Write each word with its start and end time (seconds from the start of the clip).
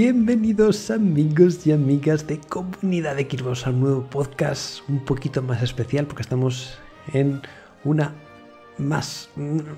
Bienvenidos 0.00 0.92
amigos 0.92 1.66
y 1.66 1.72
amigas 1.72 2.24
de 2.28 2.38
Comunidad 2.38 3.16
de 3.16 3.24
Xbox 3.24 3.66
a 3.66 3.70
un 3.70 3.80
nuevo 3.80 4.08
podcast 4.08 4.88
un 4.88 5.04
poquito 5.04 5.42
más 5.42 5.60
especial 5.60 6.06
porque 6.06 6.22
estamos 6.22 6.78
en 7.12 7.42
una 7.82 8.14
más 8.76 9.28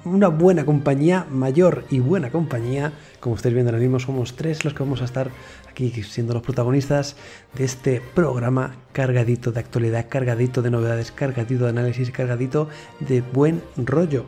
una 0.05 0.29
buena 0.29 0.67
compañía, 0.67 1.27
mayor 1.31 1.87
y 1.89 2.01
buena 2.01 2.31
compañía. 2.31 2.93
Como 3.19 3.37
estáis 3.37 3.55
viendo 3.55 3.71
ahora 3.71 3.81
mismo 3.81 3.99
somos 3.99 4.37
tres 4.37 4.63
los 4.63 4.75
que 4.75 4.83
vamos 4.83 5.01
a 5.01 5.07
estar 5.07 5.31
aquí 5.71 5.91
siendo 6.03 6.35
los 6.35 6.43
protagonistas 6.43 7.17
de 7.55 7.65
este 7.65 8.03
programa 8.15 8.77
cargadito 8.93 9.53
de 9.53 9.61
actualidad, 9.61 10.11
cargadito 10.11 10.61
de 10.61 10.71
novedades, 10.71 11.13
cargadito 11.13 11.65
de 11.65 11.71
análisis, 11.71 12.11
cargadito 12.11 12.69
de 12.99 13.23
buen 13.23 13.63
rollo. 13.79 14.27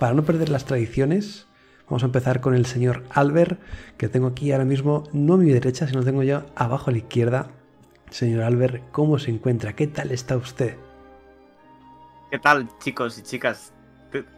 Para 0.00 0.14
no 0.14 0.24
perder 0.24 0.48
las 0.48 0.64
tradiciones, 0.64 1.47
Vamos 1.88 2.02
a 2.02 2.06
empezar 2.06 2.42
con 2.42 2.54
el 2.54 2.66
señor 2.66 3.02
Albert, 3.10 3.58
que 3.96 4.08
tengo 4.08 4.26
aquí 4.26 4.52
ahora 4.52 4.66
mismo, 4.66 5.04
no 5.12 5.34
a 5.34 5.36
mi 5.38 5.50
derecha, 5.50 5.86
sino 5.86 6.04
tengo 6.04 6.22
yo 6.22 6.42
abajo 6.54 6.90
a 6.90 6.92
la 6.92 6.98
izquierda. 6.98 7.48
Señor 8.10 8.42
Albert, 8.42 8.82
¿cómo 8.92 9.18
se 9.18 9.30
encuentra? 9.30 9.74
¿Qué 9.74 9.86
tal 9.86 10.10
está 10.10 10.36
usted? 10.36 10.76
¿Qué 12.30 12.38
tal, 12.38 12.68
chicos 12.78 13.18
y 13.18 13.22
chicas? 13.22 13.72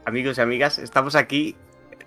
Amigos 0.04 0.38
y 0.38 0.40
amigas, 0.40 0.78
estamos 0.78 1.16
aquí 1.16 1.56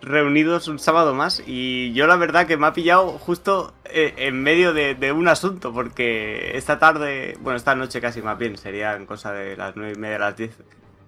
reunidos 0.01 0.67
un 0.67 0.79
sábado 0.79 1.13
más 1.13 1.41
y 1.45 1.93
yo 1.93 2.07
la 2.07 2.17
verdad 2.17 2.45
que 2.45 2.57
me 2.57 2.67
ha 2.67 2.73
pillado 2.73 3.17
justo 3.19 3.73
eh, 3.85 4.13
en 4.17 4.41
medio 4.43 4.73
de, 4.73 5.11
un 5.11 5.27
asunto 5.27 5.73
porque 5.73 6.57
esta 6.57 6.79
tarde, 6.79 7.37
bueno, 7.41 7.57
esta 7.57 7.75
noche 7.75 8.01
casi 8.01 8.21
más 8.21 8.37
bien, 8.37 8.57
serían 8.57 9.05
cosa 9.05 9.33
de 9.33 9.57
las 9.57 9.75
nueve 9.75 9.93
y 9.95 9.99
media 9.99 10.19
las 10.19 10.37
10, 10.37 10.57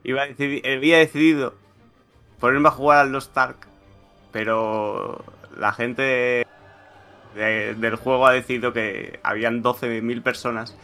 iba 0.03 0.23
a 0.23 0.25
había 0.25 0.97
decidido 0.97 1.55
ponerme 2.39 2.70
a 2.70 2.72
jugar 2.72 2.99
al 2.99 3.11
Lost 3.11 3.38
Ark 3.38 3.67
pero 4.36 5.23
la 5.58 5.72
gente 5.72 6.45
del 7.36 7.95
juego 7.95 8.28
ha 8.28 8.33
decidido 8.33 8.73
que 8.73 9.22
habían 9.23 9.64
12.000 9.64 10.22
personas 10.23 10.77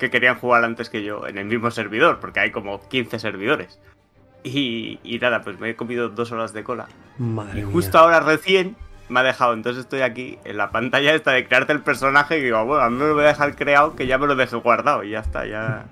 que 0.00 0.10
querían 0.10 0.40
jugar 0.40 0.64
antes 0.64 0.90
que 0.90 1.04
yo 1.04 1.24
en 1.28 1.38
el 1.38 1.44
mismo 1.44 1.70
servidor, 1.70 2.18
porque 2.18 2.40
hay 2.40 2.50
como 2.50 2.80
15 2.88 3.20
servidores. 3.20 3.78
Y, 4.42 4.98
nada, 5.22 5.42
pues 5.42 5.60
me 5.60 5.70
he 5.70 5.76
comido 5.76 6.08
dos 6.08 6.32
horas 6.32 6.52
de 6.52 6.64
cola. 6.64 6.88
Madre 7.18 7.60
y 7.60 7.62
justo 7.62 7.96
ahora 7.96 8.18
recién 8.18 8.74
me 9.08 9.20
ha 9.20 9.22
dejado, 9.22 9.52
entonces 9.52 9.84
estoy 9.84 10.00
aquí 10.00 10.40
en 10.42 10.56
la 10.56 10.72
pantalla 10.72 11.14
esta 11.14 11.30
de 11.30 11.46
crearte 11.46 11.74
el 11.74 11.82
personaje 11.82 12.38
y 12.38 12.42
digo, 12.42 12.64
bueno, 12.64 12.82
a 12.82 12.90
mí 12.90 12.96
me 12.96 13.06
lo 13.06 13.14
voy 13.14 13.22
a 13.22 13.28
dejar 13.28 13.54
creado 13.54 13.94
que 13.94 14.08
ya 14.08 14.18
me 14.18 14.26
lo 14.26 14.34
dejé 14.34 14.56
guardado 14.56 15.04
y 15.04 15.10
ya 15.10 15.20
está, 15.20 15.46
ya... 15.46 15.84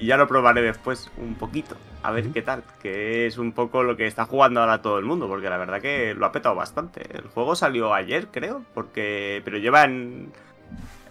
Y 0.00 0.06
ya 0.06 0.16
lo 0.16 0.28
probaré 0.28 0.62
después 0.62 1.10
un 1.16 1.34
poquito, 1.34 1.76
a 2.02 2.12
ver 2.12 2.30
qué 2.30 2.42
tal, 2.42 2.62
que 2.80 3.26
es 3.26 3.36
un 3.36 3.52
poco 3.52 3.82
lo 3.82 3.96
que 3.96 4.06
está 4.06 4.26
jugando 4.26 4.60
ahora 4.60 4.80
todo 4.80 4.98
el 4.98 5.04
mundo, 5.04 5.26
porque 5.26 5.50
la 5.50 5.56
verdad 5.56 5.80
que 5.80 6.14
lo 6.14 6.26
ha 6.26 6.32
petado 6.32 6.54
bastante. 6.54 7.02
El 7.16 7.26
juego 7.28 7.56
salió 7.56 7.92
ayer, 7.92 8.28
creo, 8.28 8.62
porque 8.74 9.42
pero 9.44 9.58
lleva 9.58 9.84
en, 9.84 10.30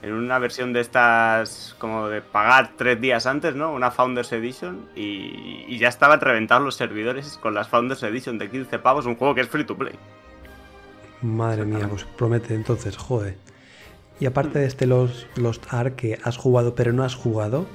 en 0.02 0.14
una 0.14 0.40
versión 0.40 0.74
de 0.74 0.82
estas 0.82 1.76
como 1.80 2.08
de 2.08 2.22
pagar 2.22 2.72
tres 2.78 3.00
días 3.02 3.26
antes, 3.26 3.56
¿no? 3.56 3.74
Una 3.74 3.92
Founders 3.92 4.32
Edition 4.32 4.90
y, 4.96 5.78
ya 5.78 5.90
estaban 5.90 6.20
reventados 6.20 6.64
los 6.64 6.76
servidores 6.76 7.38
con 7.38 7.54
las 7.54 7.68
Founders 7.68 8.02
Edition 8.04 8.38
de 8.38 8.50
15 8.50 8.80
pavos, 8.80 9.06
un 9.06 9.16
juego 9.16 9.36
que 9.36 9.42
es 9.42 9.48
free 9.48 9.64
to 9.64 9.78
play. 9.78 9.94
Madre 11.22 11.66
mía, 11.66 11.88
pues 11.90 12.04
promete 12.04 12.54
entonces, 12.54 12.96
joder. 12.96 13.38
Y 14.20 14.26
aparte 14.26 14.60
de 14.60 14.66
este 14.66 14.88
Lost, 14.88 15.38
Lost 15.38 15.72
Ark 15.72 15.96
que 15.96 16.18
has 16.24 16.38
jugado 16.38 16.74
pero 16.74 16.94
no 16.94 17.04
has 17.04 17.16
jugado, 17.16 17.68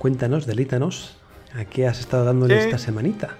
Cuéntanos, 0.00 0.46
delítanos, 0.46 1.14
¿a 1.54 1.66
qué 1.66 1.86
has 1.86 2.00
estado 2.00 2.24
dándole 2.24 2.56
esta 2.56 2.78
semanita? 2.78 3.36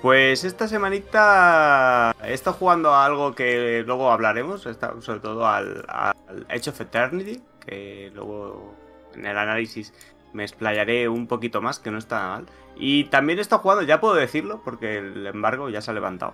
Pues 0.00 0.42
esta 0.42 0.68
semanita 0.68 2.16
he 2.24 2.32
estado 2.32 2.56
jugando 2.56 2.94
a 2.94 3.04
algo 3.04 3.34
que 3.34 3.82
luego 3.84 4.10
hablaremos, 4.10 4.62
sobre 4.62 5.20
todo 5.20 5.46
al, 5.46 5.84
al 5.86 6.46
Edge 6.48 6.70
of 6.70 6.80
Eternity, 6.80 7.42
que 7.60 8.10
luego 8.14 8.74
en 9.14 9.26
el 9.26 9.36
análisis 9.36 9.92
me 10.32 10.44
explayaré 10.44 11.10
un 11.10 11.26
poquito 11.26 11.60
más, 11.60 11.78
que 11.78 11.90
no 11.90 11.98
está 11.98 12.26
mal. 12.26 12.46
Y 12.74 13.04
también 13.04 13.38
he 13.38 13.42
estado 13.42 13.60
jugando, 13.60 13.82
ya 13.82 14.00
puedo 14.00 14.14
decirlo, 14.14 14.62
porque 14.64 14.96
el 14.96 15.26
embargo 15.26 15.68
ya 15.68 15.82
se 15.82 15.90
ha 15.90 15.94
levantado. 15.94 16.32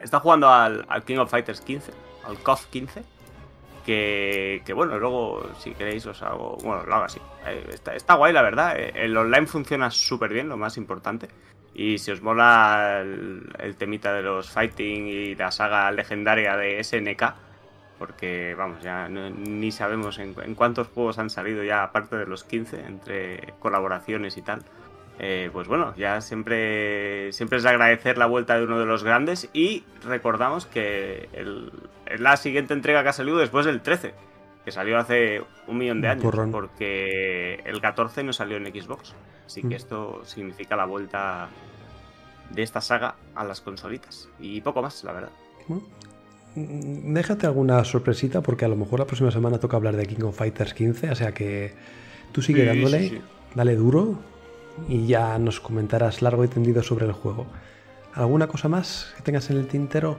He 0.00 0.04
estado 0.04 0.22
jugando 0.22 0.50
al, 0.50 0.84
al 0.90 1.02
King 1.02 1.16
of 1.16 1.30
Fighters 1.30 1.62
15, 1.62 1.92
al 2.26 2.36
KOF 2.40 2.66
15. 2.66 3.15
Que, 3.86 4.72
bueno, 4.74 4.98
luego 4.98 5.48
si 5.60 5.70
queréis 5.72 6.04
os 6.06 6.20
hago, 6.20 6.56
bueno, 6.64 6.82
lo 6.84 6.94
hago 6.96 7.04
así. 7.04 7.20
Eh, 7.46 7.78
está, 7.94 8.14
guay, 8.14 8.32
la 8.32 8.42
verdad. 8.42 8.76
Eh, 8.76 8.92
el 8.96 9.16
online 9.16 9.46
funciona 9.46 9.92
súper 9.92 10.32
bien, 10.32 10.48
lo 10.48 10.56
más 10.56 10.76
importante. 10.76 11.28
Y 11.72 11.98
si 11.98 12.10
os 12.10 12.20
mola 12.20 13.00
el, 13.02 13.76
temita 13.78 14.12
de 14.12 14.22
los 14.22 14.50
fighting 14.50 15.06
y 15.06 15.34
la 15.36 15.52
saga 15.52 15.92
legendaria 15.92 16.56
de 16.56 16.82
SNK, 16.82 17.34
porque 17.98 18.56
vamos, 18.56 18.82
ya 18.82 19.08
ni 19.08 19.70
sabemos 19.70 20.18
en, 20.18 20.34
cuántos 20.56 20.88
juegos 20.88 21.18
han 21.18 21.30
salido 21.30 21.62
ya, 21.62 21.84
aparte 21.84 22.16
de 22.16 22.26
los 22.26 22.42
15, 22.42 22.80
entre 22.80 23.54
colaboraciones 23.60 24.36
y 24.36 24.42
tal. 24.42 24.64
Eh, 25.18 25.48
pues 25.52 25.66
bueno, 25.66 25.94
ya 25.96 26.20
siempre, 26.20 27.32
siempre 27.32 27.58
es 27.58 27.64
agradecer 27.64 28.18
la 28.18 28.26
vuelta 28.26 28.58
de 28.58 28.64
uno 28.64 28.78
de 28.78 28.84
los 28.84 29.02
grandes 29.02 29.48
y 29.54 29.84
recordamos 30.04 30.66
que 30.66 31.28
el, 31.32 31.72
es 32.04 32.20
la 32.20 32.36
siguiente 32.36 32.74
entrega 32.74 33.02
que 33.02 33.08
ha 33.08 33.12
salido 33.14 33.38
después 33.38 33.64
del 33.64 33.80
13, 33.80 34.12
que 34.64 34.72
salió 34.72 34.98
hace 34.98 35.42
un 35.66 35.78
millón 35.78 36.02
de 36.02 36.08
años, 36.08 36.34
porque 36.52 37.60
el 37.64 37.80
14 37.80 38.24
no 38.24 38.32
salió 38.32 38.58
en 38.58 38.66
Xbox. 38.66 39.14
Así 39.46 39.62
que 39.62 39.68
mm. 39.68 39.72
esto 39.72 40.22
significa 40.24 40.76
la 40.76 40.84
vuelta 40.84 41.48
de 42.50 42.62
esta 42.62 42.80
saga 42.80 43.14
a 43.34 43.44
las 43.44 43.60
consolitas. 43.60 44.28
Y 44.38 44.60
poco 44.60 44.82
más, 44.82 45.02
la 45.04 45.12
verdad. 45.12 45.30
Mm, 46.54 47.14
déjate 47.14 47.46
alguna 47.46 47.84
sorpresita, 47.84 48.42
porque 48.42 48.64
a 48.64 48.68
lo 48.68 48.76
mejor 48.76 48.98
la 48.98 49.06
próxima 49.06 49.30
semana 49.30 49.58
toca 49.58 49.76
hablar 49.76 49.96
de 49.96 50.06
King 50.06 50.24
of 50.24 50.36
Fighters 50.36 50.74
15, 50.74 51.10
o 51.10 51.14
sea 51.14 51.32
que 51.32 51.74
tú 52.32 52.42
sigue 52.42 52.64
dándole, 52.64 53.20
dale 53.54 53.76
duro, 53.76 54.18
y 54.88 55.06
ya 55.06 55.38
nos 55.38 55.60
comentarás 55.60 56.22
largo 56.22 56.44
y 56.44 56.48
tendido 56.48 56.82
sobre 56.82 57.06
el 57.06 57.12
juego. 57.12 57.46
¿Alguna 58.14 58.46
cosa 58.46 58.68
más 58.68 59.12
que 59.16 59.22
tengas 59.22 59.50
en 59.50 59.58
el 59.58 59.68
tintero? 59.68 60.18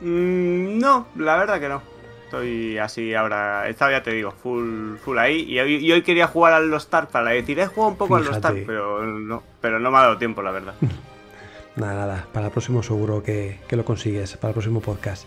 Mm, 0.00 0.78
no, 0.78 1.06
la 1.16 1.36
verdad 1.36 1.60
que 1.60 1.68
no. 1.68 1.82
Estoy 2.24 2.78
así 2.78 3.14
ahora. 3.14 3.68
Esta 3.68 3.90
ya 3.90 4.02
te 4.02 4.12
digo, 4.12 4.32
full, 4.32 4.96
full 4.96 5.18
ahí. 5.18 5.46
Y 5.48 5.92
hoy, 5.92 6.02
quería 6.02 6.26
jugar 6.26 6.52
al 6.52 6.68
Lost 6.68 6.92
Ark 6.92 7.08
para 7.10 7.30
decir, 7.30 7.58
he 7.58 7.66
jugado 7.66 7.92
un 7.92 7.96
poco 7.96 8.16
al 8.16 8.24
Lost 8.24 8.44
Ark, 8.44 8.64
pero 8.66 9.04
no, 9.06 9.42
pero 9.60 9.78
no 9.78 9.90
me 9.90 9.98
ha 9.98 10.02
dado 10.02 10.18
tiempo, 10.18 10.42
la 10.42 10.50
verdad. 10.50 10.74
nada, 11.76 11.94
nada. 11.94 12.26
Para 12.32 12.46
el 12.46 12.52
próximo 12.52 12.82
seguro 12.82 13.22
que, 13.22 13.60
que 13.68 13.76
lo 13.76 13.84
consigues, 13.84 14.36
para 14.36 14.50
el 14.50 14.54
próximo 14.54 14.80
podcast. 14.80 15.26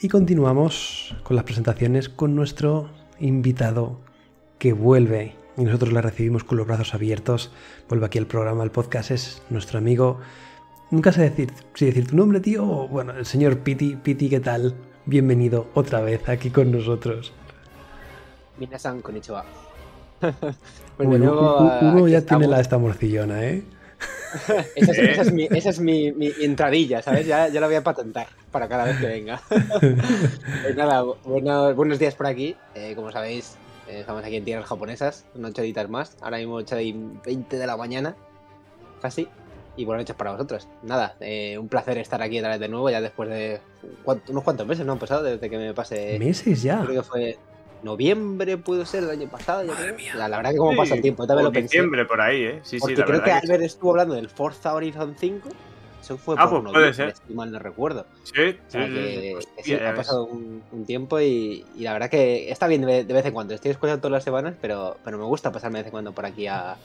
Y 0.00 0.08
continuamos 0.08 1.14
con 1.22 1.36
las 1.36 1.44
presentaciones 1.44 2.08
con 2.08 2.34
nuestro 2.34 2.90
invitado 3.20 4.00
que 4.58 4.72
vuelve 4.72 5.36
y 5.56 5.64
nosotros 5.64 5.92
la 5.92 6.00
recibimos 6.00 6.44
con 6.44 6.58
los 6.58 6.66
brazos 6.66 6.94
abiertos. 6.94 7.50
Vuelve 7.88 8.06
aquí 8.06 8.18
el 8.18 8.26
programa, 8.26 8.64
el 8.64 8.70
podcast 8.70 9.10
es 9.10 9.42
nuestro 9.50 9.78
amigo. 9.78 10.18
Nunca 10.90 11.12
sé 11.12 11.22
decir 11.22 11.52
si 11.74 11.86
decir 11.86 12.08
tu 12.08 12.16
nombre, 12.16 12.40
tío, 12.40 12.64
o 12.64 12.88
bueno, 12.88 13.12
el 13.12 13.26
señor 13.26 13.58
Piti. 13.58 13.96
Piti, 13.96 14.28
¿qué 14.28 14.40
tal? 14.40 14.74
Bienvenido 15.06 15.68
otra 15.74 16.00
vez 16.00 16.28
aquí 16.28 16.50
con 16.50 16.70
nosotros. 16.70 17.32
Minasan 18.58 19.02
konnichiwa. 19.02 19.44
bueno, 20.98 21.78
uno 21.80 22.08
ya 22.08 22.22
tiene 22.22 22.46
la 22.46 22.60
esta 22.60 22.78
morcillona, 22.78 23.44
¿eh? 23.44 23.64
esa, 24.74 24.92
es, 24.92 25.32
mi, 25.32 25.44
esa 25.50 25.70
es 25.70 25.80
mi, 25.80 26.12
mi, 26.12 26.32
entradilla, 26.40 27.02
¿sabes? 27.02 27.26
Ya, 27.26 27.48
ya, 27.48 27.60
la 27.60 27.66
voy 27.66 27.76
a 27.76 27.84
patentar 27.84 28.26
para 28.50 28.68
cada 28.68 28.84
vez 28.84 28.98
que 28.98 29.06
venga. 29.06 29.40
pues 29.48 30.76
nada, 30.76 31.02
buenos 31.72 31.98
días 31.98 32.14
por 32.14 32.26
aquí. 32.26 32.56
Eh, 32.74 32.94
como 32.96 33.12
sabéis, 33.12 33.56
eh, 33.88 34.00
estamos 34.00 34.24
aquí 34.24 34.36
en 34.36 34.44
tierras 34.44 34.66
japonesas, 34.66 35.26
unas 35.34 35.58
horitas 35.58 35.88
más. 35.88 36.16
Ahora 36.20 36.38
mismo 36.38 36.54
8 36.54 36.80
y 36.80 36.92
20 37.24 37.58
de 37.58 37.66
la 37.66 37.76
mañana, 37.76 38.16
casi. 39.00 39.28
Y 39.76 39.84
buenas 39.84 40.02
noches 40.02 40.16
para 40.16 40.32
vosotros. 40.32 40.68
Nada, 40.82 41.16
eh, 41.20 41.58
un 41.58 41.68
placer 41.68 41.98
estar 41.98 42.22
aquí 42.22 42.38
otra 42.38 42.50
vez 42.50 42.60
de 42.60 42.68
nuevo, 42.68 42.88
ya 42.90 43.00
después 43.00 43.28
de 43.28 43.60
unos 44.28 44.44
cuantos 44.44 44.66
meses, 44.66 44.86
¿no? 44.86 44.92
Han 44.92 44.98
pasado 44.98 45.24
desde 45.24 45.50
que 45.50 45.58
me 45.58 45.74
pase. 45.74 46.18
¿Meses 46.18 46.62
ya? 46.62 46.80
Creo 46.84 47.02
que 47.02 47.08
fue 47.08 47.38
noviembre, 47.82 48.56
pudo 48.56 48.86
ser, 48.86 49.02
el 49.02 49.10
año 49.10 49.28
pasado, 49.28 49.64
yo 49.64 49.72
creo. 49.74 49.96
La, 50.16 50.28
verdad 50.28 50.52
que 50.52 50.56
como 50.56 50.76
pasa 50.76 50.94
el 50.94 51.02
tiempo, 51.02 51.26
también 51.26 51.44
lo 51.44 51.52
pensé. 51.52 51.76
diciembre 51.76 52.04
por 52.04 52.20
ahí, 52.20 52.44
¿eh? 52.44 52.60
Sí, 52.62 52.78
Porque 52.78 52.94
creo 52.94 53.22
que 53.22 53.32
Albert 53.32 53.62
estuvo 53.62 53.90
hablando 53.90 54.14
del 54.14 54.30
Forza 54.30 54.74
Horizon 54.74 55.16
5 55.18 55.48
eso 56.04 56.18
fue 56.18 56.36
ah, 56.38 56.48
por 56.48 56.62
pues 56.62 56.72
puede 56.72 56.94
ser. 56.94 57.14
si 57.26 57.34
mal 57.34 57.50
no 57.50 57.58
recuerdo. 57.58 58.06
Sí, 58.24 58.56
sí, 58.68 59.74
ha 59.74 59.94
pasado 59.94 60.26
un, 60.26 60.62
tiempo 60.86 61.20
y, 61.20 61.64
la 61.78 61.92
verdad 61.94 62.10
que 62.10 62.50
está 62.50 62.66
bien 62.66 62.82
de, 62.82 63.04
vez 63.04 63.24
en 63.24 63.32
cuando. 63.32 63.54
Estoy 63.54 63.70
escuchando 63.70 64.00
todas 64.00 64.12
las 64.12 64.24
semanas, 64.24 64.54
pero, 64.60 64.98
pero 65.02 65.18
me 65.18 65.24
gusta 65.24 65.50
pasarme 65.50 65.78
de 65.78 65.82
vez 65.82 65.86
en 65.88 65.92
cuando 65.92 66.12
por 66.12 66.26
aquí 66.26 66.46
a, 66.46 66.76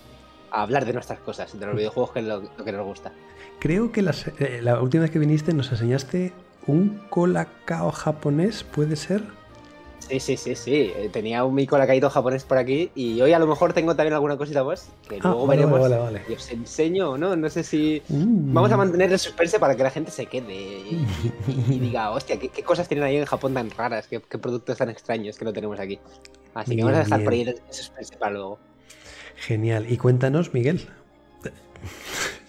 hablar 0.51 0.85
de 0.85 0.93
nuestras 0.93 1.19
cosas, 1.19 1.59
de 1.59 1.65
los 1.65 1.75
videojuegos 1.75 2.11
que 2.11 2.19
es 2.19 2.25
lo, 2.25 2.41
que 2.63 2.71
nos 2.71 2.85
gusta. 2.85 3.11
Creo 3.59 3.91
que 3.91 3.99
eh, 4.01 4.61
la 4.63 4.81
última 4.81 5.03
vez 5.03 5.11
que 5.11 5.19
viniste 5.19 5.53
nos 5.53 5.71
enseñaste 5.71 6.33
un 6.65 7.01
colacao 7.09 7.91
japonés, 7.91 8.63
¿puede 8.63 8.95
ser? 8.95 9.23
Sí, 10.09 10.19
sí, 10.19 10.37
sí, 10.37 10.55
sí. 10.55 10.91
Eh, 10.95 11.09
tenía 11.13 11.43
un 11.43 11.53
caído 11.85 12.09
japonés 12.09 12.43
por 12.43 12.57
aquí 12.57 12.89
y 12.95 13.21
hoy 13.21 13.31
a 13.33 13.37
lo 13.39 13.45
mejor 13.45 13.73
tengo 13.73 13.95
también 13.95 14.15
alguna 14.15 14.37
cosita 14.37 14.63
más 14.63 14.89
que 15.07 15.17
Ah, 15.17 15.19
luego 15.29 15.45
vale, 15.45 15.61
veremos 15.61 15.79
vale, 15.81 15.97
vale. 15.97 16.21
y 16.27 16.33
os 16.33 16.49
enseño, 16.51 17.15
¿no? 17.17 17.35
No 17.35 17.47
sé 17.49 17.63
si... 17.63 18.01
Mm. 18.09 18.53
Vamos 18.53 18.71
a 18.71 18.77
mantener 18.77 19.11
el 19.11 19.19
suspense 19.19 19.59
para 19.59 19.75
que 19.75 19.83
la 19.83 19.91
gente 19.91 20.09
se 20.09 20.25
quede 20.25 20.53
y, 20.55 21.05
y- 21.47 21.75
y 21.75 21.79
diga, 21.79 22.09
hostia, 22.09 22.39
¿qué, 22.39 22.49
qué 22.49 22.63
cosas 22.63 22.87
tienen 22.87 23.03
ahí 23.05 23.17
en 23.17 23.25
Japón 23.25 23.53
tan 23.53 23.69
raras? 23.69 24.07
¿Qué, 24.07 24.19
qué 24.19 24.37
productos 24.39 24.77
tan 24.79 24.89
extraños 24.89 25.37
que 25.37 25.45
no 25.45 25.53
tenemos 25.53 25.79
aquí? 25.79 25.99
Así 26.55 26.71
que 26.71 26.75
Bien, 26.77 26.87
vamos 26.87 27.01
a 27.01 27.03
dejar 27.03 27.23
por 27.23 27.33
ahí 27.33 27.43
bien. 27.43 27.55
el 27.67 27.73
suspense 27.73 28.17
para 28.17 28.31
luego. 28.31 28.57
Genial. 29.35 29.85
Y 29.91 29.97
cuéntanos, 29.97 30.53
Miguel. 30.55 30.87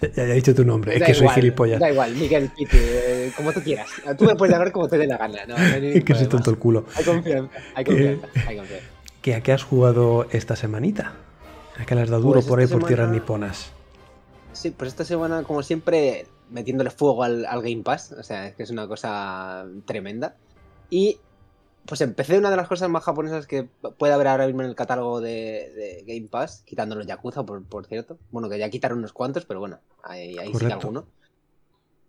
Ya, 0.00 0.25
he 0.25 0.35
dicho 0.35 0.55
tu 0.55 0.64
nombre, 0.64 0.94
es 0.94 1.00
Da 1.00 1.06
que 1.06 1.14
soy 1.14 1.25
igual, 1.25 1.35
gilipollas. 1.35 1.81
Da 1.81 1.91
igual, 1.91 2.14
Miguel, 2.14 2.50
Piti, 2.56 2.79
eh, 2.81 3.32
como 3.37 3.52
tú 3.52 3.61
quieras. 3.61 3.88
Tú 4.19 4.25
me 4.25 4.35
puedes 4.35 4.52
llamar 4.52 4.73
como 4.73 4.88
te 4.88 4.97
dé 4.97 5.06
la 5.06 5.19
gana. 5.19 5.44
No, 5.47 5.58
no 5.58 5.64
Es 5.64 6.05
que 6.05 6.14
soy 6.14 6.26
tonto 6.26 6.50
el 6.50 6.58
culo. 6.58 6.87
Hay 6.94 7.05
confianza, 7.05 7.58
hay 7.75 7.85
confianza, 7.85 8.29
hay 8.47 8.56
confianza. 8.56 8.87
¿Qué, 9.20 9.35
¿A 9.35 9.43
qué 9.43 9.52
has 9.52 9.62
jugado 9.62 10.26
esta 10.31 10.56
semanita? 10.56 11.12
¿A 11.79 11.85
qué 11.85 11.94
le 11.94 12.02
has 12.02 12.08
dado 12.08 12.23
duro 12.23 12.35
Pues 12.35 12.47
por 12.47 12.61
ahí 12.61 12.67
por 12.67 12.87
tierras 12.87 13.11
niponas? 13.11 13.73
Sí, 14.52 14.70
pues 14.70 14.88
esta 14.88 15.05
semana, 15.05 15.43
como 15.43 15.62
siempre, 15.62 16.26
metiéndole 16.50 16.91
fuego 16.91 17.23
al, 17.23 17.44
al 17.44 17.62
Game 17.62 17.82
Pass. 17.82 18.12
O 18.12 18.23
sea, 18.23 18.49
es 18.49 18.55
que 18.55 18.62
es 18.62 18.70
una 18.70 18.88
cosa 18.88 19.67
tremenda. 19.87 20.37
Y 20.88 21.19
pues 21.87 22.00
empecé 22.00 22.38
una 22.38 22.50
de 22.50 22.56
las 22.56 22.69
cosas 22.69 22.88
más 22.88 23.05
japonesas 23.05 23.47
que 23.47 23.69
puede 23.99 24.12
haber 24.12 24.29
ahora 24.29 24.47
mismo 24.47 24.62
en 24.62 24.69
el 24.69 24.75
catálogo 24.75 25.21
de, 25.21 25.73
de 25.75 26.05
Game 26.06 26.29
Pass, 26.29 26.62
quitando 26.65 26.94
los 26.94 27.06
Yakuza, 27.06 27.44
por, 27.44 27.65
por 27.65 27.87
cierto. 27.87 28.19
Bueno, 28.31 28.49
que 28.49 28.59
ya 28.59 28.71
quitaron 28.71 28.99
unos 28.99 29.12
cuantos, 29.12 29.44
pero 29.44 29.61
bueno, 29.61 29.81
ahí, 30.03 30.37
ahí 30.38 30.53
sí 30.53 30.67
que 30.67 30.73
alguno. 30.73 31.06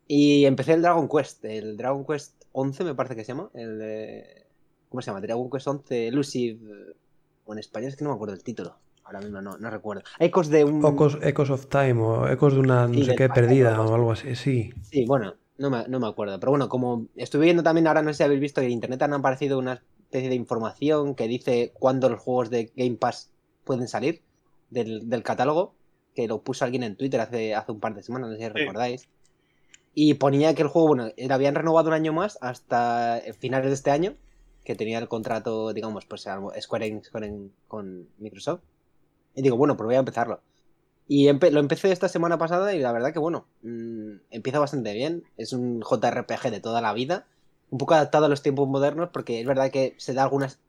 Y 0.08 0.46
empecé 0.46 0.74
el 0.74 0.82
Dragon 0.82 1.08
Quest, 1.08 1.46
el 1.46 1.78
Dragon 1.78 2.06
Quest 2.06 2.44
11 2.52 2.84
me 2.84 2.96
parece 2.96 3.16
que 3.16 3.24
se 3.24 3.30
llama. 3.30 3.50
El, 3.54 4.26
¿Cómo 4.90 5.02
se 5.02 5.08
llama? 5.08 5.22
Dragon 5.22 5.50
Quest 5.50 5.68
11 5.68 6.08
Elusive. 6.08 6.60
O 7.46 7.54
en 7.54 7.60
español 7.60 7.90
es 7.90 7.96
que 7.96 8.04
no 8.04 8.10
me 8.10 8.16
acuerdo 8.16 8.36
el 8.36 8.44
título. 8.44 8.78
Ahora 9.04 9.20
mismo 9.20 9.42
no, 9.42 9.58
no 9.58 9.70
recuerdo. 9.70 10.04
Ecos 10.20 10.50
de 10.50 10.64
un... 10.64 10.86
Ecos, 10.86 11.18
Echoes 11.22 11.50
of 11.50 11.68
Time 11.68 12.02
o 12.02 12.28
Ecos 12.28 12.54
de 12.54 12.60
una 12.60 12.88
no 12.88 12.94
Sí, 12.94 13.06
sé 13.06 13.16
qué 13.16 13.30
perdida 13.30 13.82
o 13.82 13.96
algo 13.96 14.12
así. 14.12 14.36
Sí. 14.36 14.74
Sí, 14.84 15.06
bueno, 15.06 15.36
no 15.62 15.70
me, 15.70 15.88
no 15.88 16.00
me 16.00 16.08
acuerdo. 16.08 16.40
Pero 16.40 16.52
bueno, 16.52 16.68
como 16.68 17.06
estuve 17.16 17.46
viendo 17.46 17.64
también, 17.64 17.88
ahora 17.88 18.02
no 18.02 18.12
sé 18.12 18.18
si 18.18 18.24
habéis 18.24 18.42
visto 18.42 18.62
que 18.62 18.68
en 18.68 18.74
internet 18.74 19.02
han 19.04 19.14
aparecido 19.14 19.60
una 19.60 19.82
especie 20.02 20.30
de 20.30 20.36
información 20.36 21.16
que 21.16 21.28
dice 21.28 21.72
cuándo 21.74 22.10
los 22.10 22.20
juegos 22.20 22.50
de 22.50 22.72
Game 22.76 22.98
Pass 22.98 23.32
pueden 23.64 23.88
salir 23.88 24.22
del, 24.70 25.10
del 25.10 25.24
catálogo, 25.24 25.76
que 26.16 26.28
lo 26.28 26.42
puso 26.42 26.66
alguien 26.66 26.84
en 26.84 26.98
Twitter 26.98 27.22
hace, 27.22 27.56
hace 27.56 27.72
un 27.72 27.80
par 27.80 27.94
de 27.94 28.04
semanas, 28.04 28.30
no 28.30 28.36
sé 28.36 28.42
si 28.42 28.50
recordáis. 28.50 29.08
Y 29.94 30.16
ponía 30.16 30.56
que 30.56 30.64
el 30.64 30.68
juego, 30.68 30.90
bueno, 30.90 31.12
lo 31.16 31.34
habían 31.34 31.56
renovado 31.56 31.90
un 31.90 31.94
año 31.94 32.12
más 32.12 32.38
hasta 32.42 33.22
finales 33.40 33.68
de 33.68 33.74
este 33.74 33.92
año, 33.92 34.16
que 34.64 34.76
tenía 34.76 35.00
el 35.00 35.08
contrato, 35.08 35.74
digamos, 35.74 36.06
pues 36.06 36.28
Square 36.62 36.88
Enix 36.88 37.10
con, 37.10 37.52
con 37.68 38.08
Microsoft. 38.18 38.62
Y 39.36 39.42
digo, 39.42 39.58
bueno, 39.58 39.78
pues 39.78 39.86
voy 39.86 39.96
a 39.96 40.00
empezarlo. 40.00 40.42
Y 41.14 41.30
lo 41.30 41.60
empecé 41.60 41.92
esta 41.92 42.08
semana 42.08 42.38
pasada 42.38 42.74
y 42.74 42.80
la 42.80 42.94
verdad 42.94 43.12
que 43.12 43.20
bueno, 43.20 43.46
mm, 43.64 44.14
empieza 44.30 44.60
bastante 44.60 44.94
bien. 44.94 45.26
Es 45.36 45.52
un 45.52 45.82
JRPG 45.82 46.50
de 46.50 46.62
toda 46.62 46.80
la 46.80 46.94
vida, 46.94 47.28
un 47.70 47.80
poco 47.80 47.96
adaptado 47.96 48.28
a 48.28 48.30
los 48.30 48.42
tiempos 48.42 48.70
modernos 48.70 49.10
porque 49.12 49.42
es 49.42 49.46
verdad 49.46 49.72
que 49.72 49.94
se 49.98 50.14
da 50.14 50.24
algunas... 50.24 50.60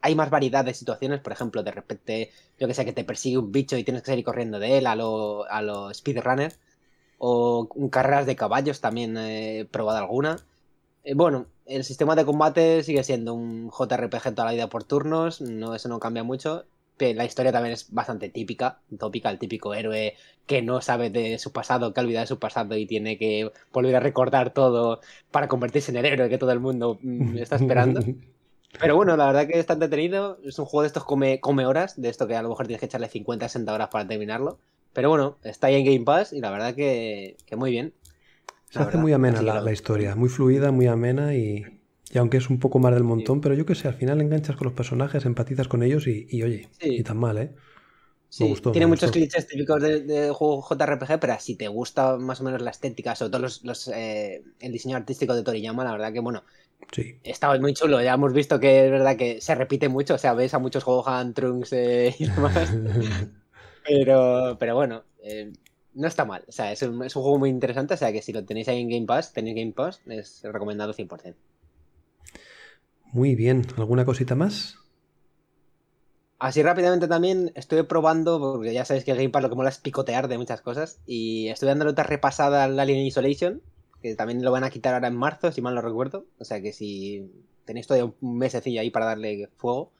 Hay 0.00 0.14
más 0.14 0.30
variedad 0.30 0.64
de 0.64 0.72
situaciones, 0.72 1.20
por 1.20 1.34
ejemplo, 1.34 1.62
de 1.62 1.72
repente, 1.72 2.30
yo 2.58 2.68
que 2.68 2.72
sé, 2.72 2.86
que 2.86 2.94
te 2.94 3.04
persigue 3.04 3.36
un 3.36 3.52
bicho 3.52 3.76
y 3.76 3.84
tienes 3.84 4.02
que 4.02 4.12
salir 4.12 4.24
corriendo 4.24 4.58
de 4.58 4.78
él 4.78 4.86
a 4.86 4.96
lo, 4.96 5.44
a 5.50 5.60
lo 5.60 5.92
speedrunner. 5.92 6.54
O 7.18 7.68
carreras 7.90 8.24
de 8.24 8.36
caballos 8.36 8.80
también 8.80 9.18
he 9.18 9.66
probado 9.70 9.98
alguna. 9.98 10.38
Eh, 11.04 11.14
bueno, 11.14 11.48
el 11.66 11.84
sistema 11.84 12.16
de 12.16 12.24
combate 12.24 12.82
sigue 12.82 13.04
siendo 13.04 13.34
un 13.34 13.70
JRPG 13.70 14.34
toda 14.34 14.46
la 14.46 14.52
vida 14.52 14.68
por 14.68 14.84
turnos, 14.84 15.42
no, 15.42 15.74
eso 15.74 15.88
no 15.90 16.00
cambia 16.00 16.22
mucho. 16.22 16.64
La 16.98 17.24
historia 17.24 17.50
también 17.50 17.72
es 17.72 17.92
bastante 17.92 18.28
típica, 18.28 18.78
tópica, 18.98 19.28
el 19.30 19.38
típico 19.38 19.74
héroe 19.74 20.14
que 20.46 20.62
no 20.62 20.80
sabe 20.80 21.10
de 21.10 21.38
su 21.38 21.52
pasado, 21.52 21.92
que 21.92 22.00
ha 22.00 22.02
olvidado 22.04 22.22
de 22.22 22.28
su 22.28 22.38
pasado 22.38 22.76
y 22.76 22.86
tiene 22.86 23.18
que 23.18 23.50
volver 23.72 23.96
a 23.96 24.00
recordar 24.00 24.52
todo 24.52 25.00
para 25.30 25.48
convertirse 25.48 25.90
en 25.90 25.96
el 25.96 26.06
héroe 26.06 26.28
que 26.28 26.38
todo 26.38 26.52
el 26.52 26.60
mundo 26.60 26.98
mm, 27.02 27.38
está 27.38 27.56
esperando. 27.56 28.02
Pero 28.80 28.96
bueno, 28.96 29.16
la 29.16 29.26
verdad 29.26 29.46
que 29.46 29.58
está 29.58 29.74
entretenido. 29.74 30.38
Es 30.44 30.58
un 30.58 30.64
juego 30.64 30.82
de 30.82 30.86
estos 30.86 31.04
come, 31.04 31.40
come 31.40 31.66
horas, 31.66 32.00
de 32.00 32.08
esto 32.08 32.26
que 32.26 32.36
a 32.36 32.42
lo 32.42 32.48
mejor 32.48 32.66
tienes 32.66 32.80
que 32.80 32.86
echarle 32.86 33.08
50, 33.08 33.48
60 33.48 33.72
horas 33.72 33.88
para 33.88 34.06
terminarlo. 34.06 34.58
Pero 34.92 35.08
bueno, 35.08 35.38
está 35.42 35.66
ahí 35.66 35.74
en 35.76 35.84
Game 35.84 36.04
Pass 36.04 36.32
y 36.32 36.40
la 36.40 36.50
verdad 36.50 36.74
que, 36.74 37.36
que 37.46 37.56
muy 37.56 37.70
bien. 37.70 37.92
Se 38.70 38.78
La 38.78 38.82
hace 38.82 38.92
verdad, 38.92 39.02
muy 39.02 39.12
amena 39.12 39.42
la, 39.42 39.60
la 39.60 39.72
historia, 39.72 40.14
muy 40.14 40.28
fluida, 40.28 40.70
muy 40.70 40.86
amena 40.86 41.34
y, 41.34 41.81
y 42.12 42.18
aunque 42.18 42.36
es 42.38 42.50
un 42.50 42.58
poco 42.60 42.78
más 42.78 42.94
del 42.94 43.04
montón, 43.04 43.40
pero 43.40 43.54
yo 43.54 43.66
que 43.66 43.74
sé, 43.74 43.88
al 43.88 43.94
final 43.94 44.20
enganchas 44.20 44.56
con 44.56 44.66
los 44.66 44.74
personajes, 44.74 45.24
empatizas 45.26 45.68
con 45.68 45.82
ellos 45.82 46.06
y, 46.06 46.26
y 46.30 46.42
oye, 46.44 46.68
Sí. 46.80 46.96
y 46.98 47.02
tan 47.02 47.18
mal, 47.18 47.38
¿eh? 47.38 47.54
Sí, 48.28 48.48
gustó, 48.48 48.72
tiene 48.72 48.86
me 48.86 48.90
muchos 48.92 49.10
clichés 49.10 49.46
típicos 49.46 49.82
de, 49.82 50.00
de 50.02 50.30
juego 50.30 50.62
JRPG, 50.62 51.20
pero 51.20 51.38
si 51.38 51.54
te 51.56 51.68
gusta 51.68 52.16
más 52.16 52.40
o 52.40 52.44
menos 52.44 52.62
la 52.62 52.70
estética, 52.70 53.14
sobre 53.14 53.30
todo 53.30 53.42
los, 53.42 53.62
los, 53.64 53.88
eh, 53.88 54.42
el 54.60 54.72
diseño 54.72 54.96
artístico 54.96 55.34
de 55.34 55.42
Toriyama, 55.42 55.84
la 55.84 55.92
verdad 55.92 56.12
que 56.12 56.20
bueno, 56.20 56.42
Sí. 56.92 57.20
estaba 57.24 57.58
muy 57.58 57.74
chulo. 57.74 58.02
Ya 58.02 58.14
hemos 58.14 58.32
visto 58.32 58.58
que 58.60 58.86
es 58.86 58.90
verdad 58.90 59.16
que 59.16 59.40
se 59.40 59.54
repite 59.54 59.88
mucho, 59.88 60.14
o 60.14 60.18
sea, 60.18 60.34
ves 60.34 60.54
a 60.54 60.58
muchos 60.58 60.84
Gohan, 60.84 61.34
Trunks 61.34 61.72
eh, 61.74 62.14
y 62.18 62.26
demás, 62.26 62.72
pero, 63.84 64.56
pero 64.58 64.74
bueno, 64.76 65.04
eh, 65.22 65.52
no 65.94 66.08
está 66.08 66.24
mal. 66.24 66.44
O 66.48 66.52
sea, 66.52 66.72
es 66.72 66.82
un, 66.82 67.02
es 67.04 67.16
un 67.16 67.22
juego 67.22 67.38
muy 67.38 67.50
interesante, 67.50 67.94
o 67.94 67.96
sea 67.96 68.12
que 68.12 68.22
si 68.22 68.32
lo 68.32 68.44
tenéis 68.44 68.68
ahí 68.68 68.80
en 68.80 68.88
Game 68.88 69.06
Pass, 69.06 69.32
tenéis 69.32 69.56
Game 69.56 69.72
Pass, 69.72 70.02
es 70.06 70.42
recomendado 70.44 70.92
100%. 70.94 71.36
Muy 73.12 73.34
bien, 73.34 73.66
¿alguna 73.76 74.06
cosita 74.06 74.34
más? 74.34 74.78
Así 76.38 76.62
rápidamente 76.62 77.06
también 77.06 77.52
estuve 77.54 77.84
probando, 77.84 78.40
porque 78.40 78.72
ya 78.72 78.84
sabéis 78.84 79.04
que 79.04 79.12
el 79.12 79.18
Game 79.18 79.28
Pass 79.28 79.42
lo 79.42 79.50
que 79.50 79.54
mola 79.54 79.68
es 79.68 79.78
picotear 79.78 80.26
de 80.28 80.38
muchas 80.38 80.60
cosas, 80.60 80.98
y 81.06 81.48
estuve 81.48 81.70
dando 81.70 81.86
otra 81.88 82.04
repasada 82.04 82.64
al 82.64 82.80
Alien 82.80 83.06
Isolation, 83.06 83.60
que 84.00 84.16
también 84.16 84.42
lo 84.42 84.50
van 84.50 84.64
a 84.64 84.70
quitar 84.70 84.94
ahora 84.94 85.08
en 85.08 85.14
marzo, 85.14 85.52
si 85.52 85.60
mal 85.60 85.74
no 85.74 85.82
recuerdo. 85.82 86.24
O 86.38 86.44
sea 86.44 86.60
que 86.60 86.72
si 86.72 87.30
tenéis 87.64 87.86
todavía 87.86 88.12
un 88.20 88.38
mesecillo 88.38 88.80
ahí 88.80 88.90
para 88.90 89.06
darle 89.06 89.50
fuego, 89.56 89.92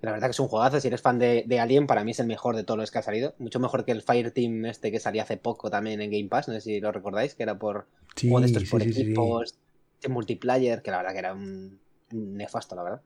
la 0.00 0.12
verdad 0.12 0.28
que 0.28 0.32
es 0.32 0.40
un 0.40 0.48
juegazo, 0.48 0.80
si 0.80 0.88
eres 0.88 1.00
fan 1.00 1.18
de, 1.18 1.44
de 1.46 1.60
Alien, 1.60 1.86
para 1.86 2.04
mí 2.04 2.12
es 2.12 2.20
el 2.20 2.26
mejor 2.26 2.56
de 2.56 2.62
todos 2.62 2.78
los 2.78 2.90
que 2.90 2.98
ha 2.98 3.02
salido. 3.02 3.34
Mucho 3.38 3.58
mejor 3.58 3.84
que 3.84 3.92
el 3.92 4.02
Fireteam 4.02 4.66
este 4.66 4.92
que 4.92 5.00
salía 5.00 5.24
hace 5.24 5.38
poco 5.38 5.70
también 5.70 6.00
en 6.00 6.10
Game 6.10 6.28
Pass, 6.28 6.46
no 6.46 6.54
sé 6.54 6.60
si 6.60 6.80
lo 6.80 6.92
recordáis, 6.92 7.34
que 7.34 7.42
era 7.42 7.58
por 7.58 7.86
Sí, 8.14 8.28
de 8.28 8.46
estos 8.46 8.62
sí, 8.62 8.68
por 8.68 8.82
sí, 8.82 8.90
equipos, 8.90 9.54
de 10.02 10.08
multiplayer, 10.08 10.82
que 10.82 10.90
la 10.90 10.98
verdad 10.98 11.12
que 11.12 11.18
era 11.18 11.34
un, 11.34 11.80
nefasto, 12.12 12.74
la 12.76 12.82
verdad. 12.82 13.02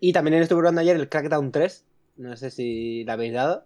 Y 0.00 0.12
también 0.12 0.34
estuve 0.42 0.58
probando 0.60 0.80
ayer 0.80 0.96
el 0.96 1.08
Crackdown 1.08 1.50
3, 1.52 1.84
no 2.16 2.36
sé 2.36 2.50
si 2.50 3.04
la 3.04 3.14
habéis 3.14 3.32
dado, 3.34 3.64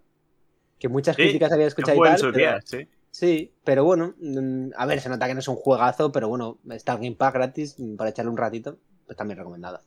que 0.79 0.89
muchas 0.89 1.17
Sí, 1.17 1.23
críticas 1.23 1.53
había 1.53 1.67
escuchado 1.67 1.97
y 1.97 1.99
en 1.99 2.05
tal, 2.05 2.19
su 2.19 2.27
pero- 2.27 2.39
día, 2.39 2.61
sí. 2.65 2.89
Sí, 3.11 3.53
pero 3.65 3.85
bueno, 3.85 4.15
mm, 4.21 4.69
a 4.77 4.87
ver, 4.87 5.01
se 5.01 5.09
nota 5.09 5.27
que 5.27 5.35
no 5.35 5.41
es 5.41 5.49
un 5.49 5.57
juegazo, 5.57 6.13
pero 6.13 6.29
bueno, 6.29 6.59
está 6.71 6.93
el 6.93 6.99
Game 6.99 7.17
Pass 7.17 7.33
gratis 7.33 7.75
mm, 7.79 7.97
para 7.97 8.11
echarle 8.11 8.31
un 8.31 8.37
ratito, 8.37 8.79
pues 9.07 9.17
también 9.17 9.39
recomendado. 9.39 9.81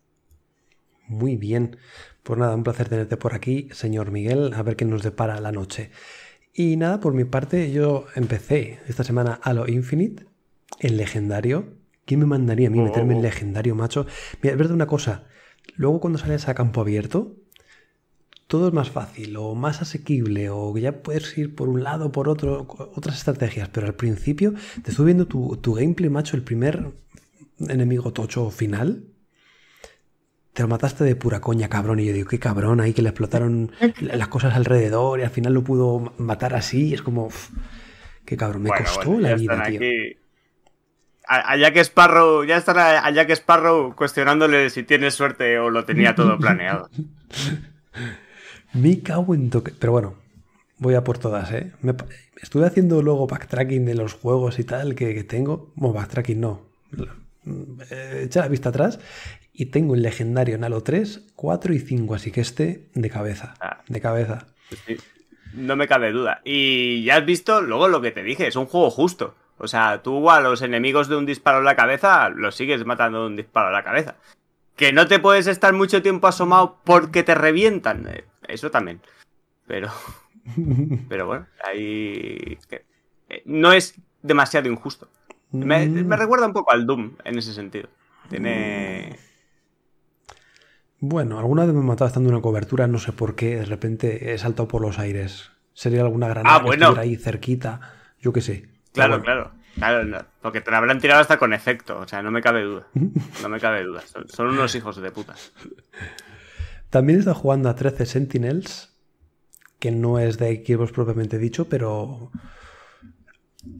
Muy 1.07 1.35
bien. 1.37 1.77
Pues 2.23 2.39
nada, 2.39 2.55
un 2.55 2.63
placer 2.63 2.89
tenerte 2.89 3.17
por 3.17 3.33
aquí, 3.33 3.69
señor 3.73 4.11
Miguel, 4.11 4.53
a 4.53 4.63
ver 4.63 4.75
qué 4.75 4.85
nos 4.85 5.03
depara 5.03 5.39
la 5.39 5.51
noche. 5.51 5.91
Y 6.53 6.77
nada, 6.77 6.99
por 6.99 7.13
mi 7.13 7.23
parte, 7.23 7.71
yo 7.71 8.05
empecé 8.15 8.79
esta 8.87 9.03
semana 9.03 9.39
Halo 9.43 9.67
Infinite, 9.67 10.25
en 10.79 10.97
legendario. 10.97 11.73
¿Quién 12.05 12.19
me 12.21 12.25
mandaría 12.25 12.67
a 12.67 12.71
mí 12.71 12.79
Oh, 12.79 12.81
meterme 12.81 13.13
oh. 13.13 13.15
en 13.15 13.21
legendario, 13.21 13.75
macho? 13.75 14.05
Mira, 14.41 14.53
es 14.53 14.57
verdad 14.57 14.75
una 14.75 14.87
cosa. 14.87 15.25
Luego 15.75 15.99
cuando 15.99 16.19
sales 16.19 16.47
a 16.47 16.55
campo 16.55 16.81
abierto, 16.81 17.37
todo 18.47 18.67
es 18.67 18.73
más 18.73 18.89
fácil 18.91 19.37
o 19.37 19.55
más 19.55 19.81
asequible 19.81 20.49
o 20.49 20.77
ya 20.77 21.01
puedes 21.03 21.37
ir 21.37 21.55
por 21.55 21.69
un 21.69 21.83
lado 21.83 22.07
o 22.07 22.11
por 22.11 22.27
otro, 22.27 22.67
otras 22.95 23.17
estrategias. 23.17 23.69
Pero 23.69 23.87
al 23.87 23.95
principio 23.95 24.53
te 24.83 24.91
estuve 24.91 25.07
viendo 25.07 25.27
tu, 25.27 25.57
tu 25.57 25.73
gameplay, 25.73 26.09
macho, 26.09 26.35
el 26.35 26.43
primer 26.43 26.91
enemigo 27.69 28.13
tocho 28.13 28.49
final. 28.51 29.05
Te 30.53 30.63
lo 30.63 30.67
mataste 30.69 31.03
de 31.03 31.15
pura 31.15 31.39
coña, 31.41 31.67
cabrón. 31.69 31.99
Y 31.99 32.05
yo 32.05 32.13
digo, 32.13 32.27
qué 32.29 32.39
cabrón, 32.39 32.79
ahí 32.81 32.93
que 32.93 33.01
le 33.01 33.09
explotaron 33.09 33.71
las 34.01 34.27
cosas 34.29 34.55
alrededor 34.55 35.19
y 35.19 35.23
al 35.23 35.29
final 35.29 35.53
lo 35.53 35.63
pudo 35.63 35.99
ma- 35.99 36.13
matar 36.17 36.53
así. 36.55 36.93
Es 36.93 37.01
como, 37.01 37.25
uf, 37.27 37.49
qué 38.25 38.37
cabrón, 38.37 38.63
me 38.63 38.71
Bueno, 38.71 38.73
costó 38.73 39.19
bueno, 39.19 39.19
la 39.19 39.33
vida, 39.33 39.61
tío. 39.63 39.81
aquí. 39.81 40.17
A, 41.33 41.53
a 41.53 41.57
Jack 41.57 41.77
Sparrow, 41.77 42.43
ya 42.43 42.57
están 42.57 42.77
a, 42.77 43.09
Jack 43.11 43.29
Sparrow 43.29 43.95
cuestionándole 43.95 44.69
si 44.69 44.83
tiene 44.83 45.11
suerte 45.11 45.59
o 45.59 45.69
lo 45.69 45.85
tenía 45.85 46.13
todo 46.13 46.37
planeado. 46.37 46.89
Me 48.73 48.99
cago 48.99 49.33
en 49.33 49.49
toque. 49.49 49.71
Pero 49.79 49.93
bueno, 49.93 50.15
voy 50.77 50.95
a 50.95 51.05
por 51.05 51.19
todas, 51.19 51.49
¿eh? 51.53 51.71
Me 51.81 51.93
estuve 52.41 52.65
haciendo 52.65 53.01
luego 53.01 53.27
backtracking 53.27 53.85
de 53.85 53.95
los 53.95 54.13
juegos 54.13 54.59
y 54.59 54.65
tal 54.65 54.93
que, 54.93 55.13
que 55.13 55.23
tengo. 55.23 55.71
Bueno, 55.75 55.93
backtracking 55.93 56.41
no. 56.41 56.61
Eh, 57.89 58.23
Echa 58.25 58.41
la 58.41 58.47
vista 58.49 58.67
atrás. 58.69 58.99
Y 59.53 59.67
tengo 59.67 59.95
el 59.95 60.01
legendario 60.01 60.55
en 60.55 60.65
Halo 60.65 60.83
3, 60.83 61.31
4 61.35 61.73
y 61.73 61.79
5. 61.79 62.13
Así 62.13 62.31
que 62.31 62.41
este 62.41 62.89
de 62.93 63.09
cabeza. 63.09 63.53
Ah. 63.61 63.81
De 63.87 64.01
cabeza. 64.01 64.47
Sí, 64.85 64.97
No 65.53 65.77
me 65.77 65.87
cabe 65.87 66.11
duda. 66.11 66.41
Y 66.43 67.03
ya 67.03 67.17
has 67.17 67.25
visto 67.25 67.61
luego 67.61 67.87
lo 67.87 68.01
que 68.01 68.11
te 68.11 68.23
dije, 68.23 68.47
es 68.47 68.55
un 68.57 68.65
juego 68.65 68.89
justo. 68.89 69.35
O 69.63 69.67
sea, 69.67 70.01
tú 70.01 70.29
a 70.31 70.39
los 70.41 70.61
enemigos 70.61 71.07
de 71.07 71.15
un 71.15 71.25
disparo 71.25 71.59
en 71.59 71.65
la 71.65 71.75
cabeza 71.75 72.29
los 72.29 72.55
sigues 72.55 72.85
matando 72.85 73.21
de 73.21 73.27
un 73.27 73.35
disparo 73.35 73.67
a 73.69 73.71
la 73.71 73.83
cabeza. 73.83 74.15
que 74.75 74.91
no 74.91 75.05
te 75.07 75.19
puedes 75.19 75.45
estar 75.47 75.73
mucho 75.73 76.01
tiempo 76.01 76.27
asomado 76.27 76.79
porque 76.83 77.21
te 77.23 77.35
revientan. 77.35 78.07
eh, 78.09 78.23
Eso 78.47 78.71
también. 78.71 78.99
Pero. 79.67 79.89
Pero 81.09 81.27
bueno, 81.27 81.45
ahí. 81.63 82.57
eh, 83.29 83.43
No 83.45 83.71
es 83.73 83.93
demasiado 84.23 84.67
injusto. 84.69 85.07
Me, 85.51 85.85
Mm. 85.85 86.07
me 86.07 86.15
recuerda 86.17 86.47
un 86.47 86.53
poco 86.53 86.71
al 86.71 86.85
Doom 86.87 87.11
en 87.23 87.37
ese 87.37 87.53
sentido. 87.53 87.89
Tiene. 88.29 89.17
Bueno, 90.99 91.39
alguna 91.39 91.65
vez 91.65 91.73
me 91.73 91.81
he 91.81 91.83
matado 91.83 92.07
estando 92.07 92.29
en 92.29 92.35
una 92.35 92.41
cobertura, 92.43 92.87
no 92.87 92.99
sé 92.99 93.11
por 93.11 93.35
qué, 93.35 93.55
de 93.57 93.65
repente 93.65 94.33
he 94.33 94.37
saltado 94.37 94.67
por 94.67 94.81
los 94.81 94.99
aires. 94.99 95.51
Sería 95.73 96.01
alguna 96.01 96.27
granada 96.27 96.57
Ah, 96.57 96.63
que 96.63 96.69
estuviera 96.69 97.01
ahí 97.01 97.15
cerquita, 97.15 97.93
yo 98.19 98.33
qué 98.33 98.41
sé. 98.41 98.69
Claro, 98.93 99.19
bueno, 99.19 99.23
claro. 99.23 99.51
Claro, 99.75 100.03
no, 100.03 100.17
porque 100.41 100.61
te 100.61 100.69
la 100.69 100.77
habrán 100.79 100.99
tirado 100.99 101.21
hasta 101.21 101.37
con 101.37 101.53
efecto. 101.53 101.99
O 101.99 102.07
sea, 102.07 102.21
no 102.21 102.31
me 102.31 102.41
cabe 102.41 102.63
duda. 102.63 102.87
No 103.41 103.49
me 103.49 103.59
cabe 103.59 103.83
duda. 103.83 104.01
Son, 104.01 104.27
son 104.27 104.47
unos 104.49 104.75
hijos 104.75 105.01
de 105.01 105.11
puta. 105.11 105.35
También 106.89 107.19
está 107.19 107.33
jugando 107.33 107.69
a 107.69 107.75
13 107.75 108.05
Sentinels, 108.05 108.93
que 109.79 109.91
no 109.91 110.19
es 110.19 110.37
de 110.37 110.63
Xbox 110.65 110.91
propiamente 110.91 111.37
dicho, 111.37 111.69
pero... 111.69 112.31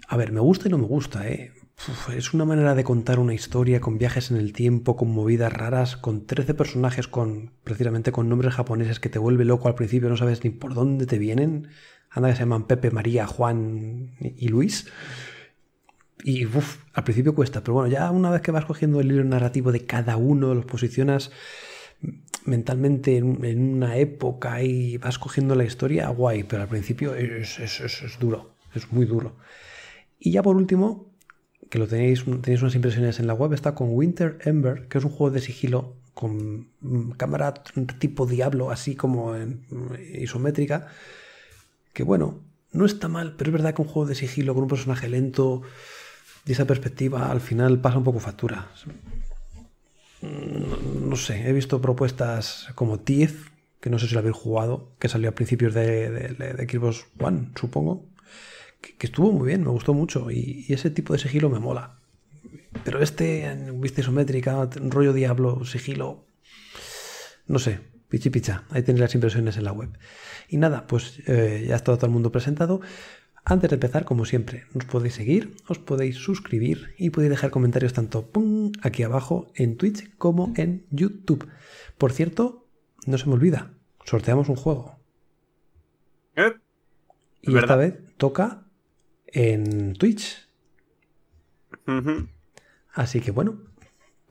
A 0.07 0.15
ver, 0.15 0.31
me 0.31 0.39
gusta 0.39 0.67
y 0.67 0.71
no 0.71 0.77
me 0.77 0.85
gusta, 0.85 1.27
¿eh? 1.27 1.53
Uf, 1.89 2.11
es 2.11 2.33
una 2.33 2.45
manera 2.45 2.75
de 2.75 2.83
contar 2.83 3.19
una 3.19 3.33
historia 3.33 3.81
con 3.81 3.97
viajes 3.97 4.29
en 4.29 4.37
el 4.37 4.53
tiempo, 4.53 4.95
con 4.95 5.09
movidas 5.09 5.51
raras, 5.51 5.97
con 5.97 6.25
13 6.25 6.53
personajes 6.53 7.07
con 7.07 7.53
precisamente 7.63 8.11
con 8.11 8.29
nombres 8.29 8.53
japoneses 8.53 8.99
que 8.99 9.09
te 9.09 9.19
vuelve 9.19 9.45
loco 9.45 9.67
al 9.67 9.75
principio, 9.75 10.07
no 10.07 10.15
sabes 10.15 10.43
ni 10.43 10.51
por 10.51 10.75
dónde 10.75 11.07
te 11.07 11.17
vienen. 11.17 11.69
Anda 12.11 12.29
que 12.29 12.35
se 12.35 12.41
llaman 12.41 12.67
Pepe, 12.67 12.91
María, 12.91 13.25
Juan 13.25 14.11
y 14.19 14.47
Luis. 14.49 14.87
Y 16.23 16.45
uf, 16.45 16.77
al 16.93 17.03
principio 17.03 17.33
cuesta, 17.33 17.61
pero 17.61 17.73
bueno, 17.75 17.89
ya 17.89 18.11
una 18.11 18.29
vez 18.29 18.41
que 18.41 18.51
vas 18.51 18.65
cogiendo 18.65 18.99
el 18.99 19.11
hilo 19.11 19.23
narrativo 19.23 19.71
de 19.71 19.85
cada 19.85 20.17
uno, 20.17 20.53
los 20.53 20.65
posicionas 20.65 21.31
mentalmente 22.45 23.17
en, 23.17 23.75
una 23.75 23.97
época 23.97 24.61
y 24.61 24.97
vas 24.97 25.17
cogiendo 25.17 25.55
la 25.55 25.63
historia, 25.63 26.09
guay, 26.09 26.43
pero 26.43 26.63
al 26.63 26.67
principio 26.67 27.15
es 27.15 27.57
duro, 28.19 28.55
es 28.75 28.91
muy 28.91 29.05
duro. 29.05 29.35
Y 30.19 30.31
ya 30.31 30.43
por 30.43 30.55
último, 30.55 31.11
que 31.69 31.79
lo 31.79 31.87
tenéis, 31.87 32.25
tenéis 32.41 32.61
unas 32.61 32.75
impresiones 32.75 33.19
en 33.19 33.27
la 33.27 33.33
web, 33.33 33.53
está 33.53 33.73
con 33.73 33.87
Winter 33.91 34.37
Ember, 34.41 34.87
que 34.87 34.97
es 34.97 35.03
un 35.03 35.11
juego 35.11 35.31
de 35.31 35.41
sigilo 35.41 35.95
con 36.13 36.67
mm, 36.81 37.11
cámara 37.11 37.53
tipo 37.97 38.25
diablo, 38.25 38.69
así 38.69 38.95
como 38.95 39.35
en, 39.35 39.65
mm, 39.69 40.21
isométrica, 40.21 40.87
que 41.93 42.03
bueno, 42.03 42.41
no 42.71 42.85
está 42.85 43.07
mal, 43.07 43.35
pero 43.37 43.49
es 43.49 43.53
verdad 43.53 43.73
que 43.75 43.81
un 43.81 43.87
juego 43.87 44.07
de 44.07 44.15
sigilo 44.15 44.53
con 44.53 44.63
un 44.63 44.69
personaje 44.69 45.09
lento 45.09 45.61
y 46.45 46.53
esa 46.53 46.65
perspectiva 46.65 47.31
al 47.31 47.41
final 47.41 47.79
pasa 47.81 47.97
un 47.97 48.03
poco 48.03 48.19
factura. 48.19 48.69
Mm, 50.21 51.09
No 51.09 51.15
sé, 51.15 51.47
he 51.49 51.53
visto 51.53 51.81
propuestas 51.81 52.67
como 52.75 52.99
Thief, 52.99 53.49
que 53.81 53.89
no 53.89 53.99
sé 53.99 54.07
si 54.07 54.13
lo 54.13 54.19
habéis 54.19 54.35
jugado, 54.35 54.93
que 54.99 55.09
salió 55.09 55.29
a 55.29 55.33
principios 55.35 55.73
de, 55.73 56.09
de, 56.09 56.27
de- 56.53 56.67
Xbox 56.69 57.05
One, 57.19 57.49
supongo, 57.59 58.05
que, 58.81 58.95
estuvo 59.07 59.31
muy 59.31 59.47
bien, 59.47 59.63
me 59.63 59.69
gustó 59.69 59.93
mucho 59.93 60.31
y, 60.31 60.65
y 60.67 60.73
ese 60.73 60.89
tipo 60.91 61.13
de 61.13 61.19
sigilo 61.19 61.49
me 61.49 61.59
mola. 61.59 61.97
Pero 62.85 63.01
este, 63.01 63.53
vista 63.73 64.01
isométrica, 64.01 64.69
rollo 64.89 65.13
diablo, 65.13 65.65
sigilo, 65.65 66.25
no 67.47 67.59
sé, 67.59 67.79
pichi 68.11 68.29
picha. 68.29 68.65
Ahí 68.69 68.83
tenéis 68.83 69.01
las 69.01 69.15
impresiones 69.15 69.57
en 69.57 69.63
la 69.63 69.71
web. 69.71 69.89
Y 70.49 70.57
nada, 70.57 70.85
pues 70.85 71.23
eh, 71.27 71.65
ya 71.67 71.77
está 71.77 71.95
todo 71.95 72.05
el 72.05 72.11
mundo 72.11 72.31
presentado. 72.31 72.81
Antes 73.43 73.69
de 73.71 73.75
empezar, 73.75 74.05
como 74.05 74.25
siempre, 74.25 74.65
nos 74.73 74.85
podéis 74.85 75.15
seguir, 75.15 75.55
os 75.67 75.79
podéis 75.79 76.17
suscribir 76.17 76.93
y 76.99 77.09
podéis 77.09 77.31
dejar 77.31 77.49
comentarios 77.49 77.93
tanto 77.93 78.27
¡pum! 78.27 78.71
aquí 78.83 79.01
abajo 79.01 79.47
en 79.55 79.77
Twitch 79.77 80.15
como 80.17 80.53
en 80.57 80.85
YouTube. 80.91 81.47
Por 81.97 82.11
cierto, 82.11 82.67
no 83.07 83.17
se 83.17 83.27
me 83.27 83.33
olvida, 83.33 83.71
sorteamos 84.03 84.49
un 84.49 84.57
juego. 84.57 84.99
¿Eh? 86.35 86.51
Y 87.41 87.51
¿Verdad? 87.51 87.63
esta 87.63 87.75
vez 87.77 88.17
toca 88.17 88.63
en 89.25 89.93
Twitch. 89.93 90.47
Así 92.93 93.21
que 93.21 93.31
bueno, 93.31 93.57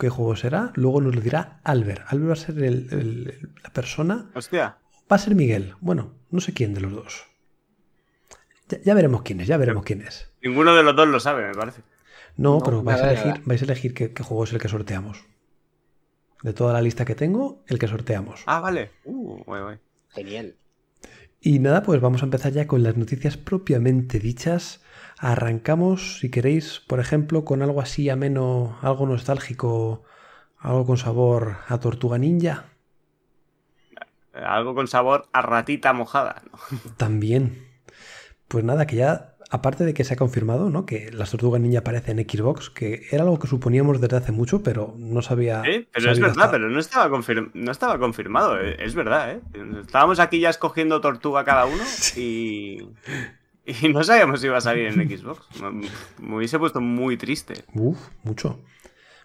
¿qué 0.00 0.08
juego 0.08 0.34
será? 0.34 0.72
Luego 0.74 1.00
nos 1.00 1.14
lo 1.14 1.20
dirá 1.20 1.60
Albert. 1.62 2.02
Albert 2.08 2.28
va 2.28 2.32
a 2.32 2.36
ser 2.36 2.58
el- 2.64 2.88
el- 2.92 3.50
la 3.62 3.70
persona 3.72 4.30
Hostia. 4.34 4.78
Va 5.10 5.16
a 5.16 5.18
ser 5.18 5.34
Miguel. 5.36 5.74
Bueno, 5.80 6.14
no 6.30 6.40
sé 6.40 6.52
quién 6.52 6.74
de 6.74 6.80
los 6.80 6.92
dos. 6.92 7.24
Ya, 8.68 8.78
ya 8.82 8.94
veremos 8.94 9.22
quién 9.22 9.40
es, 9.40 9.46
ya 9.48 9.56
veremos 9.56 9.84
quién 9.84 10.00
es. 10.02 10.30
Ninguno 10.42 10.74
de 10.74 10.82
los 10.82 10.96
dos 10.96 11.08
lo 11.08 11.20
sabe, 11.20 11.46
me 11.48 11.54
parece. 11.54 11.82
No, 12.36 12.58
No, 12.58 12.64
pero 12.64 12.82
vais 12.82 13.00
a 13.00 13.08
elegir, 13.10 13.26
nada. 13.26 13.42
vais 13.44 13.62
a 13.62 13.64
elegir 13.64 13.94
qué, 13.94 14.12
qué 14.12 14.22
juego 14.22 14.44
es 14.44 14.52
el 14.52 14.60
que 14.60 14.68
sorteamos. 14.68 15.24
De 16.42 16.52
toda 16.52 16.72
la 16.72 16.80
lista 16.80 17.04
que 17.04 17.14
tengo, 17.14 17.62
el 17.66 17.78
que 17.78 17.88
sorteamos. 17.88 18.42
Ah, 18.46 18.60
vale. 18.60 18.90
Uh, 19.04 19.42
guay, 19.44 19.62
guay. 19.62 19.78
Genial. 20.10 20.56
Y 21.40 21.58
nada, 21.58 21.82
pues 21.82 22.00
vamos 22.00 22.22
a 22.22 22.26
empezar 22.26 22.52
ya 22.52 22.66
con 22.66 22.82
las 22.82 22.96
noticias 22.96 23.36
propiamente 23.36 24.18
dichas. 24.20 24.80
Arrancamos, 25.22 26.18
si 26.18 26.30
queréis, 26.30 26.80
por 26.86 26.98
ejemplo, 26.98 27.44
con 27.44 27.60
algo 27.60 27.82
así 27.82 28.08
ameno, 28.08 28.78
algo 28.80 29.06
nostálgico, 29.06 30.02
algo 30.58 30.86
con 30.86 30.96
sabor 30.96 31.58
a 31.68 31.78
tortuga 31.78 32.16
ninja. 32.16 32.64
Algo 34.32 34.74
con 34.74 34.88
sabor 34.88 35.26
a 35.32 35.42
ratita 35.42 35.92
mojada. 35.92 36.42
¿no? 36.50 36.58
También. 36.96 37.66
Pues 38.48 38.64
nada, 38.64 38.86
que 38.86 38.96
ya, 38.96 39.34
aparte 39.50 39.84
de 39.84 39.92
que 39.92 40.04
se 40.04 40.14
ha 40.14 40.16
confirmado, 40.16 40.70
¿no? 40.70 40.86
Que 40.86 41.10
las 41.12 41.30
tortugas 41.32 41.60
ninja 41.60 41.80
aparecen 41.80 42.18
en 42.18 42.26
Xbox, 42.28 42.70
que 42.70 43.06
era 43.10 43.22
algo 43.24 43.38
que 43.38 43.46
suponíamos 43.46 44.00
desde 44.00 44.16
hace 44.16 44.32
mucho, 44.32 44.62
pero 44.62 44.94
no 44.96 45.20
sabía. 45.20 45.60
Pero 45.92 46.12
es 46.12 46.18
verdad, 46.18 46.30
hasta- 46.44 46.50
pero 46.50 46.70
no 46.70 46.80
estaba, 46.80 47.14
confirm- 47.14 47.50
no 47.52 47.70
estaba 47.72 47.98
confirmado. 47.98 48.58
eh, 48.58 48.76
Es 48.78 48.94
verdad, 48.94 49.32
¿eh? 49.32 49.40
Estábamos 49.82 50.18
aquí 50.18 50.40
ya 50.40 50.48
escogiendo 50.48 51.02
tortuga 51.02 51.44
cada 51.44 51.66
uno 51.66 51.82
y. 52.16 52.88
Y 53.82 53.88
no 53.88 54.02
sabíamos 54.04 54.40
si 54.40 54.46
iba 54.46 54.58
a 54.58 54.60
salir 54.60 54.86
en 54.86 55.08
Xbox. 55.18 55.60
Me, 55.60 55.88
me 56.18 56.36
hubiese 56.36 56.58
puesto 56.58 56.80
muy 56.80 57.16
triste. 57.16 57.64
Uf, 57.74 57.98
mucho. 58.22 58.60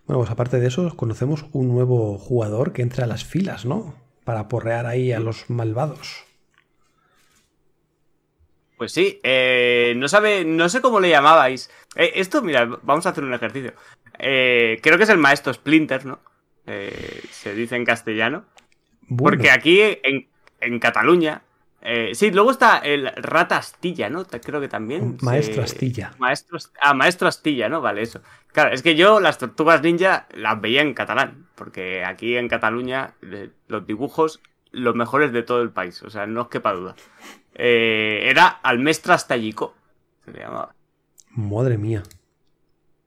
Bueno, 0.06 0.20
pues 0.20 0.30
aparte 0.30 0.60
de 0.60 0.68
eso, 0.68 0.96
conocemos 0.96 1.46
un 1.52 1.68
nuevo 1.70 2.18
jugador 2.18 2.74
que 2.74 2.82
entra 2.84 3.06
a 3.06 3.08
las 3.08 3.26
filas, 3.26 3.66
¿no? 3.66 3.96
Para 4.24 4.48
porrear 4.48 4.86
ahí 4.86 5.12
a 5.12 5.20
los 5.20 5.50
malvados. 5.50 6.26
Pues 8.78 8.92
sí, 8.92 9.20
eh, 9.24 9.94
no 9.98 10.08
sabe, 10.08 10.44
no 10.44 10.68
sé 10.70 10.82
cómo 10.82 11.00
le 11.00 11.10
llamabais. 11.10 11.72
Eh, 11.96 12.12
esto, 12.16 12.42
mira, 12.42 12.66
vamos 12.84 13.06
a 13.06 13.10
hacer 13.10 13.24
un 13.24 13.34
ejercicio. 13.34 13.74
Eh, 14.20 14.80
creo 14.84 14.98
que 14.98 15.06
es 15.06 15.10
el 15.10 15.18
maestro 15.18 15.54
Splinter, 15.54 16.06
¿no? 16.06 16.20
Eh, 16.68 17.22
se 17.32 17.54
dice 17.56 17.76
en 17.76 17.86
castellano. 17.86 18.46
Bueno, 19.08 19.38
Porque 19.38 19.52
aquí 19.52 19.80
en, 19.82 20.28
en 20.60 20.80
Cataluña. 20.80 21.42
Eh, 21.86 22.16
sí, 22.16 22.32
luego 22.32 22.52
está 22.52 22.80
el 22.80 23.08
Rata 23.16 23.58
Astilla, 23.58 24.10
¿no? 24.10 24.26
Creo 24.26 24.60
que 24.60 24.68
también. 24.68 25.18
Maestro 25.22 25.56
se- 25.56 25.62
Astilla. 25.76 26.14
Maestro, 26.18 26.58
ah, 26.82 26.94
Maestro 26.94 27.28
Astilla, 27.28 27.70
¿no? 27.70 27.80
Vale, 27.82 28.02
eso. 28.02 28.22
Claro, 28.52 28.74
es 28.74 28.82
que 28.82 28.96
yo 28.96 29.20
las 29.20 29.38
tortugas 29.38 29.82
ninja 29.82 30.28
las 30.34 30.60
veía 30.60 30.82
en 30.82 30.94
catalán. 30.94 31.46
Porque 31.56 32.04
aquí 32.04 32.36
en 32.36 32.48
Cataluña 32.50 33.14
eh, 33.22 33.50
los 33.68 33.86
dibujos, 33.88 34.42
los 34.72 34.96
mejores 34.96 35.32
de 35.32 35.44
todo 35.44 35.62
el 35.62 35.70
país. 35.70 36.02
O 36.04 36.10
sea, 36.10 36.26
no 36.26 36.42
os 36.42 36.48
quepa 36.50 36.74
duda. 36.74 36.96
Eh, 37.54 38.24
era 38.30 38.48
al 38.48 38.80
Mestre 38.80 39.14
Astallico. 39.14 39.74
Se 40.26 40.32
le 40.32 40.40
llamaba. 40.40 40.76
Madre 41.30 41.78
mía. 41.78 42.04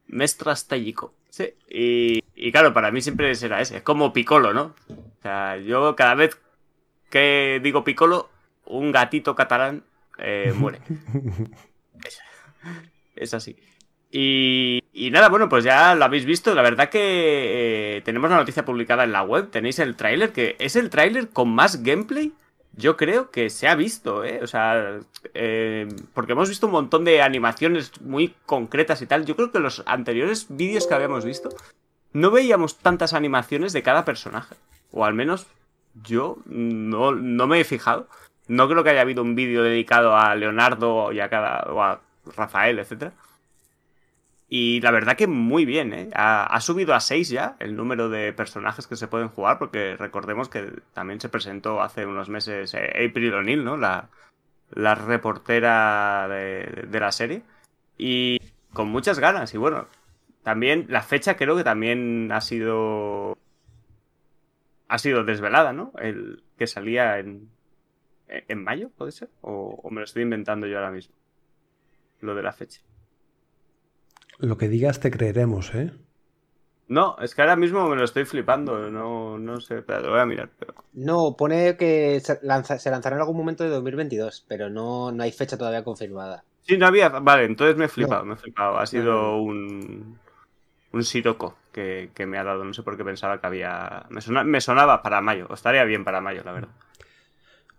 Mestre 0.06 0.50
Astallico. 0.50 1.14
Sí. 1.30 1.52
Y, 1.68 2.22
y 2.34 2.52
claro, 2.52 2.72
para 2.72 2.90
mí 2.90 3.00
siempre 3.02 3.34
será 3.34 3.60
ese. 3.60 3.76
Es 3.78 3.82
como 3.82 4.12
Piccolo, 4.12 4.52
¿no? 4.54 4.74
O 4.88 5.22
sea, 5.22 5.56
yo 5.58 5.94
cada 5.96 6.14
vez 6.14 6.38
que 7.10 7.60
digo 7.62 7.84
Piccolo, 7.84 8.30
un 8.68 8.92
gatito 8.92 9.34
catalán 9.34 9.82
eh, 10.18 10.52
muere. 10.56 10.80
Es, 12.04 12.20
es 13.16 13.34
así. 13.34 13.56
Y, 14.10 14.84
y 14.92 15.10
nada, 15.10 15.28
bueno, 15.28 15.48
pues 15.48 15.64
ya 15.64 15.94
lo 15.94 16.04
habéis 16.04 16.24
visto. 16.24 16.54
La 16.54 16.62
verdad 16.62 16.88
que 16.88 17.96
eh, 17.96 18.00
tenemos 18.02 18.30
la 18.30 18.36
noticia 18.36 18.64
publicada 18.64 19.04
en 19.04 19.12
la 19.12 19.22
web. 19.22 19.50
Tenéis 19.50 19.78
el 19.78 19.96
tráiler, 19.96 20.32
que 20.32 20.56
es 20.58 20.76
el 20.76 20.90
tráiler 20.90 21.28
con 21.28 21.50
más 21.50 21.82
gameplay. 21.82 22.32
Yo 22.72 22.96
creo 22.96 23.30
que 23.30 23.50
se 23.50 23.66
ha 23.66 23.74
visto, 23.74 24.24
¿eh? 24.24 24.40
O 24.42 24.46
sea, 24.46 25.00
eh, 25.34 25.88
porque 26.14 26.32
hemos 26.32 26.48
visto 26.48 26.66
un 26.66 26.72
montón 26.72 27.04
de 27.04 27.22
animaciones 27.22 28.00
muy 28.00 28.34
concretas 28.46 29.02
y 29.02 29.06
tal. 29.06 29.26
Yo 29.26 29.36
creo 29.36 29.50
que 29.50 29.58
los 29.58 29.82
anteriores 29.86 30.46
vídeos 30.48 30.86
que 30.86 30.94
habíamos 30.94 31.24
visto 31.24 31.50
no 32.12 32.30
veíamos 32.30 32.78
tantas 32.78 33.14
animaciones 33.14 33.72
de 33.72 33.82
cada 33.82 34.04
personaje. 34.04 34.54
O 34.92 35.04
al 35.04 35.14
menos 35.14 35.46
yo 36.02 36.38
no, 36.46 37.12
no 37.12 37.46
me 37.46 37.60
he 37.60 37.64
fijado. 37.64 38.08
No 38.48 38.68
creo 38.68 38.82
que 38.82 38.90
haya 38.90 39.02
habido 39.02 39.22
un 39.22 39.34
vídeo 39.34 39.62
dedicado 39.62 40.16
a 40.16 40.34
Leonardo 40.34 41.12
y 41.12 41.20
a 41.20 41.28
cada, 41.28 41.72
o 41.72 41.82
a 41.82 42.00
Rafael, 42.36 42.78
etcétera. 42.78 43.12
Y 44.48 44.80
la 44.80 44.90
verdad 44.90 45.16
que 45.16 45.26
muy 45.26 45.66
bien, 45.66 45.92
¿eh? 45.92 46.08
Ha, 46.14 46.44
ha 46.44 46.60
subido 46.60 46.94
a 46.94 47.00
6 47.00 47.28
ya 47.28 47.56
el 47.60 47.76
número 47.76 48.08
de 48.08 48.32
personajes 48.32 48.86
que 48.86 48.96
se 48.96 49.06
pueden 49.06 49.28
jugar, 49.28 49.58
porque 49.58 49.96
recordemos 49.96 50.48
que 50.48 50.72
también 50.94 51.20
se 51.20 51.28
presentó 51.28 51.82
hace 51.82 52.06
unos 52.06 52.30
meses 52.30 52.72
eh, 52.74 53.06
April 53.08 53.34
O'Neil, 53.34 53.64
¿no? 53.64 53.76
La, 53.76 54.08
la 54.70 54.94
reportera 54.94 56.26
de, 56.28 56.86
de 56.88 57.00
la 57.00 57.12
serie. 57.12 57.42
Y 57.98 58.38
con 58.72 58.88
muchas 58.88 59.18
ganas. 59.18 59.52
Y 59.54 59.58
bueno, 59.58 59.86
también 60.42 60.86
la 60.88 61.02
fecha 61.02 61.36
creo 61.36 61.56
que 61.56 61.64
también 61.64 62.30
ha 62.32 62.40
sido 62.40 63.36
ha 64.88 64.98
sido 64.98 65.24
desvelada, 65.24 65.72
¿no? 65.72 65.92
El 65.98 66.42
que 66.56 66.66
salía 66.66 67.18
en, 67.18 67.50
en 68.28 68.62
mayo, 68.62 68.90
¿puede 68.96 69.12
ser? 69.12 69.28
O, 69.40 69.80
o 69.82 69.90
me 69.90 70.00
lo 70.00 70.04
estoy 70.04 70.22
inventando 70.22 70.66
yo 70.66 70.76
ahora 70.76 70.90
mismo. 70.90 71.14
Lo 72.20 72.34
de 72.34 72.42
la 72.42 72.52
fecha. 72.52 72.80
Lo 74.38 74.56
que 74.56 74.68
digas 74.68 75.00
te 75.00 75.10
creeremos, 75.10 75.74
¿eh? 75.74 75.92
No, 76.88 77.16
es 77.20 77.34
que 77.34 77.42
ahora 77.42 77.56
mismo 77.56 77.86
me 77.88 77.96
lo 77.96 78.04
estoy 78.04 78.24
flipando. 78.24 78.90
No, 78.90 79.38
no 79.38 79.60
sé, 79.60 79.82
pero 79.82 80.00
lo 80.00 80.10
voy 80.10 80.20
a 80.20 80.26
mirar. 80.26 80.48
Pero... 80.58 80.74
No, 80.94 81.36
pone 81.36 81.76
que 81.76 82.18
se, 82.20 82.38
lanza, 82.42 82.78
se 82.78 82.90
lanzará 82.90 83.16
en 83.16 83.20
algún 83.20 83.36
momento 83.36 83.62
de 83.62 83.70
2022, 83.70 84.46
pero 84.48 84.70
no, 84.70 85.12
no 85.12 85.22
hay 85.22 85.32
fecha 85.32 85.58
todavía 85.58 85.84
confirmada. 85.84 86.44
Sí, 86.62 86.78
no 86.78 86.86
había. 86.86 87.10
Vale, 87.10 87.44
entonces 87.44 87.76
me 87.76 87.84
he 87.84 87.88
flipado, 87.88 88.24
me 88.24 88.34
he 88.34 88.36
flipado. 88.36 88.78
Ha 88.78 88.86
sido 88.86 89.36
un. 89.36 90.18
Un 90.90 91.04
siroco 91.04 91.58
que, 91.70 92.10
que, 92.14 92.24
me 92.24 92.38
ha 92.38 92.44
dado. 92.44 92.64
No 92.64 92.72
sé 92.72 92.82
por 92.82 92.96
qué 92.96 93.04
pensaba 93.04 93.38
que 93.38 93.46
había. 93.46 94.06
Me, 94.08 94.22
sona, 94.22 94.42
me 94.42 94.60
sonaba 94.62 95.02
para 95.02 95.20
mayo. 95.20 95.46
O 95.50 95.54
estaría 95.54 95.84
bien 95.84 96.04
para 96.04 96.22
mayo, 96.22 96.42
la 96.42 96.52
verdad. 96.52 96.70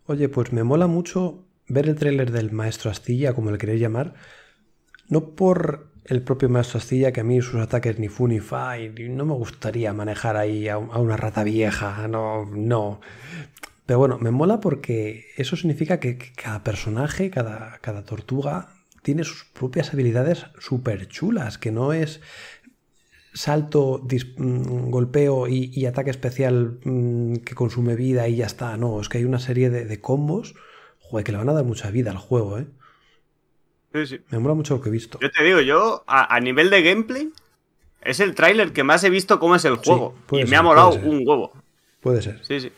Oye, 0.09 0.27
pues 0.27 0.51
me 0.53 0.63
mola 0.63 0.87
mucho 0.87 1.45
ver 1.67 1.87
el 1.87 1.95
tráiler 1.95 2.31
del 2.31 2.51
Maestro 2.51 2.89
Astilla, 2.89 3.33
como 3.33 3.51
le 3.51 3.59
queréis 3.59 3.79
llamar. 3.79 4.15
No 5.07 5.35
por 5.35 5.91
el 6.03 6.23
propio 6.23 6.49
Maestro 6.49 6.79
Astilla, 6.79 7.11
que 7.11 7.21
a 7.21 7.23
mí 7.23 7.39
sus 7.43 7.61
ataques 7.61 7.99
ni 7.99 8.07
fu 8.07 8.27
ni 8.27 8.39
fa, 8.39 8.79
y 8.79 8.89
no 9.07 9.23
me 9.23 9.35
gustaría 9.35 9.93
manejar 9.93 10.35
ahí 10.35 10.67
a, 10.67 10.79
una 10.79 11.15
rata 11.15 11.43
vieja, 11.43 12.07
no, 12.07 12.47
no. 12.47 13.01
Pero 13.85 13.99
bueno, 13.99 14.17
me 14.17 14.31
mola 14.31 14.59
porque 14.59 15.27
eso 15.37 15.55
significa 15.55 15.99
que, 15.99 16.17
cada 16.17 16.63
personaje, 16.63 17.29
cada, 17.29 17.77
cada 17.79 18.03
tortuga, 18.03 18.69
tiene 19.03 19.23
sus 19.23 19.45
propias 19.45 19.93
habilidades 19.93 20.47
súper 20.59 21.07
chulas, 21.07 21.59
que 21.59 21.71
no 21.71 21.93
es 21.93 22.19
salto, 23.39 24.01
mm, 24.03 24.89
golpeo 24.89 25.47
y, 25.47 25.85
ataque 25.85 26.09
especial 26.09 26.79
mm, 26.83 27.35
que 27.37 27.55
consume 27.55 27.95
vida 27.95 28.27
y 28.27 28.35
ya 28.35 28.45
está. 28.45 28.75
No, 28.75 28.99
es 28.99 29.07
que 29.07 29.19
hay 29.19 29.23
una 29.23 29.39
serie 29.39 29.69
de, 29.69 30.01
combos 30.01 30.55
joder, 30.99 31.25
que 31.25 31.31
le 31.31 31.37
van 31.37 31.47
a 31.47 31.53
dar 31.53 31.63
mucha 31.63 31.89
vida 31.89 32.11
al 32.11 32.17
juego, 32.17 32.59
¿eh? 32.59 32.67
Sí, 33.93 34.05
sí. 34.05 34.21
Me 34.29 34.39
mola 34.39 34.55
mucho 34.55 34.75
lo 34.75 34.81
que 34.81 34.89
he 34.89 34.91
visto. 34.91 35.19
Yo 35.21 35.31
te 35.31 35.43
digo, 35.43 35.61
yo 35.61 36.03
a, 36.05 36.37
nivel 36.41 36.69
de 36.69 36.83
gameplay 36.83 37.29
es 38.01 38.19
el 38.19 38.35
tráiler 38.35 38.73
que 38.73 38.83
más 38.83 39.03
he 39.05 39.09
visto 39.09 39.39
cómo 39.39 39.55
es 39.55 39.63
el 39.63 39.77
juego. 39.77 40.15
y 40.31 40.43
me 40.43 40.57
ha 40.57 40.61
molado 40.61 40.89
un 40.95 41.25
huevo. 41.25 41.53
Puede 42.01 42.21
ser. 42.21 42.43
Sí, 42.45 42.59
sí. 42.59 42.71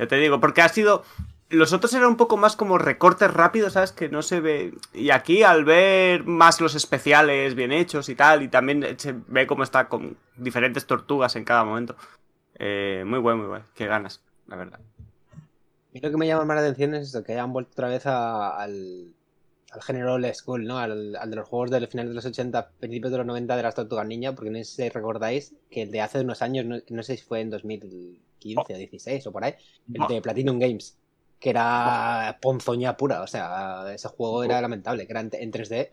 Ya 0.00 0.08
te 0.08 0.16
digo, 0.16 0.40
porque 0.40 0.62
ha 0.62 0.68
sido 0.68 1.04
los 1.50 1.72
otros 1.72 1.92
eran 1.94 2.08
un 2.08 2.16
poco 2.16 2.36
más 2.36 2.56
como 2.56 2.78
recortes 2.78 3.32
rápidos, 3.32 3.74
¿sabes? 3.74 3.92
Que 3.92 4.08
no 4.08 4.22
se 4.22 4.40
ve. 4.40 4.74
Y 4.92 5.10
aquí, 5.10 5.42
al 5.42 5.64
ver 5.64 6.24
más 6.24 6.60
los 6.60 6.74
especiales 6.74 7.54
bien 7.54 7.72
hechos 7.72 8.08
y 8.08 8.14
tal, 8.14 8.42
y 8.42 8.48
también 8.48 8.98
se 8.98 9.14
ve 9.28 9.46
cómo 9.46 9.62
está 9.62 9.88
con 9.88 10.16
diferentes 10.36 10.86
tortugas 10.86 11.36
en 11.36 11.44
cada 11.44 11.64
momento. 11.64 11.96
Eh, 12.58 13.04
muy 13.06 13.18
bueno, 13.18 13.38
muy 13.38 13.48
bueno. 13.48 13.64
Qué 13.74 13.86
ganas, 13.86 14.22
la 14.46 14.56
verdad. 14.56 14.80
Y 15.92 16.00
lo 16.00 16.10
que 16.10 16.16
me 16.16 16.26
llama 16.26 16.44
más 16.44 16.56
la 16.56 16.62
atención 16.62 16.94
es 16.94 17.06
esto, 17.06 17.22
que 17.22 17.32
hayan 17.32 17.52
vuelto 17.52 17.72
otra 17.72 17.88
vez 17.88 18.06
al, 18.06 19.12
al 19.70 19.82
género 19.82 20.14
old 20.14 20.34
school, 20.34 20.64
¿no? 20.64 20.78
Al, 20.78 21.12
de 21.12 21.36
los 21.36 21.48
juegos 21.48 21.70
del 21.70 21.86
final 21.86 22.08
de 22.08 22.14
los 22.14 22.24
80, 22.24 22.70
principios 22.80 23.12
de 23.12 23.18
los 23.18 23.26
90 23.26 23.56
de 23.56 23.62
las 23.62 23.74
Tortugas 23.74 24.06
Ninja, 24.06 24.34
porque 24.34 24.50
no 24.50 24.58
sé 24.58 24.64
si 24.64 24.88
recordáis 24.88 25.54
que 25.70 25.82
el 25.82 25.90
de 25.90 26.00
hace 26.00 26.20
unos 26.20 26.42
años, 26.42 26.64
no, 26.88 27.02
sé 27.02 27.16
si 27.16 27.22
fue 27.22 27.42
en 27.42 27.50
2015 27.50 28.74
o 28.74 28.76
16 28.76 29.26
o 29.26 29.32
por 29.32 29.44
ahí, 29.44 29.54
el 29.92 30.06
de 30.08 30.20
Platinum 30.20 30.58
Games 30.58 30.96
que 31.44 31.50
era 31.50 32.38
ponzoña 32.40 32.96
pura. 32.96 33.20
O 33.20 33.26
sea, 33.26 33.92
ese 33.94 34.08
juego 34.08 34.44
era 34.44 34.62
lamentable, 34.62 35.06
que 35.06 35.12
era 35.12 35.20
en 35.20 35.52
3D 35.52 35.90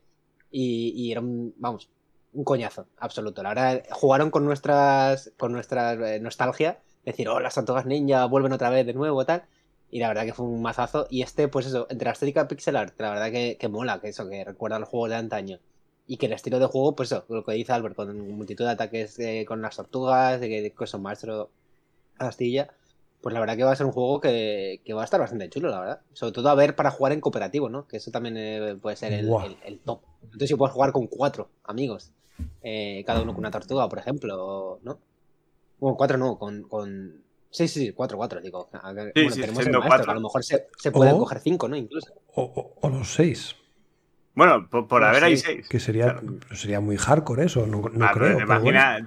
y, 0.49 1.11
era 1.11 1.19
un, 1.19 1.53
vamos, 1.57 1.89
un 2.31 2.45
coñazo 2.45 2.87
absoluto. 2.97 3.43
La 3.43 3.49
verdad, 3.49 3.83
jugaron 3.91 4.31
con 4.31 4.45
nuestras, 4.45 5.33
con 5.37 5.51
nuestra 5.51 5.91
eh, 6.15 6.21
nostalgia, 6.21 6.79
decir, 7.03 7.27
oh, 7.27 7.41
las 7.41 7.55
tortugas 7.55 7.85
ninja 7.85 8.23
vuelven 8.27 8.53
otra 8.53 8.69
vez 8.69 8.85
de 8.85 8.93
nuevo, 8.93 9.25
tal. 9.25 9.43
Y 9.89 9.99
la 9.99 10.07
verdad 10.07 10.23
que 10.23 10.33
fue 10.33 10.45
un 10.45 10.61
mazazo. 10.61 11.05
Y 11.09 11.21
este, 11.21 11.49
pues 11.49 11.65
eso, 11.65 11.85
entre 11.89 12.05
la 12.05 12.13
estética 12.13 12.47
pixel 12.47 12.77
art, 12.77 12.97
la 12.97 13.09
verdad 13.09 13.29
que, 13.29 13.57
que 13.59 13.67
mola, 13.67 13.99
que 13.99 14.07
eso, 14.07 14.29
que 14.29 14.45
recuerda 14.45 14.77
al 14.77 14.85
juego 14.85 15.09
de 15.09 15.15
antaño. 15.15 15.59
Y 16.07 16.15
que 16.15 16.27
el 16.27 16.33
estilo 16.33 16.59
de 16.59 16.67
juego, 16.67 16.95
pues 16.95 17.11
eso, 17.11 17.25
lo 17.27 17.43
que 17.43 17.51
dice 17.51 17.73
Albert, 17.73 17.97
con 17.97 18.17
multitud 18.37 18.63
de 18.63 18.71
ataques 18.71 19.19
eh, 19.19 19.43
con 19.45 19.61
las 19.61 19.75
tortugas, 19.75 20.39
de 20.39 20.47
que, 20.47 20.73
que 20.73 20.87
son 20.87 21.01
maestro 21.01 21.51
Astilla 22.19 22.73
pues 23.21 23.33
la 23.33 23.39
verdad 23.39 23.55
que 23.55 23.63
va 23.63 23.71
a 23.71 23.75
ser 23.75 23.85
un 23.85 23.91
juego 23.91 24.19
que, 24.19 24.81
va 24.95 25.01
a 25.01 25.05
estar 25.05 25.19
bastante 25.19 25.49
chulo, 25.49 25.69
la 25.69 25.79
verdad. 25.79 26.01
Sobre 26.13 26.33
todo 26.33 26.49
a 26.49 26.55
ver 26.55 26.75
para 26.75 26.91
jugar 26.91 27.13
en 27.13 27.21
cooperativo, 27.21 27.69
¿no? 27.69 27.87
Que 27.87 27.97
eso 27.97 28.11
también 28.11 28.35
eh, 28.37 28.75
puede 28.81 28.95
ser 28.95 29.13
el, 29.13 29.27
top. 29.85 30.01
Entonces 30.23 30.49
si 30.49 30.55
puedes 30.55 30.73
jugar 30.73 30.91
con 30.91 31.07
cuatro 31.07 31.49
amigos, 31.63 32.11
eh, 32.63 33.03
cada 33.05 33.21
uno 33.21 33.33
con 33.33 33.39
una 33.39 33.51
tortuga, 33.51 33.87
por 33.87 33.99
ejemplo, 33.99 34.79
¿no? 34.81 34.99
Bueno, 35.79 35.97
cuatro 35.97 36.17
no, 36.17 36.37
con... 36.37 36.63
con... 36.63 37.23
Sí, 37.51 37.67
sí, 37.67 37.87
sí, 37.87 37.91
cuatro, 37.91 38.17
cuatro, 38.17 38.39
digo. 38.39 38.69
Sí, 38.71 38.77
bueno, 38.81 39.11
sí, 39.13 39.41
tenemos 39.41 39.67
el 39.67 39.77
maestro, 39.77 40.11
a 40.11 40.15
lo 40.15 40.21
mejor 40.21 40.41
se, 40.41 40.67
se 40.77 40.89
pueden 40.89 41.17
coger 41.17 41.39
cinco, 41.41 41.67
¿no? 41.67 41.75
Incluso. 41.75 42.13
o 42.33 42.89
los 42.89 43.13
seis. 43.13 43.55
Bueno, 44.33 44.67
por, 44.69 45.03
haber 45.03 45.25
ahí 45.25 45.35
seis. 45.35 45.67
Que 45.67 45.79
sería, 45.79 46.21
sería 46.53 46.79
muy 46.79 46.95
hardcore 46.95 47.45
eso, 47.45 47.67
no, 47.67 47.81
no 47.91 48.05
ah, 48.05 48.11
creo. 48.13 48.37
Te, 48.37 48.43
imaginas, 48.43 49.03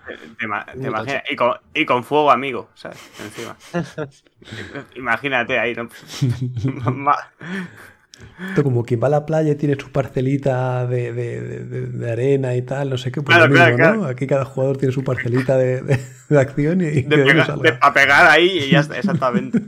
y, 1.30 1.36
con, 1.36 1.54
y, 1.72 1.86
con, 1.86 2.04
fuego 2.04 2.30
amigo, 2.30 2.68
¿sabes? 2.74 2.98
Encima. 3.20 3.56
Imagínate 4.96 5.58
ahí, 5.58 5.74
¿no? 5.74 5.88
Esto 8.48 8.62
como 8.62 8.84
quien 8.84 9.02
va 9.02 9.08
a 9.08 9.10
la 9.10 9.26
playa 9.26 9.52
y 9.52 9.56
tiene 9.56 9.74
su 9.74 9.90
parcelita 9.90 10.86
de, 10.86 11.12
de, 11.12 11.86
de, 11.86 12.12
arena 12.12 12.54
y 12.54 12.62
tal, 12.62 12.90
no 12.90 12.98
sé 12.98 13.10
qué, 13.10 13.22
pues 13.22 13.36
mismo, 13.48 13.78
¿no? 13.78 14.04
Aquí 14.04 14.26
cada 14.26 14.44
jugador 14.44 14.76
tiene 14.76 14.92
su 14.92 15.02
parcelita 15.02 15.56
de, 15.56 16.00
acción 16.36 16.80
y... 16.80 17.02
De, 17.02 17.78
pegar 17.92 18.26
ahí 18.30 18.58
y 18.58 18.70
ya 18.70 18.80
está, 18.80 18.98
exactamente. 18.98 19.60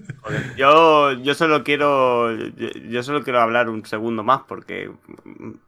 Yo, 0.57 1.13
yo 1.13 1.35
solo 1.35 1.65
quiero 1.65 2.37
yo, 2.37 3.03
solo 3.03 3.23
quiero 3.23 3.41
hablar 3.41 3.69
un 3.69 3.85
segundo 3.85 4.23
más 4.23 4.43
porque 4.47 4.91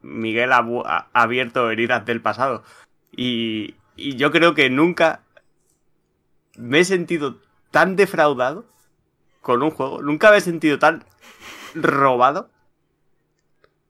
Miguel 0.02 0.52
ha, 0.52 1.08
abierto 1.12 1.70
heridas 1.70 2.04
del 2.04 2.20
pasado 2.20 2.62
y, 3.12 3.74
y 3.96 4.16
yo 4.16 4.30
creo 4.30 4.54
que 4.54 4.70
nunca 4.70 5.20
me 6.56 6.80
he 6.80 6.84
sentido 6.84 7.38
tan 7.70 7.96
defraudado 7.96 8.66
con 9.40 9.62
un 9.62 9.70
juego, 9.70 10.02
nunca 10.02 10.30
me 10.30 10.38
he 10.38 10.40
sentido 10.40 10.78
tan 10.78 11.04
robado 11.74 12.50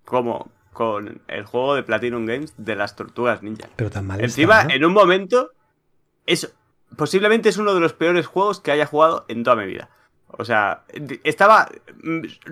como 0.08 0.50
con 0.72 1.20
el 1.28 1.44
juego 1.44 1.74
de 1.74 1.82
Platinum 1.82 2.24
Games 2.24 2.54
de 2.56 2.76
las 2.76 2.96
tortugas 2.96 3.42
ninja. 3.42 3.68
Pero 3.76 3.90
tan 3.90 4.06
mal. 4.06 4.22
Encima, 4.22 4.62
en 4.62 4.82
un 4.86 4.94
momento, 4.94 5.50
es, 6.24 6.50
posiblemente 6.96 7.50
es 7.50 7.58
uno 7.58 7.74
de 7.74 7.80
los 7.80 7.92
peores 7.92 8.26
juegos 8.26 8.60
que 8.60 8.70
haya 8.70 8.86
jugado 8.86 9.26
en 9.28 9.44
toda 9.44 9.56
mi 9.56 9.66
vida. 9.66 9.90
O 10.28 10.46
sea, 10.46 10.84
estaba 11.24 11.68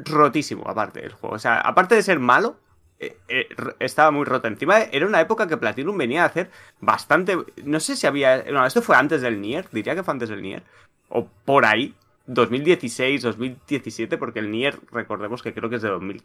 rotísimo, 0.05 0.65
aparte 0.67 1.01
del 1.01 1.13
juego. 1.13 1.35
O 1.35 1.39
sea, 1.39 1.59
aparte 1.59 1.95
de 1.95 2.03
ser 2.03 2.19
malo, 2.19 2.59
eh, 2.99 3.17
eh, 3.29 3.49
estaba 3.79 4.11
muy 4.11 4.27
roto. 4.27 4.49
Encima, 4.49 4.81
era 4.81 5.07
una 5.07 5.23
época 5.23 5.47
que 5.47 5.57
Platinum 5.57 5.97
venía 5.97 6.25
a 6.25 6.27
hacer 6.27 6.51
bastante. 6.79 7.39
No 7.65 7.81
sé 7.81 7.97
si 7.97 8.07
había. 8.07 8.45
No, 8.53 8.67
esto 8.67 8.83
fue 8.83 8.97
antes 8.97 9.23
del 9.23 9.41
Nier, 9.41 9.67
diría 9.73 9.95
que 9.95 10.03
fue 10.03 10.13
antes 10.13 10.29
del 10.29 10.43
Nier. 10.43 10.63
O 11.09 11.27
por 11.47 11.65
ahí. 11.65 11.95
2016, 12.27 13.23
2017, 13.23 14.19
porque 14.19 14.41
el 14.41 14.51
Nier, 14.51 14.79
recordemos 14.91 15.43
que 15.43 15.55
creo 15.55 15.71
que 15.71 15.77
es 15.77 15.83
de 15.83 15.91
2000, 15.91 16.23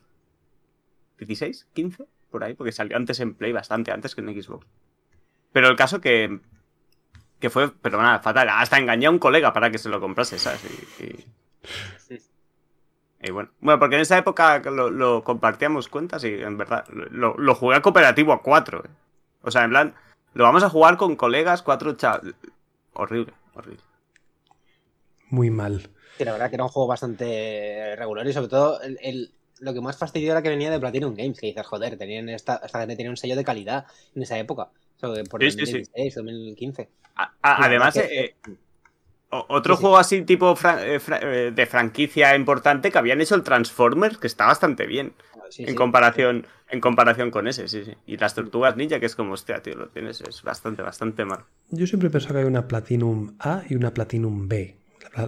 16, 1.26 1.68
15, 1.74 2.06
por 2.30 2.44
ahí, 2.44 2.54
porque 2.54 2.72
salió 2.72 2.98
antes 2.98 3.20
en 3.20 3.36
Play, 3.36 3.52
bastante 3.52 3.92
antes 3.92 4.16
que 4.16 4.22
en 4.22 4.42
Xbox. 4.42 4.66
Pero 5.52 5.68
el 5.68 5.76
caso 5.76 6.02
que, 6.02 6.40
que 7.40 7.50
fue, 7.50 7.72
pero 7.72 8.02
nada, 8.02 8.20
fatal. 8.20 8.50
Hasta 8.50 8.80
engañé 8.80 9.08
a 9.08 9.12
un 9.12 9.20
colega 9.20 9.54
para 9.54 9.70
que 9.70 9.78
se 9.78 9.90
lo 9.90 10.00
comprase, 10.00 10.40
¿sabes? 10.40 10.64
Y, 11.00 11.26
y, 13.24 13.32
bueno. 13.32 13.52
bueno, 13.60 13.80
porque 13.80 13.96
en 13.96 14.02
esa 14.02 14.18
época 14.18 14.60
lo, 14.60 15.24
compartíamos 15.24 15.90
cuentas 15.90 16.24
y 16.24 16.34
en 16.34 16.58
verdad 16.58 16.86
lo, 16.90 17.56
jugué 17.56 17.76
a 17.76 17.82
cooperativo 17.82 18.34
a 18.34 18.42
4. 18.42 18.84
Eh. 18.86 18.90
O 19.44 19.52
sea, 19.52 19.64
en 19.64 19.70
plan, 19.70 19.96
lo 20.34 20.44
vamos 20.44 20.64
a 20.64 20.70
jugar 20.70 20.98
con 20.98 21.16
colegas, 21.16 21.62
cuatro 21.62 21.94
chavales. 21.94 22.34
Horrible, 22.94 23.34
horrible. 23.54 23.84
Muy 25.30 25.50
mal. 25.50 25.90
Sí, 26.18 26.26
la 26.26 26.34
verdad 26.34 26.50
que 26.50 26.56
era 26.56 26.64
un 26.64 26.70
juego 26.70 26.88
bastante 26.88 27.96
regular 27.96 28.26
y 28.28 28.34
sobre 28.34 28.48
todo 28.48 28.82
el 28.82 29.32
lo 29.62 29.74
que 29.74 29.82
más 29.82 29.98
fastidió 29.98 30.32
era 30.32 30.42
que 30.42 30.50
venía 30.50 30.70
de 30.70 30.80
Platinum 30.80 31.16
Games, 31.16 31.40
que 31.40 31.48
dices, 31.48 31.66
joder, 31.66 31.98
tenían 31.98 32.28
esta, 32.30 32.62
esta 32.66 32.80
gente 32.80 32.96
tenía 32.96 33.12
un 33.12 33.18
sello 33.18 33.36
de 33.36 33.44
calidad 33.44 33.86
en 34.16 34.24
esa 34.24 34.38
época. 34.38 34.70
por 35.00 35.42
sí, 35.42 35.58
2016, 35.58 36.16
2015. 36.16 36.90
además, 37.42 37.96
eh, 37.98 38.36
otro 39.30 39.78
juego 39.78 39.98
así 39.98 40.24
tipo 40.24 40.56
eh, 40.80 41.00
eh, 41.22 41.52
de 41.56 41.66
franquicia 41.68 42.36
importante 42.36 42.92
que 42.92 42.98
habían 42.98 43.22
hecho 43.22 43.36
el 43.36 43.44
Transformers, 43.44 44.18
que 44.18 44.28
está 44.28 44.48
bastante 44.48 44.88
bien. 44.88 45.14
en, 45.58 45.76
comparación, 45.76 46.48
en 46.70 46.82
comparación 46.82 47.30
con 47.30 47.48
ese, 47.48 47.68
sí, 47.68 47.86
sí. 47.86 47.94
Y 48.08 48.18
las 48.18 48.34
tortugas 48.34 48.76
ninja, 48.76 49.00
que 49.00 49.06
es 49.06 49.16
como, 49.16 49.34
hostia, 49.34 49.62
tío, 49.62 49.76
lo 49.76 49.90
tienes, 49.90 50.22
es 50.22 50.42
bastante, 50.42 50.82
bastante 50.82 51.24
malo. 51.24 51.46
Yo 51.70 51.86
siempre 51.86 52.08
he 52.08 52.12
pensado 52.12 52.34
que 52.34 52.40
hay 52.40 52.46
una 52.46 52.68
Platinum 52.68 53.36
A 53.40 53.62
y 53.70 53.76
una 53.76 53.94
Platinum 53.94 54.48
B. 54.48 54.76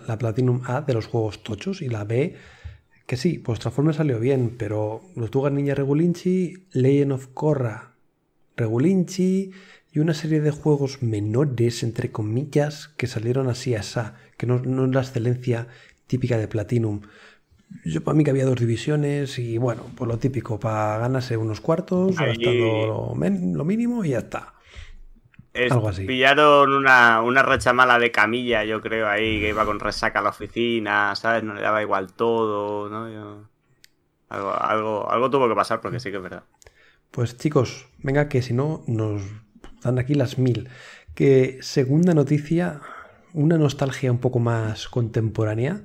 la 0.08 0.18
Platinum 0.18 0.64
A 0.66 0.82
de 0.82 0.94
los 0.96 1.06
juegos 1.06 1.44
tochos 1.44 1.84
y 1.84 1.88
la 1.88 2.04
B 2.04 2.36
que 3.06 3.18
sí, 3.18 3.38
pues 3.38 3.60
Transformers 3.60 3.98
salió 3.98 4.20
bien, 4.20 4.56
pero 4.58 5.02
los 5.16 5.30
Tugas 5.32 5.52
Ninja 5.52 5.76
Regulinchi, 5.76 6.68
Legend 6.72 7.12
of 7.12 7.28
Korra 7.34 7.96
Regulinchi 8.56 9.52
y 9.92 10.00
una 10.00 10.14
serie 10.14 10.42
de 10.42 10.52
juegos 10.52 11.04
menores, 11.04 11.84
entre 11.84 12.12
comillas, 12.12 12.88
que 12.98 13.08
salieron 13.08 13.50
así 13.50 13.76
a 13.76 13.80
esa, 13.80 14.16
que 14.38 14.48
no, 14.48 14.60
no 14.60 14.86
es 14.86 14.92
la 14.92 15.02
excelencia 15.02 15.68
típica 16.08 16.38
de 16.38 16.48
Platinum. 16.48 17.02
Yo 17.86 18.04
para 18.04 18.16
mí 18.16 18.24
que 18.24 18.30
había 18.30 18.46
dos 18.46 18.60
divisiones 18.60 19.40
y 19.40 19.58
bueno, 19.58 19.84
pues 19.96 20.08
lo 20.08 20.18
típico, 20.18 20.60
para 20.60 20.98
ganarse 21.00 21.38
unos 21.38 21.60
cuartos, 21.60 22.16
gastando 22.16 23.16
lo, 23.16 23.16
lo 23.16 23.66
mínimo 23.66 24.06
y 24.06 24.10
ya 24.10 24.20
está. 24.20 24.54
Es- 25.54 25.72
Algo 25.72 25.90
así. 25.90 26.06
Pillaron 26.06 26.74
una, 26.74 27.22
una 27.22 27.44
racha 27.44 27.74
mala 27.74 28.00
de 28.00 28.12
camilla, 28.12 28.64
yo 28.64 28.82
creo, 28.82 29.08
ahí, 29.08 29.40
que 29.40 29.50
iba 29.50 29.66
con 29.66 29.80
resaca 29.80 30.20
a 30.20 30.24
la 30.24 30.30
oficina, 30.30 31.16
¿sabes? 31.16 31.44
No 31.44 31.54
le 31.54 31.62
daba 31.62 31.82
igual 31.82 32.14
todo, 32.14 32.90
¿no? 32.90 33.10
Yo- 33.12 33.50
Algo, 34.30 34.52
algo, 34.52 35.12
algo 35.12 35.30
tuvo 35.30 35.48
que 35.48 35.54
pasar 35.56 35.80
porque 35.80 36.00
sí 36.00 36.10
que 36.10 36.18
es 36.18 36.24
verdad. 36.24 36.44
Pues 37.12 37.38
chicos, 37.38 37.86
venga 38.00 38.28
que 38.30 38.42
si 38.42 38.54
no 38.54 38.84
nos 38.88 39.22
dan 39.84 40.00
aquí 40.00 40.16
las 40.16 40.40
mil. 40.40 40.70
Que 41.14 41.60
segunda 41.62 42.16
noticia, 42.16 42.82
una 43.34 43.60
nostalgia 43.60 44.12
un 44.12 44.18
poco 44.18 44.40
más 44.40 44.88
contemporánea, 44.88 45.84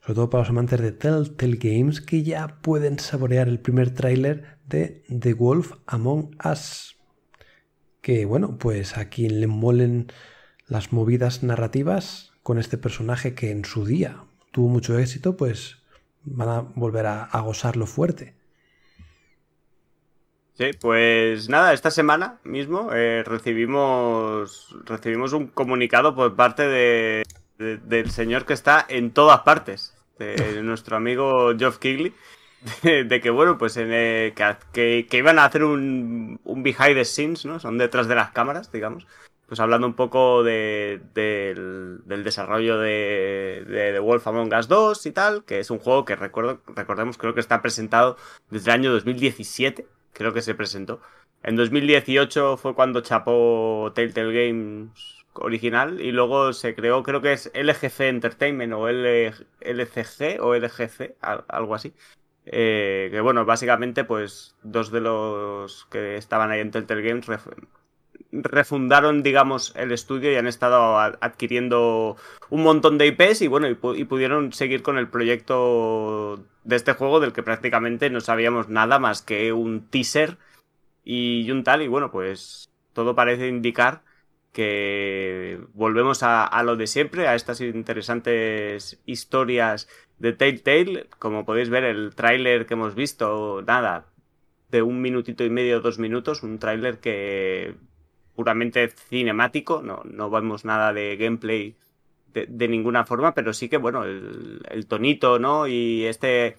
sobre 0.00 0.14
todo 0.16 0.30
para 0.30 0.42
los 0.42 0.50
amantes 0.50 0.80
de 0.80 0.90
Telltale 0.90 1.56
Games, 1.56 2.00
que 2.00 2.24
ya 2.24 2.60
pueden 2.60 2.98
saborear 2.98 3.46
el 3.46 3.60
primer 3.60 3.94
tráiler 3.94 4.58
de 4.66 5.04
The 5.08 5.34
Wolf 5.34 5.74
Among 5.86 6.36
Us. 6.44 6.93
Que 8.04 8.24
bueno, 8.24 8.56
pues 8.58 8.96
a 8.96 9.08
quien 9.08 9.40
le 9.40 9.48
molen 9.48 10.06
las 10.68 10.92
movidas 10.92 11.42
narrativas 11.42 12.32
con 12.44 12.58
este 12.58 12.78
personaje 12.78 13.34
que 13.34 13.50
en 13.50 13.64
su 13.64 13.84
día 13.84 14.24
tuvo 14.52 14.68
mucho 14.68 14.96
éxito, 14.98 15.36
pues 15.36 15.78
van 16.22 16.48
a 16.48 16.60
volver 16.60 17.06
a, 17.06 17.24
a 17.24 17.40
gozarlo 17.40 17.86
fuerte. 17.86 18.34
Sí, 20.56 20.70
pues 20.80 21.48
nada, 21.48 21.72
esta 21.72 21.90
semana 21.90 22.38
mismo 22.44 22.90
eh, 22.92 23.24
recibimos, 23.26 24.76
recibimos 24.84 25.32
un 25.32 25.48
comunicado 25.48 26.14
por 26.14 26.36
parte 26.36 26.62
de, 26.68 27.24
de- 27.58 27.78
del 27.78 28.10
señor 28.10 28.46
que 28.46 28.52
está 28.52 28.84
en 28.88 29.10
todas 29.12 29.40
partes, 29.40 29.94
de 30.18 30.62
nuestro 30.62 30.96
amigo 30.96 31.52
Geoff 31.58 31.78
Keighley, 31.78 32.14
de, 32.82 33.20
que 33.20 33.30
bueno, 33.30 33.58
pues 33.58 33.76
en, 33.76 33.88
eh, 33.92 34.32
que, 34.72 35.06
que- 35.08 35.16
iban 35.18 35.38
a 35.38 35.44
hacer 35.44 35.64
un, 35.64 36.40
un 36.44 36.62
behind 36.62 36.94
the 36.94 37.04
scenes, 37.04 37.44
¿no? 37.44 37.58
Son 37.60 37.76
detrás 37.78 38.08
de 38.08 38.14
las 38.14 38.30
cámaras, 38.32 38.72
digamos. 38.72 39.06
Pues 39.46 39.60
hablando 39.60 39.86
un 39.86 39.94
poco 39.94 40.42
de- 40.42 41.00
del, 41.12 42.00
del 42.06 42.24
desarrollo 42.24 42.78
de, 42.78 43.64
de 43.66 43.98
Wolf 43.98 44.26
Among 44.26 44.54
Us 44.54 44.68
2 44.68 45.04
y 45.06 45.12
tal, 45.12 45.44
que 45.44 45.60
es 45.60 45.70
un 45.70 45.78
juego 45.78 46.04
que 46.06 46.16
recuerdo, 46.16 46.62
recordemos, 46.74 47.18
creo 47.18 47.34
que 47.34 47.40
está 47.40 47.60
presentado 47.60 48.16
desde 48.50 48.70
el 48.70 48.74
año 48.80 48.92
2017 48.92 49.86
creo 50.14 50.32
que 50.32 50.42
se 50.42 50.54
presentó. 50.54 51.00
En 51.42 51.56
2018 51.56 52.56
fue 52.56 52.74
cuando 52.74 53.00
chapó 53.02 53.92
Telltale 53.94 54.32
Games 54.48 54.90
original 55.34 56.00
y 56.00 56.12
luego 56.12 56.52
se 56.52 56.74
creó, 56.74 57.02
creo 57.02 57.20
que 57.20 57.32
es 57.32 57.50
LGC 57.52 58.08
Entertainment 58.08 58.72
o 58.72 58.88
L- 58.88 59.34
LCG 59.60 60.38
o 60.40 60.54
LGC, 60.54 61.16
al- 61.20 61.44
algo 61.48 61.74
así. 61.74 61.92
Eh, 62.46 63.08
que 63.10 63.20
bueno, 63.20 63.44
básicamente 63.46 64.04
pues 64.04 64.54
dos 64.62 64.90
de 64.90 65.00
los 65.00 65.86
que 65.90 66.16
estaban 66.16 66.50
ahí 66.50 66.60
en 66.60 66.70
Telltale 66.70 67.02
Games 67.02 67.26
ref- 67.26 67.54
refundaron, 68.32 69.22
digamos, 69.22 69.72
el 69.76 69.92
estudio 69.92 70.32
y 70.32 70.36
han 70.36 70.46
estado 70.46 70.98
adquiriendo 70.98 72.16
un 72.50 72.62
montón 72.62 72.98
de 72.98 73.06
IPs 73.06 73.42
y 73.42 73.48
bueno, 73.48 73.68
y, 73.68 73.74
pu- 73.74 73.98
y 73.98 74.04
pudieron 74.04 74.52
seguir 74.52 74.82
con 74.82 74.98
el 74.98 75.08
proyecto 75.08 76.44
de 76.64 76.76
este 76.76 76.92
juego 76.94 77.20
del 77.20 77.32
que 77.32 77.42
prácticamente 77.42 78.10
no 78.10 78.20
sabíamos 78.20 78.68
nada 78.68 78.98
más 78.98 79.22
que 79.22 79.52
un 79.52 79.88
teaser 79.88 80.38
y 81.04 81.50
un 81.50 81.64
tal. 81.64 81.82
Y 81.82 81.88
bueno, 81.88 82.10
pues 82.10 82.68
todo 82.92 83.14
parece 83.14 83.48
indicar 83.48 84.02
que 84.52 85.60
volvemos 85.74 86.22
a 86.22 86.62
lo 86.62 86.76
de 86.76 86.86
siempre, 86.86 87.26
a 87.28 87.34
estas 87.34 87.60
interesantes 87.60 89.00
historias 89.04 89.88
de 90.18 90.32
Telltale. 90.32 91.06
Como 91.18 91.44
podéis 91.44 91.70
ver, 91.70 91.84
el 91.84 92.14
tráiler 92.14 92.66
que 92.66 92.74
hemos 92.74 92.94
visto, 92.94 93.62
nada, 93.66 94.06
de 94.70 94.82
un 94.82 95.00
minutito 95.00 95.44
y 95.44 95.50
medio, 95.50 95.80
dos 95.80 95.98
minutos, 95.98 96.42
un 96.42 96.58
tráiler 96.58 96.98
que 96.98 97.74
puramente 98.34 98.88
cinemático, 98.88 99.82
no, 99.82 100.02
no 100.04 100.30
vemos 100.30 100.64
nada 100.64 100.92
de 100.92 101.16
gameplay 101.16 101.76
de, 102.32 102.68
ninguna 102.68 103.04
forma, 103.04 103.32
pero 103.32 103.52
sí 103.52 103.68
que, 103.68 103.76
bueno, 103.76 104.04
el, 104.04 104.60
el 104.68 104.86
tonito, 104.86 105.38
¿no? 105.38 105.68
Y 105.68 106.04
este, 106.04 106.56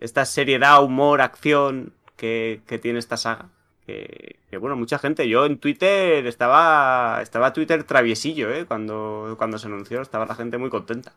esta 0.00 0.24
seriedad, 0.24 0.82
humor, 0.82 1.20
acción 1.20 1.92
que, 2.16 2.62
que 2.66 2.78
tiene 2.78 2.98
esta 2.98 3.18
saga. 3.18 3.50
Que, 3.86 4.36
que, 4.50 4.56
bueno, 4.56 4.76
mucha 4.76 4.98
gente, 4.98 5.28
yo 5.28 5.44
en 5.44 5.58
Twitter 5.58 6.26
estaba, 6.26 7.20
estaba 7.22 7.52
Twitter 7.52 7.84
traviesillo, 7.84 8.50
¿eh? 8.50 8.64
Cuando, 8.66 9.34
cuando 9.36 9.58
se 9.58 9.66
anunció, 9.66 10.00
estaba 10.00 10.26
la 10.26 10.34
gente 10.34 10.58
muy 10.58 10.70
contenta, 10.70 11.12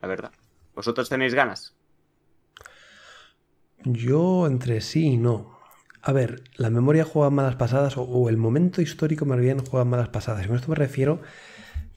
la 0.00 0.08
verdad. 0.08 0.32
¿Vosotros 0.74 1.08
tenéis 1.08 1.34
ganas? 1.34 1.74
Yo 3.84 4.46
entre 4.46 4.80
sí 4.80 5.06
y 5.06 5.16
no. 5.16 5.58
A 6.02 6.12
ver, 6.12 6.44
la 6.56 6.70
memoria 6.70 7.04
juega 7.04 7.30
malas 7.30 7.56
pasadas 7.56 7.94
o, 7.96 8.28
el 8.28 8.36
momento 8.36 8.82
histórico 8.82 9.26
más 9.26 9.38
bien 9.38 9.64
juega 9.64 9.84
malas 9.84 10.08
pasadas. 10.08 10.44
Y 10.44 10.48
con 10.48 10.56
esto 10.56 10.68
me 10.68 10.76
refiero 10.76 11.20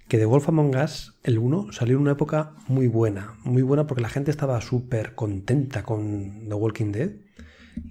que 0.08 0.18
The 0.18 0.26
Wolf 0.26 0.50
Among 0.50 0.76
Us, 0.76 1.18
el 1.24 1.38
1, 1.40 1.72
salió 1.72 1.96
en 1.96 2.02
una 2.02 2.12
época 2.12 2.54
muy 2.68 2.88
buena. 2.88 3.36
Muy 3.44 3.62
buena 3.62 3.88
porque 3.88 4.02
la 4.02 4.10
gente 4.10 4.32
estaba 4.32 4.60
súper 4.62 5.16
contenta 5.16 5.84
con 5.84 6.48
The 6.48 6.54
Walking 6.54 6.92
Dead 6.92 7.12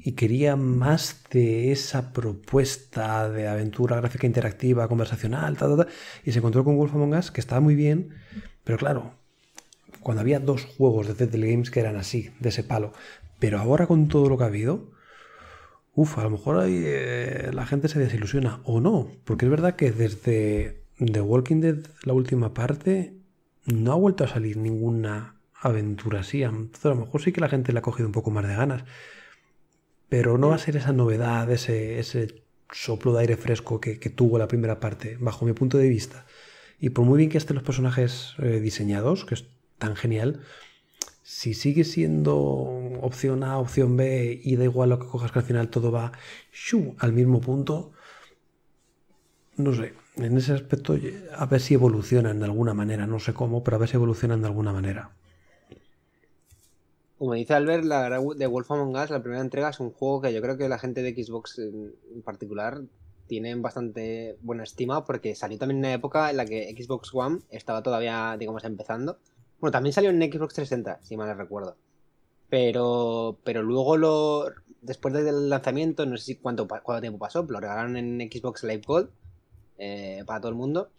y 0.05 0.13
quería 0.13 0.57
más 0.57 1.25
de 1.31 1.73
esa 1.73 2.13
propuesta 2.13 3.29
de 3.29 3.49
aventura 3.49 3.97
gráfica 3.97 4.27
interactiva, 4.27 4.89
conversacional, 4.89 5.57
tal, 5.57 5.77
tal. 5.77 5.89
Y 6.25 6.33
se 6.33 6.39
encontró 6.39 6.65
con 6.65 6.77
Wolf 6.77 6.95
Among 6.95 7.15
Us, 7.15 7.31
que 7.31 7.41
estaba 7.41 7.61
muy 7.61 7.75
bien, 7.75 8.11
pero 8.65 8.79
claro, 8.79 9.15
cuando 10.03 10.21
había 10.21 10.41
dos 10.41 10.65
juegos 10.65 11.07
de 11.07 11.15
Telltale 11.15 11.51
Games 11.51 11.71
que 11.71 11.81
eran 11.81 11.97
así, 11.97 12.31
de 12.41 12.49
ese 12.51 12.65
palo. 12.65 12.93
Pero 13.39 13.59
ahora 13.59 13.87
con 13.87 14.09
todo 14.09 14.29
lo 14.29 14.39
que 14.39 14.45
ha 14.45 14.49
habido, 14.49 14.91
uff, 15.95 16.19
a 16.19 16.25
lo 16.25 16.31
mejor 16.31 16.59
ahí, 16.59 16.83
eh, 16.85 17.51
la 17.53 17.67
gente 17.67 17.89
se 17.89 17.99
desilusiona 17.99 18.61
o 18.65 18.81
no, 18.81 19.09
porque 19.25 19.47
es 19.47 19.51
verdad 19.51 19.77
que 19.77 19.93
desde 19.93 20.83
The 20.99 21.21
Walking 21.21 21.61
Dead, 21.61 21.79
la 22.05 22.13
última 22.13 22.55
parte, 22.55 23.15
no 23.67 23.93
ha 23.93 23.97
vuelto 23.97 24.25
a 24.25 24.29
salir 24.29 24.57
ninguna 24.57 25.37
aventura 25.55 26.21
así. 26.21 26.43
Entonces 26.43 26.85
a 26.87 26.91
lo 26.91 26.97
mejor 26.97 27.23
sí 27.23 27.33
que 27.33 27.41
la 27.41 27.49
gente 27.49 27.73
le 27.73 27.79
ha 27.79 27.83
cogido 27.83 28.09
un 28.09 28.13
poco 28.13 28.31
más 28.31 28.47
de 28.47 28.55
ganas. 28.55 28.85
Pero 30.09 30.37
no 30.37 30.49
va 30.49 30.57
a 30.57 30.59
ser 30.59 30.77
esa 30.77 30.93
novedad, 30.93 31.51
ese, 31.51 31.99
ese 31.99 32.45
soplo 32.71 33.13
de 33.13 33.21
aire 33.21 33.37
fresco 33.37 33.81
que, 33.81 33.97
tuvo 34.11 34.39
la 34.39 34.49
primera 34.49 34.81
parte, 34.81 35.17
bajo 35.21 35.47
mi 35.47 35.53
punto 35.53 35.79
de 35.79 35.89
vista. 35.89 36.27
Y 36.79 36.91
por 36.91 37.05
muy 37.05 37.19
bien 37.19 37.31
que 37.31 37.39
estén 37.39 37.55
los 37.55 37.65
personajes 37.65 38.35
eh, 38.39 38.61
diseñados, 38.61 39.25
que 39.25 39.37
tan 39.83 39.97
genial, 39.97 40.41
si 41.25 41.55
sigue 41.55 41.83
siendo 41.83 42.37
opción 43.01 43.43
A, 43.43 43.59
opción 43.59 43.97
B 43.97 44.41
y 44.43 44.55
da 44.55 44.65
igual 44.65 44.91
lo 44.91 45.01
que 45.01 45.09
cojas 45.09 45.33
que 45.33 45.41
al 45.41 45.45
final 45.45 45.71
todo 45.71 45.91
va 45.91 46.13
al 46.99 47.13
mismo 47.13 47.41
punto, 47.41 47.91
no 49.57 49.75
sé, 49.75 49.93
en 50.17 50.37
ese 50.37 50.53
aspecto 50.53 50.97
a 51.37 51.47
ver 51.47 51.61
si 51.61 51.75
evolucionan 51.75 52.39
de 52.39 52.45
alguna 52.45 52.75
manera, 52.75 53.09
no 53.09 53.19
sé 53.19 53.35
cómo, 53.35 53.65
pero 53.65 53.77
a 53.77 53.81
ver 53.81 53.89
si 53.89 53.97
evolucionan 53.97 54.41
de 54.41 54.47
alguna 54.47 54.73
manera. 54.73 55.11
Como 57.19 57.35
dice 57.35 57.55
Albert, 57.55 57.85
la 57.85 58.09
de 58.09 58.47
Wolf 58.47 58.71
Among 58.71 58.97
Us, 58.97 59.11
la 59.11 59.23
primera 59.23 59.43
entrega 59.43 59.71
es 59.71 59.81
un 59.81 59.91
juego 59.91 60.23
que 60.23 60.33
yo 60.33 60.41
creo 60.41 60.57
que 60.57 60.69
la 60.69 60.79
gente 60.79 61.03
de 61.03 61.13
Xbox 61.13 61.59
en 61.59 62.23
particular 62.25 62.83
tienen 63.27 63.63
bastante 63.63 64.37
buena 64.43 64.63
estima 64.63 65.05
porque 65.05 65.35
salió 65.35 65.59
también 65.59 65.79
en 65.79 65.85
una 65.87 65.95
época 65.95 66.31
en 66.31 66.37
la 66.37 66.47
que 66.47 66.73
Xbox 66.77 67.13
One 67.15 67.41
estaba 67.51 67.83
todavía, 67.83 68.37
digamos, 68.39 68.63
empezando. 68.65 69.19
Bueno, 69.63 69.71
también 69.71 69.93
salió 69.93 70.11
en 70.11 70.21
Xbox 70.21 70.55
360, 70.55 70.99
si 71.05 71.17
mal 71.17 71.29
no 71.29 71.35
recuerdo. 71.35 71.77
Pero, 72.49 73.39
pero 73.45 73.63
luego 73.63 73.97
lo, 73.97 74.47
después 74.81 75.15
del 75.15 75.49
lanzamiento, 75.49 76.05
no 76.05 76.17
sé 76.17 76.25
si 76.25 76.35
cuánto, 76.35 76.67
cuánto 76.67 77.01
tiempo 77.01 77.21
pasó, 77.21 77.45
lo 77.45 77.61
regalaron 77.61 77.97
en 77.97 78.19
Xbox 78.29 78.65
Live 78.65 78.83
Gold 78.85 79.11
eh, 79.79 80.25
para 80.27 80.41
todo 80.41 80.49
el 80.49 80.57
mundo. 80.57 80.91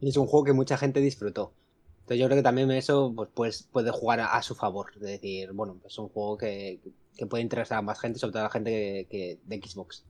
Y 0.00 0.08
es 0.08 0.16
un 0.16 0.26
juego 0.26 0.46
que 0.46 0.54
mucha 0.54 0.78
gente 0.78 1.00
disfrutó. 1.00 1.52
Entonces 2.00 2.20
yo 2.20 2.24
creo 2.24 2.38
que 2.38 2.42
también 2.42 2.70
eso 2.70 3.12
pues, 3.14 3.28
pues 3.34 3.68
puede 3.70 3.90
jugar 3.90 4.20
a, 4.20 4.42
su 4.42 4.54
favor. 4.54 4.98
De 4.98 5.10
decir, 5.10 5.52
bueno, 5.52 5.76
pues 5.78 5.92
es 5.92 5.98
un 5.98 6.08
juego 6.08 6.38
que, 6.38 6.80
puede 7.28 7.42
interesar 7.42 7.80
a 7.80 7.82
más 7.82 8.00
gente, 8.00 8.18
sobre 8.18 8.32
todo 8.32 8.40
a 8.40 8.44
la 8.44 8.50
gente 8.50 9.06
de 9.44 9.62
Xbox. 9.62 10.06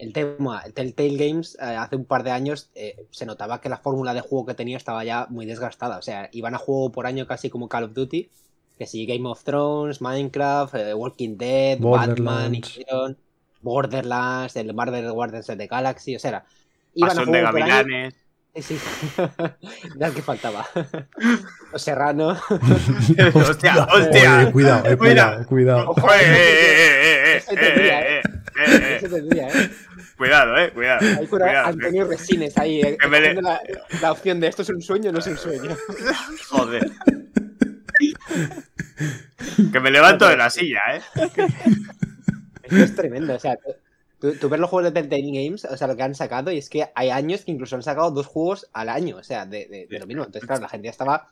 El 0.00 0.14
tema, 0.14 0.62
el 0.64 0.72
Telltale 0.72 1.16
Games, 1.16 1.58
eh, 1.60 1.76
hace 1.76 1.94
un 1.94 2.06
par 2.06 2.22
de 2.22 2.30
años 2.30 2.70
eh, 2.74 3.06
se 3.10 3.26
notaba 3.26 3.60
que 3.60 3.68
la 3.68 3.76
fórmula 3.76 4.14
de 4.14 4.22
juego 4.22 4.46
que 4.46 4.54
tenía 4.54 4.78
estaba 4.78 5.04
ya 5.04 5.26
muy 5.28 5.44
desgastada. 5.44 5.98
O 5.98 6.02
sea, 6.02 6.30
iban 6.32 6.54
a 6.54 6.58
juego 6.58 6.90
por 6.90 7.06
año 7.06 7.26
casi 7.26 7.50
como 7.50 7.68
Call 7.68 7.84
of 7.84 7.92
Duty. 7.92 8.30
Que 8.78 8.86
si 8.86 9.04
Game 9.04 9.28
of 9.28 9.44
Thrones, 9.44 10.00
Minecraft, 10.00 10.74
eh, 10.74 10.94
Walking 10.94 11.36
Dead, 11.36 11.78
Batman, 11.78 12.62
Borderlands, 13.60 14.56
el 14.56 14.72
Marvel 14.72 15.12
Guardians 15.12 15.50
of 15.50 15.58
the 15.58 15.66
Galaxy, 15.66 16.16
o 16.16 16.18
sea, 16.18 16.46
iban 16.94 17.10
a 17.10 17.14
juego 17.14 17.32
de 17.32 17.42
gavilanes. 17.42 18.14
Sí, 18.56 18.78
ya 19.98 20.10
que 20.10 20.22
faltaba. 20.22 20.66
Los 21.72 21.82
Serrano. 21.82 22.30
hostia, 23.34 23.84
hostia. 23.84 24.38
Oye, 24.38 24.52
cuidado, 24.52 24.88
eh, 24.88 24.96
cuidado, 24.96 25.46
cuidado. 25.46 25.90
Ojo, 25.90 26.08
eh, 26.14 27.36
eh, 27.36 27.42
eh, 27.48 28.22
eh, 28.24 28.29
Eso 28.96 29.08
tendría, 29.08 29.48
¿eh? 29.48 29.70
Cuidado, 30.16 30.56
eh, 30.58 30.70
cuidado. 30.72 31.00
Hay 31.18 31.26
por 31.26 31.40
cuidado, 31.40 31.66
Antonio 31.68 32.06
Resines 32.06 32.56
ahí, 32.58 32.80
eh, 32.82 32.98
le- 33.10 33.34
la, 33.40 33.60
la 34.02 34.12
opción 34.12 34.40
de 34.40 34.48
esto 34.48 34.62
es 34.62 34.68
un 34.70 34.82
sueño 34.82 35.10
o 35.10 35.12
no 35.12 35.18
es 35.18 35.26
un 35.26 35.36
sueño. 35.38 35.76
Joder. 36.50 36.90
Que 39.72 39.80
me 39.80 39.90
levanto 39.90 40.28
de 40.28 40.36
la 40.36 40.50
silla, 40.50 40.80
¿eh? 40.94 41.00
Esto 42.62 42.76
es 42.84 42.94
tremendo, 42.94 43.34
o 43.34 43.38
sea, 43.38 43.58
tú, 44.20 44.32
tú 44.34 44.48
ves 44.48 44.60
los 44.60 44.70
juegos 44.70 44.92
de 44.92 45.00
Telltale 45.00 45.42
Games, 45.44 45.64
o 45.64 45.76
sea, 45.76 45.86
lo 45.86 45.96
que 45.96 46.02
han 46.02 46.14
sacado, 46.14 46.50
y 46.52 46.58
es 46.58 46.68
que 46.68 46.86
hay 46.94 47.10
años 47.10 47.44
que 47.44 47.50
incluso 47.50 47.76
han 47.76 47.82
sacado 47.82 48.10
dos 48.10 48.26
juegos 48.26 48.68
al 48.72 48.88
año, 48.88 49.16
o 49.16 49.22
sea, 49.24 49.46
de, 49.46 49.66
de- 49.66 49.86
de 49.88 49.98
lo 49.98 50.06
mismo. 50.06 50.24
Entonces, 50.24 50.46
claro, 50.46 50.62
la 50.62 50.68
gente 50.68 50.86
ya 50.86 50.90
estaba 50.92 51.28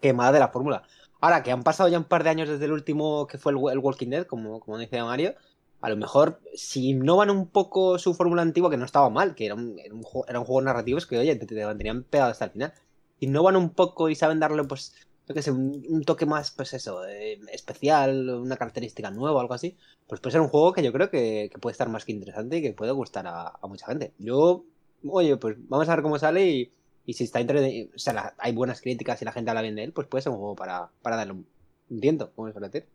quemada 0.00 0.32
de 0.32 0.38
la 0.40 0.48
fórmula. 0.48 0.82
Ahora, 1.20 1.42
que 1.42 1.52
han 1.52 1.62
pasado 1.62 1.88
ya 1.88 1.98
un 1.98 2.04
par 2.04 2.24
de 2.24 2.30
años 2.30 2.48
desde 2.48 2.64
el 2.64 2.72
último 2.72 3.26
que 3.26 3.38
fue 3.38 3.52
el, 3.52 3.58
el 3.72 3.78
Walking 3.78 4.08
Dead, 4.08 4.26
como, 4.26 4.60
como 4.60 4.78
dice 4.78 5.00
Mario, 5.02 5.34
a 5.82 5.90
lo 5.90 5.96
mejor 5.96 6.40
si 6.54 6.90
innovan 6.90 7.28
un 7.28 7.48
poco 7.48 7.98
su 7.98 8.14
fórmula 8.14 8.42
antigua, 8.42 8.70
que 8.70 8.76
no 8.76 8.84
estaba 8.84 9.10
mal, 9.10 9.34
que 9.34 9.46
era 9.46 9.56
un, 9.56 9.78
era 9.78 10.38
un, 10.38 10.44
juego, 10.44 10.62
narrativo, 10.62 10.96
es 10.96 11.06
que, 11.06 11.18
oye, 11.18 11.34
te, 11.36 11.44
te 11.44 11.66
mantenían 11.66 12.04
pegado 12.04 12.30
hasta 12.30 12.46
el 12.46 12.52
final. 12.52 12.72
Innovan 13.18 13.56
un 13.56 13.70
poco 13.70 14.08
y 14.08 14.14
saben 14.14 14.38
darle, 14.40 14.62
pues, 14.64 14.94
yo 15.26 15.34
qué 15.34 15.42
sé, 15.42 15.50
un, 15.50 16.02
toque 16.04 16.24
más, 16.24 16.52
pues 16.52 16.72
eso, 16.72 17.04
eh, 17.06 17.40
especial, 17.52 18.30
una 18.30 18.56
característica 18.56 19.10
nueva, 19.10 19.40
algo 19.40 19.54
así, 19.54 19.76
pues 20.06 20.20
puede 20.20 20.32
ser 20.32 20.40
un 20.40 20.48
juego 20.48 20.72
que 20.72 20.82
yo 20.82 20.92
creo 20.92 21.10
que, 21.10 21.50
puede 21.60 21.72
estar 21.72 21.88
más 21.88 22.04
que 22.04 22.12
interesante 22.12 22.58
y 22.58 22.62
que 22.62 22.72
puede 22.72 22.92
gustar 22.92 23.26
a, 23.26 23.58
mucha 23.68 23.86
gente. 23.86 24.12
Yo, 24.18 24.64
oye, 25.08 25.36
pues 25.36 25.56
vamos 25.68 25.88
a 25.88 25.94
ver 25.96 26.02
cómo 26.02 26.18
sale 26.18 26.72
y, 27.06 27.12
si 27.12 27.24
está 27.24 27.40
entre, 27.40 27.90
o 27.94 27.98
sea, 27.98 28.34
hay 28.38 28.52
buenas 28.52 28.80
críticas 28.80 29.20
y 29.20 29.24
la 29.24 29.32
gente 29.32 29.50
habla 29.50 29.62
bien 29.62 29.74
de 29.74 29.84
él, 29.84 29.92
pues 29.92 30.06
puede 30.06 30.22
ser 30.22 30.30
un 30.32 30.38
juego 30.38 30.54
para, 30.54 30.90
para 31.02 31.16
darle 31.16 31.32
un, 31.32 32.00
tiento, 32.00 32.32
como 32.34 32.52
suele 32.52 32.68
decir. 32.68 32.88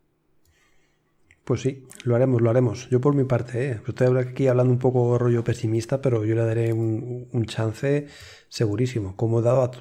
Pues 1.47 1.61
sí, 1.61 1.87
lo 2.03 2.13
haremos, 2.13 2.41
lo 2.41 2.49
haremos. 2.49 2.89
Yo 2.89 2.99
por 2.99 3.15
mi 3.15 3.23
parte, 3.23 3.71
¿eh? 3.71 3.81
estoy 3.87 4.17
aquí 4.17 4.47
hablando 4.49 4.73
un 4.73 4.79
poco 4.79 5.17
rollo 5.17 5.45
pesimista, 5.45 6.01
pero 6.01 6.25
yo 6.25 6.35
le 6.35 6.43
daré 6.43 6.73
un, 6.73 7.29
un 7.31 7.45
chance 7.45 8.07
segurísimo, 8.49 9.15
como 9.15 9.39
he 9.39 9.43
dado 9.43 9.63
a, 9.63 9.71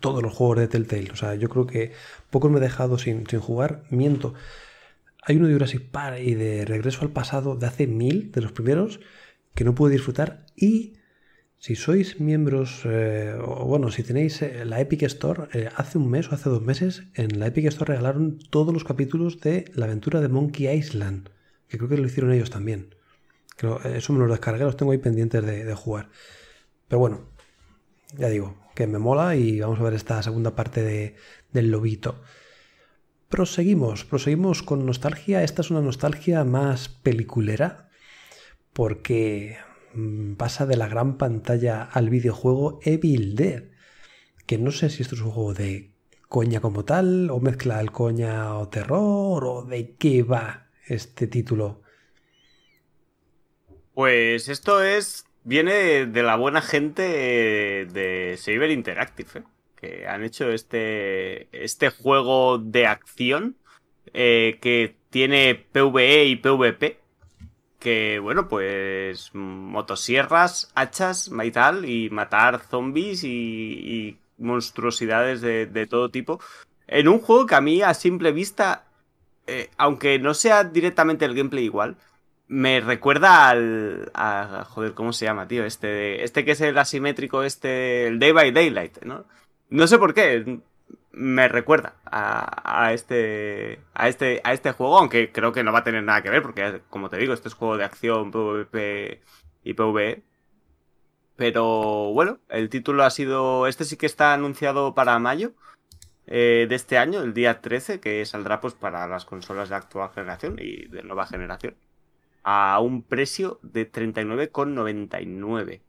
todos 0.00 0.24
los 0.24 0.34
juegos 0.34 0.58
de 0.58 0.66
Telltale. 0.66 1.12
O 1.12 1.16
sea, 1.16 1.36
yo 1.36 1.48
creo 1.48 1.68
que 1.68 1.92
pocos 2.30 2.50
me 2.50 2.58
he 2.58 2.60
dejado 2.60 2.98
sin, 2.98 3.28
sin 3.28 3.38
jugar. 3.38 3.84
Miento. 3.90 4.34
Hay 5.22 5.36
uno 5.36 5.46
de 5.46 5.52
Jurassic 5.52 5.88
Park 5.88 6.18
y 6.18 6.34
de 6.34 6.64
Regreso 6.64 7.02
al 7.02 7.10
Pasado 7.12 7.54
de 7.54 7.66
hace 7.66 7.86
mil, 7.86 8.32
de 8.32 8.40
los 8.40 8.50
primeros, 8.50 8.98
que 9.54 9.62
no 9.62 9.76
pude 9.76 9.92
disfrutar. 9.92 10.46
Y 10.56 10.94
si 11.64 11.76
sois 11.76 12.20
miembros, 12.20 12.82
eh, 12.84 13.34
o 13.40 13.64
bueno, 13.64 13.90
si 13.90 14.02
tenéis 14.02 14.42
eh, 14.42 14.66
la 14.66 14.82
Epic 14.84 15.02
Store, 15.04 15.48
eh, 15.54 15.70
hace 15.74 15.96
un 15.96 16.10
mes 16.10 16.30
o 16.30 16.34
hace 16.34 16.50
dos 16.50 16.60
meses, 16.60 17.04
en 17.14 17.40
la 17.40 17.46
Epic 17.46 17.64
Store 17.64 17.94
regalaron 17.94 18.38
todos 18.50 18.74
los 18.74 18.84
capítulos 18.84 19.40
de 19.40 19.64
la 19.74 19.86
aventura 19.86 20.20
de 20.20 20.28
Monkey 20.28 20.68
Island, 20.68 21.30
que 21.66 21.78
creo 21.78 21.88
que 21.88 21.96
lo 21.96 22.04
hicieron 22.04 22.32
ellos 22.32 22.50
también. 22.50 22.94
Eso 23.82 24.12
me 24.12 24.18
los 24.18 24.28
descargué, 24.28 24.62
los 24.64 24.76
tengo 24.76 24.92
ahí 24.92 24.98
pendientes 24.98 25.42
de, 25.42 25.64
de 25.64 25.74
jugar. 25.74 26.10
Pero 26.86 26.98
bueno, 26.98 27.30
ya 28.18 28.28
digo, 28.28 28.58
que 28.74 28.86
me 28.86 28.98
mola 28.98 29.34
y 29.34 29.60
vamos 29.60 29.80
a 29.80 29.84
ver 29.84 29.94
esta 29.94 30.22
segunda 30.22 30.54
parte 30.54 30.82
de- 30.82 31.16
del 31.54 31.70
lobito. 31.70 32.20
Proseguimos, 33.30 34.04
proseguimos 34.04 34.62
con 34.62 34.84
nostalgia. 34.84 35.42
Esta 35.42 35.62
es 35.62 35.70
una 35.70 35.80
nostalgia 35.80 36.44
más 36.44 36.90
peliculera 36.90 37.88
porque 38.74 39.56
pasa 40.36 40.66
de 40.66 40.76
la 40.76 40.88
gran 40.88 41.16
pantalla 41.16 41.82
al 41.82 42.10
videojuego 42.10 42.80
Evil 42.82 43.36
Dead, 43.36 43.64
que 44.46 44.58
no 44.58 44.70
sé 44.70 44.90
si 44.90 45.02
esto 45.02 45.14
es 45.14 45.22
un 45.22 45.30
juego 45.30 45.54
de 45.54 45.90
coña 46.28 46.60
como 46.60 46.84
tal, 46.84 47.30
o 47.30 47.40
mezcla 47.40 47.80
el 47.80 47.92
coña 47.92 48.56
o 48.56 48.68
terror, 48.68 49.44
o 49.44 49.64
de 49.64 49.94
qué 49.96 50.22
va 50.22 50.68
este 50.86 51.26
título. 51.26 51.82
Pues 53.94 54.48
esto 54.48 54.82
es. 54.82 55.24
Viene 55.44 56.06
de 56.06 56.22
la 56.22 56.36
buena 56.36 56.62
gente 56.62 57.02
de 57.02 58.34
Saber 58.38 58.70
Interactive, 58.70 59.40
¿eh? 59.40 59.42
que 59.76 60.06
han 60.08 60.24
hecho 60.24 60.50
este, 60.50 61.48
este 61.52 61.90
juego 61.90 62.58
de 62.58 62.86
acción 62.86 63.56
eh, 64.14 64.58
que 64.62 64.96
tiene 65.10 65.54
PvE 65.54 66.24
y 66.24 66.36
PvP. 66.36 66.98
Que 67.84 68.18
bueno, 68.18 68.48
pues 68.48 69.30
motosierras, 69.34 70.72
hachas 70.74 71.30
y 71.30 71.50
tal, 71.50 71.84
y 71.84 72.08
matar 72.08 72.62
zombies 72.62 73.24
y, 73.24 73.28
y 73.28 74.18
monstruosidades 74.38 75.42
de, 75.42 75.66
de 75.66 75.86
todo 75.86 76.08
tipo. 76.08 76.40
En 76.86 77.08
un 77.08 77.18
juego 77.18 77.44
que 77.44 77.56
a 77.56 77.60
mí 77.60 77.82
a 77.82 77.92
simple 77.92 78.32
vista, 78.32 78.86
eh, 79.46 79.68
aunque 79.76 80.18
no 80.18 80.32
sea 80.32 80.64
directamente 80.64 81.26
el 81.26 81.34
gameplay 81.34 81.64
igual, 81.64 81.96
me 82.48 82.80
recuerda 82.80 83.50
al. 83.50 84.10
A, 84.14 84.64
joder, 84.66 84.94
¿cómo 84.94 85.12
se 85.12 85.26
llama, 85.26 85.46
tío? 85.46 85.66
Este, 85.66 86.24
este 86.24 86.42
que 86.46 86.52
es 86.52 86.62
el 86.62 86.78
asimétrico, 86.78 87.42
este. 87.42 88.06
El 88.06 88.18
Day 88.18 88.32
by 88.32 88.50
Daylight, 88.50 89.02
¿no? 89.04 89.26
No 89.68 89.86
sé 89.86 89.98
por 89.98 90.14
qué. 90.14 90.60
Me 91.16 91.48
recuerda 91.48 91.94
a, 92.04 92.86
a 92.86 92.92
este. 92.92 93.80
A 93.94 94.08
este. 94.08 94.40
A 94.44 94.52
este 94.52 94.72
juego, 94.72 94.98
aunque 94.98 95.32
creo 95.32 95.52
que 95.52 95.62
no 95.62 95.72
va 95.72 95.80
a 95.80 95.84
tener 95.84 96.02
nada 96.02 96.22
que 96.22 96.30
ver, 96.30 96.42
porque 96.42 96.82
como 96.90 97.08
te 97.08 97.18
digo, 97.18 97.34
este 97.34 97.48
es 97.48 97.54
juego 97.54 97.76
de 97.76 97.84
acción, 97.84 98.30
PvP 98.30 99.22
y 99.64 99.74
PvE. 99.74 100.22
Pero 101.36 102.12
bueno, 102.12 102.38
el 102.48 102.68
título 102.68 103.04
ha 103.04 103.10
sido. 103.10 103.66
Este 103.66 103.84
sí 103.84 103.96
que 103.96 104.06
está 104.06 104.34
anunciado 104.34 104.94
para 104.94 105.18
mayo 105.18 105.52
eh, 106.26 106.66
de 106.68 106.74
este 106.74 106.98
año, 106.98 107.22
el 107.22 107.34
día 107.34 107.60
13, 107.60 108.00
que 108.00 108.24
saldrá 108.26 108.60
pues 108.60 108.74
para 108.74 109.06
las 109.08 109.24
consolas 109.24 109.68
de 109.68 109.76
actual 109.76 110.10
generación 110.14 110.56
y 110.60 110.86
de 110.88 111.02
nueva 111.02 111.26
generación 111.26 111.76
a 112.44 112.78
un 112.80 113.02
precio 113.02 113.58
de 113.62 113.90
39,99. 113.90 115.80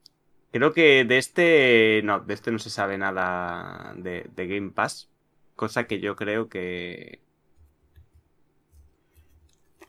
Creo 0.52 0.72
que 0.72 1.04
de 1.04 1.18
este 1.18 2.00
no, 2.04 2.20
de 2.20 2.34
este 2.34 2.50
no 2.50 2.58
se 2.58 2.70
sabe 2.70 2.98
nada 2.98 3.94
de, 3.96 4.28
de 4.34 4.46
Game 4.48 4.70
Pass, 4.70 5.10
cosa 5.56 5.86
que 5.86 6.00
yo 6.00 6.16
creo 6.16 6.48
que 6.48 7.20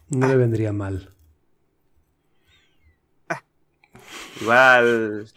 No 0.10 0.28
le 0.28 0.36
vendría 0.36 0.74
mal. 0.74 1.14
igual 4.42 5.28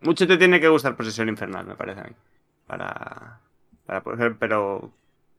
mucho 0.00 0.26
te 0.26 0.36
tiene 0.38 0.60
que 0.60 0.68
gustar 0.68 0.96
Posesión 0.96 1.28
Infernal, 1.28 1.66
me 1.66 1.76
parece 1.76 2.00
a 2.00 2.04
mí, 2.04 2.14
para 2.66 3.40
para 3.86 4.02
poder, 4.02 4.36
pero 4.38 4.92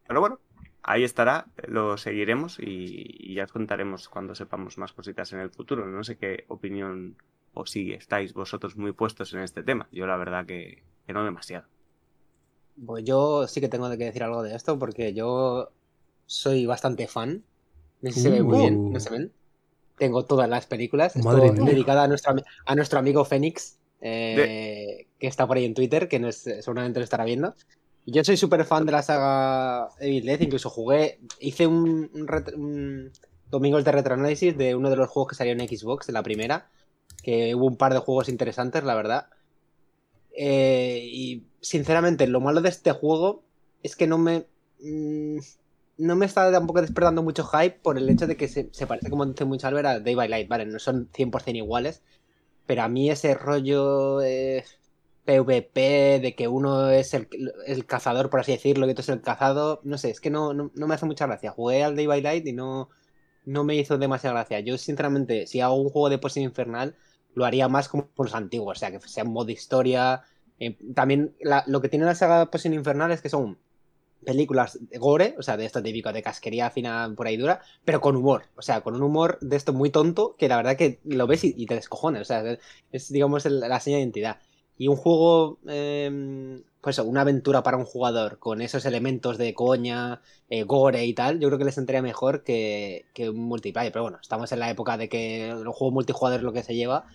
pero 0.08 0.20
bueno, 0.22 0.40
ahí 0.84 1.04
estará, 1.04 1.48
lo 1.68 1.98
seguiremos 1.98 2.60
y, 2.60 3.06
y 3.20 3.36
ya 3.36 3.44
os 3.46 3.52
contaremos 3.52 4.10
cuando 4.10 4.36
sepamos 4.36 4.78
más 4.78 4.94
cositas 4.94 5.32
en 5.34 5.40
el 5.40 5.52
futuro. 5.52 5.86
No 5.86 6.04
sé 6.04 6.18
qué 6.18 6.46
opinión 6.48 7.16
o 7.54 7.66
si 7.68 7.94
estáis 7.94 8.34
vosotros 8.34 8.76
muy 8.78 8.92
puestos 8.94 9.34
en 9.34 9.42
este 9.42 9.64
tema. 9.64 9.88
Yo 9.92 10.08
la 10.08 10.18
verdad 10.18 10.46
que, 10.48 10.84
que 11.06 11.14
no 11.14 11.24
demasiado. 11.24 11.68
Pues 12.86 13.04
yo 13.04 13.48
sí 13.48 13.60
que 13.62 13.70
tengo 13.70 13.90
que 13.90 13.98
decir 13.98 14.24
algo 14.24 14.44
de 14.44 14.56
esto 14.56 14.78
porque 14.80 15.14
yo 15.14 15.70
soy 16.26 16.66
bastante 16.66 17.08
fan. 17.08 17.44
No 18.02 18.10
sé 18.12 18.16
si 18.16 18.22
se 18.22 18.30
ve 18.30 18.44
muy 18.44 18.58
Uh. 18.58 18.60
bien, 18.60 18.94
no 18.94 19.00
se 19.00 19.10
ven. 19.10 19.34
Tengo 19.98 20.24
todas 20.26 20.48
las 20.50 20.66
películas. 20.68 21.16
Madre 21.18 21.52
mía. 21.52 21.64
dedicada 21.66 22.04
a 22.04 22.08
nuestro, 22.08 22.34
a 22.66 22.76
nuestro 22.76 23.00
amigo 23.00 23.26
Fénix, 23.26 23.78
eh, 24.02 25.08
que 25.20 25.28
está 25.28 25.46
por 25.46 25.58
ahí 25.58 25.66
en 25.66 25.74
Twitter, 25.74 26.08
que 26.08 26.20
nos- 26.20 26.36
seguramente 26.38 27.00
lo 27.00 27.04
estará 27.04 27.26
viendo. 27.26 27.54
Yo 28.06 28.24
soy 28.24 28.38
súper 28.38 28.64
fan 28.66 28.86
de 28.86 28.94
la 28.94 29.04
saga 29.04 29.90
Evil 30.00 30.26
Dead, 30.26 30.40
incluso 30.42 30.70
jugué, 30.70 31.20
hice 31.40 31.68
un, 31.68 32.10
un, 32.14 32.28
un 32.56 33.12
Domingos 33.52 33.84
de 33.84 33.92
retroanálisis 33.92 34.56
de 34.58 34.76
uno 34.76 34.90
de 34.92 34.96
los 34.96 35.10
juegos 35.10 35.30
que 35.32 35.36
salió 35.36 35.54
en 35.54 35.68
Xbox, 35.68 36.08
de 36.08 36.14
la 36.14 36.24
primera, 36.24 36.70
que 37.24 37.56
hubo 37.56 37.66
un 37.66 37.78
par 37.78 37.94
de 37.94 38.00
juegos 38.00 38.30
interesantes, 38.30 38.84
la 38.84 38.96
verdad. 38.96 39.28
Eh, 40.42 41.02
y 41.04 41.44
sinceramente, 41.60 42.26
lo 42.26 42.40
malo 42.40 42.62
de 42.62 42.70
este 42.70 42.94
juego 42.94 43.44
es 43.84 43.98
que 43.98 44.08
no 44.08 44.18
me. 44.18 44.46
mm, 44.80 45.40
no 45.98 46.16
me 46.16 46.26
está 46.26 46.50
tampoco 46.50 46.82
despertando 46.82 47.22
mucho 47.24 47.44
hype 47.44 47.80
por 47.84 47.98
el 47.98 48.10
hecho 48.10 48.26
de 48.26 48.38
que 48.38 48.48
se, 48.48 48.64
parece, 48.88 49.10
como 49.10 49.26
dice 49.26 49.44
mucho 49.44 49.68
Albert, 49.68 49.88
a 49.88 50.00
Day 50.00 50.16
by 50.16 50.30
Light, 50.30 50.48
¿vale? 50.48 50.66
No 50.66 50.80
son 50.80 51.10
100% 51.12 51.58
iguales, 51.58 52.02
pero 52.66 52.84
a 52.84 52.88
mí 52.88 53.12
ese 53.12 53.34
rollo 53.36 54.22
eh, 54.22 54.64
PvP, 55.26 56.22
de 56.22 56.36
que 56.38 56.48
uno 56.48 56.90
es 56.90 57.14
el, 57.14 57.28
el 57.68 57.86
cazador, 57.86 58.30
por 58.30 58.40
así 58.40 58.54
decirlo, 58.54 58.88
y 58.88 58.92
otro 58.92 59.02
es 59.02 59.10
el 59.10 59.22
cazado, 59.22 59.82
no 59.84 59.98
sé, 59.98 60.10
es 60.12 60.22
que 60.22 60.30
no, 60.30 60.54
no, 60.54 60.72
me 60.74 60.96
hace 60.96 61.06
mucha 61.06 61.28
gracia. 61.28 61.52
Jugué 61.52 61.84
al 61.84 61.98
Day 61.98 62.08
by 62.08 62.22
Light 62.22 62.48
y 62.48 62.54
no, 62.54 62.90
no 63.46 63.66
me 63.66 63.76
hizo 63.76 63.98
demasiada 63.98 64.36
gracia. 64.36 64.62
Yo, 64.62 64.78
sinceramente, 64.78 65.48
si 65.48 65.60
hago 65.60 65.76
un 65.76 65.90
juego 65.90 66.10
de 66.10 66.18
Poison 66.18 66.44
Infernal, 66.44 66.96
lo 67.36 67.46
haría 67.46 67.68
más 67.68 67.90
como 67.90 68.10
los 68.18 68.36
antiguos, 68.36 68.78
o 68.78 68.80
sea, 68.80 68.92
que 68.92 69.00
sea 69.08 69.24
un 69.24 69.34
modo 69.34 69.52
historia. 69.52 70.24
Eh, 70.60 70.78
también 70.94 71.36
la- 71.42 71.64
lo 71.68 71.82
que 71.82 71.90
tiene 71.90 72.06
la 72.06 72.16
saga 72.16 72.50
Poison 72.52 72.74
Infernal 72.74 73.12
es 73.12 73.22
que 73.22 73.30
son 73.30 73.58
películas 74.26 74.78
de 74.82 74.98
gore, 74.98 75.36
o 75.38 75.44
sea, 75.44 75.56
de 75.58 75.66
esto 75.66 75.82
típico 75.82 76.12
de 76.12 76.22
casquería 76.22 76.70
fina 76.70 77.12
por 77.16 77.28
ahí 77.28 77.38
dura, 77.38 77.62
pero 77.86 78.02
con 78.02 78.16
humor, 78.16 78.44
o 78.56 78.62
sea, 78.62 78.82
con 78.82 78.96
un 78.96 79.04
humor 79.04 79.38
de 79.42 79.56
esto 79.56 79.74
muy 79.74 79.90
tonto 79.92 80.36
que 80.38 80.50
la 80.50 80.58
verdad 80.58 80.76
que 80.76 81.00
lo 81.06 81.26
ves 81.28 81.44
y, 81.46 81.66
te 81.66 81.76
descojones, 81.76 82.22
o 82.24 82.26
sea, 82.26 82.58
es 82.92 83.12
digamos 83.12 83.46
la 83.46 83.80
seña 83.80 83.98
de 83.98 84.04
identidad. 84.04 84.40
Y 84.80 84.88
un 84.88 84.96
juego, 84.96 85.60
em, 85.68 86.64
pues 86.82 86.98
una 87.00 87.22
aventura 87.22 87.62
para 87.64 87.76
un 87.76 87.84
jugador 87.84 88.40
con 88.40 88.62
esos 88.62 88.86
elementos 88.86 89.38
de 89.38 89.54
coña, 89.54 90.22
eh, 90.50 90.64
gore 90.64 91.06
y 91.06 91.14
tal, 91.14 91.40
yo 91.42 91.50
creo 91.50 91.60
que 91.60 91.66
les 91.66 91.76
sentaría 91.76 92.02
mejor 92.02 92.44
que, 92.44 93.06
que, 93.14 93.30
un 93.30 93.42
multiplayer. 93.42 93.92
Pero 93.92 94.04
bueno, 94.04 94.20
estamos 94.22 94.52
en 94.54 94.60
la 94.60 94.70
época 94.70 94.98
de 94.98 95.10
que 95.10 95.50
el 95.50 95.68
juego 95.68 95.92
multijugador 95.92 96.40
es 96.40 96.44
lo 96.44 96.54
que 96.54 96.64
se 96.64 96.76
lleva. 96.76 97.08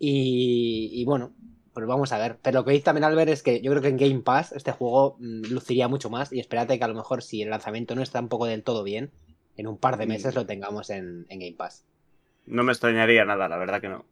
Y, 0.00 0.90
y 0.92 1.04
bueno, 1.04 1.32
pues 1.72 1.86
vamos 1.86 2.10
a 2.10 2.18
ver. 2.18 2.38
Pero 2.42 2.58
lo 2.58 2.64
que 2.64 2.72
dice 2.72 2.84
también 2.84 3.04
Albert 3.04 3.30
es 3.30 3.44
que 3.44 3.60
yo 3.60 3.70
creo 3.70 3.82
que 3.82 3.88
en 3.88 3.98
Game 3.98 4.22
Pass 4.22 4.50
este 4.50 4.72
juego 4.72 5.16
mm, 5.20 5.52
luciría 5.52 5.86
mucho 5.86 6.10
más. 6.10 6.32
Y 6.32 6.40
espérate 6.40 6.76
que 6.76 6.84
a 6.84 6.88
lo 6.88 6.94
mejor 6.94 7.22
si 7.22 7.40
el 7.40 7.50
lanzamiento 7.50 7.94
no 7.94 8.02
está 8.02 8.18
un 8.18 8.28
poco 8.28 8.46
del 8.46 8.64
todo 8.64 8.82
bien, 8.82 9.12
en 9.56 9.68
un 9.68 9.78
par 9.78 9.96
de 9.96 10.06
meses 10.06 10.34
mm. 10.34 10.38
lo 10.38 10.46
tengamos 10.46 10.90
en, 10.90 11.24
en 11.28 11.38
Game 11.38 11.54
Pass. 11.56 11.84
No 12.46 12.64
me 12.64 12.72
extrañaría 12.72 13.24
nada, 13.24 13.48
la 13.48 13.58
verdad 13.58 13.80
que 13.80 13.88
no. 13.88 14.04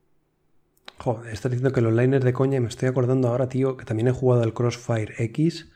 Joder, 0.99 1.33
diciendo 1.33 1.73
que 1.73 1.81
los 1.81 1.93
online 1.93 2.21
de 2.21 2.33
coña 2.33 2.57
y 2.57 2.61
me 2.61 2.69
estoy 2.69 2.89
acordando 2.89 3.29
ahora, 3.29 3.49
tío, 3.49 3.77
que 3.77 3.85
también 3.85 4.09
he 4.09 4.13
jugado 4.13 4.43
al 4.43 4.55
Crossfire 4.55 5.15
X. 5.19 5.71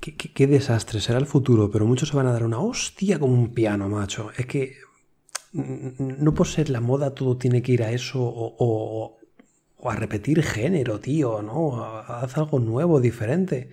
Qué, 0.00 0.46
desastre, 0.46 1.00
será 1.00 1.18
el 1.18 1.26
futuro, 1.26 1.70
pero 1.70 1.86
muchos 1.86 2.10
se 2.10 2.16
van 2.16 2.26
a 2.26 2.32
dar 2.32 2.44
una 2.44 2.58
hostia 2.58 3.18
como 3.18 3.32
un 3.32 3.54
piano, 3.54 3.88
macho. 3.88 4.30
Es 4.36 4.44
que 4.46 4.76
no 5.52 6.34
por 6.34 6.46
ser 6.46 6.68
la 6.68 6.80
moda 6.80 7.14
todo 7.14 7.38
tiene 7.38 7.62
que 7.62 7.72
ir 7.72 7.82
a 7.82 7.90
eso 7.90 8.20
o, 8.22 9.18
o 9.78 9.90
a 9.90 9.96
repetir 9.96 10.42
género, 10.42 11.00
tío, 11.00 11.40
¿no? 11.42 11.84
Haz 11.84 12.36
algo 12.36 12.58
nuevo, 12.58 13.00
diferente 13.00 13.70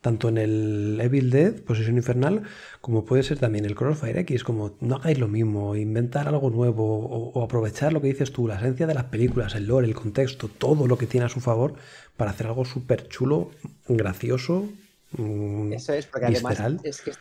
tanto 0.00 0.28
en 0.28 0.38
el 0.38 0.98
Evil 1.00 1.30
Dead, 1.30 1.54
Posesión 1.60 1.96
Infernal, 1.96 2.42
como 2.80 3.04
puede 3.04 3.22
ser 3.22 3.38
también 3.38 3.64
el 3.64 3.74
Crossfire 3.74 4.20
X, 4.20 4.44
como 4.44 4.76
no 4.80 4.96
hagáis 4.96 5.18
lo 5.18 5.28
mismo, 5.28 5.76
inventar 5.76 6.26
algo 6.28 6.50
nuevo 6.50 7.32
o, 7.34 7.42
aprovechar 7.42 7.92
lo 7.92 8.00
que 8.00 8.08
dices 8.08 8.32
tú, 8.32 8.48
la 8.48 8.56
esencia 8.56 8.86
de 8.86 8.94
las 8.94 9.04
películas, 9.04 9.54
el 9.54 9.66
lore, 9.66 9.86
el 9.86 9.94
contexto, 9.94 10.48
todo 10.48 10.86
lo 10.86 10.96
que 10.96 11.06
tiene 11.06 11.26
a 11.26 11.28
su 11.28 11.40
favor 11.40 11.74
para 12.16 12.30
hacer 12.30 12.46
algo 12.46 12.64
súper 12.64 13.08
chulo, 13.08 13.50
gracioso. 13.88 14.68
Mm, 15.12 15.72
Eso 15.74 15.92
es, 15.92 16.06
porque 16.06 16.26
además 16.26 16.58
es 16.82 17.02
que 17.02 17.12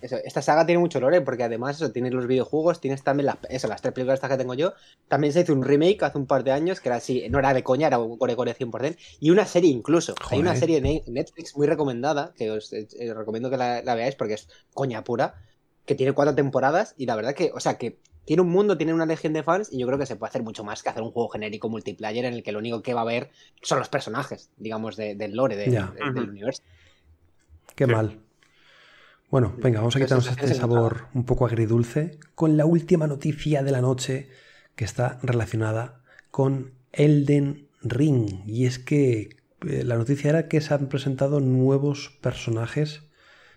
esta 0.00 0.42
saga 0.42 0.66
tiene 0.66 0.78
mucho 0.78 1.00
lore, 1.00 1.20
porque 1.20 1.44
además 1.44 1.76
eso, 1.76 1.92
tienes 1.92 2.12
los 2.12 2.26
videojuegos, 2.26 2.80
tienes 2.80 3.02
también 3.02 3.26
las, 3.26 3.36
eso, 3.48 3.68
las 3.68 3.82
tres 3.82 3.92
películas 3.92 4.20
que 4.20 4.36
tengo 4.36 4.54
yo. 4.54 4.72
También 5.08 5.32
se 5.32 5.40
hizo 5.40 5.52
un 5.52 5.62
remake 5.62 6.02
hace 6.02 6.18
un 6.18 6.26
par 6.26 6.44
de 6.44 6.52
años, 6.52 6.80
que 6.80 6.88
era 6.88 6.96
así, 6.96 7.28
no 7.28 7.38
era 7.38 7.52
de 7.52 7.62
coña, 7.62 7.88
era 7.88 7.98
un 7.98 8.16
core 8.16 8.36
core 8.36 8.56
100%. 8.56 8.96
Y 9.20 9.30
una 9.30 9.46
serie 9.46 9.70
incluso. 9.70 10.14
Hay 10.30 10.40
una 10.40 10.56
serie 10.56 10.80
de 10.80 11.02
Netflix 11.06 11.56
muy 11.56 11.66
recomendada, 11.66 12.32
que 12.36 12.50
os 12.50 12.72
eh, 12.72 12.88
eh, 12.98 13.14
recomiendo 13.14 13.50
que 13.50 13.56
la, 13.56 13.94
veáis 13.94 14.14
porque 14.14 14.34
es 14.34 14.48
coña 14.72 15.04
pura, 15.04 15.34
que 15.84 15.94
tiene 15.94 16.12
cuatro 16.12 16.34
temporadas 16.34 16.94
y 16.96 17.06
la 17.06 17.16
verdad 17.16 17.34
que, 17.34 17.50
o 17.54 17.60
sea, 17.60 17.76
que 17.76 17.98
tiene 18.24 18.42
un 18.42 18.50
mundo, 18.50 18.76
tiene 18.76 18.94
una 18.94 19.06
legión 19.06 19.32
de 19.32 19.42
fans 19.42 19.68
y 19.72 19.78
yo 19.78 19.86
creo 19.86 19.98
que 19.98 20.06
se 20.06 20.16
puede 20.16 20.30
hacer 20.30 20.42
mucho 20.42 20.62
más 20.62 20.82
que 20.82 20.88
hacer 20.88 21.02
un 21.02 21.10
juego 21.10 21.30
genérico 21.30 21.68
multiplayer 21.68 22.24
en 22.24 22.34
el 22.34 22.42
que 22.42 22.52
lo 22.52 22.58
único 22.58 22.82
que 22.82 22.94
va 22.94 23.00
a 23.00 23.02
haber 23.02 23.30
son 23.62 23.78
los 23.78 23.88
personajes, 23.88 24.50
digamos, 24.56 24.96
del 24.96 25.34
lore 25.34 25.56
del 25.56 26.28
universo. 26.28 26.62
Qué 27.74 27.86
mal. 27.86 28.29
Bueno, 29.30 29.54
venga, 29.58 29.78
vamos 29.78 29.94
a 29.94 30.00
quitarnos 30.00 30.26
este 30.26 30.54
sabor 30.54 31.06
un 31.14 31.24
poco 31.24 31.46
agridulce 31.46 32.18
con 32.34 32.56
la 32.56 32.66
última 32.66 33.06
noticia 33.06 33.62
de 33.62 33.70
la 33.70 33.80
noche 33.80 34.28
que 34.74 34.84
está 34.84 35.20
relacionada 35.22 36.02
con 36.32 36.72
Elden 36.90 37.68
Ring. 37.80 38.42
Y 38.44 38.66
es 38.66 38.80
que 38.80 39.36
eh, 39.68 39.84
la 39.84 39.96
noticia 39.96 40.30
era 40.30 40.48
que 40.48 40.60
se 40.60 40.74
han 40.74 40.88
presentado 40.88 41.38
nuevos 41.38 42.18
personajes 42.20 43.04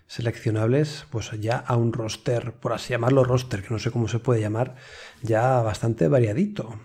seleccionables, 0.06 1.06
pues 1.10 1.32
ya 1.40 1.56
a 1.56 1.76
un 1.76 1.92
roster, 1.92 2.52
por 2.52 2.72
así 2.72 2.90
llamarlo 2.90 3.24
roster, 3.24 3.62
que 3.62 3.70
no 3.70 3.80
sé 3.80 3.90
cómo 3.90 4.06
se 4.06 4.20
puede 4.20 4.40
llamar, 4.40 4.76
ya 5.22 5.60
bastante 5.60 6.06
variadito. 6.06 6.78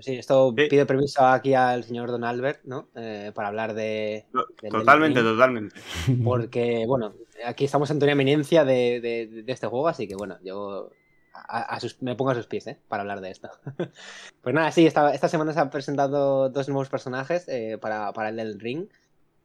Pues 0.00 0.06
sí, 0.06 0.16
esto 0.16 0.54
pide 0.54 0.86
permiso 0.86 1.26
aquí 1.26 1.52
al 1.52 1.84
señor 1.84 2.10
Don 2.10 2.24
Albert, 2.24 2.64
¿no? 2.64 2.88
Eh, 2.94 3.32
para 3.34 3.48
hablar 3.48 3.74
de. 3.74 4.24
totalmente, 4.70 5.20
totalmente. 5.20 5.76
Porque, 6.24 6.86
bueno, 6.86 7.12
aquí 7.44 7.66
estamos 7.66 7.90
ante 7.90 8.06
una 8.06 8.12
eminencia 8.12 8.64
de, 8.64 9.44
este 9.46 9.66
juego, 9.66 9.88
así 9.88 10.08
que, 10.08 10.14
bueno, 10.14 10.38
yo 10.42 10.90
me 12.00 12.16
pongo 12.16 12.30
a 12.30 12.34
sus 12.34 12.46
pies, 12.46 12.66
¿eh? 12.68 12.78
Para 12.88 13.02
hablar 13.02 13.20
de 13.20 13.30
esto. 13.30 13.50
pues 14.40 14.54
nada, 14.54 14.72
sí, 14.72 14.86
esta, 14.86 15.12
esta, 15.12 15.28
semana 15.28 15.52
se 15.52 15.60
han 15.60 15.68
presentado 15.68 16.48
dos 16.48 16.66
nuevos 16.70 16.88
personajes 16.88 17.46
eh, 17.48 17.76
para, 17.78 18.14
para, 18.14 18.30
el 18.30 18.36
del 18.36 18.58
ring. 18.58 18.88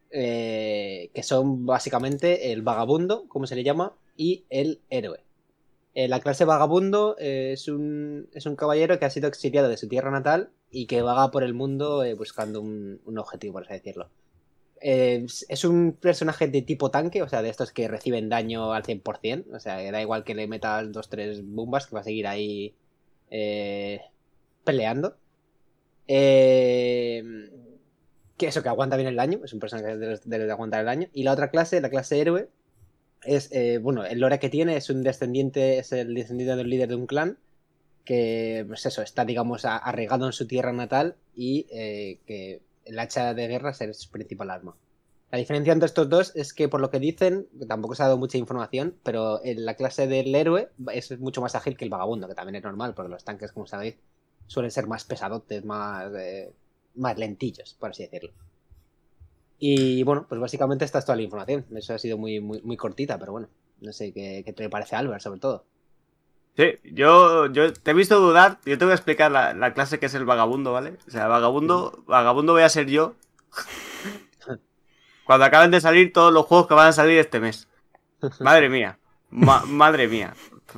que 0.10 1.22
son 1.22 1.66
básicamente 1.66 2.54
el 2.54 2.62
vagabundo, 2.62 3.28
como 3.28 3.46
se 3.46 3.58
le 3.58 3.66
llama, 3.66 3.92
y 4.16 4.46
el 4.50 4.80
héroe. 4.90 5.25
Eh, 5.96 6.10
la 6.10 6.20
clase 6.20 6.44
vagabundo 6.44 7.16
eh, 7.20 7.54
es, 7.54 7.70
un, 7.70 8.28
es 8.34 8.46
un 8.46 8.58
caballero 8.58 9.00
que 9.00 9.06
ha 9.06 9.10
sido 9.10 9.30
exiliado 9.30 9.70
de 9.70 9.78
su 9.78 9.88
tierra 9.88 10.12
natal 10.12 10.50
y 10.70 10.88
que 10.88 11.02
vaga 11.02 11.32
por 11.32 11.42
el 11.42 11.54
mundo 11.54 12.04
eh, 12.04 12.14
buscando 12.16 12.60
un, 12.60 13.00
objetivo, 13.18 13.54
por 13.54 13.64
así 13.64 13.76
decirlo. 13.76 14.10
es 14.82 15.64
un 15.64 15.94
personaje 15.94 16.50
de 16.50 16.62
tipo 16.64 16.92
tanque, 16.92 17.22
o 17.24 17.30
sea, 17.30 17.42
de 17.42 17.50
estos 17.50 17.72
que 17.72 17.88
reciben 17.88 18.28
daño 18.28 18.74
al 18.74 18.84
100%, 18.84 19.56
o 19.56 19.60
sea, 19.62 19.90
da 19.90 20.02
igual 20.02 20.26
que 20.26 20.36
le 20.36 20.48
metas 20.48 20.92
dos, 20.92 21.08
tres 21.10 21.42
bombas, 21.46 21.88
que 21.88 21.96
va 21.96 22.02
a 22.02 22.04
seguir 22.04 22.28
ahí 22.28 22.76
peleando. 24.66 25.16
que 26.08 27.24
eso, 28.40 28.62
que 28.62 28.70
aguanta 28.70 28.98
bien 28.98 29.08
el 29.08 29.16
daño, 29.16 29.40
es 29.46 29.54
un 29.54 29.60
personaje 29.62 29.96
de, 29.98 30.20
de 30.20 30.52
aguantar 30.52 30.82
el 30.82 30.86
daño. 30.88 31.08
Y 31.14 31.24
la 31.24 31.32
otra 31.32 31.50
clase, 31.52 31.80
la 31.80 31.90
clase 31.90 32.20
héroe, 32.20 32.50
es, 33.26 33.52
eh, 33.52 33.80
bueno, 33.80 34.06
el 34.06 34.20
lore 34.20 34.40
que 34.40 34.50
tiene 34.50 34.78
es 34.78 34.90
un 34.90 35.04
descendiente, 35.04 35.80
es 35.80 35.92
el 35.92 36.14
descendiente 36.14 36.56
del 36.56 36.70
líder 36.70 36.90
de 36.90 36.96
un 36.96 37.08
clan 37.08 37.38
que, 38.04 38.64
pues 38.68 38.86
eso, 38.86 39.02
está, 39.02 39.26
digamos, 39.26 39.66
arraigado 39.66 40.28
en 40.28 40.34
su 40.34 40.48
tierra 40.48 40.72
natal 40.72 41.16
y 41.36 41.66
eh, 41.72 42.20
que 42.26 42.62
el 42.86 43.00
hacha 43.00 43.34
de 43.34 43.48
guerra 43.48 43.72
es 43.72 43.98
su 43.98 44.12
principal 44.12 44.52
arma. 44.52 44.76
La 45.32 45.40
diferencia 45.40 45.74
entre 45.74 45.88
estos 45.88 46.08
dos 46.08 46.32
es 46.36 46.54
que, 46.54 46.70
por 46.70 46.80
lo 46.80 46.92
que 46.92 47.00
dicen, 47.00 47.48
tampoco 47.68 47.96
se 47.96 48.04
ha 48.04 48.06
dado 48.06 48.18
mucha 48.18 48.38
información, 48.38 48.96
pero 49.04 49.44
en 49.44 49.66
la 49.66 49.74
clase 49.74 50.08
del 50.08 50.34
héroe 50.34 50.70
es 50.94 51.20
mucho 51.20 51.42
más 51.42 51.56
ágil 51.56 51.76
que 51.76 51.84
el 51.84 51.90
vagabundo, 51.90 52.28
que 52.28 52.36
también 52.36 52.56
es 52.56 52.64
normal, 52.64 52.94
porque 52.94 53.10
los 53.10 53.26
tanques, 53.26 53.52
como 53.52 53.66
sabéis, 53.66 53.96
suelen 54.48 54.72
ser 54.72 54.88
más 54.88 55.04
pesadotes, 55.04 55.66
más, 55.66 56.14
eh, 56.16 56.54
más 56.96 57.18
lentillos, 57.18 57.76
por 57.80 57.90
así 57.90 58.04
decirlo. 58.04 58.32
Y 59.60 60.04
bueno, 60.04 60.26
pues 60.28 60.40
básicamente 60.42 60.86
esta 60.86 61.00
es 61.00 61.06
toda 61.06 61.16
la 61.16 61.22
información. 61.22 61.66
Eso 61.76 61.94
ha 61.94 62.00
sido 62.00 62.18
muy, 62.18 62.40
muy, 62.40 62.62
muy 62.62 62.78
cortita, 62.78 63.18
pero 63.18 63.32
bueno, 63.32 63.48
no 63.82 63.92
sé 63.94 64.12
qué, 64.14 64.44
qué 64.46 64.54
te 64.54 64.70
parece 64.70 64.96
Albert, 64.96 65.22
sobre 65.22 65.40
todo. 65.40 65.66
Sí, 66.58 66.80
yo, 66.84 67.48
yo 67.48 67.74
te 67.74 67.92
he 67.92 67.94
visto 67.94 68.20
dudar. 68.20 68.60
Yo 68.66 68.78
te 68.78 68.86
voy 68.86 68.94
a 68.94 68.96
explicar 68.96 69.32
la, 69.32 69.74
clase 69.74 70.00
que 70.00 70.06
es 70.06 70.14
el 70.14 70.26
vagabundo, 70.26 70.72
¿vale? 70.72 70.98
O 71.08 71.12
sea, 71.12 71.28
vagabundo, 71.28 72.04
vagabundo 72.08 72.54
voy 72.54 72.64
a 72.64 72.70
ser 72.70 72.88
yo. 72.88 73.16
Cuando 75.26 75.46
acaben 75.46 75.72
de 75.72 75.82
salir 75.82 76.14
todos 76.14 76.32
los 76.32 76.46
juegos 76.46 76.68
que 76.68 76.74
van 76.74 76.88
a 76.88 76.94
salir 76.94 77.20
este 77.20 77.40
mes. 77.40 77.68
Madre 78.40 78.70
mía. 78.70 79.00
madre 79.30 80.08
mía. 80.08 80.34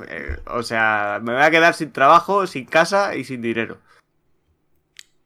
Eh, 0.08 0.36
o 0.46 0.62
sea, 0.62 1.20
me 1.22 1.32
voy 1.32 1.42
a 1.42 1.50
quedar 1.50 1.74
sin 1.74 1.92
trabajo, 1.92 2.46
sin 2.46 2.64
casa 2.66 3.14
y 3.14 3.24
sin 3.24 3.40
dinero. 3.40 3.78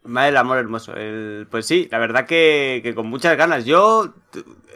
Madre 0.05 0.27
del 0.27 0.37
amor 0.39 0.59
hermoso. 0.59 0.95
pues 1.51 1.67
sí, 1.67 1.89
la 1.91 1.99
verdad 1.99 2.27
que, 2.27 2.93
con 2.95 3.07
muchas 3.07 3.37
ganas. 3.37 3.65
Yo 3.65 4.15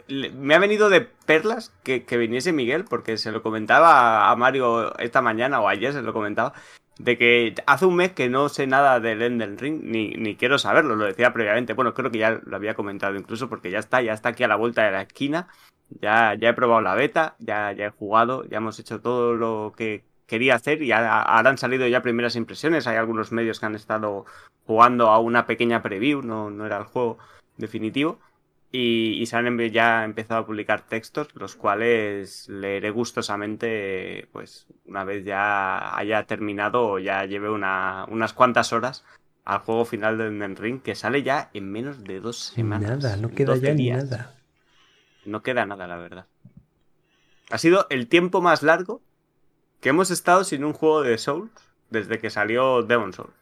me 0.07 0.55
ha 0.55 0.59
venido 0.59 0.89
de 0.89 1.01
perlas 1.01 1.73
que, 1.83 1.99
viniese 2.17 2.53
Miguel, 2.53 2.85
porque 2.85 3.17
se 3.17 3.31
lo 3.31 3.43
comentaba 3.43 4.29
a 4.31 4.35
Mario 4.35 4.97
esta 4.99 5.21
mañana 5.21 5.59
o 5.59 5.67
ayer 5.67 5.91
se 5.91 6.01
lo 6.01 6.13
comentaba, 6.13 6.53
de 6.97 7.17
que 7.17 7.55
hace 7.65 7.85
un 7.85 7.95
mes 7.95 8.13
que 8.13 8.29
no 8.29 8.47
sé 8.49 8.67
nada 8.67 8.99
del 8.99 9.21
Enden 9.21 9.57
Ring, 9.57 9.81
ni, 9.83 10.11
ni 10.11 10.35
quiero 10.35 10.57
saberlo, 10.57 10.95
lo 10.95 11.05
decía 11.05 11.33
previamente. 11.33 11.73
Bueno, 11.73 11.93
creo 11.93 12.09
que 12.09 12.19
ya 12.19 12.39
lo 12.43 12.55
había 12.55 12.73
comentado 12.75 13.15
incluso, 13.15 13.49
porque 13.49 13.69
ya 13.69 13.79
está, 13.79 14.01
ya 14.01 14.13
está 14.13 14.29
aquí 14.29 14.43
a 14.43 14.47
la 14.47 14.55
vuelta 14.55 14.83
de 14.83 14.91
la 14.91 15.01
esquina. 15.01 15.47
Ya, 16.01 16.35
ya 16.35 16.49
he 16.49 16.53
probado 16.53 16.81
la 16.81 16.95
beta, 16.95 17.35
ya, 17.39 17.71
ya 17.71 17.87
he 17.87 17.89
jugado, 17.91 18.43
ya 18.45 18.57
hemos 18.57 18.77
hecho 18.79 18.99
todo 19.01 19.35
lo 19.35 19.73
que 19.77 20.03
quería 20.27 20.55
hacer 20.55 20.83
y 20.83 20.91
ahora 20.91 21.49
han 21.49 21.57
salido 21.57 21.87
ya 21.87 22.01
primeras 22.01 22.35
impresiones. 22.35 22.85
Hay 22.85 22.97
algunos 22.97 23.31
medios 23.31 23.59
que 23.59 23.65
han 23.65 23.75
estado 23.75 24.25
jugando 24.65 25.07
a 25.09 25.19
una 25.19 25.47
pequeña 25.47 25.81
preview, 25.81 26.21
no, 26.21 26.49
no 26.49 26.65
era 26.65 26.77
el 26.77 26.83
juego 26.83 27.17
definitivo. 27.57 28.19
Y, 28.69 29.25
se 29.25 29.37
han 29.37 29.57
ya 29.71 30.03
empezado 30.03 30.41
a 30.41 30.45
publicar 30.45 30.81
textos, 30.81 31.29
los 31.35 31.55
cuales 31.55 32.49
leeré 32.49 32.91
gustosamente, 32.91 34.27
pues 34.33 34.67
una 34.85 35.05
vez 35.05 35.23
ya 35.23 35.97
haya 35.97 36.23
terminado 36.25 36.85
o 36.85 36.99
ya 36.99 37.25
lleve 37.25 37.49
unas 37.49 38.33
cuantas 38.33 38.73
horas 38.73 39.05
al 39.45 39.59
juego 39.59 39.85
final 39.85 40.17
de 40.17 40.27
Elden 40.27 40.57
Ring, 40.57 40.81
que 40.81 40.95
sale 40.95 41.23
ya 41.23 41.49
en 41.53 41.71
menos 41.71 42.03
de 42.03 42.19
dos 42.19 42.37
semanas. 42.37 43.01
Nada, 43.01 43.15
no 43.15 43.29
queda 43.29 43.55
ya 43.55 43.73
ni 43.73 43.89
nada. 43.89 44.35
No 45.25 45.41
queda 45.41 45.65
nada, 45.65 45.87
la 45.87 45.95
verdad. 45.95 46.25
Ha 47.49 47.57
sido 47.57 47.87
el 47.89 48.09
tiempo 48.09 48.41
más 48.41 48.61
largo 48.61 49.01
que 49.79 49.89
hemos 49.89 50.11
estado 50.11 50.43
sin 50.43 50.63
un 50.63 50.73
juego 50.73 51.01
de 51.01 51.17
Souls 51.17 51.51
desde 51.89 52.19
que 52.19 52.29
salió 52.29 52.83
Demon 52.83 53.13
Souls. 53.13 53.33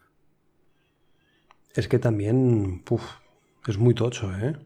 Es 1.74 1.88
que 1.88 1.98
también 1.98 2.82
es 3.66 3.78
muy 3.78 3.94
tocho, 3.94 4.32
¿eh? 4.34 4.56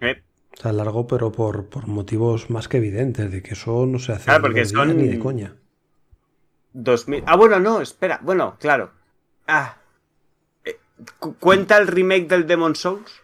¿eh? 0.00 0.22
O 0.56 0.60
sea, 0.60 0.72
largo, 0.72 1.06
pero 1.06 1.32
por, 1.32 1.66
por, 1.68 1.86
motivos 1.86 2.50
más 2.50 2.68
que 2.68 2.76
evidentes, 2.76 3.32
de 3.32 3.42
que 3.42 3.54
eso 3.54 3.86
no 3.86 3.98
se 3.98 4.12
hace 4.12 4.24
claro, 4.24 4.42
porque 4.42 4.64
son... 4.66 4.96
ni 4.96 5.08
de 5.08 5.18
coña. 5.18 5.56
2000... 6.74 7.24
Ah, 7.26 7.36
bueno, 7.36 7.58
no, 7.58 7.80
espera. 7.80 8.20
Bueno, 8.22 8.56
claro. 8.60 8.92
Ah. 9.46 9.78
Eh, 10.64 10.78
¿Cuenta 11.40 11.78
el 11.78 11.86
remake 11.86 12.28
del 12.28 12.46
Demon 12.46 12.76
Souls? 12.76 13.22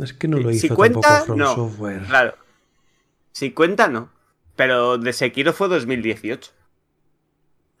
Es 0.00 0.12
que 0.12 0.28
no 0.28 0.38
lo 0.38 0.50
hizo 0.50 0.68
si 0.68 0.68
cuenta, 0.68 1.00
tampoco 1.00 1.26
From 1.26 1.38
no. 1.38 1.54
Software. 1.54 2.02
Claro. 2.06 2.34
Si 3.32 3.52
cuenta, 3.52 3.88
no. 3.88 4.10
Pero 4.56 4.98
de 4.98 5.12
Sekiro 5.12 5.52
fue 5.52 5.68
2018. 5.68 6.50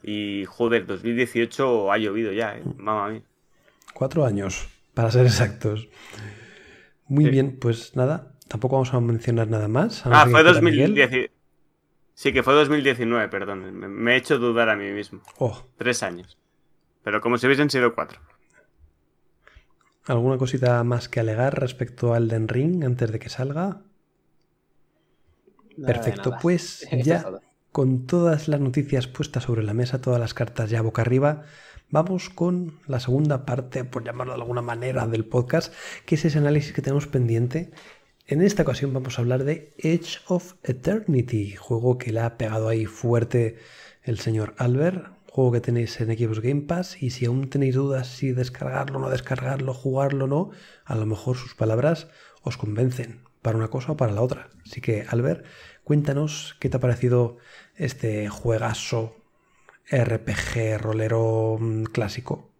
Y 0.02 0.44
joder, 0.46 0.86
2018 0.86 1.90
ha 1.90 1.98
llovido 1.98 2.32
ya, 2.32 2.56
¿eh? 2.56 2.62
Mamma 2.76 3.08
mía. 3.08 3.22
Cuatro 3.94 4.24
años, 4.24 4.68
para 4.94 5.10
ser 5.10 5.26
exactos. 5.26 5.88
Muy 7.08 7.24
Sí. 7.24 7.30
bien, 7.30 7.58
pues 7.58 7.96
nada, 7.96 8.32
tampoco 8.48 8.76
vamos 8.76 8.92
a 8.92 9.00
mencionar 9.00 9.48
nada 9.48 9.68
más. 9.68 10.02
Ah, 10.06 10.26
fue 10.30 10.42
que 10.44 10.50
quiera 10.50 10.60
Miguel. 10.60 10.94
2010. 10.94 11.30
Sí, 12.14 12.32
que 12.32 12.42
fue 12.42 12.54
2019, 12.54 13.28
perdón. 13.28 13.78
Me, 13.78 13.88
me 13.88 14.12
he 14.14 14.16
hecho 14.16 14.38
dudar 14.38 14.68
a 14.68 14.76
mí 14.76 14.90
mismo. 14.92 15.20
Oh, 15.38 15.62
Tres 15.76 16.02
años. 16.02 16.38
Pero 17.02 17.20
como 17.20 17.38
si 17.38 17.46
hubiesen 17.46 17.70
sido 17.70 17.94
cuatro. 17.94 18.20
¿Alguna 20.06 20.38
cosita 20.38 20.82
más 20.84 21.08
que 21.08 21.20
alegar 21.20 21.58
respecto 21.58 22.14
al 22.14 22.28
Den 22.28 22.48
Ring 22.48 22.84
antes 22.84 23.10
de 23.12 23.18
que 23.18 23.28
salga? 23.28 23.82
Nada 25.76 25.92
Perfecto, 25.92 26.36
pues 26.40 26.86
ya 27.04 27.24
con 27.76 28.06
todas 28.06 28.48
las 28.48 28.58
noticias 28.58 29.06
puestas 29.06 29.42
sobre 29.44 29.62
la 29.62 29.74
mesa, 29.74 30.00
todas 30.00 30.18
las 30.18 30.32
cartas 30.32 30.70
ya 30.70 30.80
boca 30.80 31.02
arriba, 31.02 31.42
vamos 31.90 32.30
con 32.30 32.80
la 32.86 33.00
segunda 33.00 33.44
parte, 33.44 33.84
por 33.84 34.02
llamarlo 34.02 34.32
de 34.32 34.40
alguna 34.40 34.62
manera, 34.62 35.06
del 35.06 35.26
podcast, 35.26 35.74
que 36.06 36.14
es 36.14 36.24
ese 36.24 36.38
análisis 36.38 36.72
que 36.72 36.80
tenemos 36.80 37.06
pendiente. 37.06 37.70
En 38.26 38.40
esta 38.40 38.62
ocasión 38.62 38.94
vamos 38.94 39.18
a 39.18 39.20
hablar 39.20 39.44
de 39.44 39.74
Edge 39.76 40.20
of 40.26 40.54
Eternity, 40.62 41.54
juego 41.54 41.98
que 41.98 42.12
le 42.12 42.20
ha 42.20 42.38
pegado 42.38 42.68
ahí 42.68 42.86
fuerte 42.86 43.58
el 44.02 44.18
señor 44.20 44.54
Albert, 44.56 45.12
juego 45.30 45.52
que 45.52 45.60
tenéis 45.60 46.00
en 46.00 46.16
Xbox 46.16 46.40
Game 46.40 46.62
Pass 46.62 47.02
y 47.02 47.10
si 47.10 47.26
aún 47.26 47.50
tenéis 47.50 47.74
dudas 47.74 48.08
si 48.08 48.32
descargarlo 48.32 48.96
o 48.96 49.02
no 49.02 49.10
descargarlo, 49.10 49.74
jugarlo 49.74 50.24
o 50.24 50.28
no, 50.28 50.50
a 50.86 50.94
lo 50.94 51.04
mejor 51.04 51.36
sus 51.36 51.54
palabras 51.54 52.08
os 52.40 52.56
convencen 52.56 53.25
para 53.46 53.58
una 53.58 53.68
cosa 53.68 53.92
o 53.92 53.96
para 53.96 54.12
la 54.12 54.22
otra. 54.22 54.48
Así 54.66 54.80
que 54.80 55.06
Albert, 55.08 55.46
cuéntanos 55.84 56.56
qué 56.58 56.68
te 56.68 56.78
ha 56.78 56.80
parecido 56.80 57.36
este 57.76 58.28
juegazo 58.28 59.14
RPG 59.88 60.80
rolero 60.80 61.56
mm, 61.60 61.84
clásico. 61.84 62.50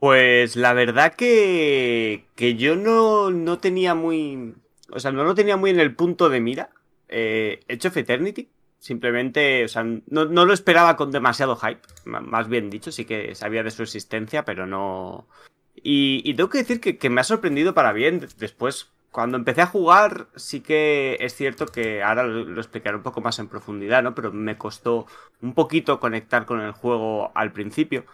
Pues 0.00 0.56
la 0.56 0.72
verdad 0.72 1.14
que, 1.14 2.24
que 2.34 2.56
yo 2.56 2.74
no, 2.74 3.30
no 3.30 3.60
tenía 3.60 3.94
muy... 3.94 4.56
O 4.90 4.98
sea, 4.98 5.12
no 5.12 5.22
lo 5.22 5.36
tenía 5.36 5.56
muy 5.56 5.70
en 5.70 5.78
el 5.78 5.94
punto 5.94 6.28
de 6.28 6.40
mira. 6.40 6.70
Eh, 7.08 7.60
Edge 7.68 7.86
of 7.86 7.96
Eternity. 7.98 8.48
Simplemente, 8.80 9.64
o 9.64 9.68
sea, 9.68 9.84
no, 9.84 10.24
no 10.24 10.44
lo 10.44 10.52
esperaba 10.52 10.96
con 10.96 11.12
demasiado 11.12 11.54
hype. 11.54 11.86
Más 12.04 12.48
bien 12.48 12.68
dicho, 12.68 12.90
sí 12.90 13.04
que 13.04 13.36
sabía 13.36 13.62
de 13.62 13.70
su 13.70 13.84
existencia, 13.84 14.44
pero 14.44 14.66
no... 14.66 15.28
Y, 15.76 16.20
y 16.24 16.34
tengo 16.34 16.50
que 16.50 16.58
decir 16.58 16.80
que, 16.80 16.98
que 16.98 17.10
me 17.10 17.20
ha 17.20 17.24
sorprendido 17.24 17.74
para 17.74 17.92
bien. 17.92 18.26
Después, 18.38 18.90
cuando 19.10 19.36
empecé 19.36 19.62
a 19.62 19.66
jugar, 19.66 20.28
sí 20.36 20.60
que 20.60 21.16
es 21.20 21.34
cierto 21.34 21.66
que 21.66 22.02
ahora 22.02 22.24
lo, 22.24 22.60
explicaré 22.60 22.96
un 22.96 23.02
poco 23.02 23.20
más 23.20 23.38
en 23.38 23.48
profundidad, 23.48 24.02
¿no? 24.02 24.14
Pero 24.14 24.32
me 24.32 24.56
costó 24.56 25.06
un 25.42 25.54
poquito 25.54 25.98
conectar 25.98 26.46
con 26.46 26.60
el 26.60 26.72
juego 26.72 27.32
al 27.34 27.52
principio. 27.52 28.04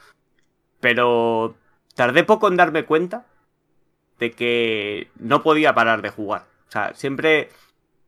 Pero 0.81 1.55
tardé 1.95 2.25
poco 2.25 2.49
en 2.49 2.57
darme 2.57 2.85
cuenta 2.85 3.27
de 4.19 4.33
que 4.33 5.11
no 5.19 5.43
podía 5.43 5.75
parar 5.75 6.03
de 6.03 6.11
jugar. 6.11 6.47
O 6.69 6.73
sea, 6.73 6.95
siempre 6.95 7.51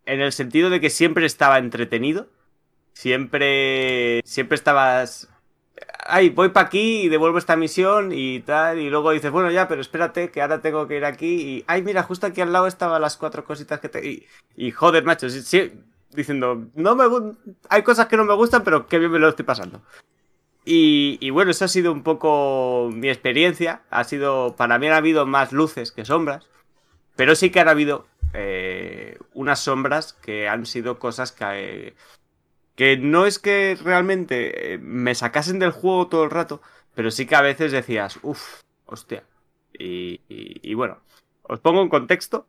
en 0.07 0.23
el 0.23 0.33
sentido 0.33 0.71
de 0.71 0.81
que 0.81 0.91
siempre 0.91 1.27
estaba 1.27 1.59
entretenido. 1.59 2.29
Siempre 2.95 4.23
siempre 4.25 4.57
estabas 4.57 5.29
ay, 6.07 6.31
voy 6.31 6.49
para 6.51 6.67
aquí 6.67 7.03
y 7.03 7.09
devuelvo 7.09 7.39
esta 7.39 7.57
misión 7.57 8.13
y 8.13 8.41
tal 8.41 8.79
y 8.79 8.91
luego 8.91 9.11
dices, 9.11 9.31
bueno, 9.31 9.51
ya, 9.51 9.69
pero 9.69 9.81
espérate 9.81 10.31
que 10.31 10.43
ahora 10.43 10.61
tengo 10.61 10.87
que 10.89 10.97
ir 10.97 11.05
aquí 11.05 11.35
y 11.35 11.65
ay, 11.67 11.83
mira, 11.83 12.03
justo 12.03 12.27
aquí 12.27 12.41
al 12.41 12.53
lado 12.53 12.67
estaban 12.67 13.01
las 13.03 13.17
cuatro 13.17 13.45
cositas 13.45 13.81
que 13.81 13.89
te 13.89 14.27
y, 14.57 14.71
joder, 14.71 15.05
macho, 15.05 15.29
sí, 15.29 15.73
diciendo, 16.11 16.67
no 16.75 16.97
me 16.97 17.05
hay 17.69 17.83
cosas 17.83 18.07
que 18.07 18.17
no 18.17 18.25
me 18.25 18.35
gustan, 18.35 18.65
pero 18.65 18.87
qué 18.87 18.99
bien 18.99 19.13
me 19.13 19.19
lo 19.19 19.29
estoy 19.29 19.45
pasando. 19.45 19.83
Y, 20.71 21.31
bueno, 21.31 21.51
eso 21.51 21.65
ha 21.65 21.69
sido 21.69 21.93
un 21.93 22.03
poco 22.03 22.91
mi 22.93 23.09
experiencia. 23.09 23.81
Ha 23.89 24.05
sido, 24.05 24.55
para 24.55 24.79
mí 24.79 24.87
han 24.87 24.93
habido 24.93 25.25
más 25.25 25.51
luces 25.51 25.93
que 25.93 26.05
sombras. 26.05 26.47
Pero 27.17 27.35
sí 27.35 27.49
que 27.49 27.61
han 27.61 27.69
habido 27.69 28.07
eh, 28.35 29.19
unas 29.33 29.61
sombras 29.61 30.13
que 30.13 30.47
han 30.47 30.67
sido 30.67 30.99
cosas 30.99 31.33
que, 31.33 31.95
que 32.79 32.97
no 32.97 33.27
es 33.27 33.41
que 33.41 33.77
realmente 33.83 34.75
eh, 34.75 34.79
me 34.79 35.15
sacasen 35.17 35.59
del 35.61 35.73
juego 35.73 36.09
todo 36.09 36.25
el 36.25 36.31
rato, 36.31 36.63
pero 36.95 37.11
sí 37.11 37.27
que 37.27 37.37
a 37.37 37.43
veces 37.43 37.73
decías, 37.73 38.21
uff, 38.23 38.63
hostia. 38.87 39.25
Y, 39.75 40.23
y- 40.31 40.75
bueno, 40.75 40.99
os 41.45 41.61
pongo 41.61 41.83
en 41.83 41.91
contexto. 41.91 42.47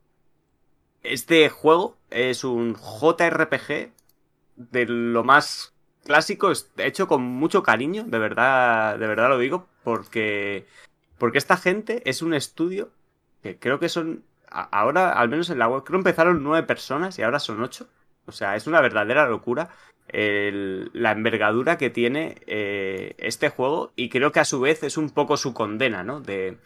Este 1.03 1.49
juego 1.49 1.97
es 2.09 2.43
un 2.43 2.75
JRPG 2.75 3.91
de 4.57 4.85
lo 4.85 5.23
más 5.23 5.73
clásico, 6.05 6.51
hecho 6.77 7.07
con 7.07 7.23
mucho 7.23 7.63
cariño, 7.63 8.03
de 8.05 8.19
verdad, 8.19 8.97
de 8.99 9.07
verdad 9.07 9.29
lo 9.29 9.37
digo, 9.39 9.67
porque, 9.83 10.65
porque 11.17 11.37
esta 11.37 11.55
gente 11.57 12.01
es 12.09 12.21
un 12.21 12.33
estudio 12.33 12.91
que 13.43 13.57
creo 13.57 13.79
que 13.79 13.87
son, 13.89 14.23
ahora, 14.49 15.11
al 15.13 15.29
menos 15.29 15.49
en 15.49 15.59
la 15.59 15.69
web, 15.69 15.83
creo 15.85 15.99
empezaron 15.99 16.43
nueve 16.43 16.67
personas 16.67 17.17
y 17.19 17.23
ahora 17.23 17.39
son 17.39 17.61
ocho. 17.63 17.87
O 18.25 18.31
sea, 18.33 18.55
es 18.55 18.67
una 18.67 18.81
verdadera 18.81 19.27
locura 19.27 19.69
la 20.11 21.11
envergadura 21.11 21.77
que 21.77 21.89
tiene 21.89 22.37
eh, 22.47 23.15
este 23.17 23.49
juego 23.49 23.91
y 23.95 24.09
creo 24.09 24.31
que 24.31 24.39
a 24.39 24.45
su 24.45 24.59
vez 24.59 24.83
es 24.83 24.97
un 24.97 25.09
poco 25.11 25.37
su 25.37 25.53
condena, 25.53 26.03
¿no? 26.03 26.19
De, 26.21 26.57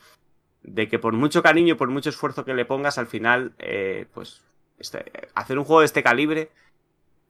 que 0.90 1.00
por 1.00 1.14
mucho 1.14 1.44
cariño 1.44 1.76
por 1.76 1.90
mucho 1.90 2.10
esfuerzo 2.10 2.46
que 2.46 2.54
le 2.54 2.66
pongas, 2.66 2.98
al 2.98 3.08
final, 3.08 3.54
eh, 3.60 4.06
pues, 4.14 4.42
este- 4.80 5.30
hacer 5.36 5.58
un 5.58 5.66
juego 5.66 5.82
de 5.82 5.88
este 5.88 6.04
calibre 6.04 6.50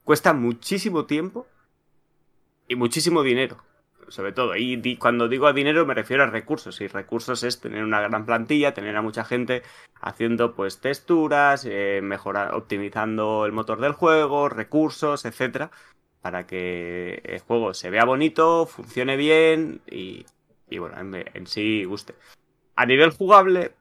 cuesta 0.04 0.32
muchísimo 0.32 1.06
tiempo 1.06 1.46
y 2.68 2.76
muchísimo 2.76 3.22
dinero, 3.22 3.56
sobre 4.08 4.32
todo. 4.32 4.56
Y 4.56 4.96
cuando 4.96 5.28
digo 5.28 5.46
a 5.46 5.52
dinero 5.52 5.84
me 5.86 5.94
refiero 5.94 6.22
a 6.22 6.26
recursos. 6.26 6.80
Y 6.80 6.86
recursos 6.86 7.42
es 7.42 7.60
tener 7.60 7.82
una 7.84 8.00
gran 8.00 8.24
plantilla, 8.26 8.74
tener 8.74 8.96
a 8.96 9.02
mucha 9.02 9.24
gente 9.24 9.62
haciendo 10.00 10.54
pues 10.54 10.80
texturas, 10.80 11.64
eh, 11.68 12.00
mejorar, 12.02 12.54
optimizando 12.54 13.46
el 13.46 13.52
motor 13.52 13.80
del 13.80 13.92
juego, 13.92 14.48
recursos, 14.48 15.24
etcétera, 15.24 15.70
para 16.24 16.46
que 16.46 17.20
el 17.22 17.40
juego 17.40 17.74
se 17.74 17.90
vea 17.90 18.06
bonito, 18.06 18.64
funcione 18.64 19.14
bien 19.18 19.82
y, 19.86 20.24
y 20.70 20.78
bueno, 20.78 20.96
en, 20.98 21.46
sí 21.46 21.84
guste. 21.84 22.14
A 22.76 22.86
nivel 22.86 23.10
jugable, 23.10 23.72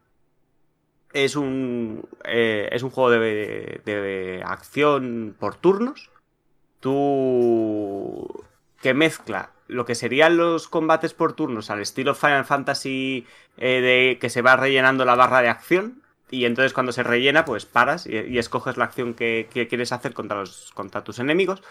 es 1.14 1.38
un, 1.38 2.06
eh, 2.26 2.68
es 2.74 2.84
un 2.84 2.90
juego 2.90 3.12
de, 3.12 3.82
de 3.86 4.44
acción 4.46 5.38
por 5.40 5.56
turnos. 5.56 6.12
Tú. 6.82 8.44
que 8.82 8.94
mezcla 8.94 9.52
lo 9.70 9.86
que 9.86 9.96
serían 9.96 10.36
los 10.36 10.68
combates 10.68 11.14
por 11.14 11.32
turnos 11.32 11.70
al 11.70 11.80
estilo 11.80 12.14
Final 12.14 12.44
Fantasy 12.44 13.26
eh, 13.56 13.80
de 13.80 14.20
que 14.20 14.30
se 14.30 14.42
va 14.42 14.58
rellenando 14.58 15.06
la 15.06 15.16
barra 15.16 15.42
de 15.42 15.48
acción. 15.48 16.04
Y 16.30 16.44
entonces 16.44 16.74
cuando 16.74 16.92
se 16.92 17.04
rellena, 17.04 17.46
pues 17.46 17.66
paras 17.66 18.06
y, 18.06 18.18
y 18.18 18.38
escoges 18.38 18.76
la 18.76 18.84
acción 18.84 19.14
que, 19.14 19.48
que 19.50 19.70
quieres 19.70 19.94
hacer 19.94 20.14
contra, 20.14 20.42
los, 20.42 20.72
contra 20.74 21.06
tus 21.06 21.20
enemigos. 21.20 21.64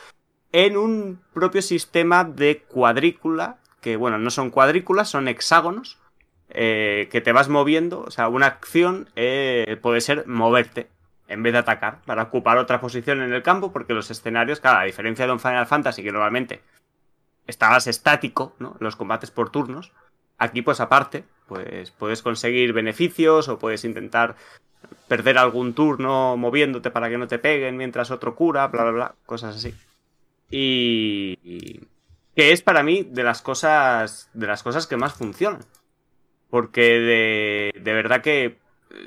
En 0.53 0.77
un 0.77 1.21
propio 1.33 1.63
sistema 1.63 2.25
de 2.25 2.63
cuadrícula. 2.69 3.59
Que 3.81 3.97
bueno, 3.97 4.19
no 4.19 4.31
son 4.31 4.51
cuadrículas, 4.51 5.11
son 5.11 5.27
hexágonos. 5.29 5.99
eh, 6.55 7.09
que 7.11 7.21
te 7.21 7.33
vas 7.33 7.49
moviendo. 7.49 8.03
O 8.03 8.11
sea, 8.11 8.29
una 8.29 8.47
acción 8.47 9.09
eh, 9.17 9.79
puede 9.83 10.01
ser 10.01 10.27
moverte 10.27 10.89
en 11.29 11.43
vez 11.43 11.53
de 11.55 11.61
atacar, 11.61 12.01
para 12.05 12.25
ocupar 12.25 12.59
otra 12.59 12.81
posición 12.81 13.23
en 13.23 13.33
el 13.33 13.43
campo, 13.43 13.73
porque 13.73 13.95
los 13.95 14.11
escenarios, 14.11 14.61
claro, 14.61 14.81
a 14.81 14.85
diferencia 14.85 15.27
de 15.27 15.33
un 15.33 15.41
Final 15.41 15.67
Fantasy, 15.67 16.03
que 16.03 16.13
normalmente 16.13 16.61
estabas 17.47 17.87
estático, 17.87 18.55
¿no? 18.59 18.77
Los 18.81 18.97
combates 18.97 19.31
por 19.31 19.51
turnos, 19.51 19.93
aquí 20.37 20.61
pues 20.61 20.81
aparte, 20.81 21.25
pues 21.47 21.91
puedes 21.91 22.23
conseguir 22.23 22.75
beneficios 22.75 23.49
o 23.49 23.59
puedes 23.59 23.85
intentar 23.85 24.37
perder 25.09 25.39
algún 25.39 25.73
turno 25.73 26.37
moviéndote 26.37 26.91
para 26.91 27.09
que 27.09 27.17
no 27.19 27.29
te 27.29 27.39
peguen 27.39 27.79
mientras 27.79 28.11
otro 28.11 28.35
cura, 28.35 28.67
bla, 28.67 28.83
bla, 28.83 28.93
bla, 28.93 29.15
cosas 29.25 29.57
así. 29.57 29.75
Y... 30.53 31.81
que 32.37 32.53
es 32.53 32.63
para 32.63 32.83
mí 32.83 33.03
de 33.03 33.25
las 33.25 33.43
cosas, 33.43 34.31
de 34.35 34.47
las 34.47 34.63
cosas 34.63 34.87
que 34.87 34.97
más 34.97 35.15
funcionan. 35.15 35.65
Porque 36.51 36.83
de, 36.83 37.81
de 37.81 37.93
verdad 37.95 38.23
que 38.23 38.59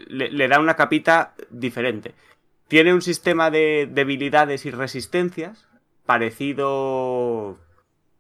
le, 0.08 0.32
le 0.32 0.48
da 0.48 0.60
una 0.60 0.76
capita 0.76 1.36
diferente. 1.52 2.16
Tiene 2.68 2.93
un 2.93 3.04
sistema 3.04 3.52
de 3.52 3.88
debilidades 3.89 4.66
y 4.66 4.72
resistencias 4.72 5.68
parecido. 6.06 7.60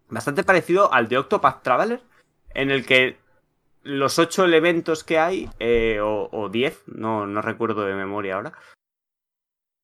bastante 0.09 0.43
parecido 0.43 0.93
al 0.93 1.07
de 1.07 1.17
Octopath 1.17 1.63
Traveler, 1.63 2.01
en 2.53 2.69
el 2.69 2.85
que 2.85 3.17
los 3.81 4.19
ocho 4.19 4.45
elementos 4.45 5.03
que 5.03 5.17
hay, 5.19 5.49
eh, 5.59 5.99
o, 6.01 6.29
o 6.31 6.49
diez, 6.49 6.83
no, 6.87 7.25
no 7.27 7.41
recuerdo 7.41 7.85
de 7.85 7.95
memoria 7.95 8.35
ahora, 8.35 8.53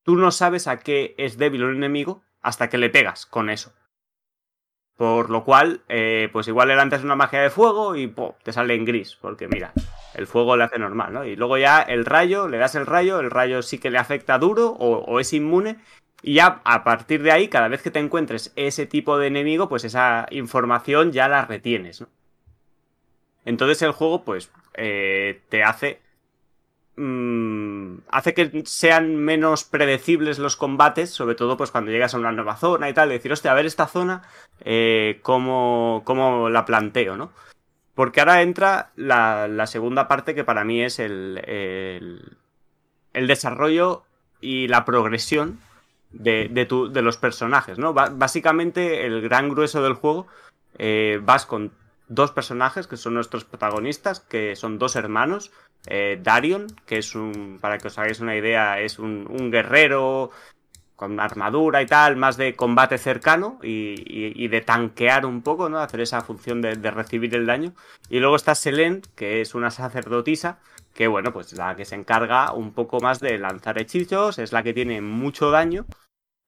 tú 0.03 0.15
no 0.15 0.31
sabes 0.31 0.67
a 0.67 0.79
qué 0.79 1.15
es 1.17 1.37
débil 1.37 1.63
un 1.63 1.75
enemigo 1.75 2.23
hasta 2.41 2.69
que 2.69 2.77
le 2.77 2.89
pegas 2.89 3.25
con 3.25 3.49
eso. 3.49 3.73
Por 4.97 5.29
lo 5.29 5.43
cual, 5.43 5.81
eh, 5.89 6.29
pues 6.31 6.47
igual 6.47 6.67
le 6.67 6.75
lanzas 6.75 7.03
una 7.03 7.15
magia 7.15 7.41
de 7.41 7.49
fuego 7.49 7.95
y 7.95 8.13
te 8.43 8.53
sale 8.53 8.75
en 8.75 8.85
gris, 8.85 9.17
porque 9.19 9.47
mira, 9.47 9.73
el 10.13 10.27
fuego 10.27 10.55
le 10.55 10.65
hace 10.65 10.77
normal, 10.77 11.13
¿no? 11.13 11.25
Y 11.25 11.35
luego 11.35 11.57
ya 11.57 11.81
el 11.81 12.05
rayo, 12.05 12.47
le 12.47 12.57
das 12.57 12.75
el 12.75 12.85
rayo, 12.85 13.19
el 13.19 13.31
rayo 13.31 13.63
sí 13.63 13.79
que 13.79 13.89
le 13.89 13.97
afecta 13.97 14.37
duro 14.37 14.69
o, 14.69 15.19
es 15.19 15.33
inmune. 15.33 15.77
Y 16.21 16.35
ya 16.35 16.61
a 16.65 16.83
partir 16.83 17.23
de 17.23 17.31
ahí, 17.31 17.47
cada 17.47 17.67
vez 17.67 17.81
que 17.81 17.89
te 17.89 17.97
encuentres 17.97 18.53
ese 18.55 18.85
tipo 18.85 19.17
de 19.17 19.27
enemigo, 19.27 19.69
pues 19.69 19.85
esa 19.85 20.27
información 20.29 21.11
ya 21.11 21.27
la 21.27 21.45
retienes, 21.45 22.01
¿no? 22.01 22.07
Entonces 23.43 23.81
el 23.81 23.93
juego, 23.93 24.23
pues, 24.23 24.51
eh, 24.75 25.41
te 25.49 25.63
hace 25.63 25.99
Mm, 27.03 28.01
hace 28.09 28.35
que 28.35 28.61
sean 28.65 29.15
menos 29.15 29.63
predecibles 29.63 30.37
los 30.37 30.55
combates, 30.55 31.09
sobre 31.09 31.33
todo 31.33 31.57
pues 31.57 31.71
cuando 31.71 31.89
llegas 31.89 32.13
a 32.13 32.19
una 32.19 32.31
nueva 32.31 32.57
zona 32.57 32.89
y 32.89 32.93
tal, 32.93 33.09
decir, 33.09 33.31
hostia, 33.31 33.51
a 33.51 33.55
ver 33.55 33.65
esta 33.65 33.87
zona, 33.87 34.21
eh, 34.63 35.19
¿cómo, 35.23 36.03
la 36.51 36.63
planteo, 36.63 37.17
¿no? 37.17 37.31
Porque 37.95 38.19
ahora 38.19 38.43
entra 38.43 38.91
la, 38.97 39.65
segunda 39.65 40.07
parte 40.07 40.35
que 40.35 40.43
para 40.43 40.63
mí 40.63 40.83
es 40.83 40.99
el, 40.99 41.41
el, 43.13 43.27
desarrollo 43.27 44.03
y 44.39 44.67
la 44.67 44.85
progresión 44.85 45.59
de, 46.11 46.49
de, 46.49 47.01
los 47.01 47.17
personajes, 47.17 47.79
¿no? 47.79 47.95
básicamente 47.95 49.07
el 49.07 49.21
gran 49.21 49.49
grueso 49.49 49.81
del 49.81 49.95
juego 49.95 50.27
eh, 50.77 51.19
vas 51.23 51.47
con 51.47 51.71
dos 52.11 52.31
personajes 52.31 52.87
que 52.87 52.97
son 52.97 53.13
nuestros 53.13 53.45
protagonistas, 53.45 54.19
que 54.19 54.55
son 54.57 54.77
dos 54.77 54.95
hermanos, 54.97 55.51
eh, 55.87 56.19
Darion, 56.21 56.67
que 56.85 56.97
es 56.97 57.15
un, 57.15 57.57
para 57.61 57.77
que 57.77 57.87
os 57.87 57.97
hagáis 57.97 58.19
una 58.19 58.35
idea, 58.35 58.81
es 58.81 58.99
un, 58.99 59.49
guerrero 59.49 60.29
con 60.95 61.19
armadura 61.19 61.81
y 61.81 61.85
tal, 61.87 62.17
más 62.17 62.37
de 62.37 62.55
combate 62.55 62.97
cercano 62.97 63.59
y, 63.63 64.47
de 64.47 64.61
tanquear 64.61 65.25
un 65.25 65.41
poco, 65.41 65.69
¿no? 65.69 65.79
Hacer 65.79 66.01
esa 66.01 66.21
función 66.21 66.61
de, 66.61 66.75
recibir 66.91 67.33
el 67.33 67.45
daño. 67.47 67.73
Y 68.09 68.19
luego 68.19 68.35
está 68.35 68.55
Selene, 68.55 69.01
que 69.15 69.41
es 69.41 69.55
una 69.55 69.71
sacerdotisa, 69.71 70.59
que 70.93 71.07
bueno, 71.07 71.31
pues 71.31 71.53
la 71.53 71.75
que 71.75 71.85
se 71.85 71.95
encarga 71.95 72.53
un 72.53 72.73
poco 72.73 72.99
más 72.99 73.19
de 73.19 73.37
lanzar 73.39 73.79
hechizos, 73.79 74.37
es 74.37 74.51
la 74.51 74.63
que 74.63 74.73
tiene 74.73 75.01
mucho 75.01 75.49
daño, 75.49 75.85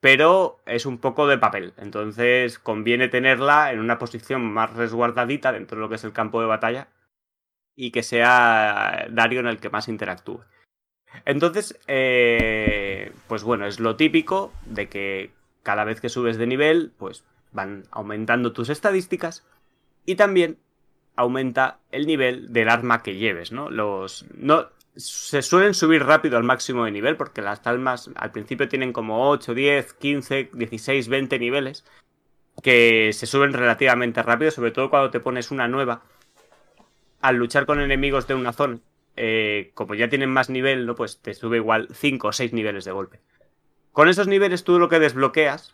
pero 0.03 0.59
es 0.65 0.85
un 0.85 0.97
poco 0.97 1.27
de 1.27 1.37
papel. 1.37 1.71
Entonces 1.77 2.59
conviene 2.59 3.07
tenerla 3.07 3.71
en 3.71 3.79
una 3.79 3.99
posición 3.99 4.43
más 4.43 4.73
resguardadita 4.73 5.53
dentro 5.53 5.77
de 5.77 5.81
lo 5.81 5.87
que 5.87 5.95
es 5.95 6.03
el 6.03 6.11
campo 6.11 6.41
de 6.41 6.47
batalla 6.47 6.89
y 7.73 7.91
que 7.91 8.03
sea 8.03 9.07
Darion 9.09 9.47
el 9.47 9.61
que 9.61 9.69
más 9.69 9.87
interactúe. 9.87 10.41
Entonces, 11.23 11.79
eh, 11.87 13.13
pues 13.29 13.43
bueno, 13.43 13.65
es 13.65 13.79
lo 13.79 13.95
típico 13.95 14.51
de 14.65 14.89
que 14.89 15.31
cada 15.63 15.85
vez 15.85 16.01
que 16.01 16.09
subes 16.09 16.37
de 16.37 16.47
nivel, 16.47 16.91
pues 16.97 17.23
van 17.53 17.85
aumentando 17.89 18.51
tus 18.51 18.67
estadísticas 18.67 19.47
y 20.05 20.15
también 20.15 20.57
aumenta 21.15 21.79
el 21.91 22.07
nivel 22.07 22.51
del 22.51 22.67
arma 22.67 23.03
que 23.03 23.15
lleves, 23.15 23.53
¿no? 23.53 23.69
Los 23.69 24.25
no 24.35 24.67
se 24.95 25.41
suelen 25.41 25.73
subir 25.73 26.03
rápido 26.03 26.37
al 26.37 26.43
máximo 26.43 26.85
de 26.85 26.91
nivel 26.91 27.17
porque 27.17 27.41
las 27.41 27.65
almas 27.65 28.09
al 28.15 28.31
principio 28.31 28.69
tienen 28.69 28.93
como 28.93 29.29
8, 29.29 29.53
10, 29.53 29.93
15, 29.93 30.49
16, 30.53 31.07
20 31.07 31.39
niveles 31.39 31.83
que 32.61 33.11
se 33.13 33.25
suben 33.25 33.53
relativamente 33.53 34.21
rápido, 34.21 34.51
sobre 34.51 34.71
todo 34.71 34.89
cuando 34.89 35.09
te 35.09 35.19
pones 35.19 35.51
una 35.51 35.67
nueva 35.67 36.03
al 37.21 37.37
luchar 37.37 37.65
con 37.65 37.79
enemigos 37.79 38.27
de 38.27 38.35
una 38.35 38.53
zona, 38.53 38.79
eh, 39.15 39.71
como 39.73 39.95
ya 39.95 40.09
tienen 40.09 40.29
más 40.29 40.49
nivel, 40.49 40.85
¿no? 40.85 40.93
Pues 40.93 41.19
te 41.19 41.33
sube 41.33 41.57
igual 41.57 41.87
5 41.93 42.27
o 42.27 42.33
6 42.33 42.53
niveles 42.53 42.85
de 42.85 42.91
golpe. 42.91 43.21
Con 43.91 44.09
esos 44.09 44.27
niveles 44.27 44.63
tú 44.63 44.77
lo 44.77 44.89
que 44.89 44.99
desbloqueas 44.99 45.73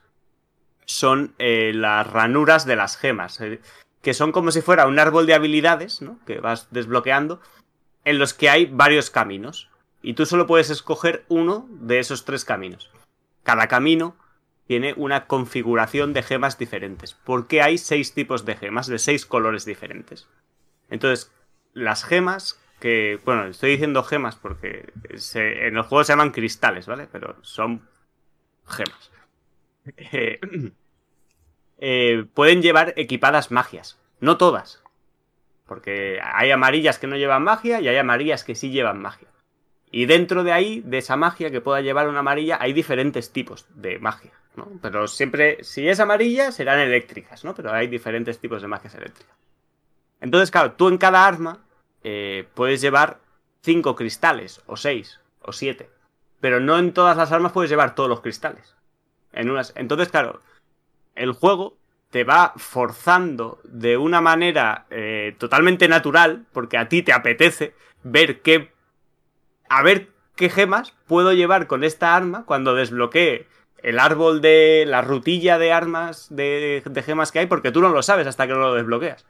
son 0.86 1.34
eh, 1.40 1.72
las 1.74 2.06
ranuras 2.08 2.66
de 2.66 2.76
las 2.76 2.98
gemas, 2.98 3.42
eh, 3.42 3.60
que 4.02 4.14
son 4.14 4.32
como 4.32 4.52
si 4.52 4.62
fuera 4.62 4.88
un 4.88 5.00
árbol 5.00 5.26
de 5.26 5.34
habilidades, 5.34 6.02
¿no? 6.02 6.20
Que 6.26 6.40
vas 6.40 6.68
desbloqueando, 6.72 7.42
en 8.06 8.20
los 8.20 8.34
que 8.34 8.50
hay 8.50 8.66
varios 8.66 9.10
caminos. 9.10 9.70
Y 10.02 10.14
tú 10.14 10.26
solo 10.26 10.48
puedes 10.48 10.70
escoger 10.70 11.26
uno 11.28 11.68
de 11.70 12.00
esos 12.00 12.24
tres 12.26 12.46
caminos. 12.46 12.90
Cada 13.44 13.68
camino 13.68 14.16
tiene 14.70 14.94
una 14.96 15.26
configuración 15.26 16.14
de 16.14 16.22
gemas 16.22 16.58
diferentes, 16.58 17.16
porque 17.26 17.62
hay 17.62 17.78
seis 17.78 18.14
tipos 18.14 18.46
de 18.46 18.56
gemas 18.56 18.88
de 18.88 19.00
seis 19.00 19.26
colores 19.26 19.66
diferentes. 19.66 20.28
Entonces, 20.90 21.32
las 21.74 22.04
gemas, 22.04 22.62
que, 22.80 23.20
bueno, 23.26 23.46
estoy 23.46 23.72
diciendo 23.72 24.04
gemas 24.04 24.36
porque 24.36 24.94
en 25.34 25.76
el 25.76 25.82
juego 25.82 26.04
se 26.04 26.14
llaman 26.14 26.32
cristales, 26.32 26.86
¿vale? 26.86 27.08
Pero 27.12 27.36
son 27.42 27.88
gemas. 28.68 29.12
Eh, 29.98 30.40
eh, 31.80 32.26
pueden 32.34 32.62
llevar 32.62 32.94
equipadas 32.96 33.52
magias. 33.52 34.00
No 34.20 34.38
todas. 34.38 34.84
Porque 35.70 36.20
hay 36.22 36.50
amarillas 36.50 36.98
que 36.98 37.06
no 37.06 37.16
llevan 37.16 37.44
magia 37.44 37.80
y 37.80 37.88
hay 37.88 37.96
amarillas 37.96 38.44
que 38.44 38.56
sí 38.56 38.72
llevan 38.72 39.00
magia. 39.00 39.28
Y 39.92 40.08
dentro 40.08 40.44
de 40.44 40.52
ahí, 40.52 40.82
de 40.84 40.98
esa 40.98 41.16
magia 41.16 41.52
que 41.52 41.62
pueda 41.62 41.82
llevar 41.82 42.10
una 42.10 42.20
amarilla, 42.20 42.58
hay 42.60 42.74
diferentes 42.74 43.32
tipos 43.32 43.68
de 43.76 44.00
magia, 44.00 44.34
¿no? 44.56 44.68
Pero 44.82 45.08
siempre, 45.08 45.64
si 45.64 45.88
es 45.88 46.00
amarilla, 46.00 46.52
serán 46.52 46.80
eléctricas, 46.80 47.46
¿no? 47.46 47.54
Pero 47.54 47.72
hay 47.72 47.88
diferentes 47.88 48.40
tipos 48.40 48.64
de 48.64 48.68
magias 48.68 48.96
eléctricas. 48.96 49.36
Entonces, 50.22 50.50
claro, 50.50 50.72
tú 50.74 50.88
en 50.88 50.98
cada 50.98 51.26
arma 51.28 51.60
eh, 52.04 52.48
puedes 52.56 52.82
llevar 52.82 53.20
5 53.62 53.96
cristales, 53.96 54.62
o 54.66 54.76
6, 54.76 55.20
o 55.42 55.54
7. 55.54 55.88
Pero 56.40 56.60
no 56.60 56.80
en 56.80 56.94
todas 56.94 57.16
las 57.16 57.32
armas 57.32 57.52
puedes 57.52 57.70
llevar 57.70 57.94
todos 57.94 58.10
los 58.10 58.22
cristales. 58.22 58.76
En 59.34 59.52
unas... 59.52 59.74
Entonces, 59.76 60.10
claro, 60.10 60.42
el 61.14 61.34
juego 61.34 61.78
te 62.10 62.24
va 62.24 62.54
forzando 62.58 63.60
de 63.64 63.98
una 63.98 64.22
manera 64.22 64.86
eh, 64.90 65.36
totalmente 65.38 65.88
natural, 65.88 66.46
porque 66.52 66.78
a 66.78 66.90
ti 66.90 67.04
te 67.04 67.14
apetece 67.14 67.76
ver 68.04 68.42
qué. 68.42 68.72
A 69.70 69.84
ver 69.84 70.10
qué 70.36 70.50
gemas 70.50 70.96
puedo 71.06 71.34
llevar 71.34 71.68
con 71.68 71.84
esta 71.84 72.16
arma 72.16 72.46
cuando 72.46 72.74
desbloquee 72.74 73.48
el 73.84 74.00
árbol 74.00 74.42
de. 74.42 74.86
la 74.88 75.02
rutilla 75.02 75.58
de 75.60 75.72
armas 75.72 76.28
de, 76.30 76.82
de 76.84 77.04
gemas 77.04 77.32
que 77.32 77.40
hay, 77.40 77.46
porque 77.46 77.72
tú 77.72 77.82
no 77.82 77.90
lo 77.90 78.02
sabes 78.02 78.26
hasta 78.26 78.48
que 78.48 78.54
no 78.54 78.60
lo 78.60 78.74
desbloqueas. 78.74 79.26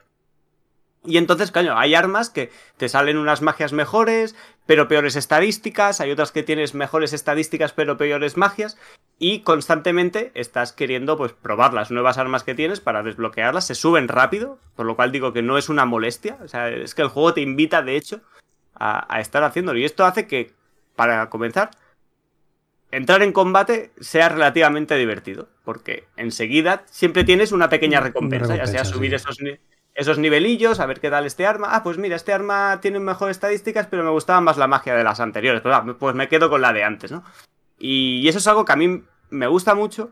Y 1.06 1.18
entonces, 1.18 1.52
coño, 1.52 1.78
hay 1.78 1.96
armas 1.96 2.30
que 2.30 2.52
te 2.78 2.90
salen 2.90 3.18
unas 3.18 3.42
magias 3.42 3.72
mejores, 3.72 4.36
pero 4.66 4.88
peores 4.88 5.16
estadísticas, 5.16 6.02
hay 6.02 6.12
otras 6.12 6.32
que 6.32 6.44
tienes 6.44 6.74
mejores 6.74 7.14
estadísticas, 7.14 7.72
pero 7.72 7.98
peores 7.98 8.36
magias, 8.36 8.78
y 9.18 9.40
constantemente 9.42 10.32
estás 10.36 10.74
queriendo 10.74 11.18
pues 11.18 11.32
probar 11.32 11.74
las 11.74 11.90
nuevas 11.90 12.18
armas 12.18 12.44
que 12.44 12.54
tienes 12.54 12.82
para 12.82 13.02
desbloquearlas, 13.02 13.66
se 13.66 13.76
suben 13.76 14.10
rápido, 14.10 14.60
por 14.76 14.86
lo 14.86 14.96
cual 14.96 15.12
digo 15.12 15.32
que 15.32 15.42
no 15.42 15.58
es 15.58 15.70
una 15.70 15.86
molestia, 15.86 16.38
o 16.44 16.48
sea, 16.50 16.70
es 16.70 16.94
que 16.96 17.02
el 17.02 17.08
juego 17.08 17.34
te 17.34 17.42
invita, 17.42 17.82
de 17.82 17.96
hecho, 17.96 18.22
a, 18.76 19.14
a 19.14 19.22
estar 19.22 19.44
haciéndolo, 19.44 19.80
y 19.80 19.86
esto 19.86 20.06
hace 20.06 20.28
que, 20.28 20.54
para 20.98 21.30
comenzar, 21.30 21.72
entrar 22.92 23.22
en 23.22 23.32
combate 23.32 23.92
sea 24.00 24.30
relativamente 24.30 24.96
divertido, 24.96 25.48
porque 25.64 26.08
enseguida 26.18 26.84
siempre 26.88 27.24
tienes 27.24 27.52
una 27.52 27.70
pequeña 27.70 28.02
recompensa, 28.02 28.56
ya 28.56 28.68
sea 28.68 28.84
subir 28.86 29.14
esos 29.14 29.40
esos 30.00 30.18
nivelillos, 30.18 30.80
a 30.80 30.86
ver 30.86 31.02
qué 31.02 31.10
tal 31.10 31.26
este 31.26 31.46
arma. 31.46 31.68
Ah, 31.72 31.84
pues 31.84 31.98
mira, 31.98 32.16
este 32.16 32.32
arma 32.32 32.80
tiene 32.82 33.00
mejores 33.00 33.36
estadísticas, 33.36 33.88
pero 33.88 34.04
me 34.04 34.10
gustaba 34.10 34.40
más 34.40 34.58
la 34.58 34.68
magia 34.68 34.96
de 34.96 35.04
las 35.04 35.20
anteriores. 35.20 35.62
Pues, 35.62 35.76
ah, 35.76 35.86
pues 36.00 36.16
me 36.16 36.30
quedo 36.30 36.50
con 36.50 36.62
la 36.62 36.72
de 36.72 36.86
antes, 36.86 37.12
¿no? 37.12 37.24
Y 37.78 38.28
eso 38.28 38.38
es 38.38 38.48
algo 38.48 38.64
que 38.64 38.72
a 38.72 38.78
mí 38.78 39.04
me 39.30 39.48
gusta 39.48 39.76
mucho, 39.76 40.12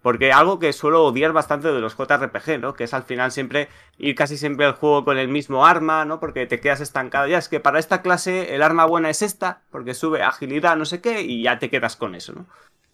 porque 0.00 0.32
algo 0.32 0.58
que 0.58 0.72
suelo 0.72 1.04
odiar 1.04 1.32
bastante 1.32 1.70
de 1.70 1.80
los 1.80 1.94
JRPG, 1.94 2.58
¿no? 2.58 2.72
Que 2.72 2.84
es 2.84 2.94
al 2.94 3.02
final 3.02 3.30
siempre 3.30 3.68
ir 3.98 4.14
casi 4.14 4.38
siempre 4.38 4.64
al 4.64 4.74
juego 4.74 5.04
con 5.04 5.18
el 5.18 5.28
mismo 5.28 5.66
arma, 5.66 6.06
¿no? 6.06 6.20
Porque 6.20 6.46
te 6.46 6.58
quedas 6.58 6.80
estancado. 6.80 7.26
Ya 7.26 7.36
es 7.36 7.50
que 7.50 7.60
para 7.60 7.78
esta 7.78 8.00
clase 8.00 8.54
el 8.54 8.62
arma 8.62 8.86
buena 8.86 9.10
es 9.10 9.20
esta, 9.20 9.60
porque 9.70 9.92
sube 9.92 10.22
agilidad, 10.22 10.76
no 10.76 10.86
sé 10.86 11.02
qué, 11.02 11.20
y 11.20 11.42
ya 11.42 11.58
te 11.58 11.68
quedas 11.68 11.96
con 11.96 12.14
eso, 12.14 12.32
¿no? 12.32 12.46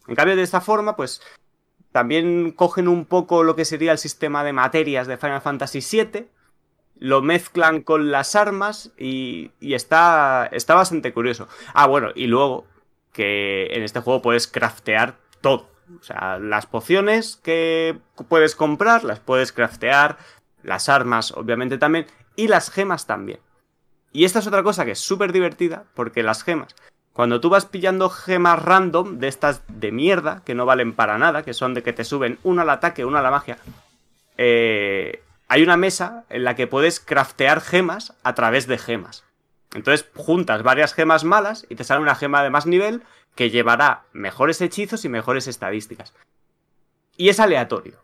En 0.09 0.16
cambio, 0.16 0.35
de 0.35 0.43
esta 0.43 0.61
forma, 0.61 0.97
pues 0.97 1.22
también 1.95 2.51
cogen 2.51 2.88
un 2.88 3.05
poco 3.05 3.45
lo 3.45 3.55
que 3.55 3.64
sería 3.64 3.92
el 3.92 3.99
sistema 3.99 4.42
de 4.42 4.53
materias 4.53 5.07
de 5.07 5.16
Final 5.16 5.40
Fantasy 5.40 5.78
VII, 5.78 6.26
lo 6.99 7.22
mezclan 7.22 7.82
con 7.82 8.11
las 8.11 8.34
armas 8.34 8.90
y, 8.99 9.53
está, 9.61 10.49
está 10.51 10.74
bastante 10.74 11.12
curioso. 11.12 11.47
Ah, 11.72 11.86
bueno, 11.86 12.09
y 12.12 12.26
luego 12.26 12.66
que 13.12 13.66
en 13.66 13.84
este 13.84 14.01
juego 14.01 14.22
puedes 14.22 14.49
craftear 14.49 15.18
todo. 15.40 15.70
O 16.01 16.03
sea, 16.03 16.40
las 16.40 16.66
pociones 16.66 17.36
que 17.45 17.97
puedes 18.28 18.57
comprar, 18.57 19.05
las 19.05 19.20
puedes 19.20 19.53
craftear, 19.53 20.18
las 20.64 20.88
armas 20.88 21.30
obviamente 21.30 21.78
también, 21.78 22.07
y 22.34 22.49
las 22.49 22.72
gemas 22.72 23.07
también. 23.07 23.38
Y 24.11 24.24
esta 24.24 24.40
es 24.40 24.49
otra 24.49 24.64
cosa 24.64 24.84
que 24.84 24.90
es 24.90 24.99
súper 24.99 25.30
divertida, 25.30 25.84
porque 25.95 26.24
las 26.24 26.42
gemas 26.42 26.74
cuando 27.15 27.41
tú 27.41 27.49
vas 27.49 27.65
pillando 27.65 28.11
gemas 28.11 28.61
random 28.61 29.19
de 29.21 29.29
estas 29.29 29.62
de 29.69 29.93
mierda, 29.93 30.43
que 30.45 30.57
no 30.57 30.67
valen 30.67 30.93
para 30.93 31.17
nada, 31.17 31.45
que 31.45 31.55
son 31.55 31.73
de 31.73 31.85
que 31.85 31.93
te 31.93 32.03
suben 32.05 32.41
una 32.43 32.62
al 32.62 32.71
ataque, 32.71 33.05
una 33.05 33.21
a 33.21 33.23
la 33.23 33.31
magia, 33.31 33.57
eh, 34.37 35.23
hay 35.47 35.62
una 35.62 35.77
mesa 35.77 36.25
en 36.29 36.43
la 36.43 36.57
que 36.57 36.67
puedes 36.67 36.99
craftear 36.99 37.61
gemas 37.61 38.15
a 38.25 38.35
través 38.35 38.67
de 38.67 38.79
gemas. 38.79 39.25
Entonces 39.75 40.09
juntas 40.17 40.65
varias 40.65 40.93
gemas 40.93 41.23
malas 41.23 41.67
y 41.69 41.77
te 41.77 41.85
sale 41.85 42.03
una 42.03 42.17
gema 42.17 42.43
de 42.43 42.51
más 42.51 42.67
nivel 42.67 43.03
que 43.37 43.51
llevará 43.51 44.03
mejores 44.12 44.61
hechizos 44.61 45.05
y 45.05 45.09
mejores 45.09 45.47
estadísticas. 45.47 46.15
Y 47.17 47.29
es 47.29 47.39
aleatorio. 47.39 47.99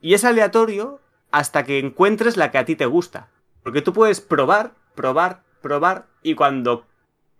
Y 0.00 0.14
es 0.14 0.24
aleatorio 0.24 1.00
hasta 1.32 1.64
que 1.64 1.78
encuentres 1.78 2.38
la 2.38 2.50
que 2.50 2.58
a 2.58 2.64
ti 2.64 2.76
te 2.76 2.86
gusta. 2.86 3.28
Porque 3.62 3.82
tú 3.82 3.92
puedes 3.92 4.22
probar, 4.22 4.72
probar, 4.94 5.42
probar, 5.60 6.06
y 6.22 6.34
cuando 6.34 6.86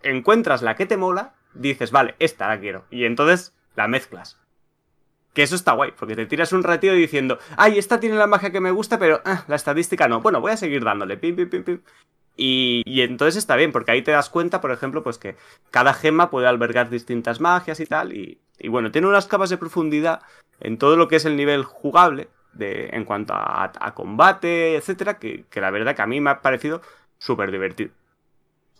encuentras 0.02 0.62
la 0.62 0.76
que 0.76 0.86
te 0.86 0.96
mola, 0.96 1.34
dices, 1.54 1.90
vale, 1.90 2.14
esta 2.18 2.48
la 2.48 2.60
quiero. 2.60 2.84
Y 2.90 3.04
entonces 3.04 3.54
la 3.76 3.88
mezclas. 3.88 4.38
Que 5.34 5.42
eso 5.42 5.54
está 5.54 5.72
guay, 5.72 5.92
porque 5.98 6.14
te 6.14 6.26
tiras 6.26 6.52
un 6.52 6.62
ratito 6.62 6.92
diciendo, 6.92 7.38
ay, 7.56 7.78
esta 7.78 7.98
tiene 8.00 8.16
la 8.16 8.26
magia 8.26 8.52
que 8.52 8.60
me 8.60 8.70
gusta, 8.70 8.98
pero 8.98 9.22
ah, 9.24 9.44
la 9.48 9.56
estadística 9.56 10.06
no. 10.08 10.20
Bueno, 10.20 10.40
voy 10.40 10.52
a 10.52 10.56
seguir 10.56 10.84
dándole, 10.84 11.16
pim, 11.16 11.36
pim, 11.36 11.48
pim, 11.48 11.64
pim. 11.64 11.80
Y, 12.36 12.82
y, 12.86 13.02
entonces 13.02 13.36
está 13.36 13.56
bien, 13.56 13.72
porque 13.72 13.92
ahí 13.92 14.02
te 14.02 14.10
das 14.10 14.30
cuenta, 14.30 14.60
por 14.60 14.72
ejemplo, 14.72 15.02
pues 15.02 15.18
que 15.18 15.36
cada 15.70 15.92
gema 15.94 16.30
puede 16.30 16.46
albergar 16.46 16.90
distintas 16.90 17.40
magias 17.40 17.80
y 17.80 17.86
tal. 17.86 18.14
Y, 18.14 18.40
y 18.58 18.68
bueno, 18.68 18.90
tiene 18.90 19.08
unas 19.08 19.26
capas 19.26 19.50
de 19.50 19.58
profundidad 19.58 20.22
en 20.60 20.78
todo 20.78 20.96
lo 20.96 21.08
que 21.08 21.16
es 21.16 21.24
el 21.24 21.36
nivel 21.36 21.64
jugable, 21.64 22.28
de, 22.52 22.90
en 22.92 23.04
cuanto 23.04 23.34
a, 23.34 23.72
a 23.78 23.94
combate, 23.94 24.76
etcétera, 24.76 25.18
que, 25.18 25.44
que, 25.50 25.60
la 25.60 25.70
verdad 25.70 25.96
que 25.96 26.02
a 26.02 26.06
mí 26.06 26.20
me 26.20 26.30
ha 26.30 26.40
parecido 26.40 26.82
súper 27.18 27.50
divertido. 27.50 27.92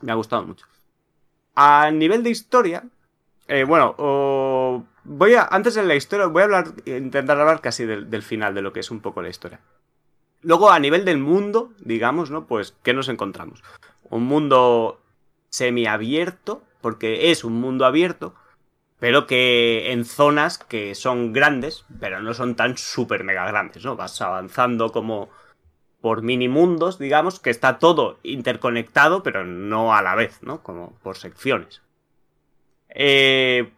Me 0.01 0.13
ha 0.13 0.17
gustado 0.17 0.45
mucho. 0.45 0.67
A 1.55 1.91
nivel 1.91 2.23
de 2.23 2.31
historia, 2.31 2.85
eh, 3.49 3.65
bueno, 3.65 3.95
voy 5.05 5.35
a, 5.35 5.45
antes 5.51 5.75
de 5.75 5.83
la 5.83 5.95
historia, 5.95 6.27
voy 6.27 6.43
a 6.43 6.45
hablar, 6.47 6.75
intentar 6.87 7.39
hablar 7.39 7.61
casi 7.61 7.85
del, 7.85 8.11
del 8.11 8.23
final 8.23 8.55
de 8.55 8.63
lo 8.63 8.73
que 8.73 8.81
es 8.81 8.91
un 8.91 9.01
poco 9.01 9.23
la 9.23 9.29
historia. 9.29 9.61
Luego, 10.41 10.71
a 10.71 10.79
nivel 10.79 11.05
del 11.05 11.19
mundo, 11.19 11.73
digamos, 11.79 12.31
¿no? 12.31 12.47
Pues, 12.47 12.75
¿qué 12.83 12.95
nos 12.95 13.09
encontramos? 13.09 13.63
Un 14.11 14.25
mundo 14.25 15.01
semiabierto, 15.51 16.63
porque 16.81 17.31
es 17.31 17.45
un 17.45 17.61
mundo 17.61 17.85
abierto, 17.85 18.35
pero 18.99 19.27
que 19.27 19.93
en 19.93 20.05
zonas 20.05 20.59
que 20.59 20.95
son 20.95 21.33
grandes, 21.33 21.85
pero 22.01 22.21
no 22.21 22.35
son 22.35 22.55
tan 22.55 22.77
súper 22.77 23.25
mega 23.25 23.47
grandes, 23.47 23.85
¿no? 23.85 23.97
Vas 23.97 24.21
avanzando 24.21 24.93
como 24.93 25.29
por 26.03 26.21
mini 26.21 26.49
mundos, 26.49 26.99
digamos, 26.99 27.41
que 27.41 27.49
está 27.49 27.79
todo 27.79 28.19
interconectado, 28.23 29.23
pero 29.23 29.47
no 29.47 29.95
a 29.95 30.03
la 30.03 30.15
vez, 30.15 30.43
¿no? 30.43 30.63
Como 30.63 30.93
por 31.03 31.17
secciones. 31.17 31.81
Eh, 32.91 33.71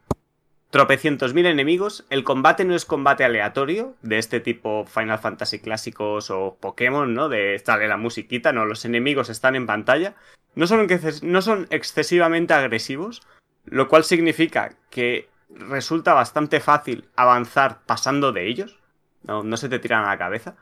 tropecientos 0.70 1.34
mil 1.34 1.46
enemigos. 1.46 2.04
El 2.10 2.24
combate 2.24 2.64
no 2.64 2.74
es 2.74 2.84
combate 2.84 3.22
aleatorio, 3.22 3.94
de 4.02 4.18
este 4.18 4.40
tipo 4.40 4.84
Final 4.86 5.20
Fantasy 5.20 5.60
clásicos 5.60 6.30
o 6.30 6.56
Pokémon, 6.58 7.14
¿no? 7.14 7.28
De 7.28 7.56
sale 7.64 7.86
la 7.86 7.96
musiquita, 7.96 8.52
no, 8.52 8.64
los 8.64 8.84
enemigos 8.84 9.28
están 9.28 9.54
en 9.54 9.66
pantalla. 9.66 10.16
No 10.56 10.66
son, 10.66 11.66
excesivamente 11.70 12.54
agresivos, 12.54 13.22
lo 13.66 13.86
cual 13.86 14.02
significa 14.02 14.74
que 14.90 15.28
resulta 15.48 16.14
bastante 16.14 16.58
fácil 16.58 17.08
avanzar 17.14 17.82
pasando 17.86 18.32
de 18.32 18.48
ellos. 18.48 18.80
No 19.22 19.56
se 19.56 19.68
te 19.68 19.78
tiran 19.78 20.04
a 20.04 20.08
la 20.08 20.18
cabeza. 20.18 20.56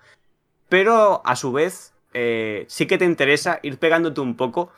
Pero 0.72 1.20
a 1.26 1.36
su 1.36 1.52
vez, 1.52 1.92
eh, 2.14 2.64
sí 2.66 2.86
que 2.86 2.96
te 2.96 3.04
interesa 3.04 3.60
ir 3.62 3.76
pegándote 3.76 4.22
un 4.22 4.38
poco 4.38 4.72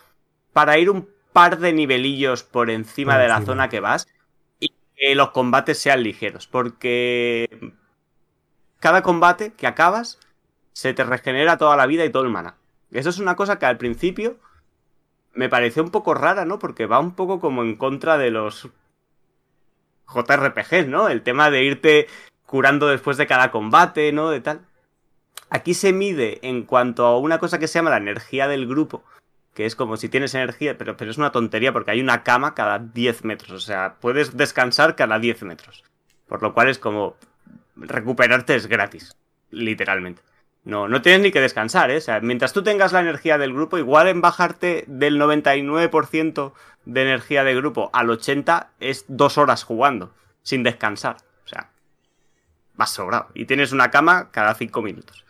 para 0.52 0.76
ir 0.76 0.90
un 0.90 1.08
par 1.32 1.60
de 1.60 1.72
nivelillos 1.72 2.42
por 2.42 2.68
encima 2.68 3.16
de 3.16 3.28
la 3.28 3.42
zona 3.42 3.68
que 3.68 3.78
vas 3.78 4.08
y 4.58 4.72
que 4.96 5.14
los 5.14 5.30
combates 5.30 5.78
sean 5.78 6.02
ligeros. 6.02 6.48
Porque 6.48 7.72
cada 8.80 9.02
combate 9.04 9.52
que 9.52 9.68
acabas 9.68 10.18
se 10.72 10.94
te 10.94 11.04
regenera 11.04 11.58
toda 11.58 11.76
la 11.76 11.86
vida 11.86 12.04
y 12.04 12.10
todo 12.10 12.24
el 12.24 12.30
mana. 12.30 12.56
Eso 12.90 13.10
es 13.10 13.20
una 13.20 13.36
cosa 13.36 13.60
que 13.60 13.66
al 13.66 13.78
principio 13.78 14.36
me 15.32 15.48
pareció 15.48 15.84
un 15.84 15.92
poco 15.92 16.14
rara, 16.14 16.44
¿no? 16.44 16.58
Porque 16.58 16.86
va 16.86 16.98
un 16.98 17.14
poco 17.14 17.38
como 17.38 17.62
en 17.62 17.76
contra 17.76 18.18
de 18.18 18.32
los 18.32 18.68
JRPGs, 20.12 20.88
¿no? 20.88 21.08
El 21.08 21.22
tema 21.22 21.52
de 21.52 21.62
irte 21.62 22.08
curando 22.46 22.88
después 22.88 23.16
de 23.16 23.28
cada 23.28 23.52
combate, 23.52 24.10
¿no? 24.10 24.30
De 24.30 24.40
tal. 24.40 24.66
Aquí 25.50 25.74
se 25.74 25.92
mide 25.92 26.38
en 26.42 26.64
cuanto 26.64 27.06
a 27.06 27.18
una 27.18 27.38
cosa 27.38 27.58
que 27.58 27.68
se 27.68 27.78
llama 27.78 27.90
la 27.90 27.98
energía 27.98 28.48
del 28.48 28.66
grupo, 28.66 29.04
que 29.54 29.66
es 29.66 29.76
como 29.76 29.96
si 29.96 30.08
tienes 30.08 30.34
energía, 30.34 30.76
pero, 30.76 30.96
pero 30.96 31.10
es 31.10 31.18
una 31.18 31.32
tontería 31.32 31.72
porque 31.72 31.92
hay 31.92 32.00
una 32.00 32.22
cama 32.22 32.54
cada 32.54 32.78
10 32.78 33.24
metros, 33.24 33.50
o 33.50 33.60
sea, 33.60 33.96
puedes 34.00 34.36
descansar 34.36 34.96
cada 34.96 35.18
10 35.18 35.42
metros. 35.42 35.84
Por 36.26 36.42
lo 36.42 36.54
cual 36.54 36.68
es 36.68 36.78
como 36.78 37.16
recuperarte 37.76 38.54
es 38.54 38.66
gratis, 38.66 39.16
literalmente. 39.50 40.22
No, 40.64 40.88
no 40.88 41.02
tienes 41.02 41.20
ni 41.20 41.30
que 41.30 41.42
descansar, 41.42 41.90
¿eh? 41.90 41.98
O 41.98 42.00
sea, 42.00 42.20
mientras 42.20 42.54
tú 42.54 42.62
tengas 42.62 42.92
la 42.92 43.00
energía 43.00 43.36
del 43.36 43.52
grupo, 43.52 43.76
igual 43.76 44.08
en 44.08 44.22
bajarte 44.22 44.84
del 44.86 45.20
99% 45.20 46.52
de 46.86 47.02
energía 47.02 47.44
de 47.44 47.54
grupo 47.54 47.90
al 47.92 48.08
80% 48.08 48.68
es 48.80 49.04
dos 49.08 49.36
horas 49.36 49.62
jugando, 49.62 50.14
sin 50.42 50.62
descansar. 50.62 51.16
O 51.44 51.48
sea, 51.48 51.70
vas 52.76 52.90
sobrado. 52.90 53.28
Y 53.34 53.44
tienes 53.44 53.72
una 53.72 53.90
cama 53.90 54.30
cada 54.30 54.54
cinco 54.54 54.80
minutos. 54.80 55.23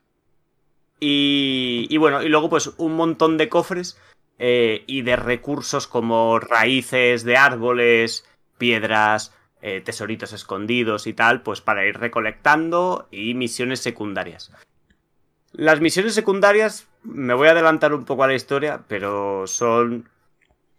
Y, 1.06 1.86
y 1.90 1.98
bueno, 1.98 2.22
y 2.22 2.30
luego 2.30 2.48
pues 2.48 2.72
un 2.78 2.96
montón 2.96 3.36
de 3.36 3.50
cofres 3.50 4.00
eh, 4.38 4.84
y 4.86 5.02
de 5.02 5.16
recursos 5.16 5.86
como 5.86 6.38
raíces 6.38 7.24
de 7.24 7.36
árboles, 7.36 8.26
piedras, 8.56 9.34
eh, 9.60 9.82
tesoritos 9.84 10.32
escondidos 10.32 11.06
y 11.06 11.12
tal, 11.12 11.42
pues 11.42 11.60
para 11.60 11.84
ir 11.84 11.98
recolectando 11.98 13.06
y 13.10 13.34
misiones 13.34 13.80
secundarias. 13.80 14.50
Las 15.52 15.82
misiones 15.82 16.14
secundarias, 16.14 16.88
me 17.02 17.34
voy 17.34 17.48
a 17.48 17.50
adelantar 17.50 17.92
un 17.92 18.06
poco 18.06 18.24
a 18.24 18.28
la 18.28 18.34
historia, 18.34 18.80
pero 18.88 19.46
son 19.46 20.08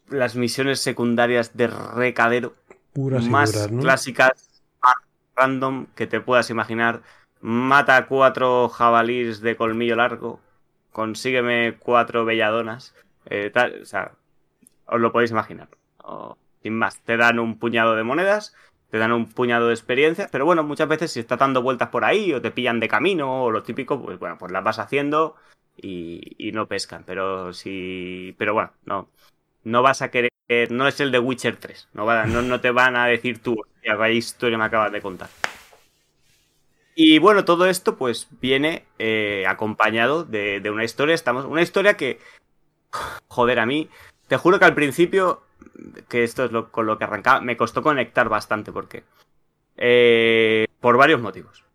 las 0.10 0.36
misiones 0.36 0.80
secundarias 0.80 1.56
de 1.56 1.68
recadero 1.68 2.56
Puras 2.94 3.26
más 3.26 3.54
duras, 3.54 3.72
¿no? 3.72 3.82
clásicas, 3.84 4.64
más 4.82 4.96
random 5.36 5.86
que 5.94 6.08
te 6.08 6.20
puedas 6.20 6.50
imaginar. 6.50 7.04
Mata 7.48 8.08
cuatro 8.08 8.70
jabalís 8.70 9.40
de 9.42 9.56
colmillo 9.56 9.96
largo, 9.96 10.40
consígueme 10.92 11.76
cuatro 11.78 12.26
belladonas, 12.26 12.96
eh, 13.28 13.52
tal, 13.54 13.84
o 13.84 13.86
sea, 13.86 14.14
os 14.88 15.00
lo 15.00 15.12
podéis 15.12 15.30
imaginar. 15.30 15.68
Sin 16.64 16.76
más, 16.76 17.02
te 17.02 17.18
dan 17.18 17.38
un 17.38 17.60
puñado 17.60 17.96
de 17.96 18.04
monedas 18.04 18.56
te 18.90 19.00
dan 19.00 19.12
un 19.12 19.26
puñado 19.26 19.68
de 19.68 19.74
experiencia, 19.74 20.30
pero 20.32 20.46
bueno, 20.46 20.64
muchas 20.64 20.88
veces 20.88 21.12
si 21.12 21.20
estás 21.20 21.38
dando 21.38 21.62
vueltas 21.62 21.90
por 21.90 22.06
ahí 22.06 22.32
o 22.34 22.42
te 22.42 22.52
pillan 22.52 22.80
de 22.80 22.88
camino 22.88 23.44
o 23.44 23.52
lo 23.52 23.62
típico, 23.62 24.02
pues 24.02 24.18
bueno, 24.20 24.38
pues 24.38 24.54
las 24.54 24.64
vas 24.64 24.80
haciendo 24.80 25.36
y, 25.76 26.52
no 26.54 26.68
pescan, 26.68 27.04
pero 27.06 27.52
si, 27.52 28.34
pero 28.38 28.54
bueno, 28.54 28.72
no, 28.86 29.10
no 29.66 29.82
vas 29.82 30.02
a 30.02 30.12
querer, 30.12 30.32
no 30.70 30.88
es 30.88 31.00
el 31.02 31.12
de 31.12 31.20
Witcher 31.20 31.58
3, 31.58 31.90
no, 31.94 32.06
va, 32.06 32.26
no, 32.26 32.42
no 32.42 32.62
te 32.62 32.72
van 32.72 32.96
a 32.96 33.08
decir 33.08 33.40
tú, 33.40 33.58
vaya 33.86 34.10
historia 34.10 34.58
me 34.58 34.64
acabas 34.64 34.94
de 34.94 35.02
contar. 35.02 35.30
Y 36.96 37.20
bueno, 37.20 37.44
todo 37.44 37.66
esto 37.66 37.98
pues 37.98 38.28
viene 38.40 38.86
eh, 39.00 39.46
acompañado 39.48 40.24
de, 40.24 40.62
una 40.72 40.86
historia, 40.86 41.14
estamos, 41.14 41.44
una 41.44 41.62
historia 41.62 41.98
que, 41.98 42.20
joder, 43.28 43.60
a 43.60 43.66
mí, 43.66 43.90
te 44.28 44.38
juro 44.38 44.60
que 44.60 44.66
al 44.66 44.76
principio 44.76 45.44
que 46.08 46.24
esto 46.24 46.46
es 46.46 46.52
lo, 46.52 46.72
con 46.72 46.86
lo 46.86 46.98
que 46.98 47.04
arrancaba, 47.04 47.42
me 47.42 47.58
costó 47.58 47.84
conectar 47.84 48.30
bastante 48.30 48.72
porque... 48.72 49.04
Eh, 49.78 50.68
por 50.80 50.98
varios 50.98 51.20
motivos. 51.20 51.66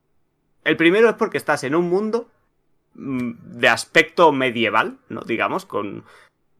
El 0.64 0.76
primero 0.76 1.08
es 1.08 1.16
porque 1.16 1.36
estás 1.36 1.64
en 1.64 1.74
un 1.74 1.90
mundo 1.90 2.28
mm, 2.94 3.32
de 3.58 3.68
aspecto 3.68 4.32
medieval, 4.32 4.98
¿no? 5.08 5.20
Digamos, 5.22 5.66
con 5.66 6.04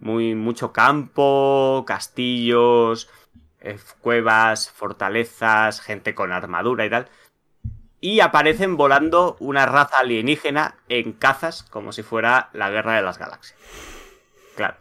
muy, 0.00 0.34
mucho 0.34 0.72
campo, 0.72 1.84
castillos, 1.86 3.08
eh, 3.60 3.78
cuevas, 4.00 4.70
fortalezas, 4.70 5.80
gente 5.80 6.14
con 6.14 6.32
armadura 6.32 6.84
y 6.84 6.90
tal. 6.90 7.08
Y 8.00 8.20
aparecen 8.20 8.76
volando 8.76 9.36
una 9.40 9.66
raza 9.66 9.98
alienígena 9.98 10.76
en 10.88 11.12
cazas 11.12 11.64
como 11.64 11.92
si 11.92 12.02
fuera 12.02 12.48
la 12.52 12.70
guerra 12.70 12.96
de 12.96 13.02
las 13.02 13.18
galaxias. 13.18 13.58
Claro. 14.56 14.76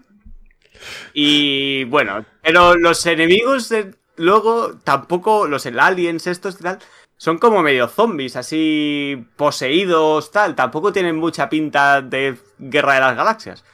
Y 1.13 1.83
bueno, 1.85 2.25
pero 2.41 2.75
los 2.75 3.05
enemigos 3.05 3.69
de, 3.69 3.93
luego 4.15 4.77
tampoco, 4.83 5.47
los 5.47 5.65
aliens 5.65 6.27
estos 6.27 6.59
y 6.59 6.63
tal, 6.63 6.79
son 7.17 7.37
como 7.37 7.61
medio 7.61 7.89
zombies, 7.89 8.37
así 8.37 9.27
poseídos, 9.35 10.31
tal. 10.31 10.55
Tampoco 10.55 10.93
tienen 10.93 11.17
mucha 11.17 11.49
pinta 11.49 12.01
de 12.01 12.37
guerra 12.57 12.93
de 12.93 12.99
las 13.01 13.15
galaxias. 13.17 13.65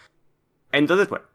Entonces, 0.72 1.08
bueno, 1.08 1.26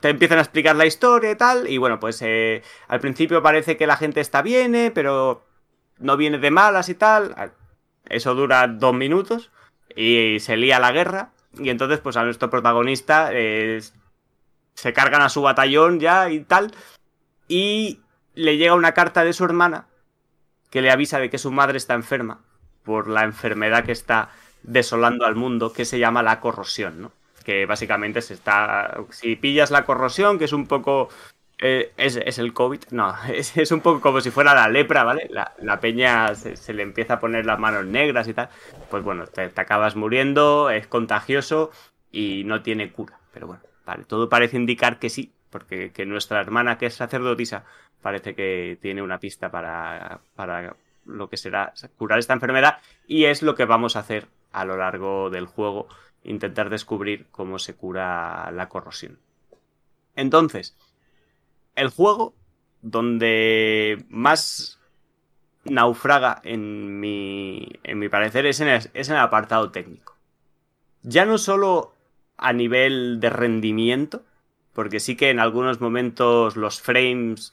te 0.00 0.08
empiezan 0.08 0.38
a 0.38 0.42
explicar 0.42 0.74
la 0.74 0.84
historia 0.84 1.30
y 1.30 1.36
tal. 1.36 1.68
Y 1.68 1.78
bueno, 1.78 2.00
pues 2.00 2.20
eh, 2.22 2.62
al 2.88 3.00
principio 3.00 3.40
parece 3.40 3.76
que 3.76 3.86
la 3.86 3.96
gente 3.96 4.20
está 4.20 4.42
bien, 4.42 4.74
eh, 4.74 4.90
pero 4.92 5.44
no 5.98 6.16
viene 6.16 6.38
de 6.38 6.50
malas 6.50 6.88
y 6.88 6.94
tal. 6.94 7.52
Eso 8.06 8.34
dura 8.34 8.66
dos 8.66 8.94
minutos 8.94 9.50
y 9.94 10.38
se 10.40 10.56
lía 10.56 10.78
la 10.78 10.92
guerra. 10.92 11.30
Y 11.58 11.70
entonces, 11.70 12.00
pues 12.00 12.16
a 12.16 12.24
nuestro 12.24 12.50
protagonista 12.50 13.30
se 13.30 14.92
cargan 14.92 15.22
a 15.22 15.28
su 15.28 15.42
batallón 15.42 16.00
ya 16.00 16.30
y 16.30 16.40
tal. 16.40 16.74
Y 17.48 18.00
le 18.34 18.56
llega 18.56 18.74
una 18.74 18.92
carta 18.92 19.24
de 19.24 19.32
su 19.32 19.44
hermana 19.44 19.86
que 20.70 20.82
le 20.82 20.90
avisa 20.90 21.20
de 21.20 21.30
que 21.30 21.38
su 21.38 21.52
madre 21.52 21.78
está 21.78 21.94
enferma 21.94 22.40
por 22.82 23.08
la 23.08 23.22
enfermedad 23.22 23.84
que 23.84 23.92
está 23.92 24.30
desolando 24.64 25.24
al 25.24 25.36
mundo, 25.36 25.72
que 25.72 25.84
se 25.84 25.98
llama 25.98 26.22
la 26.22 26.40
corrosión, 26.40 27.00
¿no? 27.00 27.12
Que 27.44 27.66
básicamente 27.66 28.22
se 28.22 28.34
está. 28.34 28.96
Si 29.10 29.36
pillas 29.36 29.70
la 29.70 29.84
corrosión, 29.84 30.38
que 30.38 30.46
es 30.46 30.52
un 30.52 30.66
poco 30.66 31.10
eh, 31.58 31.92
es, 31.96 32.38
el 32.38 32.52
COVID. 32.52 32.80
No, 32.90 33.14
es, 33.28 33.70
un 33.72 33.80
poco 33.80 34.00
como 34.00 34.20
si 34.20 34.30
fuera 34.30 34.54
la 34.54 34.68
lepra, 34.68 35.04
¿vale? 35.04 35.28
La, 35.30 35.80
peña 35.80 36.34
se, 36.34 36.74
le 36.74 36.82
empieza 36.82 37.14
a 37.14 37.20
poner 37.20 37.46
las 37.46 37.58
manos 37.58 37.86
negras 37.86 38.28
y 38.28 38.34
tal. 38.34 38.48
Pues 38.90 39.02
bueno, 39.02 39.26
te, 39.26 39.42
acabas 39.42 39.96
muriendo, 39.96 40.70
es 40.70 40.86
contagioso 40.86 41.70
y 42.10 42.44
no 42.44 42.62
tiene 42.62 42.92
cura. 42.92 43.18
Pero 43.32 43.46
bueno, 43.46 43.62
vale, 43.86 44.04
todo 44.04 44.28
parece 44.28 44.56
indicar 44.56 44.98
que 44.98 45.10
sí, 45.10 45.32
porque 45.50 45.92
que 45.92 46.06
nuestra 46.06 46.40
hermana, 46.40 46.78
que 46.78 46.86
es 46.86 46.94
sacerdotisa, 46.94 47.64
parece 48.02 48.34
que 48.34 48.78
tiene 48.80 49.02
una 49.02 49.18
pista 49.18 49.50
para, 49.50 50.20
para 50.34 50.76
lo 51.06 51.28
que 51.28 51.36
será 51.36 51.72
curar 51.96 52.18
esta 52.18 52.34
enfermedad 52.34 52.78
y 53.06 53.24
es 53.24 53.42
lo 53.42 53.54
que 53.54 53.64
vamos 53.64 53.96
a 53.96 54.00
hacer 54.00 54.26
a 54.52 54.64
lo 54.64 54.76
largo 54.76 55.30
del 55.30 55.46
juego, 55.46 55.88
intentar 56.22 56.70
descubrir 56.70 57.26
cómo 57.30 57.58
se 57.58 57.74
cura 57.74 58.50
la 58.52 58.68
corrosión. 58.68 59.18
Entonces, 60.14 60.76
el 61.76 61.88
juego 61.88 62.34
donde 62.82 64.04
más 64.08 64.78
naufraga 65.64 66.40
en 66.44 67.00
mi, 67.00 67.68
en 67.82 67.98
mi 67.98 68.08
parecer 68.08 68.46
es 68.46 68.60
en, 68.60 68.68
el, 68.68 69.16
apartado 69.16 69.70
técnico. 69.70 70.16
Ya 71.02 71.24
no 71.24 71.38
solo 71.38 71.94
a 72.36 72.52
nivel 72.52 73.20
de 73.20 73.30
rendimiento, 73.30 74.22
porque 74.72 75.00
sí 75.00 75.16
que 75.16 75.30
en 75.30 75.40
algunos 75.40 75.80
momentos 75.80 76.56
los 76.56 76.80
frames... 76.80 77.52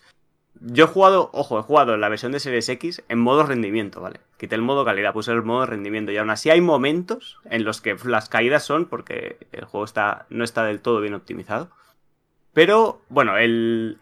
Yo 0.59 0.85
he 0.85 0.87
jugado, 0.87 1.29
ojo, 1.33 1.59
he 1.59 1.63
jugado 1.63 1.95
en 1.95 2.01
la 2.01 2.09
versión 2.09 2.33
de 2.33 2.39
Series 2.39 2.67
X 2.69 3.03
en 3.07 3.19
modo 3.19 3.43
rendimiento, 3.43 4.01
¿vale? 4.01 4.19
Quité 4.37 4.55
el 4.55 4.61
modo 4.61 4.83
calidad, 4.83 5.13
puse 5.13 5.31
el 5.31 5.41
modo 5.43 5.65
rendimiento 5.65 6.11
y 6.11 6.17
aún 6.17 6.29
así 6.29 6.49
hay 6.49 6.61
momentos 6.61 7.39
en 7.45 7.63
los 7.63 7.81
que 7.81 7.95
las 8.03 8.29
caídas 8.29 8.63
son 8.63 8.85
porque 8.85 9.37
el 9.53 9.65
juego 9.65 9.85
está, 9.85 10.25
no 10.29 10.43
está 10.43 10.65
del 10.65 10.81
todo 10.81 10.99
bien 10.99 11.13
optimizado. 11.13 11.69
Pero, 12.53 13.01
bueno, 13.09 13.37
el, 13.37 13.97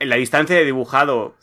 la 0.00 0.16
distancia 0.16 0.56
de 0.56 0.64
dibujado 0.64 1.34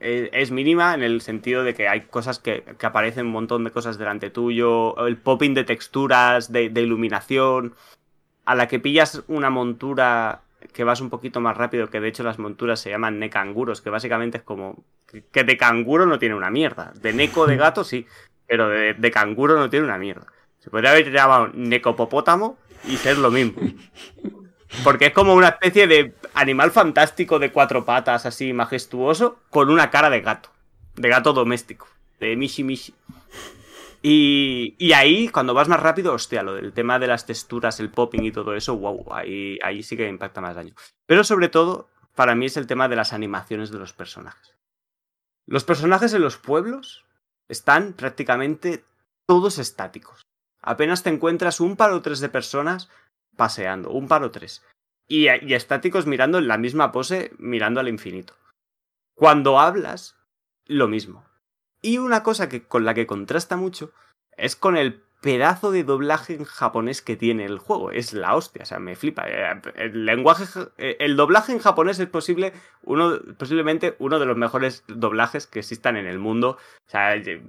es, 0.00 0.50
mínima 0.50 0.94
en 0.94 1.02
el 1.02 1.20
sentido 1.20 1.64
de 1.64 1.74
que 1.74 1.88
hay 1.88 2.02
cosas 2.02 2.38
que, 2.38 2.64
aparecen 2.82 3.26
un 3.26 3.32
montón 3.32 3.64
de 3.64 3.70
cosas 3.70 3.98
delante 3.98 4.30
tuyo, 4.30 5.06
el 5.06 5.16
popping 5.16 5.54
de 5.54 5.64
texturas, 5.64 6.52
de, 6.52 6.64
iluminación, 6.64 7.74
a 8.44 8.54
la 8.54 8.68
que 8.68 8.78
pillas 8.78 9.22
una 9.28 9.50
montura 9.50 10.42
que 10.72 10.84
vas 10.84 11.00
un 11.00 11.10
poquito 11.10 11.40
más 11.40 11.56
rápido, 11.56 11.88
que 11.88 12.00
de 12.00 12.08
hecho 12.08 12.22
las 12.22 12.38
monturas 12.38 12.80
se 12.80 12.90
llaman 12.90 13.18
necanguros, 13.18 13.80
que 13.80 13.90
básicamente 13.90 14.38
es 14.38 14.44
como 14.44 14.84
que 15.32 15.44
de 15.44 15.56
canguro 15.56 16.06
no 16.06 16.18
tiene 16.18 16.34
una 16.34 16.50
mierda, 16.50 16.92
de 17.00 17.12
neco 17.12 17.46
de 17.46 17.56
gato 17.56 17.84
sí, 17.84 18.06
pero 18.46 18.68
de, 18.68 18.94
de 18.94 19.10
canguro 19.10 19.56
no 19.56 19.70
tiene 19.70 19.86
una 19.86 19.98
mierda. 19.98 20.26
Se 20.58 20.70
podría 20.70 20.90
haber 20.90 21.12
llamado 21.12 21.48
necopopótamo 21.54 22.58
y 22.84 22.96
ser 22.96 23.18
lo 23.18 23.30
mismo. 23.30 23.62
Porque 24.84 25.06
es 25.06 25.12
como 25.12 25.34
una 25.34 25.48
especie 25.48 25.86
de 25.86 26.14
animal 26.34 26.70
fantástico 26.70 27.38
de 27.38 27.52
cuatro 27.52 27.84
patas, 27.84 28.26
así 28.26 28.52
majestuoso, 28.52 29.38
con 29.50 29.70
una 29.70 29.90
cara 29.90 30.10
de 30.10 30.20
gato. 30.20 30.50
De 30.94 31.08
gato 31.08 31.32
doméstico. 31.32 31.88
De 32.20 32.36
Mishi 32.36 32.64
Mishi. 32.64 32.94
Y, 34.02 34.74
y 34.78 34.92
ahí, 34.92 35.28
cuando 35.28 35.54
vas 35.54 35.68
más 35.68 35.80
rápido, 35.80 36.12
hostia, 36.12 36.42
lo 36.42 36.54
del 36.54 36.72
tema 36.72 36.98
de 36.98 37.06
las 37.06 37.26
texturas, 37.26 37.80
el 37.80 37.90
popping 37.90 38.22
y 38.22 38.32
todo 38.32 38.54
eso, 38.54 38.76
wow, 38.76 39.12
ahí, 39.12 39.58
ahí 39.62 39.82
sí 39.82 39.96
que 39.96 40.08
impacta 40.08 40.40
más 40.40 40.54
daño. 40.54 40.74
Pero 41.06 41.24
sobre 41.24 41.48
todo, 41.48 41.88
para 42.14 42.34
mí 42.34 42.46
es 42.46 42.56
el 42.56 42.66
tema 42.66 42.88
de 42.88 42.96
las 42.96 43.12
animaciones 43.12 43.70
de 43.70 43.78
los 43.78 43.92
personajes. 43.92 44.54
Los 45.46 45.64
personajes 45.64 46.12
en 46.12 46.22
los 46.22 46.36
pueblos 46.36 47.04
están 47.48 47.92
prácticamente 47.92 48.84
todos 49.26 49.58
estáticos. 49.58 50.22
Apenas 50.60 51.02
te 51.02 51.10
encuentras 51.10 51.60
un 51.60 51.76
par 51.76 51.92
o 51.92 52.02
tres 52.02 52.20
de 52.20 52.28
personas 52.28 52.88
paseando, 53.36 53.90
un 53.90 54.08
par 54.08 54.24
o 54.24 54.30
tres. 54.30 54.64
Y, 55.08 55.28
estáticos 55.28 56.06
mirando 56.06 56.38
en 56.38 56.48
la 56.48 56.58
misma 56.58 56.92
pose, 56.92 57.32
mirando 57.38 57.80
al 57.80 57.88
infinito. 57.88 58.34
Cuando 59.14 59.58
hablas, 59.58 60.16
lo 60.66 60.88
mismo. 60.88 61.24
Y 61.80 61.98
una 61.98 62.22
cosa 62.22 62.48
que, 62.48 62.66
con 62.66 62.84
la 62.84 62.94
que 62.94 63.06
contrasta 63.06 63.56
mucho 63.56 63.92
es 64.36 64.56
con 64.56 64.76
el 64.76 65.02
pedazo 65.20 65.70
de 65.70 65.84
doblaje 65.84 66.34
en 66.34 66.44
japonés 66.44 67.02
que 67.02 67.16
tiene 67.16 67.44
el 67.44 67.58
juego. 67.58 67.90
Es 67.90 68.12
la 68.12 68.34
hostia, 68.34 68.62
o 68.62 68.66
sea, 68.66 68.78
me 68.78 68.96
flipa. 68.96 69.24
Eh, 69.28 69.60
el 69.76 70.04
lenguaje, 70.04 70.44
eh, 70.78 70.96
el 71.00 71.16
doblaje 71.16 71.52
en 71.52 71.58
japonés 71.58 71.98
es 71.98 72.08
posible, 72.08 72.52
uno, 72.82 73.18
posiblemente 73.38 73.96
uno 73.98 74.18
de 74.18 74.26
los 74.26 74.36
mejores 74.36 74.84
doblajes 74.88 75.46
que 75.46 75.60
existan 75.60 75.96
en 75.96 76.06
el 76.06 76.18
mundo. 76.18 76.58
O 76.86 76.90
sea, 76.90 77.16
eh, 77.16 77.42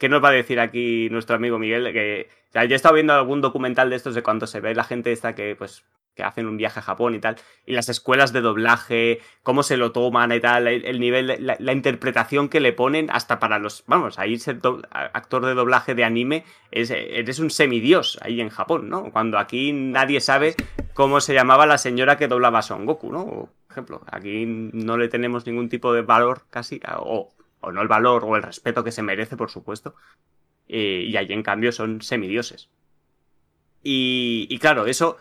¿qué 0.00 0.08
nos 0.08 0.24
va 0.24 0.30
a 0.30 0.32
decir 0.32 0.58
aquí 0.58 1.08
nuestro 1.10 1.36
amigo 1.36 1.58
Miguel? 1.60 1.92
Que 1.92 2.28
o 2.52 2.64
yo 2.64 2.72
he 2.72 2.74
estado 2.74 2.94
viendo 2.94 3.12
algún 3.12 3.40
documental 3.40 3.90
de 3.90 3.96
estos 3.96 4.16
de 4.16 4.24
cuando 4.24 4.48
se 4.48 4.60
ve 4.60 4.74
la 4.74 4.82
gente 4.82 5.12
esta 5.12 5.34
que, 5.36 5.54
pues, 5.54 5.84
que 6.16 6.24
hacen 6.24 6.46
un 6.46 6.56
viaje 6.56 6.80
a 6.80 6.82
Japón 6.82 7.14
y 7.14 7.20
tal, 7.20 7.36
y 7.64 7.72
las 7.72 7.88
escuelas 7.88 8.32
de 8.32 8.40
doblaje, 8.40 9.20
cómo 9.44 9.62
se 9.62 9.76
lo 9.76 9.92
toman 9.92 10.32
y 10.32 10.40
tal, 10.40 10.66
el, 10.66 10.98
nivel, 10.98 11.36
la, 11.38 11.72
interpretación 11.72 12.48
que 12.48 12.58
le 12.58 12.72
ponen 12.72 13.08
hasta 13.10 13.38
para 13.38 13.60
los, 13.60 13.84
vamos, 13.86 14.18
ahí 14.18 14.38
ser 14.38 14.58
actor 14.90 15.46
de 15.46 15.54
doblaje 15.54 15.94
de 15.94 16.02
anime, 16.02 16.44
es, 16.72 16.90
eres 16.90 17.38
un 17.38 17.50
semidios 17.50 18.18
ahí 18.22 18.40
en 18.40 18.48
Japón, 18.48 18.88
¿no? 18.88 19.12
Cuando 19.12 19.38
aquí 19.38 19.72
nadie 19.72 20.20
sabe 20.20 20.56
cómo 20.94 21.20
se 21.20 21.34
llamaba 21.34 21.66
la 21.66 21.78
señora 21.78 22.16
que 22.16 22.26
doblaba 22.26 22.58
a 22.58 22.62
Son 22.62 22.86
Goku, 22.86 23.12
¿no? 23.12 23.26
Por 23.26 23.50
ejemplo, 23.70 24.02
aquí 24.10 24.46
no 24.46 24.96
le 24.96 25.08
tenemos 25.08 25.46
ningún 25.46 25.68
tipo 25.68 25.92
de 25.92 26.02
valor 26.02 26.42
casi, 26.50 26.80
o, 26.98 27.30
o 27.60 27.72
no 27.72 27.82
el 27.82 27.88
valor 27.88 28.24
o 28.24 28.36
el 28.36 28.42
respeto 28.42 28.84
que 28.84 28.92
se 28.92 29.02
merece, 29.02 29.36
por 29.36 29.50
supuesto, 29.50 29.94
eh, 30.68 31.04
y 31.08 31.16
allí 31.16 31.32
en 31.32 31.42
cambio 31.42 31.72
son 31.72 32.02
semidioses. 32.02 32.68
Y, 33.82 34.46
y 34.50 34.58
claro, 34.58 34.86
eso, 34.86 35.16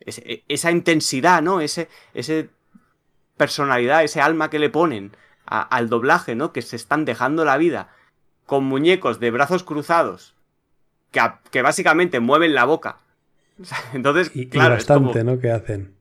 e, 0.00 0.44
esa 0.48 0.70
intensidad, 0.70 1.42
¿no? 1.42 1.60
Ese, 1.60 1.88
ese 2.14 2.50
personalidad, 3.36 4.04
ese 4.04 4.20
alma 4.20 4.50
que 4.50 4.58
le 4.58 4.70
ponen 4.70 5.16
al 5.46 5.88
doblaje, 5.88 6.36
¿no? 6.36 6.52
Que 6.52 6.62
se 6.62 6.76
están 6.76 7.04
dejando 7.04 7.44
la 7.44 7.56
vida 7.56 7.88
con 8.46 8.64
muñecos 8.64 9.18
de 9.18 9.32
brazos 9.32 9.64
cruzados 9.64 10.34
que, 11.10 11.20
que 11.50 11.62
básicamente 11.62 12.20
mueven 12.20 12.54
la 12.54 12.64
boca. 12.64 12.98
Entonces, 13.92 14.30
y, 14.34 14.46
claro. 14.48 14.74
bastante, 14.74 15.24
¿no? 15.24 15.38
Que 15.38 15.50
hacen. 15.50 15.94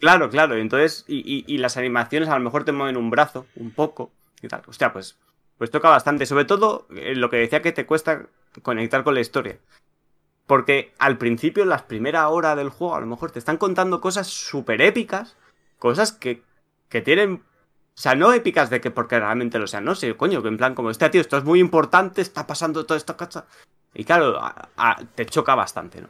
Claro, 0.00 0.30
claro. 0.30 0.56
Entonces, 0.56 1.04
y, 1.08 1.44
y, 1.46 1.58
las 1.58 1.76
animaciones 1.76 2.28
a 2.28 2.38
lo 2.38 2.44
mejor 2.44 2.64
te 2.64 2.72
mueven 2.72 2.96
un 2.96 3.10
brazo, 3.10 3.46
un 3.56 3.70
poco, 3.70 4.12
y 4.42 4.48
tal. 4.48 4.62
Hostia, 4.66 4.92
pues 4.92 5.18
pues 5.58 5.70
toca 5.70 5.90
bastante. 5.90 6.24
Sobre 6.24 6.44
todo 6.44 6.86
eh, 6.96 7.14
lo 7.14 7.28
que 7.28 7.36
decía 7.36 7.60
que 7.60 7.72
te 7.72 7.84
cuesta 7.84 8.26
conectar 8.62 9.04
con 9.04 9.14
la 9.14 9.20
historia. 9.20 9.58
Porque 10.46 10.94
al 10.98 11.18
principio, 11.18 11.64
en 11.64 11.68
las 11.68 11.82
primeras 11.82 12.26
horas 12.30 12.56
del 12.56 12.70
juego, 12.70 12.94
a 12.94 13.00
lo 13.00 13.06
mejor 13.06 13.32
te 13.32 13.38
están 13.38 13.58
contando 13.58 14.00
cosas 14.00 14.28
súper 14.28 14.80
épicas. 14.80 15.36
Cosas 15.78 16.12
que, 16.12 16.42
que 16.88 17.02
tienen. 17.02 17.42
O 17.42 18.00
sea, 18.00 18.14
no 18.14 18.32
épicas 18.32 18.70
de 18.70 18.80
que 18.80 18.92
porque 18.92 19.18
realmente 19.18 19.58
lo 19.58 19.66
sean, 19.66 19.84
no 19.84 19.96
sé, 19.96 20.16
coño, 20.16 20.40
que 20.40 20.48
en 20.48 20.56
plan 20.56 20.76
como 20.76 20.90
este 20.90 21.10
tío, 21.10 21.20
esto 21.20 21.36
es 21.36 21.42
muy 21.42 21.58
importante, 21.58 22.22
está 22.22 22.46
pasando 22.46 22.86
todo 22.86 22.96
esto, 22.96 23.16
cacha. 23.16 23.46
Y 23.92 24.04
claro, 24.04 24.40
te 25.16 25.26
choca 25.26 25.56
bastante, 25.56 26.02
¿no? 26.02 26.08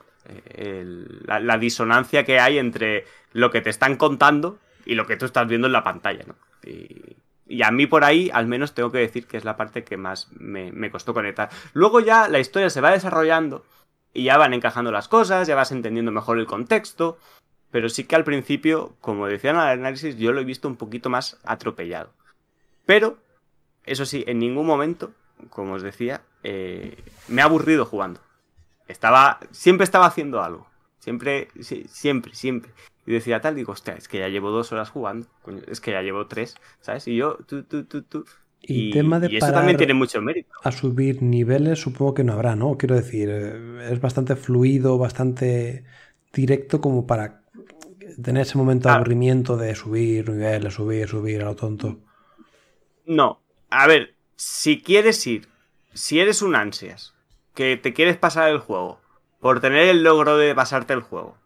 la, 1.24 1.40
la, 1.40 1.56
disonancia 1.56 2.26
que 2.26 2.38
hay 2.38 2.58
entre 2.58 3.06
lo 3.32 3.50
que 3.50 3.62
te 3.62 3.70
están 3.70 3.96
contando 3.96 4.58
y 4.84 4.96
lo 4.96 5.06
que 5.06 5.16
tú 5.16 5.24
estás 5.24 5.48
viendo 5.48 5.68
en 5.68 5.72
la 5.72 5.82
pantalla, 5.82 6.24
¿no? 6.26 6.34
Y, 6.62 7.16
y 7.48 7.62
a 7.62 7.70
mí 7.70 7.86
por 7.86 8.04
ahí, 8.04 8.30
al 8.32 8.46
menos, 8.46 8.74
tengo 8.74 8.92
que 8.92 8.98
decir 8.98 9.26
que 9.26 9.38
es 9.38 9.44
la 9.44 9.56
parte 9.56 9.82
que 9.82 9.96
más 9.96 10.28
me, 10.32 10.90
costó 10.90 11.14
conectar. 11.14 11.48
Luego 11.72 12.00
ya 12.00 12.28
la 12.28 12.38
historia 12.38 12.68
se 12.68 12.82
va 12.82 12.90
desarrollando 12.90 13.64
y 14.12 14.24
ya 14.24 14.36
van 14.36 14.52
encajando 14.52 14.92
las 14.92 15.08
cosas, 15.08 15.48
ya 15.48 15.56
vas 15.56 15.72
entendiendo 15.72 16.12
mejor 16.12 16.38
el 16.38 16.46
contexto. 16.46 17.18
Pero 17.70 17.88
sí 17.88 18.04
que 18.04 18.16
al 18.16 18.24
principio, 18.24 18.96
como 19.00 19.26
decían 19.26 19.56
el 19.56 19.62
análisis, 19.62 20.16
yo 20.16 20.32
lo 20.32 20.40
he 20.40 20.44
visto 20.44 20.68
un 20.68 20.76
poquito 20.76 21.10
más 21.10 21.38
atropellado. 21.44 22.12
Pero, 22.86 23.18
eso 23.84 24.06
sí, 24.06 24.24
en 24.26 24.38
ningún 24.38 24.66
momento, 24.66 25.12
como 25.50 25.74
os 25.74 25.82
decía, 25.82 26.22
eh, 26.42 27.02
me 27.28 27.42
ha 27.42 27.46
aburrido 27.46 27.84
jugando. 27.84 28.20
Estaba, 28.88 29.38
siempre 29.50 29.84
estaba 29.84 30.06
haciendo 30.06 30.42
algo. 30.42 30.66
Siempre, 30.98 31.48
siempre, 31.60 32.34
siempre. 32.34 32.72
Y 33.08 33.12
decía 33.12 33.40
tal, 33.40 33.54
digo, 33.54 33.72
hostia, 33.72 33.94
es 33.94 34.06
que 34.06 34.18
ya 34.18 34.28
llevo 34.28 34.50
dos 34.50 34.70
horas 34.70 34.90
jugando, 34.90 35.26
es 35.66 35.80
que 35.80 35.92
ya 35.92 36.02
llevo 36.02 36.26
tres, 36.26 36.56
¿sabes? 36.82 37.08
Y 37.08 37.16
yo, 37.16 37.38
tú, 37.46 37.62
tú, 37.62 37.84
tú, 37.84 38.02
tú. 38.02 38.26
Y, 38.60 38.90
tema 38.90 39.18
de 39.18 39.32
y 39.32 39.38
eso 39.38 39.50
también 39.50 39.78
tiene 39.78 39.94
mucho 39.94 40.20
mérito. 40.20 40.50
A 40.62 40.70
subir 40.70 41.22
niveles 41.22 41.80
supongo 41.80 42.12
que 42.12 42.22
no 42.22 42.34
habrá, 42.34 42.54
¿no? 42.54 42.76
Quiero 42.76 42.96
decir, 42.96 43.30
eh, 43.32 43.88
es 43.90 43.98
bastante 44.02 44.36
fluido, 44.36 44.98
bastante 44.98 45.84
directo 46.34 46.82
como 46.82 47.06
para 47.06 47.40
tener 48.22 48.42
ese 48.42 48.58
momento 48.58 48.90
de 48.90 48.96
aburrimiento 48.96 49.56
de 49.56 49.74
subir 49.74 50.28
niveles, 50.28 50.74
subir, 50.74 51.08
subir 51.08 51.40
a 51.40 51.46
lo 51.46 51.56
tonto. 51.56 52.00
No. 53.06 53.40
A 53.70 53.86
ver, 53.86 54.16
si 54.36 54.82
quieres 54.82 55.26
ir, 55.26 55.48
si 55.94 56.20
eres 56.20 56.42
un 56.42 56.54
ansias, 56.54 57.14
que 57.54 57.78
te 57.78 57.94
quieres 57.94 58.18
pasar 58.18 58.50
el 58.50 58.58
juego, 58.58 59.00
por 59.40 59.60
tener 59.60 59.88
el 59.88 60.02
logro 60.02 60.36
de 60.36 60.54
pasarte 60.54 60.92
el 60.92 61.00
juego, 61.00 61.38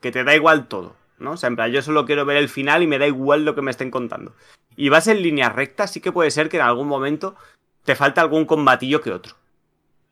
que 0.00 0.10
te 0.10 0.24
da 0.24 0.34
igual 0.34 0.66
todo, 0.66 0.96
¿no? 1.18 1.32
O 1.32 1.36
sea, 1.36 1.48
en 1.48 1.56
plan, 1.56 1.70
yo 1.70 1.82
solo 1.82 2.06
quiero 2.06 2.24
ver 2.24 2.36
el 2.36 2.48
final 2.48 2.82
y 2.82 2.86
me 2.86 2.98
da 2.98 3.06
igual 3.06 3.44
lo 3.44 3.54
que 3.54 3.62
me 3.62 3.70
estén 3.70 3.90
contando. 3.90 4.34
Y 4.76 4.88
vas 4.88 5.06
en 5.08 5.22
línea 5.22 5.48
recta, 5.48 5.86
sí 5.86 6.00
que 6.00 6.12
puede 6.12 6.30
ser 6.30 6.48
que 6.48 6.56
en 6.56 6.64
algún 6.64 6.88
momento 6.88 7.36
te 7.84 7.94
falta 7.94 8.20
algún 8.20 8.44
combatillo 8.44 9.00
que 9.00 9.12
otro. 9.12 9.36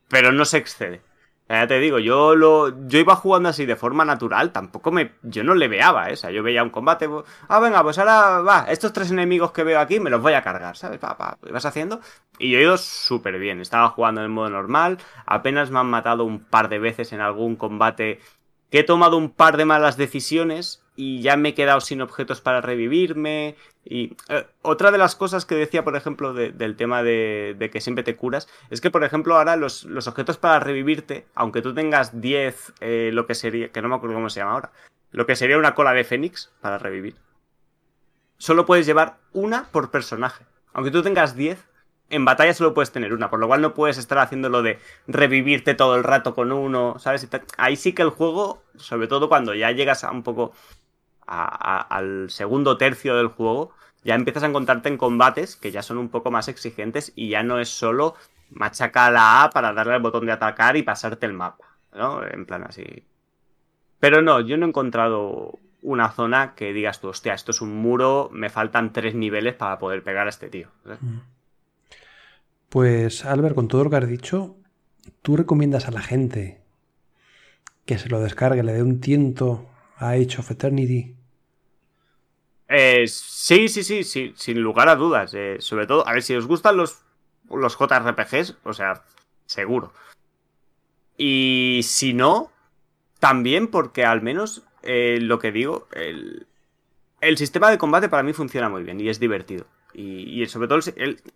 Pero 0.09 0.33
no 0.33 0.45
se 0.45 0.59
excede. 0.59 1.03
Ya 1.49 1.67
te 1.67 1.79
digo, 1.81 1.99
yo 1.99 2.35
lo 2.35 2.87
yo 2.87 2.99
iba 2.99 3.15
jugando 3.15 3.51
así 3.51 3.67
de 3.67 3.77
forma 3.77 4.07
natural, 4.07 4.53
tampoco 4.53 4.91
me 4.91 5.13
yo 5.23 5.45
no 5.45 5.55
le 5.55 5.69
veaba, 5.69 6.09
¿eh? 6.09 6.15
o 6.15 6.17
sea, 6.17 6.31
yo 6.31 6.43
veía 6.43 6.63
un 6.63 6.71
combate, 6.71 7.11
ah, 7.49 7.61
venga, 7.61 7.83
pues 7.83 7.99
ahora 7.99 8.41
va, 8.41 8.67
estos 8.71 8.95
tres 8.95 9.11
enemigos 9.11 9.53
que 9.53 9.63
veo 9.63 9.79
aquí 9.79 10.01
me 10.01 10.09
los 10.09 10.23
voy 10.23 10.33
a 10.33 10.43
cargar, 10.43 10.79
¿sabes? 10.79 10.99
Pa, 10.99 11.19
pa, 11.19 11.37
ibas 11.47 11.67
haciendo 11.67 12.01
y 12.39 12.53
yo 12.53 12.59
he 12.59 12.63
ido 12.63 12.79
súper 12.79 13.39
bien, 13.39 13.61
estaba 13.61 13.91
jugando 13.91 14.25
en 14.25 14.31
modo 14.31 14.49
normal, 14.49 14.97
apenas 15.27 15.71
me 15.71 15.81
han 15.81 15.91
matado 15.91 16.25
un 16.25 16.41
par 16.41 16.71
de 16.71 16.79
veces 16.79 17.13
en 17.13 17.21
algún 17.21 17.57
combate 17.57 18.21
que 18.71 18.79
he 18.79 18.85
tomado 18.85 19.19
un 19.19 19.29
par 19.29 19.59
de 19.59 19.67
malas 19.67 19.99
decisiones 19.99 20.82
y 20.97 21.23
ya 21.23 21.37
me 21.37 21.51
he 21.51 21.55
quedado 21.55 21.81
sin 21.81 22.03
objetos 22.03 22.41
para 22.41 22.61
revivirme. 22.61 23.57
Y 23.85 24.17
eh, 24.29 24.47
otra 24.63 24.91
de 24.91 24.99
las 24.99 25.17
cosas 25.17 25.45
que 25.45 25.55
decía, 25.55 25.85
por 25.85 25.97
ejemplo, 25.97 26.35
del 26.35 26.77
tema 26.77 27.03
de, 27.03 27.71
que 27.73 27.81
siempre 27.81 28.05
te 28.05 28.17
curas, 28.17 28.49
es 28.71 28.81
que, 28.81 28.91
por 28.91 29.05
ejemplo, 29.05 29.37
ahora 29.37 29.57
los, 29.57 29.87
objetos 30.07 30.39
para 30.39 30.61
revivirte, 30.61 31.27
aunque 31.35 31.63
tú 31.63 31.75
tengas 31.75 32.21
10, 32.21 32.75
eh, 32.81 33.11
lo 33.13 33.27
que 33.27 33.35
sería, 33.35 33.71
que 33.71 33.83
no 33.83 33.89
me 33.89 33.97
acuerdo 33.97 34.17
cómo 34.17 34.31
se 34.31 34.41
llama 34.41 34.53
ahora, 34.53 34.73
lo 35.11 35.27
que 35.27 35.37
sería 35.37 35.59
una 35.59 35.75
cola 35.75 35.93
de 35.93 36.05
Fénix 36.05 36.53
para 36.61 36.79
revivir, 36.79 37.17
solo 38.39 38.67
puedes 38.67 38.87
llevar 38.87 39.19
una 39.33 39.69
por 39.71 39.91
personaje. 39.91 40.45
Aunque 40.73 40.91
tú 40.91 41.03
tengas 41.03 41.37
10, 41.37 41.59
en 42.13 42.25
batalla 42.25 42.53
solo 42.55 42.75
puedes 42.75 42.93
tener 42.93 43.13
una, 43.15 43.31
por 43.31 43.41
lo 43.41 43.49
cual 43.49 43.63
no 43.63 43.75
puedes 43.75 43.99
estar 43.99 44.19
haciendo 44.19 44.49
lo 44.51 44.63
de 44.63 44.79
revivirte 45.07 45.75
todo 45.75 45.97
el 45.97 46.05
rato 46.05 46.35
con 46.35 46.53
uno, 46.53 46.97
¿sabes? 46.99 47.27
Ahí 47.57 47.77
sí 47.77 47.95
que 47.95 48.03
el 48.03 48.11
juego, 48.11 48.63
sobre 48.77 49.09
todo 49.09 49.29
cuando 49.29 49.55
ya 49.55 49.71
llegas 49.71 50.05
a 50.05 50.11
un 50.11 50.23
poco 50.23 50.53
al 51.27 52.31
segundo 52.31 52.77
tercio 52.77 53.17
del 53.17 53.29
juego, 53.29 53.73
ya 54.05 54.15
empiezas 54.15 54.43
a 54.43 54.47
encontrarte 54.47 54.89
en 54.89 54.99
combates 54.99 55.57
que 55.57 55.71
ya 55.71 55.83
son 55.83 55.99
un 55.99 56.09
poco 56.09 56.31
más 56.31 56.49
exigentes 56.49 57.13
y 57.15 57.29
ya 57.29 57.43
no 57.43 57.59
es 57.59 57.69
solo 57.69 58.15
machacar 58.51 59.13
la 59.13 59.45
A 59.45 59.51
para 59.51 59.73
darle 59.73 59.95
al 59.95 60.03
botón 60.03 60.27
de 60.27 60.33
atacar 60.33 60.77
y 60.77 60.83
pasarte 60.83 61.27
el 61.27 61.33
mapa, 61.33 61.65
¿no? 61.95 62.25
En 62.27 62.45
plan 62.45 62.65
así. 62.65 63.05
Pero 64.01 64.21
no, 64.21 64.41
yo 64.41 64.57
no 64.57 64.67
he 64.67 64.69
encontrado 64.69 65.59
una 65.83 66.11
zona 66.11 66.55
que 66.55 66.73
digas 66.73 67.01
tú, 67.01 67.09
hostia, 67.09 67.35
esto 67.35 67.51
es 67.51 67.61
un 67.61 67.75
muro, 67.75 68.31
me 68.33 68.51
faltan 68.51 68.93
tres 68.93 69.15
niveles 69.15 69.55
para 69.55 69.79
poder 69.79 70.03
pegar 70.03 70.27
a 70.27 70.31
este 70.31 70.49
tío. 70.49 70.69
Mm. 70.85 71.19
Pues 72.69 73.25
Albert, 73.25 73.55
con 73.55 73.69
todo 73.69 73.85
lo 73.85 73.91
que 73.91 73.97
has 73.97 74.09
dicho, 74.09 74.57
¿tú 75.23 75.37
recomiendas 75.37 75.87
a 75.87 75.91
la 75.91 76.01
gente 76.01 76.63
que 77.85 77.99
se 77.99 78.09
lo 78.09 78.21
descargue, 78.21 78.63
le 78.63 78.73
dé 78.73 78.83
un 78.83 79.01
tiento 79.01 79.69
a 80.03 80.11
Age 80.11 80.39
of 80.39 80.51
Eternity? 80.51 81.15
Eh, 82.69 83.05
sí, 83.07 83.69
sí, 83.69 83.83
sí, 84.05 84.33
sin 84.37 84.61
lugar 84.61 84.89
a 84.89 84.97
dudas. 84.97 85.33
Eh, 85.35 85.57
sobre 85.61 85.87
todo, 85.87 86.07
a 86.07 86.13
ver, 86.13 86.23
si 86.23 86.35
os 86.35 86.47
gustan 86.47 86.77
los, 86.77 87.03
los 87.51 87.77
JRPGs, 87.79 88.57
o 88.65 88.73
sea, 88.73 89.05
seguro. 89.47 89.93
Y 91.17 91.81
si 91.85 92.15
no, 92.15 92.51
también 93.21 93.69
porque 93.69 94.05
al 94.05 94.23
menos 94.23 94.63
eh, 94.83 95.19
lo 95.21 95.39
que 95.39 95.53
digo, 95.53 95.87
el, 95.93 96.47
el 97.21 97.39
sistema 97.39 97.71
de 97.71 97.79
combate 97.79 98.09
para 98.09 98.23
mí 98.23 98.33
funciona 98.33 98.69
muy 98.69 98.83
bien 98.83 99.01
y 99.01 99.09
es 99.09 99.21
divertido. 99.21 99.67
Y, 99.95 100.47
sobre 100.47 100.69
todo 100.69 100.81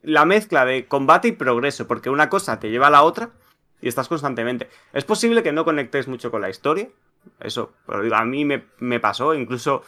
la 0.03 0.25
mezcla 0.25 0.65
de 0.65 0.87
combate 0.87 1.29
y 1.29 1.33
progreso, 1.33 1.87
porque 1.87 2.09
una 2.09 2.31
cosa 2.31 2.59
te 2.59 2.71
lleva 2.71 2.87
a 2.87 2.91
la 2.91 3.03
otra 3.03 3.31
y 3.83 3.89
estás 3.89 4.09
constantemente. 4.09 4.69
Es 4.95 5.05
posible 5.05 5.43
que 5.43 5.53
no 5.53 5.65
conectes 5.65 6.09
mucho 6.09 6.31
con 6.31 6.41
la 6.41 6.49
historia, 6.49 6.89
eso, 7.41 7.75
pero 7.87 8.03
digo, 8.03 8.17
a 8.17 8.25
mí 8.25 8.45
me, 8.45 9.01
pasó, 9.01 9.35
incluso 9.35 9.83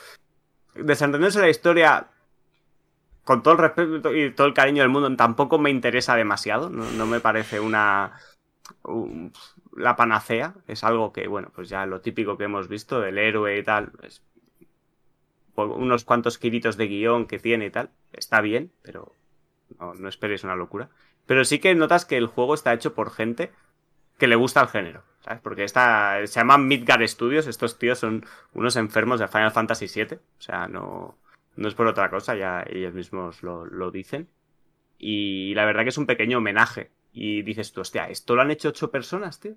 desentenderse 0.75 1.41
la 1.41 1.49
historia 1.49 2.09
con 3.25 3.43
todo 3.43 3.55
el 3.55 3.61
respeto 3.61 4.15
y 4.15 4.33
todo 4.33 4.47
el 4.47 4.55
cariño 4.55 4.83
del 4.83 4.91
mundo 4.91 5.15
tampoco 5.17 5.59
me 5.59 5.71
interesa 5.71 6.17
demasiado, 6.17 6.71
no, 6.71 7.07
me 7.07 7.21
parece 7.21 7.61
una... 7.61 8.13
la 9.77 9.97
panacea, 9.97 10.55
es 10.67 10.85
algo 10.85 11.13
que, 11.13 11.27
bueno, 11.29 11.51
pues 11.55 11.69
ya 11.69 11.87
lo 11.87 12.01
típico 12.01 12.39
que 12.39 12.45
hemos 12.45 12.69
visto 12.69 13.01
del 13.01 13.19
héroe 13.19 13.59
y 13.59 13.63
tal, 13.63 13.93
es 14.03 14.23
unos 15.57 16.05
cuantos 16.05 16.39
kilitos 16.39 16.77
de 16.77 16.87
guion 16.87 17.27
que 17.27 17.39
tiene 17.39 17.67
y 17.67 17.71
tal, 17.71 17.91
está 18.13 18.41
bien, 18.41 18.71
pero 18.83 19.13
no, 19.79 19.95
no 19.95 20.09
esperéis 20.09 20.45
una 20.45 20.55
locura. 20.55 20.89
Pero 21.27 21.45
sí 21.45 21.59
que 21.59 21.75
notas 21.75 22.05
que 22.05 22.17
el 22.17 22.27
juego 22.27 22.55
está 22.55 22.73
hecho 22.73 22.95
por 22.95 23.11
gente 23.11 23.53
que 24.19 24.27
le 24.27 24.37
gusta 24.37 24.61
el 24.61 24.69
género, 24.69 25.03
¿sabes? 25.29 25.43
Porque 25.43 25.65
esta, 25.65 26.27
se 26.27 26.41
llaman 26.41 26.67
Midgar 26.67 27.07
Studios, 27.07 27.47
estos 27.47 27.79
tíos 27.79 27.99
son 27.99 28.25
unos 28.55 28.77
enfermos 28.77 29.21
de 29.21 29.29
Final 29.29 29.53
Fantasy 29.53 29.87
VII, 29.95 30.17
o 30.17 30.41
sea, 30.43 30.69
no, 30.69 31.19
no 31.57 31.69
es 31.69 31.75
por 31.75 31.87
otra 31.87 32.09
cosa, 32.09 32.35
ya 32.35 32.65
ellos 32.67 32.95
mismos 32.95 33.43
lo, 33.43 33.67
lo 33.67 33.91
dicen. 33.91 34.29
Y 34.99 35.55
la 35.55 35.67
verdad 35.67 35.83
que 35.83 35.91
es 35.91 35.99
un 35.99 36.07
pequeño 36.07 36.39
homenaje. 36.39 36.91
Y 37.13 37.43
dices 37.43 37.73
tú, 37.73 37.83
hostia, 37.83 38.09
¿esto 38.09 38.35
lo 38.35 38.43
han 38.43 38.51
hecho 38.51 38.71
ocho 38.71 38.91
personas, 38.91 39.39
tío? 39.39 39.55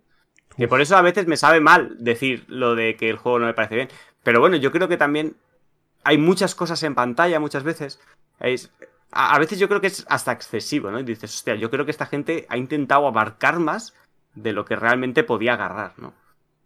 Que 0.57 0.67
por 0.67 0.81
eso 0.81 0.97
a 0.97 1.01
veces 1.01 1.27
me 1.27 1.37
sabe 1.37 1.61
mal 1.61 1.95
decir 1.99 2.43
lo 2.49 2.75
de 2.75 2.97
que 2.97 3.09
el 3.09 3.17
juego 3.17 3.39
no 3.39 3.45
me 3.45 3.53
parece 3.53 3.75
bien. 3.75 3.89
Pero 4.23 4.41
bueno, 4.41 4.57
yo 4.57 4.71
creo 4.71 4.89
que 4.89 4.97
también 4.97 5.37
hay 6.03 6.17
muchas 6.17 6.53
cosas 6.53 6.83
en 6.83 6.95
pantalla 6.95 7.39
muchas 7.39 7.63
veces. 7.63 7.99
a, 9.11 9.39
veces 9.39 9.57
yo 9.57 9.69
creo 9.69 9.79
que 9.79 9.87
es 9.87 10.05
hasta 10.09 10.33
excesivo, 10.33 10.91
¿no? 10.91 10.99
Y 10.99 11.03
dices, 11.03 11.33
hostia, 11.33 11.55
yo 11.55 11.69
creo 11.71 11.85
que 11.85 11.91
esta 11.91 12.05
gente 12.05 12.45
ha 12.49 12.57
intentado 12.57 13.07
abarcar 13.07 13.59
más 13.59 13.93
de 14.35 14.53
lo 14.53 14.65
que 14.65 14.75
realmente 14.75 15.23
podía 15.23 15.53
agarrar, 15.53 15.93
¿no? 15.97 16.13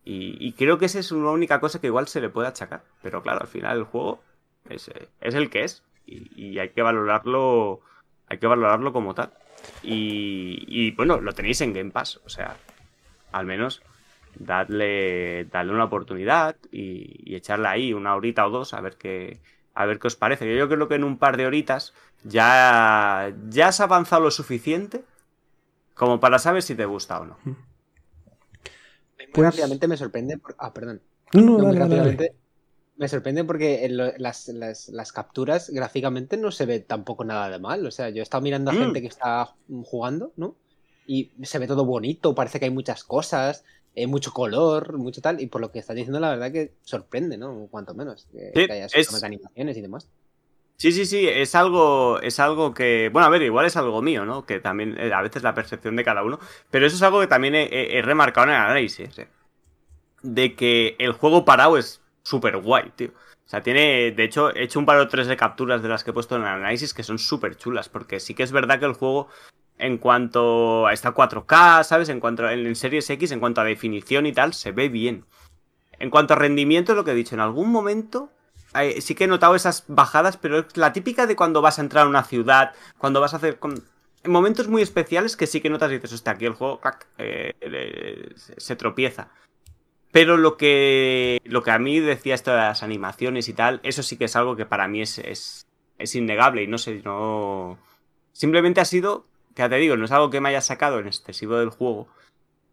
Y, 0.08 0.52
creo 0.52 0.78
que 0.78 0.86
esa 0.86 1.00
es 1.00 1.12
una 1.12 1.32
única 1.32 1.60
cosa 1.60 1.82
que 1.82 1.88
igual 1.88 2.08
se 2.08 2.22
le 2.22 2.30
puede 2.30 2.48
achacar. 2.48 2.84
Pero 3.02 3.24
claro, 3.24 3.42
al 3.42 3.48
final 3.48 3.78
el 3.80 3.84
juego 3.86 4.22
es, 4.70 4.92
el 5.20 5.50
que 5.50 5.64
es. 5.64 5.84
Y, 6.06 6.60
hay 6.60 6.70
que 6.70 6.84
valorarlo. 6.84 7.82
Hay 8.28 8.38
que 8.38 8.46
valorarlo 8.46 8.94
como 8.94 9.16
tal. 9.16 9.32
Y, 9.82 10.64
y 10.68 10.92
bueno, 10.92 11.20
lo 11.20 11.34
tenéis 11.34 11.62
en 11.62 11.74
Game 11.74 11.90
Pass. 11.90 12.22
O 12.24 12.30
sea, 12.30 12.56
al 13.32 13.48
menos 13.48 13.82
dadle, 14.38 15.48
una 15.54 15.86
oportunidad 15.86 16.56
y, 16.72 17.36
echarle 17.36 17.68
ahí 17.68 17.94
una 17.94 18.16
horita 18.16 18.46
o 18.46 18.50
dos 18.50 18.74
a 18.74 18.82
ver 18.82 18.98
qué, 18.98 19.40
a 19.74 19.86
ver 19.86 20.00
qué 20.00 20.08
os 20.08 20.16
parece. 20.16 20.56
Yo 20.56 20.70
creo 20.70 20.88
que 20.88 20.96
en 20.96 21.04
un 21.04 21.18
par 21.18 21.38
de 21.38 21.46
horitas 21.46 21.94
ya, 22.24 23.34
ya 23.50 23.68
has 23.70 23.80
avanzado 23.80 24.24
lo 24.24 24.32
suficiente 24.32 25.04
como 25.96 26.20
para 26.20 26.38
saber 26.38 26.62
si 26.62 26.76
te 26.76 26.86
gusta 26.86 27.20
o 27.22 27.26
no. 27.26 27.38
Muy 27.44 27.56
pues 29.34 29.48
rápidamente 29.48 29.88
me 29.88 29.98
sorprende. 29.98 30.40
Ah, 30.60 30.74
perdón. 30.74 31.02
Me 32.98 33.10
sorprende 33.10 33.44
porque 33.44 33.88
las, 33.90 34.48
las, 34.48 35.12
capturas 35.12 35.70
gráficamente 35.70 36.38
no 36.38 36.52
se 36.52 36.66
ve 36.66 36.80
tampoco 36.80 37.26
nada 37.26 37.50
de 37.50 37.60
mal. 37.60 37.86
O 37.86 37.92
sea, 37.92 38.10
yo 38.10 38.20
he 38.20 38.24
estado 38.24 38.42
mirando 38.44 38.72
a 38.72 38.74
mm. 38.74 38.78
gente 38.78 39.02
que 39.02 39.08
está 39.08 39.54
jugando, 39.84 40.32
¿no? 40.38 40.56
Y 41.08 41.32
se 41.44 41.60
ve 41.60 41.68
todo 41.68 41.86
bonito, 41.86 42.34
parece 42.34 42.60
que 42.60 42.66
hay 42.66 42.72
muchas 42.72 43.04
cosas, 43.04 43.64
eh, 43.96 44.08
mucho 44.08 44.32
color, 44.32 44.98
mucho 44.98 45.22
tal, 45.22 45.40
y 45.42 45.48
por 45.48 45.62
lo 45.62 45.72
que 45.72 45.80
estás 45.80 45.96
diciendo, 45.96 46.20
la 46.20 46.30
verdad 46.30 46.52
que 46.52 46.74
sorprende, 46.84 47.38
¿no? 47.38 47.68
Cuanto 47.70 47.94
menos, 47.94 48.28
que, 48.32 48.68
haya 48.72 48.88
mecanizaciones 49.12 49.78
y 49.78 49.82
demás. 49.82 50.10
Sí, 50.78 50.92
sí, 50.92 51.06
sí, 51.06 51.28
es 51.28 51.56
algo, 51.56 52.20
es 52.22 52.40
algo 52.40 52.74
que, 52.74 53.10
bueno, 53.12 53.26
a 53.28 53.30
ver, 53.30 53.42
igual 53.44 53.66
es 53.66 53.78
algo 53.78 54.02
mío, 54.02 54.26
¿no? 54.26 54.46
Que 54.46 54.60
también 54.60 54.98
eh, 55.00 55.14
a 55.14 55.22
veces 55.22 55.42
la 55.42 55.54
percepción 55.54 55.96
de 55.96 56.04
cada 56.04 56.24
uno, 56.24 56.40
pero 56.70 56.86
eso 56.86 56.98
es 56.98 57.02
algo 57.02 57.22
que 57.22 57.28
también 57.28 57.56
he, 57.56 58.02
remarcado 58.02 58.48
en 58.48 58.54
el 58.54 58.60
análisis, 58.60 59.18
¿eh? 59.20 59.30
de 60.22 60.56
que 60.56 60.96
el 61.00 61.14
juego 61.14 61.46
parado 61.46 61.78
es 61.78 62.02
súper 62.24 62.58
guay, 62.58 62.92
tío. 62.96 63.10
O 63.46 63.50
sea, 63.50 63.62
tiene, 63.62 64.12
de 64.12 64.24
hecho, 64.24 64.54
he 64.56 64.64
hecho 64.64 64.80
un 64.80 64.86
par 64.86 64.98
o 64.98 65.08
tres 65.08 65.28
de 65.28 65.38
capturas 65.38 65.82
de 65.84 65.88
las 65.88 66.04
que 66.04 66.10
he 66.10 66.14
puesto 66.14 66.36
en 66.36 66.42
el 66.42 66.48
análisis 66.48 66.94
que 66.94 67.04
son 67.04 67.20
súper 67.20 67.56
chulas, 67.56 67.90
porque 67.90 68.20
sí 68.20 68.34
que 68.34 68.44
es 68.44 68.52
verdad 68.52 68.80
que 68.80 68.86
el 68.86 68.94
juego 68.94 69.30
en 69.78 69.98
cuanto 69.98 70.88
a 70.88 70.94
esta 70.94 71.14
4K, 71.14 71.84
¿sabes? 71.84 72.10
En 72.10 72.20
cuanto 72.20 72.46
a, 72.46 72.54
en 72.54 72.76
Series 72.76 73.10
X, 73.10 73.32
en 73.32 73.40
cuanto 73.40 73.62
a 73.62 73.66
definición 73.66 74.26
y 74.26 74.34
tal, 74.34 74.54
se 74.54 74.72
ve 74.72 74.90
bien. 74.90 75.26
En 76.00 76.10
cuanto 76.10 76.34
a 76.34 76.38
rendimiento, 76.38 76.96
lo 76.96 77.04
que 77.04 77.12
he 77.12 77.16
dicho, 77.16 77.36
en 77.36 77.42
algún 77.42 77.72
momento 77.72 78.30
sí 79.00 79.16
que 79.16 79.26
he 79.26 79.28
notado 79.28 79.56
esas 79.56 79.86
bajadas, 79.88 80.38
pero 80.38 80.60
es 80.60 80.78
la 80.78 80.94
típica 80.94 81.28
de 81.28 81.36
cuando 81.36 81.62
vas 81.62 81.80
a 81.80 81.82
entrar 81.82 82.06
a 82.06 82.10
una 82.10 82.24
ciudad, 82.24 82.74
cuando 82.98 83.22
vas 83.22 83.34
a 83.34 83.38
hacer... 83.38 83.60
En 84.24 84.32
momentos 84.32 84.68
muy 84.68 84.82
especiales 84.82 85.38
que 85.38 85.46
sí 85.46 85.62
que 85.62 85.70
notas 85.70 85.92
y 85.92 85.96
dices, 85.96 86.14
hostia, 86.14 86.34
aquí 86.34 86.46
el 86.46 86.54
juego 86.54 86.82
eh, 87.20 88.34
se 88.36 88.76
tropieza. 88.76 89.30
Pero 90.12 90.38
lo 90.38 90.58
que, 90.58 91.40
lo 91.46 91.62
que 91.62 91.72
a 91.72 91.78
mí 91.78 92.00
decía 92.00 92.34
esto 92.34 92.50
de 92.52 92.58
las 92.58 92.82
animaciones 92.82 93.50
y 93.50 93.54
tal, 93.54 93.82
eso 93.84 94.02
sí 94.02 94.18
que 94.18 94.26
es 94.26 94.36
algo 94.36 94.56
que 94.56 94.66
para 94.66 94.88
mí 94.88 95.02
es, 95.02 95.20
es, 95.20 95.68
es 96.00 96.16
innegable 96.16 96.64
y 96.64 96.68
no 96.68 96.80
sé, 96.80 97.02
no... 97.04 97.78
Simplemente 98.34 98.82
ha 98.82 98.86
sido 98.86 99.26
ya 99.56 99.70
te 99.70 99.76
digo, 99.78 99.96
no 99.96 100.06
es 100.06 100.12
algo 100.12 100.30
que 100.30 100.42
me 100.42 100.50
haya 100.50 100.62
sacado 100.62 101.00
en 101.00 101.08
excesivo 101.08 101.56
del 101.56 101.70
juego, 101.70 102.08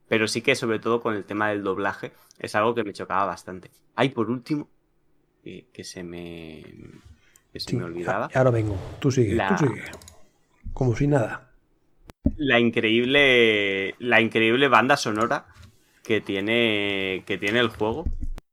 pero 0.08 0.26
sí 0.26 0.42
que 0.42 0.56
sobre 0.56 0.80
todo 0.80 1.00
con 1.00 1.14
el 1.14 1.24
tema 1.24 1.48
del 1.48 1.62
doblaje 1.62 2.12
es 2.38 2.54
algo 2.54 2.74
que 2.74 2.84
me 2.84 2.92
chocaba 2.92 3.24
bastante. 3.24 3.70
Hay 3.94 4.08
por 4.08 4.30
último, 4.30 4.68
que 5.42 5.84
se 5.84 6.02
me, 6.02 6.64
que 7.52 7.60
se 7.60 7.76
me 7.76 7.84
olvidaba. 7.84 8.30
Ahora 8.34 8.50
vengo, 8.50 8.76
tú 9.00 9.10
sigue, 9.10 9.38
tú 9.48 9.66
sigue. 9.66 9.82
Como 10.72 10.96
si 10.96 11.06
nada. 11.06 11.50
La 12.36 12.60
increíble, 12.60 13.94
la 13.98 14.20
increíble 14.20 14.68
banda 14.68 14.96
sonora 14.96 15.46
que 16.02 16.20
tiene, 16.20 17.24
que 17.26 17.38
tiene 17.38 17.60
el 17.60 17.68
juego. 17.68 18.04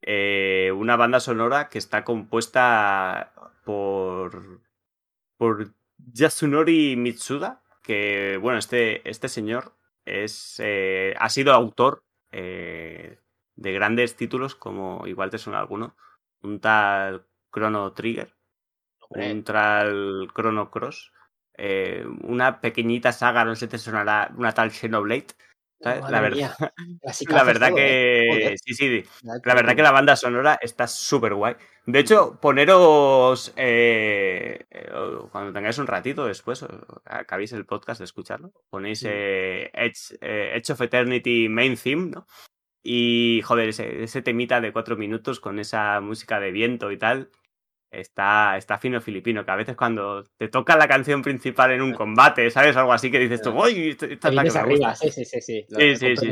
Eh, 0.02 0.72
una 0.76 0.96
banda 0.96 1.20
sonora 1.20 1.70
que 1.70 1.78
está 1.78 2.04
compuesta 2.04 3.34
por, 3.64 4.62
por 5.38 5.74
Yasunori 6.14 6.96
Mitsuda, 6.96 7.62
que, 7.84 8.38
bueno, 8.42 8.58
este, 8.58 9.08
este 9.08 9.30
señor 9.30 9.74
es, 10.06 10.60
eh, 10.64 11.14
ha 11.20 11.30
sido 11.30 11.54
autor 11.54 12.04
eh, 12.32 13.20
de 13.56 13.72
grandes 13.74 14.16
títulos 14.16 14.56
como, 14.56 15.06
igual 15.06 15.30
te 15.30 15.38
suena 15.38 15.60
alguno, 15.60 15.96
un 16.44 16.60
tal 16.60 17.26
Chrono 17.52 17.94
Trigger, 17.94 18.36
un 19.10 19.44
tal 19.44 20.28
Chrono 20.34 20.70
Cross, 20.70 21.12
eh, 21.54 22.06
una 22.24 22.62
pequeñita 22.62 23.12
saga, 23.12 23.46
no 23.46 23.56
sé 23.56 23.66
si 23.66 23.72
te 23.72 23.78
sonará, 23.78 24.32
una 24.38 24.54
tal 24.54 24.72
Xenoblade. 24.72 25.28
La 25.82 26.20
verdad, 26.20 26.58
la 27.30 27.44
verdad 27.44 27.74
que 27.74 28.56
sí, 28.62 28.74
sí, 28.74 29.04
la 29.24 29.54
verdad 29.56 29.78
que 29.78 29.82
la 29.82 29.92
banda 29.92 30.18
sonora 30.18 30.60
está 30.62 30.88
súper 30.88 31.34
guay. 31.34 31.56
De 31.86 32.00
hecho, 32.00 32.38
poneros 32.42 33.54
eh, 33.56 34.66
eh, 34.70 34.90
cuando 35.32 35.54
tengáis 35.54 35.78
un 35.78 35.88
ratito 35.88 36.26
después, 36.26 36.66
acabéis 37.06 37.54
el 37.54 37.66
podcast 37.66 38.00
de 38.00 38.06
escucharlo, 38.06 38.52
ponéis 38.70 39.06
eh, 39.08 39.72
Edge, 39.74 40.72
of 40.72 40.82
Eternity 40.82 41.48
Main 41.48 41.78
Theme, 41.78 42.12
¿no? 42.12 42.28
Y 42.84 43.42
joder, 43.44 43.70
ese, 43.70 44.04
ese 44.04 44.22
temita 44.22 44.62
de 44.62 44.72
cuatro 44.72 44.96
minutos 44.96 45.40
con 45.40 45.60
esa 45.60 46.00
música 46.02 46.40
de 46.40 46.52
viento 46.52 46.92
y 46.92 46.98
tal, 46.98 47.30
está, 47.92 48.58
está 48.58 48.78
fino 48.78 49.02
filipino, 49.02 49.46
que 49.46 49.52
a 49.52 49.56
veces 49.56 49.76
cuando 49.76 50.24
te 50.38 50.48
toca 50.48 50.78
la 50.78 50.88
canción 50.88 51.22
principal 51.22 51.72
en 51.72 51.82
un 51.82 51.94
combate, 51.94 52.50
¿sabes? 52.52 52.76
Algo 52.78 52.94
así 52.94 53.12
que 53.12 53.20
dices 53.20 53.42
tú, 53.42 53.52
¡uy! 53.52 53.90
Esta 54.00 54.30
es 54.30 54.34
la 54.34 54.44
que 54.44 54.58
arriba. 54.58 54.96
Sí, 54.96 55.10
sí, 55.10 55.26
sí. 55.26 55.42
sí. 55.42 55.66
sí, 55.70 55.96
sí, 55.96 56.16
sí, 56.16 56.30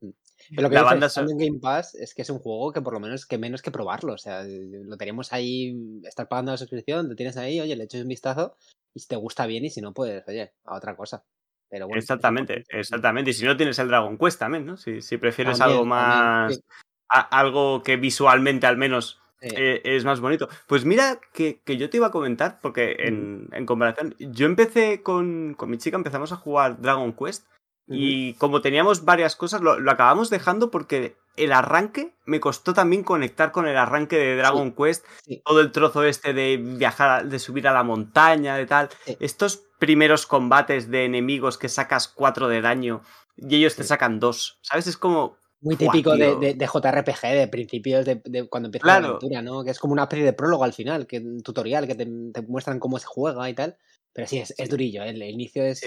mm. 0.00 0.10
Pero 0.50 0.62
lo 0.62 0.68
que 0.68 0.74
la 0.74 0.82
banda 0.82 1.08
son... 1.08 1.30
en 1.30 1.38
Game 1.38 1.60
Pass 1.60 1.94
es 1.94 2.14
que 2.14 2.22
es 2.22 2.30
un 2.30 2.38
juego 2.38 2.72
que 2.72 2.82
por 2.82 2.92
lo 2.92 3.00
menos 3.00 3.26
que 3.26 3.38
menos 3.38 3.62
que 3.62 3.70
probarlo. 3.70 4.12
O 4.12 4.18
sea, 4.18 4.44
lo 4.44 4.96
tenemos 4.96 5.32
ahí, 5.32 6.00
estar 6.04 6.28
pagando 6.28 6.52
la 6.52 6.58
suscripción, 6.58 7.08
te 7.08 7.14
tienes 7.14 7.36
ahí, 7.36 7.60
oye, 7.60 7.74
le 7.74 7.84
echas 7.84 8.02
un 8.02 8.08
vistazo 8.08 8.56
y 8.92 9.00
si 9.00 9.08
te 9.08 9.16
gusta 9.16 9.46
bien 9.46 9.64
y 9.64 9.70
si 9.70 9.80
no, 9.80 9.94
pues, 9.94 10.22
oye, 10.28 10.52
a 10.64 10.76
otra 10.76 10.94
cosa. 10.94 11.24
Pero 11.72 11.86
bueno, 11.86 12.00
exactamente, 12.00 12.64
exactamente. 12.68 13.30
Y 13.30 13.32
si 13.32 13.46
no 13.46 13.56
tienes 13.56 13.78
el 13.78 13.88
Dragon 13.88 14.18
Quest 14.18 14.38
también, 14.38 14.66
¿no? 14.66 14.76
Si, 14.76 15.00
si 15.00 15.16
prefieres 15.16 15.58
algo 15.62 15.86
más. 15.86 16.60
algo 17.08 17.82
que 17.82 17.96
visualmente 17.96 18.66
al 18.66 18.76
menos 18.76 19.22
eh, 19.40 19.80
es 19.82 20.04
más 20.04 20.20
bonito. 20.20 20.50
Pues 20.66 20.84
mira 20.84 21.18
que, 21.32 21.62
yo 21.64 21.88
te 21.88 21.96
iba 21.96 22.08
a 22.08 22.12
comentar, 22.12 22.60
porque 22.60 22.96
en, 22.98 23.48
comparación, 23.64 24.14
yo 24.18 24.44
empecé 24.44 25.02
con, 25.02 25.56
mi 25.66 25.78
chica, 25.78 25.96
empezamos 25.96 26.30
a 26.32 26.36
jugar 26.36 26.78
Dragon 26.78 27.14
Quest 27.14 27.46
y 27.88 28.34
como 28.34 28.60
teníamos 28.60 29.06
varias 29.06 29.34
cosas, 29.34 29.62
lo, 29.62 29.72
acabamos 29.90 30.28
dejando 30.28 30.70
porque 30.70 31.16
el 31.36 31.52
arranque 31.52 32.14
me 32.26 32.38
costó 32.38 32.74
también 32.74 33.02
conectar 33.02 33.50
con 33.50 33.66
el 33.66 33.78
arranque 33.78 34.18
de 34.18 34.36
Dragon 34.36 34.72
Quest, 34.72 35.06
todo 35.42 35.62
el 35.62 35.72
trozo 35.72 36.04
este 36.04 36.34
de 36.34 36.58
viajar, 36.58 37.28
de 37.28 37.38
subir 37.38 37.66
a 37.66 37.72
la 37.72 37.82
montaña, 37.82 38.56
de 38.56 38.66
tal. 38.66 38.90
Estos 39.20 39.64
primeros 39.82 40.26
combates 40.26 40.92
de 40.92 41.04
enemigos 41.04 41.58
que 41.58 41.68
sacas 41.68 42.06
cuatro 42.06 42.46
de 42.46 42.60
daño 42.60 43.02
y 43.36 43.56
ellos 43.56 43.74
te 43.74 43.82
sacan 43.82 44.20
dos, 44.20 44.60
¿sabes? 44.62 44.86
Es 44.86 44.96
como, 44.96 45.38
muy 45.60 45.74
típico 45.74 46.14
de, 46.14 46.54
de, 46.54 46.66
JRPG, 46.66 47.20
de 47.34 47.48
principios 47.48 48.06
de, 48.06 48.46
cuando 48.48 48.68
empieza 48.68 48.86
la 48.86 49.08
aventura, 49.08 49.42
¿no? 49.42 49.64
Que 49.64 49.72
es 49.72 49.80
como 49.80 49.92
una 49.92 50.04
especie 50.04 50.24
de 50.24 50.34
prólogo 50.34 50.62
al 50.62 50.72
final, 50.72 51.08
que 51.08 51.18
un 51.18 51.42
tutorial 51.42 51.88
que 51.88 51.96
te, 51.96 52.06
muestran 52.46 52.78
cómo 52.78 52.96
se 53.00 53.06
juega 53.06 53.50
y 53.50 53.54
tal. 53.54 53.76
Pero 54.12 54.28
sí, 54.28 54.38
es, 54.38 54.54
es 54.56 54.68
durillo, 54.68 55.02
¿eh? 55.02 55.10
el 55.10 55.20
inicio 55.20 55.64
es. 55.64 55.82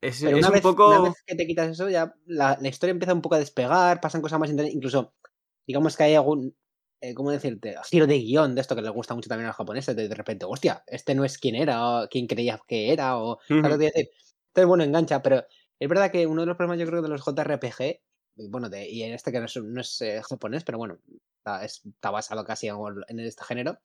Es, 0.00 0.22
Pero 0.22 0.38
una, 0.38 0.48
vez, 0.48 0.64
un 0.64 0.70
poco... 0.70 0.88
una, 0.88 1.10
vez, 1.10 1.22
que 1.26 1.34
te 1.34 1.46
quitas 1.46 1.68
eso, 1.68 1.90
ya 1.90 2.14
la, 2.24 2.56
la, 2.58 2.68
historia 2.68 2.92
empieza 2.92 3.12
un 3.12 3.20
poco 3.20 3.34
a 3.34 3.38
despegar, 3.38 4.00
pasan 4.00 4.22
cosas 4.22 4.40
más 4.40 4.48
interesantes. 4.48 4.76
Incluso, 4.76 5.12
digamos 5.66 5.94
que 5.94 6.04
hay 6.04 6.14
algún. 6.14 6.56
Eh, 7.00 7.14
¿Cómo 7.14 7.30
decirte? 7.30 7.76
Giro 7.90 8.06
de 8.06 8.18
guion 8.18 8.54
de 8.54 8.60
esto 8.60 8.74
que 8.74 8.82
les 8.82 8.90
gusta 8.90 9.14
mucho 9.14 9.28
también 9.28 9.46
a 9.46 9.48
los 9.50 9.56
japoneses. 9.56 9.94
De, 9.94 10.08
de 10.08 10.14
repente, 10.14 10.46
hostia, 10.46 10.82
este 10.86 11.14
no 11.14 11.24
es 11.24 11.38
quien 11.38 11.54
era, 11.54 12.02
o 12.02 12.08
quien 12.08 12.26
creía 12.26 12.60
que 12.66 12.92
era, 12.92 13.18
o. 13.18 13.38
Entonces, 13.48 14.66
bueno, 14.66 14.84
engancha, 14.84 15.20
pero 15.22 15.44
es 15.78 15.88
verdad 15.88 16.10
que 16.10 16.26
uno 16.26 16.42
de 16.42 16.46
los 16.46 16.56
problemas, 16.56 16.78
yo 16.78 16.86
creo, 16.86 17.02
de 17.02 17.08
los 17.08 17.24
JRPG 17.24 18.00
bueno, 18.36 18.68
de, 18.68 18.88
y 18.88 19.02
en 19.02 19.12
este 19.12 19.32
que 19.32 19.40
no 19.40 19.80
es, 19.80 20.00
eh, 20.00 20.22
japonés, 20.22 20.64
pero 20.64 20.78
bueno, 20.78 20.98
está, 21.62 22.10
basado 22.10 22.44
casi 22.44 22.68
en, 22.68 23.20
este 23.20 23.44
género, 23.44 23.78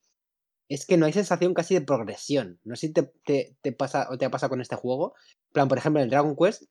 es 0.67 0.85
que 0.85 0.97
no 0.97 1.05
hay 1.05 1.13
sensación 1.13 1.53
casi 1.53 1.75
de 1.75 1.81
progresión. 1.81 2.59
No 2.63 2.75
sé 2.75 2.87
si 2.87 2.93
te, 2.93 3.55
te, 3.61 3.71
pasa 3.73 4.07
o 4.09 4.17
te 4.17 4.25
ha 4.25 4.31
pasado 4.31 4.51
con 4.51 4.61
este 4.61 4.75
juego. 4.75 5.15
plan, 5.51 5.67
por 5.67 5.77
ejemplo, 5.77 5.99
en 5.99 6.05
el 6.05 6.09
Dragon 6.09 6.35
Quest, 6.35 6.63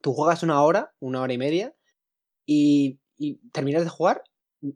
tú 0.00 0.12
juegas 0.12 0.42
una 0.42 0.62
hora, 0.62 0.94
una 1.00 1.20
hora 1.22 1.32
y 1.32 1.38
media, 1.38 1.74
y, 2.46 3.00
y 3.16 3.36
terminas 3.50 3.84
de 3.84 3.90
jugar 3.90 4.24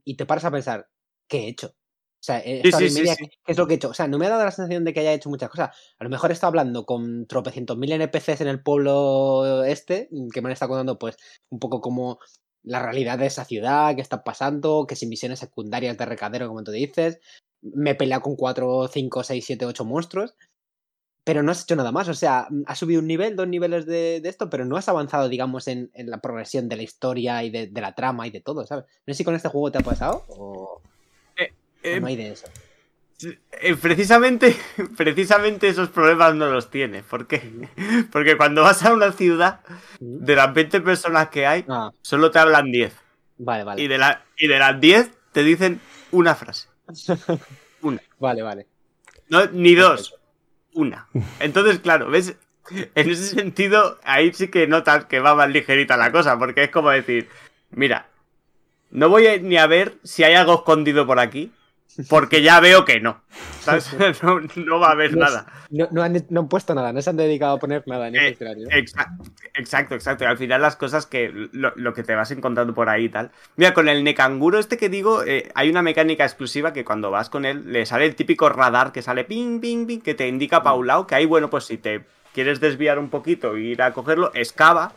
y 0.04 0.16
te 0.16 0.26
paras 0.26 0.44
a 0.44 0.50
pensar, 0.50 0.88
¿qué 1.28 1.44
he 1.44 1.48
hecho? 1.48 1.68
O 1.68 2.24
sea, 2.24 2.42
¿qué 2.42 2.62
es 2.64 3.56
lo 3.56 3.66
que 3.66 3.74
he 3.74 3.76
hecho? 3.76 3.90
O 3.90 3.94
sea, 3.94 4.08
no 4.08 4.18
me 4.18 4.26
ha 4.26 4.30
dado 4.30 4.44
la 4.44 4.50
sensación 4.50 4.84
de 4.84 4.92
que 4.92 5.00
haya 5.00 5.12
hecho 5.12 5.30
muchas 5.30 5.50
cosas. 5.50 5.70
A 5.98 6.04
lo 6.04 6.10
mejor 6.10 6.30
he 6.30 6.34
estado 6.34 6.48
hablando 6.48 6.84
con 6.84 7.26
tropecientos 7.26 7.78
mil 7.78 7.92
NPCs 7.92 8.40
en 8.40 8.48
el 8.48 8.62
pueblo 8.62 9.64
este, 9.64 10.08
que 10.32 10.42
me 10.42 10.48
han 10.48 10.52
estado 10.52 10.70
contando, 10.70 10.98
pues, 10.98 11.16
un 11.48 11.60
poco 11.60 11.80
como 11.80 12.18
la 12.64 12.82
realidad 12.82 13.18
de 13.18 13.26
esa 13.26 13.44
ciudad, 13.44 13.94
qué 13.94 14.02
está 14.02 14.24
pasando, 14.24 14.86
que 14.86 14.96
sin 14.96 15.08
misiones 15.08 15.38
secundarias 15.38 15.96
de 15.96 16.06
recadero, 16.06 16.48
como 16.48 16.64
tú 16.64 16.72
dices. 16.72 17.20
Me 17.62 17.90
he 17.90 17.94
peleado 17.94 18.22
con 18.22 18.36
4, 18.36 18.88
5, 18.88 19.22
6, 19.22 19.44
7, 19.44 19.66
8 19.66 19.84
monstruos. 19.84 20.34
Pero 21.28 21.42
no 21.42 21.52
has 21.52 21.62
hecho 21.62 21.76
nada 21.76 21.92
más. 21.92 22.08
O 22.08 22.14
sea, 22.14 22.46
mm, 22.48 22.62
has 22.64 22.78
subido 22.78 23.02
un 23.02 23.06
nivel, 23.06 23.36
dos 23.36 23.46
niveles 23.46 23.84
de, 23.84 24.16
esto, 24.24 24.48
pero 24.48 24.64
no 24.64 24.78
has 24.78 24.88
avanzado, 24.88 25.28
digamos, 25.28 25.68
en, 25.68 25.90
la 25.94 26.22
progresión 26.22 26.70
de 26.70 26.76
la 26.76 26.82
historia 26.82 27.44
y 27.44 27.50
de, 27.50 27.66
de, 27.66 27.80
la 27.82 27.94
trama 27.94 28.26
y 28.26 28.30
de 28.30 28.40
todo, 28.40 28.66
¿sabes? 28.66 28.86
No 29.06 29.12
sé 29.12 29.18
si 29.18 29.24
con 29.24 29.34
este 29.34 29.50
juego 29.50 29.70
te 29.70 29.76
ha 29.76 29.82
pasado 29.82 30.24
o. 30.28 30.80
Eh, 31.82 32.00
no 32.00 32.06
hay 32.06 32.16
de 32.16 32.30
eso. 32.30 32.46
Eh, 33.60 33.76
precisamente, 33.76 34.56
precisamente 34.96 35.68
esos 35.68 35.90
problemas 35.90 36.34
no 36.34 36.50
los 36.50 36.70
tiene. 36.70 37.02
¿Por 37.02 37.26
qué? 37.26 37.68
Porque 38.10 38.38
cuando 38.38 38.62
vas 38.62 38.82
a 38.86 38.94
una 38.94 39.12
ciudad, 39.12 39.60
de 40.00 40.34
las 40.34 40.54
20 40.54 40.80
personas 40.80 41.28
que 41.28 41.46
hay, 41.46 41.66
ah. 41.68 41.90
solo 42.00 42.30
te 42.30 42.38
hablan 42.38 42.72
10. 42.72 42.90
Vale, 43.36 43.64
vale. 43.64 43.82
Y 43.82 43.86
de, 43.86 43.98
la, 43.98 44.24
y 44.38 44.48
de 44.48 44.58
las 44.58 44.80
10 44.80 45.10
te 45.32 45.42
dicen 45.42 45.78
una 46.10 46.34
frase. 46.34 46.68
Una. 47.82 48.00
Vale, 48.18 48.42
vale. 48.42 48.66
No, 49.28 49.44
ni 49.52 49.74
dos. 49.74 50.17
Una. 50.78 51.08
Entonces, 51.40 51.80
claro, 51.80 52.08
¿ves? 52.08 52.36
En 52.70 53.10
ese 53.10 53.34
sentido, 53.34 53.98
ahí 54.04 54.32
sí 54.32 54.46
que 54.46 54.68
notas 54.68 55.06
que 55.06 55.18
va 55.18 55.34
más 55.34 55.50
ligerita 55.50 55.96
la 55.96 56.12
cosa, 56.12 56.38
porque 56.38 56.62
es 56.62 56.70
como 56.70 56.90
decir, 56.90 57.28
mira, 57.70 58.06
no 58.92 59.08
voy 59.08 59.40
ni 59.40 59.56
a 59.56 59.66
ver 59.66 59.96
si 60.04 60.22
hay 60.22 60.34
algo 60.34 60.54
escondido 60.54 61.04
por 61.04 61.18
aquí, 61.18 61.50
porque 62.08 62.42
ya 62.42 62.60
veo 62.60 62.84
que 62.84 63.00
no. 63.00 63.20
¿sabes? 63.60 63.90
No, 64.56 64.78
va 64.78 64.88
a 64.88 64.92
haber 64.92 65.16
nada. 65.16 65.46
No, 65.70 66.02
han, 66.02 66.48
puesto 66.48 66.74
nada, 66.74 66.92
no 66.92 67.02
se 67.02 67.10
han 67.10 67.16
dedicado 67.16 67.56
a 67.56 67.58
poner 67.58 67.82
nada 67.86 68.08
en 68.08 68.16
eh, 68.16 68.28
escenario. 68.28 68.68
Exacto, 69.54 69.94
exacto, 69.94 70.24
Y 70.24 70.26
al 70.26 70.38
final 70.38 70.62
las 70.62 70.76
cosas 70.76 71.06
que 71.06 71.30
lo, 71.52 71.94
que 71.94 72.02
te 72.02 72.14
vas 72.14 72.30
encontrando 72.30 72.74
por 72.74 72.88
ahí 72.88 73.04
y 73.04 73.08
tal. 73.08 73.30
Mira, 73.56 73.74
con 73.74 73.88
el 73.88 74.04
Nekanguro 74.04 74.58
este 74.58 74.76
que 74.76 74.88
digo, 74.88 75.24
eh, 75.24 75.50
hay 75.54 75.70
una 75.70 75.82
mecánica 75.82 76.24
exclusiva 76.24 76.72
que 76.72 76.84
cuando 76.84 77.10
vas 77.10 77.30
con 77.30 77.44
él 77.44 77.72
le 77.72 77.86
sale 77.86 78.06
el 78.06 78.14
típico 78.14 78.48
radar 78.48 78.92
que 78.92 79.02
sale 79.02 79.24
ping, 79.24 79.60
ping, 79.60 79.86
ping, 79.86 80.00
que 80.00 80.14
te 80.14 80.28
indica 80.28 80.62
lado 80.84 81.06
que 81.06 81.14
ahí, 81.14 81.26
bueno, 81.26 81.50
pues 81.50 81.64
si 81.64 81.78
te 81.78 82.04
quieres 82.32 82.60
desviar 82.60 82.98
un 82.98 83.10
poquito 83.10 83.56
e 83.56 83.60
ir 83.60 83.82
a 83.82 83.92
cogerlo, 83.92 84.30
excava 84.34 84.92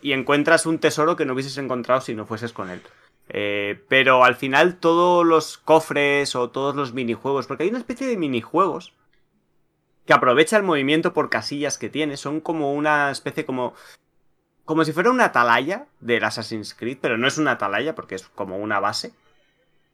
y 0.00 0.12
encuentras 0.12 0.66
un 0.66 0.78
tesoro 0.78 1.16
que 1.16 1.24
no 1.24 1.32
hubieses 1.32 1.56
encontrado 1.58 2.00
si 2.00 2.14
no 2.14 2.26
fueses 2.26 2.52
con 2.52 2.70
él. 2.70 2.82
Eh, 3.28 3.82
pero 3.88 4.24
al 4.24 4.36
final 4.36 4.76
todos 4.76 5.24
los 5.24 5.58
cofres 5.58 6.34
o 6.36 6.50
todos 6.50 6.74
los 6.74 6.92
minijuegos, 6.92 7.46
porque 7.46 7.64
hay 7.64 7.70
una 7.70 7.78
especie 7.78 8.06
de 8.06 8.16
minijuegos 8.16 8.92
que 10.06 10.12
aprovecha 10.12 10.56
el 10.56 10.64
movimiento 10.64 11.12
por 11.12 11.30
casillas 11.30 11.78
que 11.78 11.88
tiene, 11.88 12.16
son 12.16 12.40
como 12.40 12.74
una 12.74 13.10
especie 13.10 13.44
como... 13.44 13.74
Como 14.64 14.84
si 14.84 14.92
fuera 14.92 15.10
una 15.10 15.26
atalaya 15.26 15.86
del 16.00 16.22
Assassin's 16.22 16.74
Creed, 16.74 16.98
pero 17.00 17.18
no 17.18 17.26
es 17.26 17.36
una 17.36 17.52
atalaya 17.52 17.94
porque 17.94 18.14
es 18.14 18.28
como 18.28 18.58
una 18.58 18.78
base. 18.78 19.12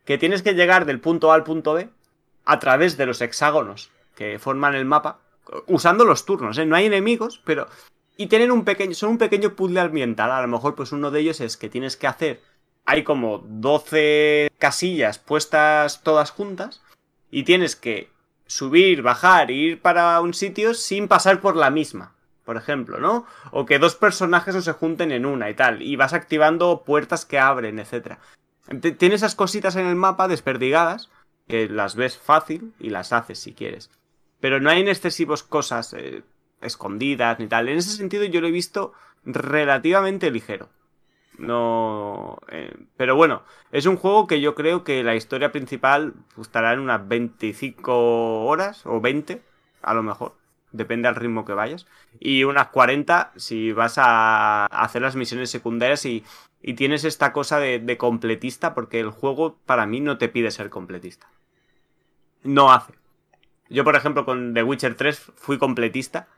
Que 0.05 0.19
tienes 0.19 0.43
que 0.43 0.55
llegar 0.55 0.85
del 0.85 1.01
punto 1.01 1.33
A 1.33 1.35
al 1.35 1.45
punto 1.45 1.73
B 1.75 1.89
a 2.45 2.59
través 2.59 2.97
de 2.97 3.07
los 3.07 3.21
hexágonos 3.23 3.91
que 4.15 4.39
forman 4.39 4.75
el 4.75 4.85
mapa, 4.85 5.21
usando 5.69 6.05
los 6.05 6.25
turnos, 6.25 6.59
¿eh? 6.59 6.67
No 6.67 6.77
hay 6.77 6.87
enemigos, 6.87 7.41
pero... 7.45 7.67
Y 8.17 8.27
tienen 8.27 8.51
un 8.51 8.65
pequeño... 8.65 8.95
Son 8.95 9.11
un 9.11 9.19
pequeño 9.19 9.55
puzzle 9.55 9.81
ambiental. 9.81 10.33
A 10.33 10.43
lo 10.43 10.49
mejor 10.49 10.75
pues 10.75 10.93
uno 10.93 11.11
de 11.11 11.21
ellos 11.21 11.41
es 11.41 11.57
que 11.57 11.69
tienes 11.69 11.97
que 11.97 12.09
hacer 12.09 12.43
hay 12.89 13.05
como 13.05 13.45
12 13.45 14.51
casillas 14.59 15.19
puestas 15.19 16.03
todas 16.03 16.31
juntas 16.31 16.81
y 17.31 17.43
tienes 17.43 17.77
que 17.77 18.11
subir, 18.47 19.03
bajar 19.03 19.51
ir 19.51 19.83
para 19.83 20.19
un 20.23 20.33
sitio 20.33 20.73
sin 20.73 21.07
pasar 21.07 21.43
por 21.43 21.55
la 21.55 21.69
misma, 21.69 22.15
por 22.47 22.57
ejemplo, 22.57 22.99
¿no? 22.99 23.27
O 23.51 23.67
que 23.67 23.79
dos 23.79 23.95
personajes 23.95 24.55
no 24.55 24.63
se 24.63 24.73
junten 24.73 25.13
en 25.13 25.27
una 25.27 25.51
y 25.51 25.55
tal, 25.55 25.83
y 25.83 25.97
vas 25.97 26.15
activando 26.15 26.83
puertas 26.83 27.27
que 27.27 27.39
abren, 27.39 27.79
etc. 27.79 28.17
Tienes 28.97 29.21
esas 29.21 29.35
cositas 29.35 29.77
en 29.77 29.87
el 29.87 29.95
mapa 29.95 30.27
desperdigadas, 30.27 31.11
que 31.47 31.69
las 31.69 31.95
ves 31.95 32.17
fácil 32.17 32.73
y 32.81 32.89
las 32.89 33.13
haces 33.13 33.39
si 33.39 33.53
quieres. 33.53 33.91
Pero 34.41 34.61
no 34.61 34.71
hay 34.71 34.81
en 34.81 34.89
excesivos 34.89 35.43
cosas 35.43 35.93
eh, 35.93 36.23
escondidas 36.63 37.39
ni 37.39 37.49
tal. 37.49 37.69
En 37.69 37.77
ese 37.77 37.91
sentido 37.91 38.25
yo 38.25 38.41
lo 38.41 38.47
he 38.47 38.51
visto 38.51 38.95
relativamente 39.27 40.31
ligero. 40.31 40.71
No. 41.39 42.39
Eh, 42.49 42.75
pero 42.97 43.17
bueno, 43.17 43.43
es 43.73 43.87
un 43.87 43.97
juego 43.97 44.27
que 44.27 44.41
yo 44.41 44.55
creo 44.55 44.85
que 44.85 45.03
la 45.05 45.15
historia 45.15 45.53
principal 45.53 46.15
estará 46.41 46.73
en 46.73 46.81
unas 46.81 47.07
25 47.07 48.45
horas 48.45 48.85
o 48.85 49.01
20, 49.01 49.41
a 49.83 49.95
lo 49.95 50.03
mejor. 50.03 50.35
depende 50.73 51.09
del 51.09 51.17
ritmo 51.17 51.45
que 51.45 51.55
vayas. 51.55 51.87
Y 52.21 52.45
unas 52.45 52.69
40 52.69 53.33
si 53.37 53.73
vas 53.73 53.95
a 53.99 54.67
hacer 54.67 55.03
las 55.03 55.17
misiones 55.17 55.51
secundarias 55.51 56.05
y, 56.05 56.25
y 56.61 56.75
tienes 56.75 57.05
esta 57.05 57.33
cosa 57.33 57.59
de, 57.61 57.79
de, 57.79 57.97
completista, 57.97 58.75
porque 58.75 59.01
el 59.01 59.11
juego 59.11 59.57
para 59.65 59.87
mí 59.87 60.01
no 60.01 60.19
te 60.19 60.29
pide 60.29 60.51
ser 60.51 60.71
completista. 60.71 61.29
No 62.43 62.73
hace. 62.73 62.95
Yo, 63.71 63.85
por 63.85 63.97
ejemplo, 63.97 64.25
con 64.25 64.55
The 64.55 64.63
Witcher 64.63 64.95
3 64.95 65.33
fui 65.37 65.59
completista 65.59 66.29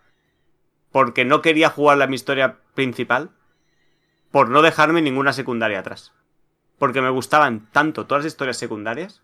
porque 0.92 1.24
no 1.24 1.42
quería 1.42 1.70
jugar 1.70 1.98
la 1.98 2.06
mi 2.06 2.16
historia 2.16 2.58
principal 2.74 3.30
por 4.30 4.48
no 4.48 4.62
dejarme 4.62 5.02
ninguna 5.02 5.32
secundaria 5.32 5.80
atrás. 5.80 6.12
Porque 6.78 7.02
me 7.02 7.10
gustaban 7.10 7.68
tanto 7.72 8.06
todas 8.06 8.24
las 8.24 8.32
historias 8.32 8.56
secundarias 8.56 9.22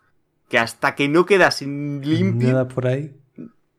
que 0.48 0.58
hasta 0.58 0.94
que 0.94 1.08
no 1.08 1.26
quedas 1.26 1.62
limpio. 1.62 2.48
Nada 2.48 2.68
por 2.68 2.86
ahí. 2.86 3.12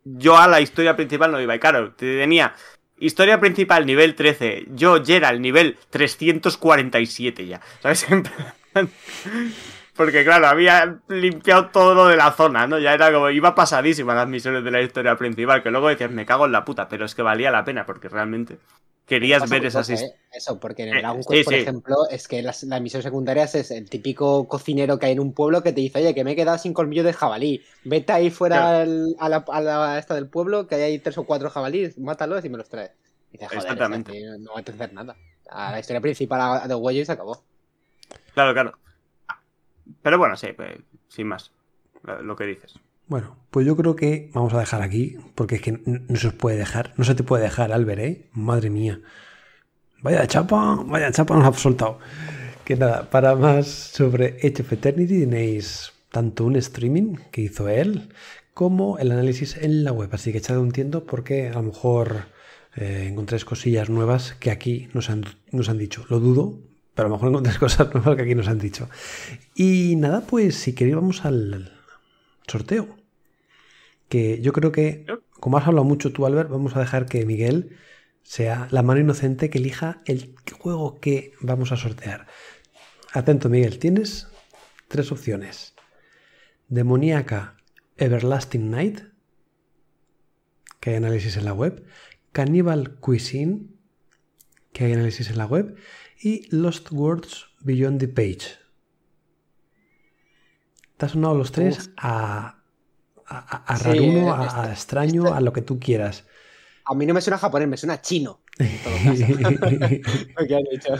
Yo 0.03 0.37
a 0.37 0.47
la 0.47 0.61
historia 0.61 0.95
principal 0.95 1.31
no 1.31 1.41
iba. 1.41 1.55
Y 1.55 1.59
claro, 1.59 1.93
tenía 1.93 2.53
historia 2.97 3.39
principal 3.39 3.85
nivel 3.85 4.15
13. 4.15 4.67
Yo 4.71 4.97
ya 4.97 5.29
el 5.29 5.41
nivel 5.41 5.77
347 5.89 7.45
ya. 7.45 7.61
¿Sabes? 7.81 8.07
Porque 9.95 10.23
claro, 10.23 10.47
había 10.47 10.99
limpiado 11.07 11.67
todo 11.67 11.95
lo 11.95 12.07
de 12.07 12.17
la 12.17 12.31
zona, 12.31 12.67
¿no? 12.67 12.77
Ya 12.77 12.93
era 12.93 13.11
como, 13.11 13.31
iba 13.31 13.55
pasadísima 13.55 14.13
las 14.13 14.27
misiones 14.27 14.63
de 14.63 14.69
la 14.69 14.81
historia 14.81 15.15
principal, 15.15 15.63
que 15.63 15.71
luego 15.71 15.89
decías, 15.89 16.11
me 16.11 16.25
cago 16.25 16.45
en 16.45 16.51
la 16.51 16.63
puta, 16.63 16.87
pero 16.87 17.05
es 17.05 17.15
que 17.15 17.23
valía 17.23 17.49
la 17.49 17.65
pena, 17.65 17.83
porque 17.83 18.07
realmente 18.07 18.59
querías 19.07 19.49
ver 19.49 19.65
esas. 19.65 19.89
¿eh? 19.89 20.13
Eso, 20.31 20.59
porque 20.59 20.83
en 20.83 20.89
el 20.89 21.01
Dragon 21.01 21.23
Quest, 21.23 21.45
por 21.45 21.53
ejemplo, 21.55 21.95
es 22.11 22.27
que 22.27 22.43
las, 22.43 22.61
las, 22.63 22.81
misiones 22.81 23.05
secundarias 23.05 23.55
es 23.55 23.71
el 23.71 23.89
típico 23.89 24.47
cocinero 24.47 24.99
que 24.99 25.07
hay 25.07 25.13
en 25.13 25.19
un 25.19 25.33
pueblo 25.33 25.63
que 25.63 25.71
te 25.71 25.81
dice, 25.81 25.99
oye, 25.99 26.13
que 26.13 26.23
me 26.23 26.33
he 26.33 26.35
quedado 26.35 26.57
sin 26.59 26.73
colmillo 26.73 27.03
de 27.03 27.13
jabalí. 27.13 27.63
Vete 27.85 28.13
ahí 28.13 28.29
fuera 28.29 28.57
claro. 28.57 28.91
al, 28.91 29.15
a, 29.19 29.29
la, 29.29 29.45
a, 29.47 29.61
la, 29.61 29.97
esta 29.97 30.13
del 30.13 30.27
pueblo, 30.27 30.67
que 30.67 30.75
hay 30.75 30.99
tres 30.99 31.17
o 31.17 31.23
cuatro 31.23 31.49
jabalíes, 31.49 31.97
mátalos 31.97 32.43
y 32.45 32.49
me 32.49 32.57
los 32.57 32.69
traes. 32.69 32.91
Y 33.31 33.37
dices, 33.37 33.53
Exactamente. 33.53 34.11
O 34.11 34.13
sea, 34.13 34.37
no 34.37 34.51
va 34.53 34.59
a 34.59 34.71
hacer 34.71 34.93
nada. 34.93 35.15
A 35.49 35.71
la 35.71 35.79
historia 35.79 36.01
principal 36.01 36.67
de 36.67 36.75
huello 36.75 37.01
y 37.01 37.05
se 37.05 37.13
acabó. 37.13 37.43
Claro, 38.33 38.53
claro. 38.53 38.77
Pero 40.03 40.17
bueno, 40.17 40.35
sí, 40.35 40.47
pues, 40.53 40.77
sin 41.07 41.27
más. 41.27 41.51
Lo 42.03 42.35
que 42.35 42.43
dices. 42.43 42.75
Bueno, 43.07 43.37
pues 43.51 43.65
yo 43.65 43.77
creo 43.77 43.95
que 43.95 44.29
vamos 44.33 44.53
a 44.53 44.59
dejar 44.59 44.81
aquí, 44.81 45.17
porque 45.33 45.55
es 45.55 45.61
que 45.61 45.79
no 45.85 46.15
se 46.17 46.27
os 46.27 46.33
puede 46.33 46.57
dejar, 46.57 46.93
no 46.97 47.05
se 47.05 47.15
te 47.15 47.23
puede 47.23 47.43
dejar, 47.43 47.71
Albert, 47.71 48.01
¿eh? 48.01 48.29
Madre 48.33 48.69
mía. 48.69 48.99
Vaya 50.01 50.27
chapa, 50.27 50.83
vaya 50.85 51.11
chapa 51.11 51.35
nos 51.35 51.47
ha 51.47 51.57
soltado. 51.57 51.99
Que 52.65 52.75
nada, 52.75 53.09
para 53.09 53.35
más 53.35 53.67
sobre 53.67 54.37
Age 54.43 54.61
of 54.61 54.73
Eternity 54.73 55.21
tenéis 55.21 55.93
tanto 56.11 56.45
un 56.45 56.57
streaming 56.57 57.15
que 57.31 57.41
hizo 57.41 57.69
él, 57.69 58.09
como 58.53 58.97
el 58.97 59.11
análisis 59.11 59.55
en 59.55 59.85
la 59.85 59.93
web. 59.93 60.09
Así 60.11 60.31
que 60.33 60.39
echad 60.39 60.57
un 60.57 60.71
tiento 60.71 61.05
porque 61.05 61.47
a 61.47 61.53
lo 61.53 61.63
mejor 61.63 62.25
eh, 62.75 63.07
encontréis 63.09 63.45
cosillas 63.45 63.89
nuevas 63.89 64.33
que 64.39 64.51
aquí 64.51 64.89
nos 64.93 65.09
han, 65.09 65.23
nos 65.51 65.69
han 65.69 65.77
dicho. 65.77 66.05
Lo 66.09 66.19
dudo, 66.19 66.59
pero 66.93 67.05
a 67.05 67.09
lo 67.09 67.15
mejor 67.15 67.29
encontréis 67.29 67.57
cosas 67.65 67.93
nuevas 67.93 68.17
que 68.17 68.23
aquí 68.23 68.35
nos 68.35 68.49
han 68.49 68.59
dicho. 68.59 68.89
Y 69.55 69.95
nada, 69.95 70.21
pues 70.21 70.55
si 70.55 70.73
queréis 70.73 70.95
vamos 70.95 71.23
al 71.23 71.76
sorteo. 72.47 72.97
Que 74.09 74.41
yo 74.41 74.53
creo 74.53 74.71
que, 74.71 75.05
como 75.39 75.57
has 75.57 75.67
hablado 75.67 75.83
mucho 75.83 76.11
tú, 76.13 76.25
Albert, 76.25 76.49
vamos 76.49 76.75
a 76.75 76.79
dejar 76.79 77.05
que 77.05 77.25
Miguel 77.25 77.77
sea 78.23 78.67
la 78.71 78.83
mano 78.83 78.99
inocente 78.99 79.49
que 79.49 79.57
elija 79.57 80.01
el 80.05 80.35
juego 80.59 80.99
que 80.99 81.33
vamos 81.41 81.71
a 81.71 81.77
sortear. 81.77 82.27
Atento, 83.13 83.49
Miguel, 83.49 83.79
tienes 83.79 84.27
tres 84.87 85.11
opciones. 85.11 85.75
Demoníaca 86.67 87.57
Everlasting 87.97 88.69
Night, 88.69 88.99
que 90.79 90.91
hay 90.91 90.95
análisis 90.97 91.37
en 91.37 91.45
la 91.45 91.53
web. 91.53 91.85
Cannibal 92.31 92.95
Cuisine, 92.99 93.67
que 94.73 94.85
hay 94.85 94.93
análisis 94.93 95.29
en 95.29 95.37
la 95.37 95.45
web. 95.45 95.75
Y 96.19 96.53
Lost 96.55 96.91
Words 96.91 97.47
Beyond 97.61 97.99
the 97.99 98.07
Page. 98.07 98.66
Te 100.97 101.05
has 101.05 101.11
sonado 101.11 101.35
los 101.35 101.51
tres 101.51 101.91
a 101.97 102.57
a, 103.27 103.73
a, 103.73 103.77
sí, 103.77 103.83
raruno, 103.83 104.33
a, 104.33 104.45
este, 104.45 104.59
a, 104.59 104.71
extraño, 104.71 105.25
este... 105.25 105.37
a 105.37 105.41
lo 105.41 105.53
que 105.53 105.61
tú 105.61 105.79
quieras. 105.79 106.25
A 106.85 106.95
mí 106.95 107.05
no 107.05 107.13
me 107.13 107.21
suena 107.21 107.37
japonés, 107.37 107.67
me 107.67 107.77
suena 107.77 108.01
chino. 108.01 108.39
lo 108.57 110.47
que 110.47 110.55
han 110.55 110.63
dicho. 110.71 110.93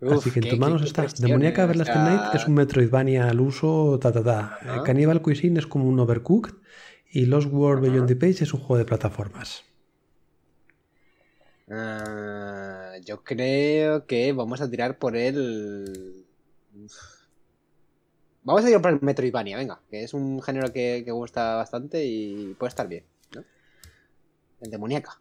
Uf, 0.00 0.12
Así 0.18 0.30
que 0.30 0.40
en 0.40 0.48
tus 0.48 0.58
manos 0.58 0.82
está 0.82 1.06
Demoníaca 1.18 1.62
Everlasting 1.62 2.02
o 2.02 2.06
sea... 2.06 2.16
Night, 2.16 2.34
es 2.34 2.46
un 2.48 2.54
Metroidvania 2.54 3.28
al 3.28 3.40
uso, 3.40 3.98
ta 4.00 4.10
ta 4.10 4.24
ta. 4.24 4.58
Uh 4.62 4.66
-huh. 4.66 4.82
Cannibal 4.82 5.22
Cuisine 5.22 5.58
es 5.58 5.66
como 5.66 5.86
un 5.86 6.00
Overcooked. 6.00 6.54
Y 7.12 7.26
Lost 7.26 7.48
World 7.52 7.82
uh 7.82 7.86
-huh. 7.86 7.92
Beyond 7.92 8.08
the 8.08 8.16
Page 8.16 8.44
es 8.44 8.54
un 8.54 8.60
juego 8.60 8.78
de 8.78 8.84
plataformas. 8.84 9.64
Uh, 11.68 13.00
yo 13.04 13.22
creo 13.22 14.06
que 14.06 14.32
vamos 14.32 14.60
a 14.60 14.68
tirar 14.68 14.98
por 14.98 15.16
el. 15.16 16.26
Vamos 18.50 18.64
a 18.64 18.70
ir 18.70 18.80
por 18.80 18.90
el 18.90 18.98
Metroidvania, 19.00 19.56
venga, 19.56 19.80
que 19.88 20.02
es 20.02 20.12
un 20.12 20.42
género 20.42 20.72
que, 20.72 21.04
gusta 21.08 21.54
bastante 21.54 22.04
y 22.04 22.56
puede 22.58 22.70
estar 22.70 22.88
bien, 22.88 23.04
¿no? 23.32 23.44
El 24.60 24.72
demoníaca. 24.72 25.20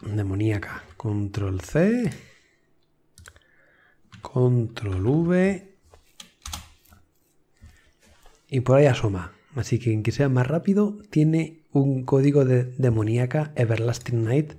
Demoníaca. 0.00 0.82
Control 0.96 1.60
C. 1.60 2.10
Control 4.22 5.06
V. 5.06 5.76
Y 8.48 8.60
por 8.60 8.78
ahí 8.78 8.86
asoma. 8.86 9.34
Así 9.56 9.78
que 9.78 9.84
quien 9.84 10.02
que 10.02 10.12
sea 10.12 10.30
más 10.30 10.46
rápido 10.46 11.02
tiene 11.10 11.66
un 11.72 12.04
código 12.06 12.46
de 12.46 12.64
demoníaca 12.64 13.52
Everlasting 13.56 14.24
Night 14.24 14.54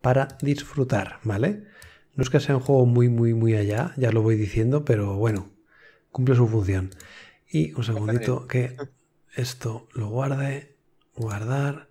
para 0.00 0.28
disfrutar, 0.40 1.18
¿vale? 1.24 1.64
No 2.14 2.22
es 2.22 2.30
que 2.30 2.38
sea 2.38 2.54
un 2.54 2.62
juego 2.62 2.86
muy, 2.86 3.08
muy, 3.08 3.34
muy 3.34 3.56
allá, 3.56 3.92
ya 3.96 4.12
lo 4.12 4.22
voy 4.22 4.36
diciendo, 4.36 4.84
pero 4.84 5.16
bueno, 5.16 5.50
cumple 6.12 6.36
su 6.36 6.46
función. 6.46 6.90
Y 7.48 7.72
un 7.74 7.84
segundito 7.84 8.46
que 8.46 8.76
esto 9.34 9.88
lo 9.94 10.08
guarde, 10.08 10.76
guardar. 11.14 11.88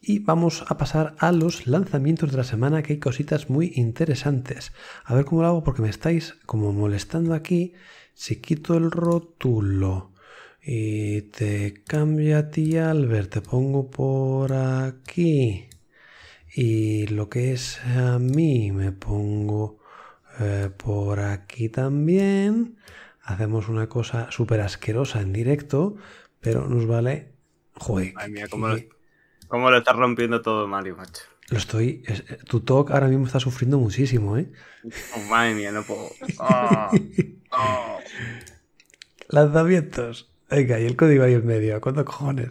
Y 0.00 0.20
vamos 0.20 0.64
a 0.68 0.78
pasar 0.78 1.16
a 1.18 1.32
los 1.32 1.66
lanzamientos 1.66 2.30
de 2.30 2.38
la 2.38 2.44
semana, 2.44 2.82
que 2.82 2.94
hay 2.94 2.98
cositas 2.98 3.50
muy 3.50 3.72
interesantes. 3.74 4.72
A 5.04 5.14
ver 5.14 5.24
cómo 5.24 5.42
lo 5.42 5.48
hago, 5.48 5.64
porque 5.64 5.82
me 5.82 5.90
estáis 5.90 6.34
como 6.46 6.72
molestando 6.72 7.34
aquí. 7.34 7.74
Si 8.14 8.36
quito 8.36 8.76
el 8.76 8.90
rótulo 8.90 10.12
y 10.62 11.22
te 11.22 11.82
cambia 11.84 12.38
a 12.38 12.50
ti, 12.50 12.76
Albert, 12.76 13.34
te 13.34 13.40
pongo 13.42 13.90
por 13.90 14.52
aquí. 14.52 15.68
Y 16.54 17.06
lo 17.08 17.28
que 17.28 17.52
es 17.52 17.80
a 17.84 18.18
mí, 18.18 18.72
me 18.72 18.92
pongo 18.92 19.78
eh, 20.40 20.70
por 20.76 21.20
aquí 21.20 21.68
también 21.68 22.78
hacemos 23.28 23.68
una 23.68 23.88
cosa 23.88 24.30
súper 24.30 24.60
asquerosa 24.60 25.20
en 25.20 25.32
directo, 25.32 25.96
pero 26.40 26.66
nos 26.66 26.86
vale. 26.86 27.32
Joder. 27.74 28.14
Ay, 28.16 28.30
mía, 28.30 28.46
cómo, 28.50 28.68
lo, 28.68 28.78
cómo 29.46 29.70
lo 29.70 29.78
estás 29.78 29.96
rompiendo 29.96 30.40
todo, 30.40 30.66
Mario, 30.66 30.96
macho. 30.96 31.22
Lo 31.50 31.58
estoy. 31.58 32.02
Es, 32.06 32.24
tu 32.44 32.60
talk 32.60 32.90
ahora 32.90 33.08
mismo 33.08 33.26
está 33.26 33.40
sufriendo 33.40 33.78
muchísimo, 33.78 34.36
¿eh? 34.36 34.50
Oh, 35.16 35.20
madre 35.30 35.54
mía, 35.54 35.72
no 35.72 35.82
puedo. 35.82 36.08
Oh, 37.50 37.60
oh. 37.62 37.98
Lanzamientos. 39.28 40.30
Venga, 40.50 40.78
y 40.78 40.84
el 40.84 40.96
código 40.96 41.24
ahí 41.24 41.34
en 41.34 41.46
medio. 41.46 41.80
¿Cuántos 41.80 42.04
cojones? 42.04 42.50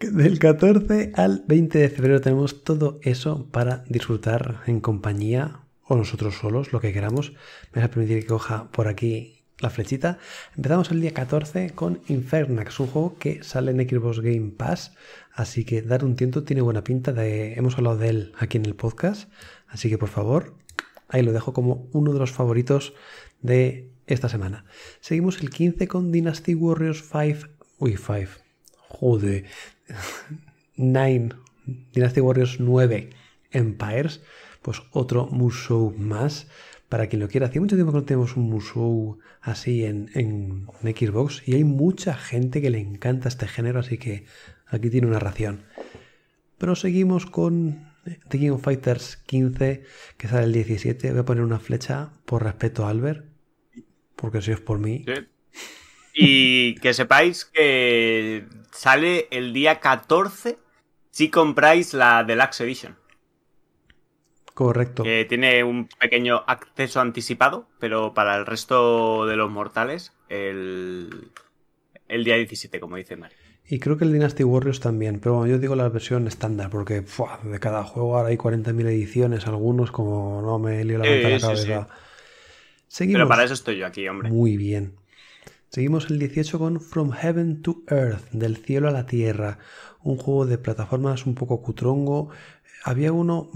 Del 0.00 0.38
14 0.38 1.12
al 1.14 1.44
20 1.46 1.78
de 1.78 1.88
febrero 1.88 2.20
tenemos 2.20 2.64
todo 2.64 2.98
eso 3.02 3.48
para 3.50 3.84
disfrutar 3.88 4.62
en 4.66 4.80
compañía 4.80 5.60
o 5.82 5.96
nosotros 5.96 6.34
solos, 6.34 6.72
lo 6.72 6.80
que 6.80 6.92
queramos. 6.92 7.32
Me 7.72 7.80
vas 7.80 7.84
a 7.84 7.90
permitir 7.90 8.20
que 8.20 8.26
coja 8.26 8.70
por 8.72 8.88
aquí 8.88 9.35
la 9.60 9.70
flechita. 9.70 10.18
Empezamos 10.56 10.90
el 10.90 11.00
día 11.00 11.14
14 11.14 11.70
con 11.70 12.00
Infernax, 12.08 12.80
un 12.80 12.88
juego 12.88 13.16
que 13.18 13.42
sale 13.42 13.70
en 13.70 13.88
Xbox 13.88 14.20
Game 14.20 14.52
Pass, 14.56 14.92
así 15.32 15.64
que 15.64 15.82
dar 15.82 16.04
un 16.04 16.16
tiento 16.16 16.44
tiene 16.44 16.62
buena 16.62 16.84
pinta. 16.84 17.12
De, 17.12 17.54
hemos 17.54 17.76
hablado 17.78 17.96
de 17.96 18.08
él 18.08 18.32
aquí 18.38 18.58
en 18.58 18.66
el 18.66 18.74
podcast, 18.74 19.30
así 19.68 19.88
que 19.88 19.98
por 19.98 20.08
favor, 20.08 20.54
ahí 21.08 21.22
lo 21.22 21.32
dejo 21.32 21.52
como 21.52 21.88
uno 21.92 22.12
de 22.12 22.18
los 22.18 22.32
favoritos 22.32 22.92
de 23.40 23.90
esta 24.06 24.28
semana. 24.28 24.64
Seguimos 25.00 25.40
el 25.40 25.50
15 25.50 25.88
con 25.88 26.12
Dynasty 26.12 26.54
Warriors 26.54 27.04
5. 27.10 27.48
Uy, 27.78 27.96
5. 27.96 28.32
Joder. 28.88 29.44
9. 30.76 31.30
Dynasty 31.92 32.20
Warriors 32.20 32.60
9 32.60 33.10
Empires. 33.50 34.22
Pues 34.62 34.82
otro 34.90 35.26
Musou 35.26 35.94
más 35.96 36.48
para 36.88 37.08
quien 37.08 37.20
lo 37.20 37.28
quiera. 37.28 37.46
Hace 37.46 37.60
mucho 37.60 37.76
tiempo 37.76 37.92
que 37.92 37.98
no 37.98 38.04
tenemos 38.04 38.36
un 38.36 38.48
museo 38.48 39.18
así 39.40 39.84
en, 39.84 40.10
en, 40.14 40.66
Xbox 40.82 41.42
y 41.46 41.54
hay 41.54 41.64
mucha 41.64 42.14
gente 42.14 42.60
que 42.60 42.70
le 42.70 42.78
encanta 42.78 43.28
este 43.28 43.48
género, 43.48 43.80
así 43.80 43.98
que 43.98 44.24
aquí 44.66 44.90
tiene 44.90 45.06
una 45.06 45.18
ración. 45.18 45.64
Pero 46.58 46.74
seguimos 46.74 47.26
con 47.26 47.92
The 48.28 48.38
King 48.38 48.50
of 48.50 48.62
Fighters 48.62 49.16
15, 49.26 49.84
que 50.16 50.28
sale 50.28 50.44
el 50.44 50.52
17. 50.52 51.10
Voy 51.10 51.20
a 51.20 51.24
poner 51.24 51.44
una 51.44 51.58
flecha 51.58 52.10
por 52.24 52.44
respeto 52.44 52.86
a 52.86 52.90
Albert, 52.90 53.26
porque 54.14 54.40
si 54.40 54.52
es 54.52 54.60
por 54.60 54.78
mí. 54.78 55.04
Y 56.14 56.76
que 56.76 56.94
sepáis 56.94 57.44
que 57.44 58.46
sale 58.72 59.28
el 59.30 59.52
día 59.52 59.80
14 59.80 60.58
si 61.10 61.30
compráis 61.30 61.92
la 61.94 62.24
Deluxe 62.24 62.62
Edition. 62.62 62.96
Correcto. 64.56 65.02
Que 65.02 65.24
tiene 65.28 65.62
un 65.64 65.88
pequeño 66.00 66.42
acceso 66.46 67.00
anticipado, 67.00 67.68
pero 67.78 68.14
para 68.14 68.36
el 68.36 68.46
resto 68.46 69.26
de 69.26 69.36
los 69.36 69.50
mortales, 69.50 70.12
el, 70.28 71.30
el 72.08 72.24
día 72.24 72.36
17, 72.36 72.80
como 72.80 72.96
dice 72.96 73.16
Mario. 73.16 73.38
Y 73.68 73.80
creo 73.80 73.96
que 73.98 74.04
el 74.04 74.12
Dynasty 74.12 74.44
Warriors 74.44 74.80
también, 74.80 75.18
pero 75.20 75.34
bueno, 75.36 75.52
yo 75.52 75.58
digo 75.58 75.74
la 75.74 75.88
versión 75.88 76.26
estándar, 76.28 76.70
porque 76.70 77.02
¡fua! 77.02 77.40
de 77.42 77.58
cada 77.58 77.82
juego 77.84 78.16
ahora 78.16 78.28
hay 78.30 78.36
40.000 78.36 78.86
ediciones, 78.88 79.46
algunos 79.46 79.90
como 79.90 80.40
no 80.40 80.58
me 80.58 80.84
lío 80.84 80.98
la 80.98 81.04
Sí, 81.04 81.10
a 81.24 81.28
la 81.28 81.38
sí, 81.38 81.42
cabeza. 81.42 81.88
sí. 81.88 81.94
Seguimos. 82.88 83.18
Pero 83.18 83.28
para 83.28 83.44
eso 83.44 83.54
estoy 83.54 83.78
yo 83.78 83.86
aquí, 83.86 84.08
hombre. 84.08 84.30
Muy 84.30 84.56
bien. 84.56 84.94
Seguimos 85.68 86.10
el 86.10 86.18
18 86.18 86.58
con 86.58 86.80
From 86.80 87.10
Heaven 87.12 87.62
to 87.62 87.82
Earth, 87.88 88.30
del 88.32 88.56
cielo 88.56 88.88
a 88.88 88.92
la 88.92 89.06
tierra. 89.06 89.58
Un 90.02 90.16
juego 90.16 90.46
de 90.46 90.58
plataformas 90.58 91.26
un 91.26 91.34
poco 91.34 91.60
cutrongo. 91.60 92.30
Había 92.84 93.12
uno, 93.12 93.50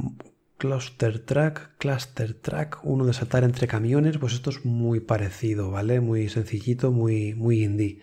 Cluster 0.60 1.18
Track, 1.20 1.78
Cluster 1.78 2.34
Track, 2.34 2.80
uno 2.82 3.06
de 3.06 3.14
saltar 3.14 3.44
entre 3.44 3.66
camiones. 3.66 4.18
Pues 4.18 4.34
esto 4.34 4.50
es 4.50 4.66
muy 4.66 5.00
parecido, 5.00 5.70
¿vale? 5.70 6.00
Muy 6.00 6.28
sencillito, 6.28 6.92
muy, 6.92 7.32
muy 7.32 7.64
indie. 7.64 8.00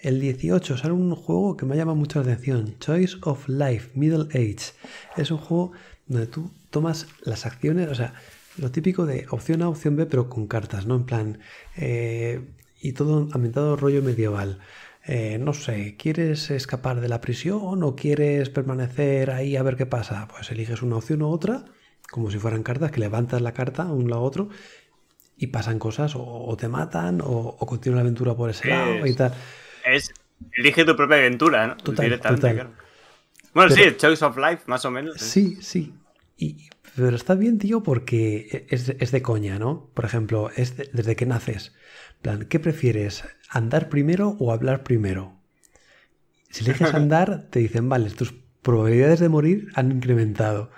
El 0.00 0.20
18 0.20 0.78
sale 0.78 0.92
un 0.92 1.14
juego 1.14 1.56
que 1.56 1.64
me 1.64 1.76
llama 1.76 1.94
mucho 1.94 2.18
la 2.18 2.32
atención, 2.32 2.76
Choice 2.80 3.18
of 3.22 3.48
Life, 3.48 3.90
Middle 3.94 4.26
Age. 4.30 4.72
Es 5.16 5.30
un 5.30 5.38
juego 5.38 5.72
donde 6.08 6.26
tú 6.26 6.50
tomas 6.70 7.06
las 7.22 7.46
acciones, 7.46 7.88
o 7.88 7.94
sea, 7.94 8.14
lo 8.58 8.72
típico 8.72 9.06
de 9.06 9.26
opción 9.30 9.62
A, 9.62 9.68
opción 9.68 9.94
B, 9.94 10.06
pero 10.06 10.28
con 10.28 10.48
cartas, 10.48 10.86
¿no? 10.86 10.96
En 10.96 11.04
plan, 11.04 11.38
eh, 11.76 12.40
y 12.80 12.94
todo 12.94 13.28
ambientado 13.32 13.76
rollo 13.76 14.02
medieval. 14.02 14.58
Eh, 15.04 15.38
no 15.38 15.54
sé, 15.54 15.94
¿quieres 15.96 16.50
escapar 16.50 17.00
de 17.00 17.08
la 17.08 17.20
prisión 17.20 17.84
o 17.84 17.94
quieres 17.94 18.50
permanecer 18.50 19.30
ahí 19.30 19.54
a 19.54 19.62
ver 19.62 19.76
qué 19.76 19.86
pasa? 19.86 20.26
Pues 20.26 20.50
eliges 20.50 20.82
una 20.82 20.96
opción 20.96 21.22
u 21.22 21.28
otra, 21.28 21.64
como 22.10 22.30
si 22.30 22.38
fueran 22.38 22.62
cartas, 22.62 22.90
que 22.90 23.00
levantas 23.00 23.40
la 23.42 23.52
carta 23.52 23.82
a 23.84 23.92
un 23.92 24.08
lado 24.10 24.22
a 24.22 24.24
otro 24.24 24.48
y 25.36 25.48
pasan 25.48 25.78
cosas, 25.78 26.14
o, 26.16 26.22
o 26.24 26.56
te 26.56 26.68
matan, 26.68 27.20
o, 27.20 27.26
o 27.58 27.66
continúa 27.66 27.96
la 27.96 28.02
aventura 28.02 28.34
por 28.34 28.50
ese 28.50 28.68
lado 28.68 29.06
y 29.06 29.14
tal. 29.14 29.34
Es, 29.84 30.12
elige 30.52 30.84
tu 30.84 30.96
propia 30.96 31.16
aventura, 31.18 31.66
¿no? 31.66 31.76
Total, 31.76 32.06
Directamente, 32.06 32.40
total. 32.48 32.54
claro. 32.54 32.86
Bueno, 33.54 33.72
Pero- 33.74 33.90
sí, 33.90 33.96
Choice 33.96 34.24
of 34.24 34.36
Life, 34.36 34.62
más 34.66 34.84
o 34.84 34.90
menos. 34.90 35.16
¿eh? 35.16 35.18
Sí, 35.24 35.58
sí. 35.60 35.94
Y, 36.38 36.68
pero 36.94 37.14
está 37.16 37.34
bien, 37.34 37.58
tío, 37.58 37.82
porque 37.82 38.66
es, 38.70 38.88
es 38.90 39.10
de 39.12 39.22
coña, 39.22 39.58
¿no? 39.58 39.90
Por 39.94 40.04
ejemplo, 40.04 40.50
es 40.56 40.76
de- 40.76 40.88
desde 40.92 41.16
que 41.16 41.26
naces. 41.26 41.74
Plan, 42.22 42.46
¿qué 42.46 42.58
prefieres? 42.60 43.24
¿Andar 43.50 43.88
primero 43.88 44.36
o 44.40 44.52
hablar 44.52 44.82
primero? 44.82 45.34
Si 46.50 46.64
eliges 46.64 46.92
andar, 46.94 47.46
te 47.50 47.58
dicen, 47.58 47.88
vale, 47.88 48.10
tus 48.10 48.34
probabilidades 48.62 49.20
de 49.20 49.28
morir 49.28 49.68
han 49.74 49.92
incrementado. 49.92 50.70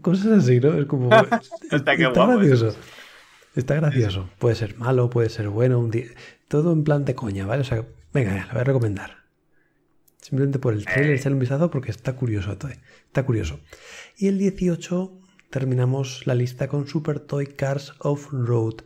Cosas 0.00 0.44
así, 0.44 0.60
¿no? 0.60 0.74
Es 0.74 0.86
como. 0.86 1.10
Está 1.70 1.96
guapo 1.96 2.38
gracioso. 2.38 2.76
Está 3.54 3.74
gracioso. 3.76 4.28
Puede 4.38 4.54
ser 4.56 4.76
malo, 4.78 5.10
puede 5.10 5.28
ser 5.28 5.48
bueno, 5.48 5.78
un 5.78 5.90
día. 5.90 6.06
Todo 6.48 6.72
en 6.72 6.84
plan 6.84 7.04
de 7.04 7.14
coña, 7.14 7.46
¿vale? 7.46 7.62
O 7.62 7.64
sea, 7.64 7.84
venga, 8.12 8.34
ya, 8.34 8.46
lo 8.46 8.52
voy 8.52 8.60
a 8.60 8.64
recomendar. 8.64 9.22
Simplemente 10.20 10.58
por 10.58 10.72
el 10.72 10.84
trailer, 10.84 11.12
Eh. 11.12 11.16
echarle 11.16 11.34
un 11.34 11.40
vistazo 11.40 11.70
porque 11.70 11.90
está 11.90 12.14
curioso. 12.14 12.56
todo, 12.56 12.70
Está 12.70 13.24
curioso. 13.24 13.60
Y 14.16 14.28
el 14.28 14.38
18 14.38 15.12
terminamos 15.50 16.26
la 16.26 16.34
lista 16.34 16.68
con 16.68 16.86
Super 16.86 17.20
Toy 17.20 17.46
Cars 17.46 17.92
Off-Road. 17.98 18.82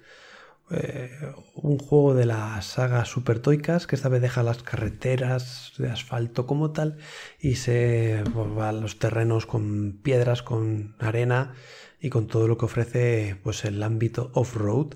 Un 0.69 1.79
juego 1.79 2.15
de 2.15 2.27
la 2.27 2.61
saga 2.61 3.05
Super 3.05 3.39
Toy 3.39 3.59
Cars 3.59 3.87
que 3.87 3.95
esta 3.95 4.09
vez 4.09 4.21
deja 4.21 4.43
las 4.43 4.65
carreteras 4.65 5.73
de 5.79 5.91
asfalto 5.91 6.47
como 6.47 6.73
tal 6.73 6.99
y 7.39 7.55
se 7.55 8.25
va 8.37 8.71
a 8.71 8.73
los 8.73 8.99
terrenos 8.99 9.47
con 9.47 10.01
piedras, 10.03 10.43
con 10.43 10.97
arena 10.99 11.55
y 12.01 12.11
con 12.11 12.27
todo 12.27 12.49
lo 12.49 12.59
que 12.59 12.65
ofrece 12.65 13.37
pues 13.45 13.65
el 13.65 13.81
ámbito 13.83 14.33
off-road. 14.35 14.95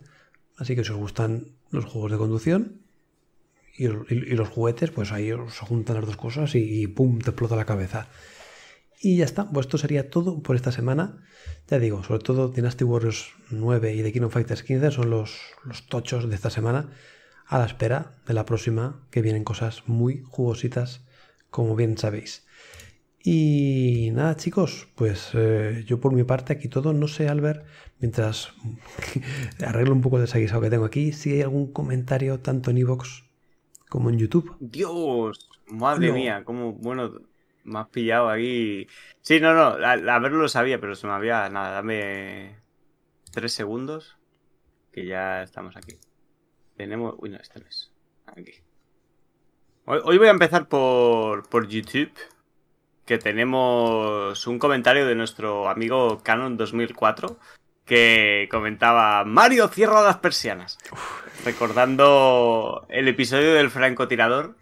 Así 0.56 0.74
que 0.74 0.84
si 0.84 0.90
os 0.90 0.98
gustan 0.98 1.52
los 1.70 1.84
juegos 1.84 2.10
de 2.10 2.18
conducción 2.18 2.82
y 3.76 3.86
los 3.86 4.48
juguetes, 4.48 4.90
pues 4.90 5.12
ahí 5.12 5.30
os 5.30 5.58
juntan 5.60 5.96
las 5.96 6.06
dos 6.06 6.16
cosas 6.16 6.54
y, 6.56 6.82
y 6.82 6.86
¡pum! 6.88 7.20
te 7.20 7.30
explota 7.30 7.54
la 7.54 7.64
cabeza. 7.64 8.08
Y 9.02 9.16
ya 9.16 9.24
está, 9.24 9.48
pues 9.48 9.66
esto 9.66 9.78
sería 9.78 10.10
todo 10.10 10.42
por 10.42 10.56
esta 10.56 10.72
semana. 10.72 11.22
Ya 11.68 11.78
digo, 11.78 12.04
sobre 12.04 12.22
todo 12.22 12.48
Dynasty 12.48 12.84
Warriors 12.84 13.30
9 13.50 13.94
y 13.94 14.02
The 14.02 14.12
Kingdom 14.12 14.30
Fighters 14.30 14.62
15 14.62 14.90
son 14.90 15.08
los, 15.10 15.40
los 15.64 15.86
tochos 15.86 16.28
de 16.28 16.34
esta 16.34 16.50
semana. 16.50 16.90
A 17.46 17.58
la 17.58 17.64
espera 17.66 18.12
de 18.26 18.34
la 18.34 18.44
próxima, 18.44 19.00
que 19.10 19.22
vienen 19.22 19.42
cosas 19.42 19.82
muy 19.88 20.22
jugositas, 20.28 21.04
como 21.48 21.74
bien 21.76 21.96
sabéis. 21.98 22.46
Y 23.22 24.10
nada, 24.12 24.36
chicos, 24.36 24.88
pues 24.94 25.30
eh, 25.34 25.84
yo 25.86 25.98
por 26.00 26.12
mi 26.12 26.24
parte 26.24 26.52
aquí 26.52 26.68
todo, 26.68 26.92
no 26.92 27.08
sé, 27.08 27.28
Albert, 27.28 27.66
mientras 27.98 28.52
arreglo 29.66 29.94
un 29.94 30.00
poco 30.00 30.16
el 30.16 30.22
desaguisado 30.22 30.60
que 30.60 30.70
tengo 30.70 30.84
aquí, 30.84 31.12
si 31.12 31.32
hay 31.32 31.42
algún 31.42 31.72
comentario 31.72 32.40
tanto 32.40 32.70
en 32.70 32.78
iVoox 32.78 33.24
como 33.88 34.10
en 34.10 34.18
YouTube. 34.18 34.56
Dios, 34.60 35.48
madre 35.66 36.08
No. 36.08 36.14
mía, 36.14 36.42
cómo, 36.44 36.72
bueno, 36.74 37.12
me 37.64 37.78
has 37.78 37.88
pillado 37.88 38.28
ahí. 38.28 38.86
Sí, 39.20 39.40
no, 39.40 39.54
no, 39.54 39.84
a, 39.84 39.92
a 39.92 40.18
verlo 40.18 40.38
lo 40.38 40.48
sabía, 40.48 40.80
pero 40.80 40.94
se 40.94 41.06
me 41.06 41.12
había, 41.12 41.48
nada, 41.48 41.72
dame 41.72 42.56
tres 43.32 43.52
segundos, 43.52 44.16
que 44.92 45.06
ya 45.06 45.42
estamos 45.42 45.76
aquí. 45.76 45.98
Tenemos, 46.76 47.14
uy, 47.18 47.30
no, 47.30 47.36
este 47.36 47.60
no 47.60 47.66
es, 47.66 47.92
aquí. 48.26 48.52
Hoy, 49.84 50.00
hoy 50.04 50.18
voy 50.18 50.28
a 50.28 50.32
empezar 50.32 50.68
por, 50.68 51.48
por 51.48 51.68
YouTube, 51.68 52.12
que 53.04 53.18
tenemos 53.18 54.46
un 54.46 54.58
comentario 54.58 55.06
de 55.06 55.14
nuestro 55.14 55.68
amigo 55.68 56.20
Canon 56.22 56.56
2004, 56.56 57.38
que 57.84 58.48
comentaba, 58.50 59.24
Mario, 59.24 59.68
cierra 59.68 60.02
las 60.02 60.18
persianas 60.18 60.78
recordando 61.44 62.86
el 62.88 63.08
episodio 63.08 63.54
del 63.54 63.70
francotirador 63.70 64.54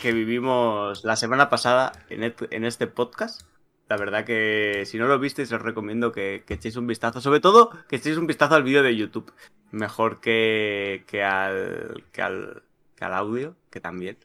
que 0.00 0.12
vivimos 0.12 1.04
la 1.04 1.16
semana 1.16 1.48
pasada 1.48 1.92
en, 2.08 2.34
en 2.50 2.64
este 2.64 2.86
podcast. 2.86 3.42
La 3.88 3.96
verdad 3.96 4.24
que 4.24 4.82
si 4.84 4.98
no 4.98 5.06
lo 5.06 5.18
visteis 5.18 5.52
os 5.52 5.62
recomiendo 5.62 6.10
que, 6.12 6.42
que 6.46 6.54
echéis 6.54 6.76
un 6.76 6.86
vistazo. 6.86 7.20
Sobre 7.20 7.40
todo 7.40 7.70
que 7.88 7.96
echéis 7.96 8.16
un 8.16 8.26
vistazo 8.26 8.54
al 8.54 8.64
vídeo 8.64 8.82
de 8.82 8.96
YouTube. 8.96 9.32
Mejor 9.70 10.20
que, 10.20 11.04
que, 11.06 11.22
al, 11.22 12.04
que, 12.12 12.22
al, 12.22 12.62
que 12.96 13.04
al 13.04 13.14
audio, 13.14 13.56
que 13.70 13.80
también. 13.80 14.16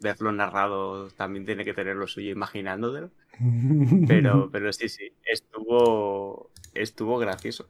Verlo 0.00 0.32
narrado 0.32 1.08
también 1.10 1.46
tiene 1.46 1.64
que 1.64 1.74
tener 1.74 1.96
lo 1.96 2.06
suyo 2.06 2.30
imaginándolo. 2.30 3.10
Pero, 4.06 4.50
pero 4.52 4.72
sí, 4.74 4.90
sí, 4.90 5.10
estuvo, 5.24 6.50
estuvo 6.74 7.18
gracioso. 7.18 7.66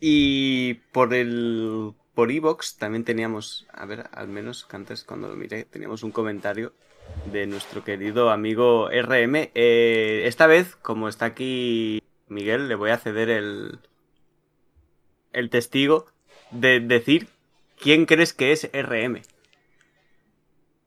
Y 0.00 0.74
por 0.92 1.14
el 1.14 1.94
por 2.14 2.30
Evox 2.30 2.76
también 2.76 3.04
teníamos, 3.04 3.66
a 3.72 3.86
ver, 3.86 4.08
al 4.12 4.28
menos 4.28 4.66
antes 4.70 5.04
cuando 5.04 5.28
lo 5.28 5.36
miré, 5.36 5.64
teníamos 5.64 6.02
un 6.02 6.12
comentario 6.12 6.72
de 7.30 7.46
nuestro 7.46 7.84
querido 7.84 8.30
amigo 8.30 8.88
RM. 8.90 9.50
Eh, 9.54 10.22
esta 10.26 10.46
vez, 10.46 10.76
como 10.76 11.08
está 11.08 11.26
aquí 11.26 12.02
Miguel, 12.28 12.68
le 12.68 12.74
voy 12.74 12.90
a 12.90 12.98
ceder 12.98 13.30
el, 13.30 13.78
el 15.32 15.50
testigo 15.50 16.06
de 16.50 16.80
decir 16.80 17.28
quién 17.78 18.06
crees 18.06 18.32
que 18.32 18.52
es 18.52 18.70
RM. 18.72 19.22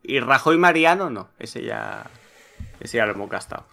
Y 0.04 0.20
Rajoy 0.20 0.58
Mariano, 0.58 1.10
no, 1.10 1.30
ese 1.40 1.64
ya, 1.64 2.10
ese 2.80 2.98
ya 2.98 3.06
lo 3.06 3.14
hemos 3.14 3.30
gastado. 3.30 3.66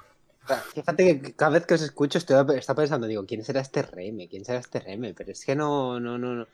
Fíjate 0.75 1.21
que 1.21 1.35
cada 1.35 1.53
vez 1.53 1.67
que 1.67 1.75
os 1.75 1.83
escucho 1.83 2.19
estoy 2.19 2.57
está 2.57 2.75
pensando, 2.75 3.07
digo, 3.07 3.25
¿quién 3.27 3.45
será 3.45 3.61
este 3.61 3.83
RM? 3.83 4.29
¿Quién 4.29 4.45
será 4.45 4.59
este 4.59 4.81
RM? 4.81 5.15
Pero 5.15 5.33
es 5.33 5.45
que 5.45 5.55
no, 5.55 6.01
no, 6.01 6.19
no, 6.19 6.35
no. 6.35 6.47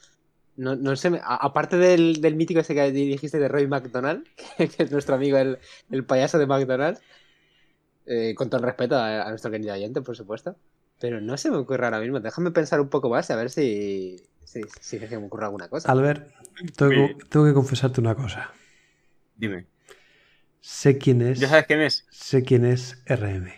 No, 0.65 0.75
no 0.77 0.97
sé, 0.97 1.09
a- 1.23 1.37
aparte 1.37 1.77
del, 1.77 2.21
del 2.21 2.37
mítico 2.37 2.61
ese 2.61 2.75
que 2.75 2.91
dijiste 2.93 3.39
de 3.39 3.49
Roy 3.49 3.67
McDonald, 3.69 4.27
que 4.59 4.83
es 4.85 4.91
nuestro 4.93 5.15
amigo 5.15 5.39
el, 5.39 5.59
el 5.91 6.05
payaso 6.05 6.39
de 6.39 6.47
McDonald's, 6.47 7.01
eh, 8.07 8.35
con 8.35 8.49
todo 8.51 8.61
el 8.61 8.67
respeto 8.67 8.97
a, 8.97 9.23
a 9.27 9.31
nuestro 9.31 9.51
querido 9.51 9.75
oyente, 9.75 10.03
por 10.03 10.17
supuesto, 10.17 10.57
pero 11.01 11.21
no 11.21 11.37
se 11.37 11.51
me 11.51 11.57
ocurre 11.59 11.85
ahora 11.85 12.01
mismo. 12.01 12.21
Déjame 12.21 12.51
pensar 12.51 12.81
un 12.81 12.89
poco 12.89 13.09
más 13.11 13.31
a 13.31 13.37
ver 13.37 13.51
si, 13.51 14.17
si, 14.45 14.63
si 14.81 14.99
se 14.99 15.19
me 15.19 15.27
ocurre 15.27 15.45
alguna 15.47 15.69
cosa. 15.69 15.91
Albert, 15.93 16.31
tengo, 16.77 17.19
tengo 17.31 17.47
que 17.47 17.55
confesarte 17.55 18.01
una 18.01 18.15
cosa. 18.15 18.53
Dime. 19.37 19.67
Sé 20.61 20.99
quién 20.99 21.23
es, 21.23 21.41
¿Ya 21.41 21.49
sabes 21.49 21.67
quién 21.67 21.81
es? 21.81 22.07
sé 22.11 22.43
quién 22.43 22.65
es 22.65 23.03
RM. 23.07 23.53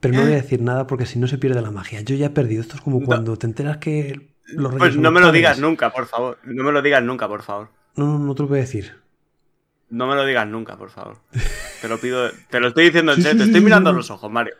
Pero 0.00 0.14
no 0.14 0.22
voy 0.22 0.32
a 0.32 0.36
decir 0.36 0.62
nada 0.62 0.86
porque 0.86 1.06
si 1.06 1.18
no 1.18 1.28
se 1.28 1.38
pierde 1.38 1.62
la 1.62 1.70
magia. 1.72 2.02
Yo 2.02 2.16
ya 2.16 2.26
he 2.28 2.30
perdido. 2.30 2.62
Esto 2.62 2.76
es 2.76 2.82
como 2.82 3.02
No. 3.02 3.04
cuando 3.04 3.36
te 3.38 3.46
enteras 3.46 3.78
que 3.78 4.33
los 4.46 4.72
reyes 4.72 4.78
Pues 4.78 4.96
no 4.96 5.10
me 5.10 5.20
lo 5.20 5.32
digas 5.32 5.58
nunca, 5.58 5.90
por 5.90 6.06
favor. 6.06 6.38
No 6.44 6.64
me 6.64 6.72
lo 6.72 6.82
digas 6.82 7.02
nunca, 7.02 7.28
por 7.28 7.42
favor. 7.42 7.68
No, 7.96 8.06
no, 8.06 8.18
no 8.18 8.34
te 8.34 8.42
lo 8.42 8.48
voy 8.48 8.58
a 8.58 8.62
decir. 8.62 8.94
No 9.90 10.06
me 10.06 10.14
lo 10.14 10.24
digas 10.24 10.46
nunca, 10.46 10.76
por 10.76 10.90
favor. 10.90 11.18
Te 11.80 11.88
lo 11.88 11.98
pido, 11.98 12.30
te 12.50 12.60
lo 12.60 12.68
estoy 12.68 12.86
diciendo 12.86 13.12
en 13.12 13.22
serio, 13.22 13.38
te 13.38 13.44
estoy 13.44 13.60
mirando 13.60 13.90
a 13.90 13.92
los 13.92 14.10
ojos, 14.10 14.30
Mario. 14.30 14.54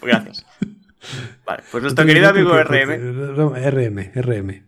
Gracias. 0.00 0.46
Vale, 1.44 1.62
pues 1.70 1.82
nuestro 1.82 2.06
querido 2.06 2.28
amigo 2.28 2.56
RM. 2.56 3.36
RM, 3.36 4.12
RM. 4.14 4.66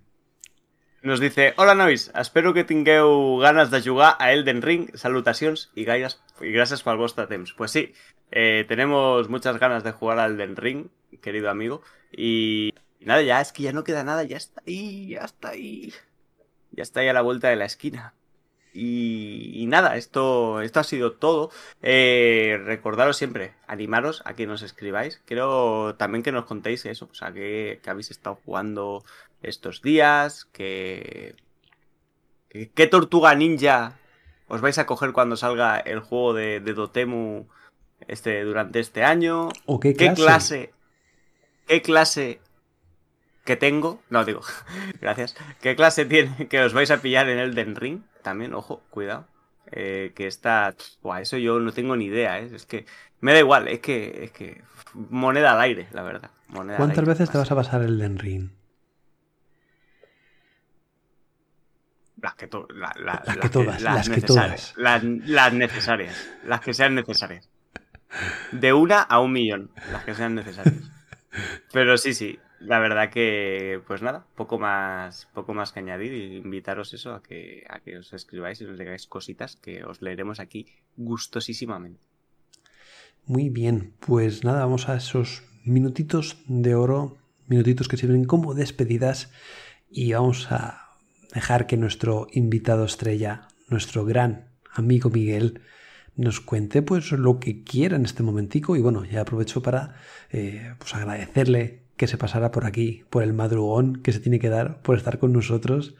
Nos 1.02 1.20
dice, 1.20 1.54
hola 1.56 1.74
nois, 1.74 2.10
espero 2.14 2.52
que 2.52 2.66
tingueu 2.66 3.38
ganes 3.38 3.70
de 3.70 3.80
jugar 3.80 4.18
a 4.18 4.32
Elden 4.32 4.62
Ring, 4.62 4.90
salutacions 4.94 5.70
y, 5.74 5.84
gaires, 5.84 6.20
y 6.40 6.50
gracias 6.50 6.82
por 6.82 6.92
el 6.94 6.98
vostre 6.98 7.26
temps. 7.28 7.54
Pues 7.54 7.70
sí, 7.70 7.94
eh, 8.32 8.64
tenemos 8.66 9.28
muchas 9.30 9.58
ganas 9.58 9.84
de 9.84 9.92
jugar 9.92 10.18
al 10.18 10.32
Elden 10.32 10.56
Ring, 10.56 10.88
querido 11.22 11.50
amigo, 11.50 11.82
y, 12.10 12.74
y 13.00 13.04
nada, 13.06 13.22
ya 13.22 13.40
es 13.40 13.52
que 13.52 13.62
ya 13.62 13.72
no 13.72 13.84
queda 13.84 14.04
nada, 14.04 14.24
ya 14.24 14.36
está 14.36 14.62
ahí, 14.66 15.08
ya 15.08 15.20
está 15.24 15.50
ahí. 15.50 15.92
Ya 16.72 16.82
está 16.82 17.00
ahí 17.00 17.08
a 17.08 17.12
la 17.12 17.22
vuelta 17.22 17.48
de 17.48 17.56
la 17.56 17.64
esquina. 17.64 18.14
Y, 18.74 19.50
y 19.54 19.66
nada, 19.66 19.96
esto, 19.96 20.60
esto 20.60 20.80
ha 20.80 20.84
sido 20.84 21.12
todo. 21.12 21.50
Eh, 21.82 22.60
recordaros 22.64 23.16
siempre, 23.16 23.54
animaros 23.66 24.22
a 24.26 24.34
que 24.34 24.46
nos 24.46 24.62
escribáis. 24.62 25.20
Quiero 25.24 25.94
también 25.96 26.22
que 26.22 26.32
nos 26.32 26.44
contéis 26.44 26.84
eso, 26.86 27.08
o 27.10 27.14
sea, 27.14 27.32
que, 27.32 27.80
que 27.82 27.90
habéis 27.90 28.10
estado 28.10 28.38
jugando 28.44 29.04
estos 29.42 29.82
días, 29.82 30.44
que, 30.52 31.34
que- 32.50 32.70
¿Qué 32.70 32.86
tortuga 32.86 33.34
ninja 33.34 33.98
os 34.48 34.60
vais 34.60 34.78
a 34.78 34.86
coger 34.86 35.12
cuando 35.12 35.36
salga 35.36 35.78
el 35.78 36.00
juego 36.00 36.34
de, 36.34 36.60
de 36.60 36.72
Dotemu 36.74 37.46
este, 38.06 38.42
durante 38.44 38.80
este 38.80 39.02
año? 39.02 39.48
¿O 39.66 39.80
qué 39.80 39.94
clase? 40.14 40.72
¿Qué 41.66 41.82
clase 41.82 42.40
que 43.48 43.56
tengo? 43.56 44.02
No, 44.10 44.24
digo, 44.26 44.42
gracias. 45.00 45.34
¿Qué 45.62 45.74
clase 45.74 46.04
tiene 46.04 46.46
que 46.50 46.60
os 46.60 46.74
vais 46.74 46.90
a 46.90 46.98
pillar 47.00 47.28
en 47.30 47.38
Elden 47.38 47.74
Ring? 47.76 48.02
También, 48.22 48.52
ojo, 48.52 48.82
cuidado. 48.90 49.26
Eh, 49.72 50.12
que 50.14 50.26
está. 50.26 50.74
Buah, 51.02 51.22
eso 51.22 51.38
yo 51.38 51.58
no 51.58 51.72
tengo 51.72 51.96
ni 51.96 52.06
idea, 52.06 52.38
¿eh? 52.40 52.50
Es 52.54 52.66
que 52.66 52.84
me 53.20 53.32
da 53.32 53.38
igual, 53.38 53.68
es 53.68 53.80
que. 53.80 54.24
Es 54.24 54.30
que. 54.32 54.62
Moneda 54.94 55.52
al 55.52 55.60
aire, 55.62 55.88
la 55.92 56.02
verdad. 56.02 56.30
Moneda 56.48 56.76
¿Cuántas 56.76 56.98
aire, 56.98 57.10
veces 57.12 57.30
te 57.30 57.38
vas 57.38 57.50
a 57.50 57.54
pasar 57.54 57.82
el 57.82 57.98
Den 57.98 58.18
Ring? 58.18 58.50
Las 62.20 62.34
que, 62.34 62.48
to- 62.48 62.66
la- 62.74 62.92
la- 62.98 63.22
Las 63.24 63.36
que 63.38 63.48
todas, 63.48 63.80
las 63.82 64.08
que 64.10 64.20
todas. 64.20 64.74
Las, 64.76 65.04
las 65.04 65.52
necesarias. 65.52 66.28
Las 66.44 66.60
que 66.60 66.74
sean 66.74 66.94
necesarias. 66.96 67.48
De 68.52 68.72
una 68.72 69.02
a 69.02 69.20
un 69.20 69.32
millón. 69.32 69.70
Las 69.92 70.04
que 70.04 70.14
sean 70.14 70.34
necesarias. 70.34 70.82
Pero 71.72 71.96
sí, 71.96 72.14
sí. 72.14 72.38
La 72.60 72.80
verdad 72.80 73.10
que, 73.10 73.80
pues 73.86 74.02
nada, 74.02 74.26
poco 74.34 74.58
más, 74.58 75.28
poco 75.32 75.54
más 75.54 75.72
que 75.72 75.78
añadir 75.78 76.12
y 76.12 76.36
invitaros 76.36 76.92
eso 76.92 77.14
a 77.14 77.22
que, 77.22 77.64
a 77.68 77.80
que 77.80 77.98
os 77.98 78.12
escribáis 78.12 78.60
y 78.60 78.64
nos 78.64 78.78
digáis 78.78 79.06
cositas 79.06 79.56
que 79.56 79.84
os 79.84 80.02
leeremos 80.02 80.40
aquí 80.40 80.66
gustosísimamente. 80.96 82.00
Muy 83.26 83.48
bien, 83.48 83.94
pues 84.00 84.42
nada, 84.42 84.60
vamos 84.60 84.88
a 84.88 84.96
esos 84.96 85.44
minutitos 85.64 86.38
de 86.48 86.74
oro, 86.74 87.18
minutitos 87.46 87.86
que 87.86 87.96
sirven 87.96 88.24
como 88.24 88.54
despedidas 88.54 89.30
y 89.90 90.12
vamos 90.12 90.50
a 90.50 90.96
dejar 91.32 91.66
que 91.66 91.76
nuestro 91.76 92.26
invitado 92.32 92.84
estrella, 92.84 93.48
nuestro 93.68 94.04
gran 94.04 94.48
amigo 94.72 95.10
Miguel, 95.10 95.60
nos 96.16 96.40
cuente 96.40 96.82
pues 96.82 97.12
lo 97.12 97.38
que 97.38 97.62
quiera 97.62 97.96
en 97.96 98.04
este 98.04 98.24
momentico 98.24 98.74
y 98.76 98.80
bueno, 98.80 99.04
ya 99.04 99.20
aprovecho 99.20 99.62
para 99.62 99.94
eh, 100.30 100.74
pues 100.78 100.94
agradecerle 100.94 101.87
que 101.98 102.06
se 102.06 102.16
pasara 102.16 102.50
por 102.50 102.64
aquí, 102.64 103.04
por 103.10 103.22
el 103.22 103.34
madrugón 103.34 104.00
que 104.02 104.12
se 104.12 104.20
tiene 104.20 104.38
que 104.38 104.48
dar 104.48 104.80
por 104.80 104.96
estar 104.96 105.18
con 105.18 105.32
nosotros 105.34 105.94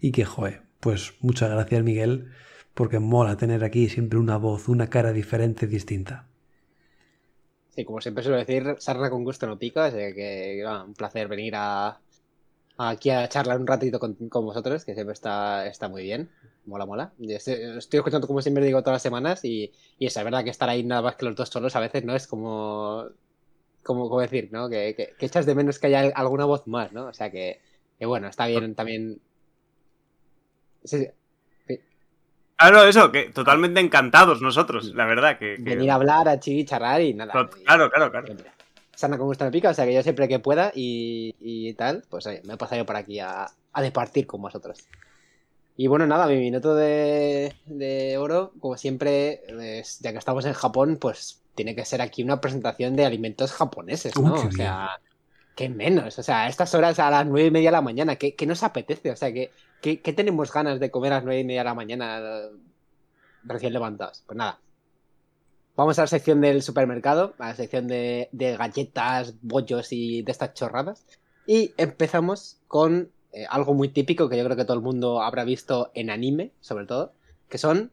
y 0.00 0.10
que, 0.10 0.24
joe, 0.24 0.62
pues 0.80 1.14
muchas 1.20 1.50
gracias 1.50 1.84
Miguel, 1.84 2.32
porque 2.74 2.98
mola 2.98 3.36
tener 3.36 3.62
aquí 3.62 3.88
siempre 3.88 4.18
una 4.18 4.38
voz, 4.38 4.68
una 4.68 4.90
cara 4.90 5.12
diferente, 5.12 5.68
distinta. 5.68 6.26
Sí, 7.74 7.84
como 7.84 8.00
siempre 8.00 8.24
suelo 8.24 8.38
decir, 8.38 8.76
sarna 8.78 9.08
con 9.08 9.24
gusto 9.24 9.46
no 9.46 9.58
pica, 9.58 9.86
así 9.86 9.96
que, 9.96 10.62
va, 10.66 10.84
un 10.84 10.94
placer 10.94 11.28
venir 11.28 11.54
a, 11.56 12.00
aquí 12.76 13.10
a 13.10 13.28
charlar 13.28 13.60
un 13.60 13.66
ratito 13.66 13.98
con, 13.98 14.16
vosotros, 14.30 14.84
que 14.84 14.94
siempre 14.94 15.14
está, 15.14 15.66
está 15.66 15.88
muy 15.88 16.02
bien. 16.02 16.30
Mola, 16.66 16.86
mola. 16.86 17.12
Estoy, 17.18 17.98
escuchando, 17.98 18.26
como 18.26 18.42
siempre 18.42 18.64
digo, 18.64 18.82
todas 18.82 18.96
las 18.96 19.02
semanas 19.02 19.44
y, 19.44 19.72
es 19.98 20.14
verdad 20.14 20.44
que 20.44 20.50
estar 20.50 20.68
ahí 20.68 20.84
nada 20.84 21.02
más 21.02 21.16
que 21.16 21.24
los 21.24 21.34
dos 21.34 21.48
solos 21.48 21.74
a 21.74 21.80
veces, 21.80 22.04
¿no? 22.04 22.14
Es 22.14 22.26
como, 22.26 23.06
como, 23.82 24.08
como 24.08 24.20
decir, 24.20 24.48
¿no? 24.52 24.68
Que, 24.68 24.94
que, 24.96 25.14
que 25.18 25.26
echas 25.26 25.46
de 25.46 25.54
menos 25.54 25.78
que 25.78 25.88
haya 25.88 26.12
alguna 26.14 26.44
voz 26.44 26.66
más, 26.66 26.92
¿no? 26.92 27.06
O 27.06 27.14
sea 27.14 27.30
que, 27.30 27.60
que 27.98 28.06
bueno, 28.06 28.28
está 28.28 28.46
bien 28.46 28.74
también. 28.74 29.20
Sí, 30.84 31.06
sí, 31.66 31.78
Ah, 32.58 32.70
no, 32.70 32.84
eso, 32.84 33.10
que 33.10 33.30
totalmente 33.30 33.80
encantados 33.80 34.40
nosotros, 34.42 34.92
la 34.94 35.06
verdad. 35.06 35.38
Que, 35.38 35.56
que- 35.56 35.62
venir 35.62 35.90
a 35.90 35.94
hablar, 35.94 36.28
a 36.28 36.38
chillar 36.38 37.00
y 37.00 37.14
nada. 37.14 37.32
Tot- 37.32 37.62
Claro, 37.64 37.90
claro, 37.90 38.10
claro. 38.10 38.26
Siempre. 38.26 38.50
Sana 38.94 39.18
con 39.18 39.26
gusto 39.26 39.44
me 39.44 39.50
pica, 39.50 39.70
o 39.70 39.74
sea 39.74 39.84
que 39.86 39.94
yo 39.94 40.02
siempre 40.02 40.28
que 40.28 40.38
pueda 40.38 40.70
y, 40.74 41.34
y 41.40 41.72
tal, 41.74 42.04
pues 42.08 42.26
oye, 42.26 42.42
me 42.44 42.54
he 42.54 42.56
pasado 42.56 42.80
yo 42.82 42.86
por 42.86 42.96
aquí 42.96 43.18
a, 43.18 43.46
a 43.72 43.82
departir 43.82 44.26
con 44.26 44.42
vosotros. 44.42 44.78
Y 45.76 45.86
bueno, 45.88 46.06
nada, 46.06 46.26
mi 46.26 46.36
minuto 46.36 46.74
de, 46.76 47.54
de 47.66 48.18
oro, 48.18 48.52
como 48.60 48.76
siempre, 48.76 49.40
es- 49.80 49.98
ya 50.00 50.12
que 50.12 50.18
estamos 50.18 50.44
en 50.44 50.52
Japón, 50.52 50.98
pues 51.00 51.41
tiene 51.54 51.74
que 51.74 51.84
ser 51.84 52.00
aquí 52.00 52.22
una 52.22 52.40
presentación 52.40 52.96
de 52.96 53.04
alimentos 53.04 53.52
japoneses, 53.52 54.18
¿no? 54.18 54.34
o 54.34 54.52
sea, 54.52 54.90
qué 55.54 55.68
menos, 55.68 56.18
o 56.18 56.22
sea, 56.22 56.42
a 56.42 56.48
estas 56.48 56.74
horas 56.74 56.98
a 56.98 57.10
las 57.10 57.26
nueve 57.26 57.48
y 57.48 57.50
media 57.50 57.68
de 57.68 57.76
la 57.76 57.82
mañana, 57.82 58.16
¿qué, 58.16 58.34
qué 58.34 58.46
nos 58.46 58.62
apetece? 58.62 59.10
O 59.10 59.16
sea, 59.16 59.32
¿qué, 59.32 59.50
qué, 59.80 60.00
qué 60.00 60.12
tenemos 60.12 60.52
ganas 60.52 60.80
de 60.80 60.90
comer 60.90 61.12
a 61.12 61.16
las 61.16 61.24
nueve 61.24 61.40
y 61.40 61.44
media 61.44 61.60
de 61.60 61.64
la 61.64 61.74
mañana 61.74 62.18
eh, 62.18 62.50
recién 63.44 63.72
levantados? 63.72 64.22
Pues 64.26 64.36
nada, 64.36 64.58
Vamos 65.74 65.98
a 65.98 66.02
la 66.02 66.06
sección 66.06 66.42
del 66.42 66.62
supermercado, 66.62 67.34
a 67.38 67.48
la 67.48 67.54
sección 67.54 67.88
de, 67.88 68.28
de 68.32 68.56
galletas, 68.58 69.34
bollos 69.40 69.90
y 69.92 70.22
de 70.22 70.30
estas 70.30 70.52
chorradas. 70.52 71.06
Y 71.46 71.72
empezamos 71.78 72.58
con 72.68 73.10
eh, 73.32 73.46
algo 73.48 73.72
muy 73.72 73.88
típico 73.88 74.28
que 74.28 74.36
yo 74.36 74.44
creo 74.44 74.56
que 74.56 74.66
todo 74.66 74.76
el 74.76 74.82
mundo 74.82 75.22
habrá 75.22 75.44
visto 75.44 75.90
en 75.94 76.10
anime, 76.10 76.52
sobre 76.60 76.84
todo, 76.84 77.14
que 77.48 77.56
son 77.56 77.90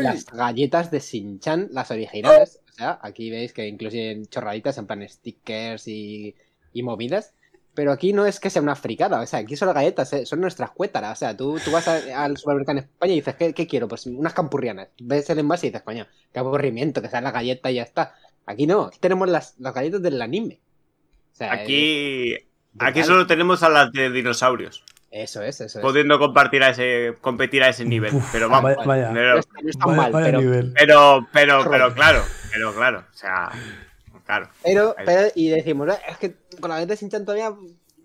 las 0.00 0.26
galletas 0.26 0.90
de 0.90 1.00
Shin-Chan, 1.00 1.68
las 1.72 1.90
originales. 1.90 2.60
O 2.70 2.72
sea, 2.74 2.98
aquí 3.02 3.30
veis 3.30 3.52
que 3.52 3.66
incluyen 3.68 4.26
chorraditas 4.26 4.78
en 4.78 4.86
plan 4.86 5.08
stickers 5.08 5.86
y, 5.88 6.34
y 6.72 6.82
movidas. 6.82 7.32
Pero 7.74 7.90
aquí 7.90 8.12
no 8.12 8.24
es 8.24 8.38
que 8.38 8.50
sea 8.50 8.62
una 8.62 8.76
fricada, 8.76 9.20
o 9.20 9.26
sea, 9.26 9.40
aquí 9.40 9.56
son 9.56 9.66
las 9.66 9.74
galletas, 9.74 10.12
eh, 10.12 10.26
son 10.26 10.40
nuestras 10.40 10.70
cuétaras. 10.70 11.18
O 11.18 11.20
sea, 11.20 11.36
tú, 11.36 11.58
tú 11.64 11.72
vas 11.72 11.88
a- 11.88 12.22
al 12.24 12.36
supermercado 12.36 12.78
en 12.78 12.84
España 12.84 13.12
y 13.12 13.16
dices, 13.16 13.34
¿qué, 13.34 13.52
qué 13.52 13.66
quiero? 13.66 13.88
Pues 13.88 14.06
unas 14.06 14.32
campurrianas. 14.32 14.88
Ves 15.00 15.28
el 15.30 15.40
envase 15.40 15.66
y 15.66 15.70
dices, 15.70 15.82
coño, 15.82 16.06
qué 16.32 16.38
aburrimiento, 16.38 17.02
que 17.02 17.08
sea 17.08 17.20
la 17.20 17.32
galleta 17.32 17.72
y 17.72 17.74
ya 17.76 17.82
está. 17.82 18.14
Aquí 18.46 18.66
no, 18.68 18.82
aquí 18.82 18.98
tenemos 19.00 19.28
las, 19.28 19.58
las 19.58 19.74
galletas 19.74 20.02
del 20.02 20.22
anime. 20.22 20.60
O 21.32 21.36
sea, 21.36 21.52
Aquí, 21.52 22.34
es 22.34 22.42
aquí 22.78 23.02
solo 23.02 23.26
tenemos 23.26 23.64
a 23.64 23.68
las 23.68 23.90
de 23.90 24.08
dinosaurios, 24.10 24.84
Eso 25.16 25.42
es, 25.42 25.60
eso 25.60 25.78
es. 25.78 25.82
pudiendo 25.84 26.18
compartir 26.18 26.64
a 26.64 26.70
ese, 26.70 27.14
competir 27.20 27.62
a 27.62 27.68
ese 27.68 27.84
nivel. 27.84 28.12
Uf, 28.12 28.28
pero 28.32 28.48
vamos, 28.48 28.74
vaya, 28.78 28.84
vaya. 28.84 29.08
No 29.10 29.14
pero, 29.14 29.38
está, 29.38 29.60
no 29.62 29.70
está 29.70 29.86
Vaya- 29.86 29.96
mal, 29.96 30.12
vaya 30.12 30.26
pero, 30.26 30.40
nivel. 30.40 30.72
pero, 30.76 31.28
pero, 31.32 31.70
pero 31.70 31.94
claro, 31.94 32.22
pero 32.52 32.74
claro, 32.74 32.98
o 33.08 33.16
sea, 33.16 33.50
claro. 34.26 34.48
Pero, 34.64 34.96
pero, 35.06 35.28
y 35.36 35.50
decimos, 35.50 35.88
"Eh, 35.88 35.98
es 36.08 36.16
que 36.18 36.34
con 36.60 36.68
la 36.70 36.76
galleta 36.76 36.94
de 36.94 36.96
Shin-Chan 37.00 37.24
todavía 37.24 37.52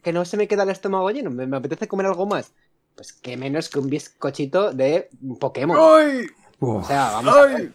que 0.04 0.14
no 0.14 0.24
se 0.24 0.38
me 0.38 0.48
queda 0.48 0.64
el 0.64 0.70
estómago 0.70 1.10
lleno, 1.10 1.32
me, 1.32 1.48
me 1.48 1.58
apetece 1.58 1.88
comer 1.88 2.06
algo 2.06 2.28
más. 2.28 2.52
Pues 2.96 3.12
qué 3.14 3.38
menos 3.38 3.70
que 3.70 3.80
un 3.80 3.90
bizcochito 3.90 4.72
de 4.72 5.10
Pokémon. 5.40 5.78
¡Ay! 5.80 6.28
O 6.60 6.84
sea, 6.84 7.12
vamos 7.12 7.36
a 7.36 7.42
ver, 7.48 7.56
¡Ay! 7.56 7.74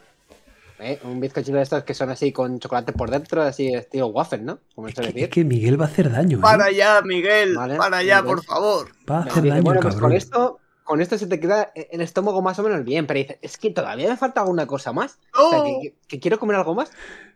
¿Eh? 0.84 1.00
Un 1.04 1.18
bizcochito 1.20 1.56
de 1.56 1.62
estos 1.62 1.84
que 1.84 1.94
son 1.94 2.10
así 2.10 2.32
con 2.32 2.58
chocolate 2.60 2.92
por 2.92 3.10
dentro, 3.10 3.42
así 3.42 3.68
estilo 3.74 4.06
waffle, 4.08 4.38
¿no? 4.38 4.58
Como 4.74 4.88
es 4.88 4.94
que, 4.94 5.00
decir. 5.02 5.22
es 5.24 5.28
que 5.30 5.44
Miguel 5.44 5.80
va 5.80 5.86
a 5.86 5.88
hacer 5.88 6.10
daño. 6.10 6.38
¿eh? 6.38 6.40
Para 6.42 6.66
allá, 6.66 7.00
Miguel, 7.02 7.56
Vale, 7.56 7.76
para 7.76 7.98
allá, 7.98 8.22
Miguel. 8.22 8.36
por 8.36 8.44
favor. 8.44 8.88
Va 9.10 9.16
a 9.18 9.20
hacer 9.22 9.42
Dice, 9.42 9.48
daño, 9.48 9.62
bueno, 9.62 9.80
pues 9.80 9.94
cabrón. 9.94 10.10
con 10.10 10.16
esto, 10.16 10.58
con 10.84 11.00
esto 11.00 11.18
se 11.18 11.26
te 11.26 11.40
queda 11.40 11.72
el 11.74 12.00
estómago 12.00 12.42
más 12.42 12.58
o 12.58 12.62
menos 12.62 12.84
bien, 12.84 13.06
pero 13.06 13.18
dices, 13.18 13.38
es 13.42 13.56
que 13.58 13.70
todavía 13.70 14.08
me 14.10 14.16
falta 14.16 14.40
alguna 14.42 14.66
cosa 14.66 14.92
más. 14.92 15.18
O 15.34 15.50
sea, 15.50 15.58
¡No! 15.60 15.64
que, 15.64 15.78
que- 15.82 15.94
que 16.08 16.20
quiero 16.20 16.38
comer 16.38 16.56
algo 16.56 16.74
más. 16.74 16.90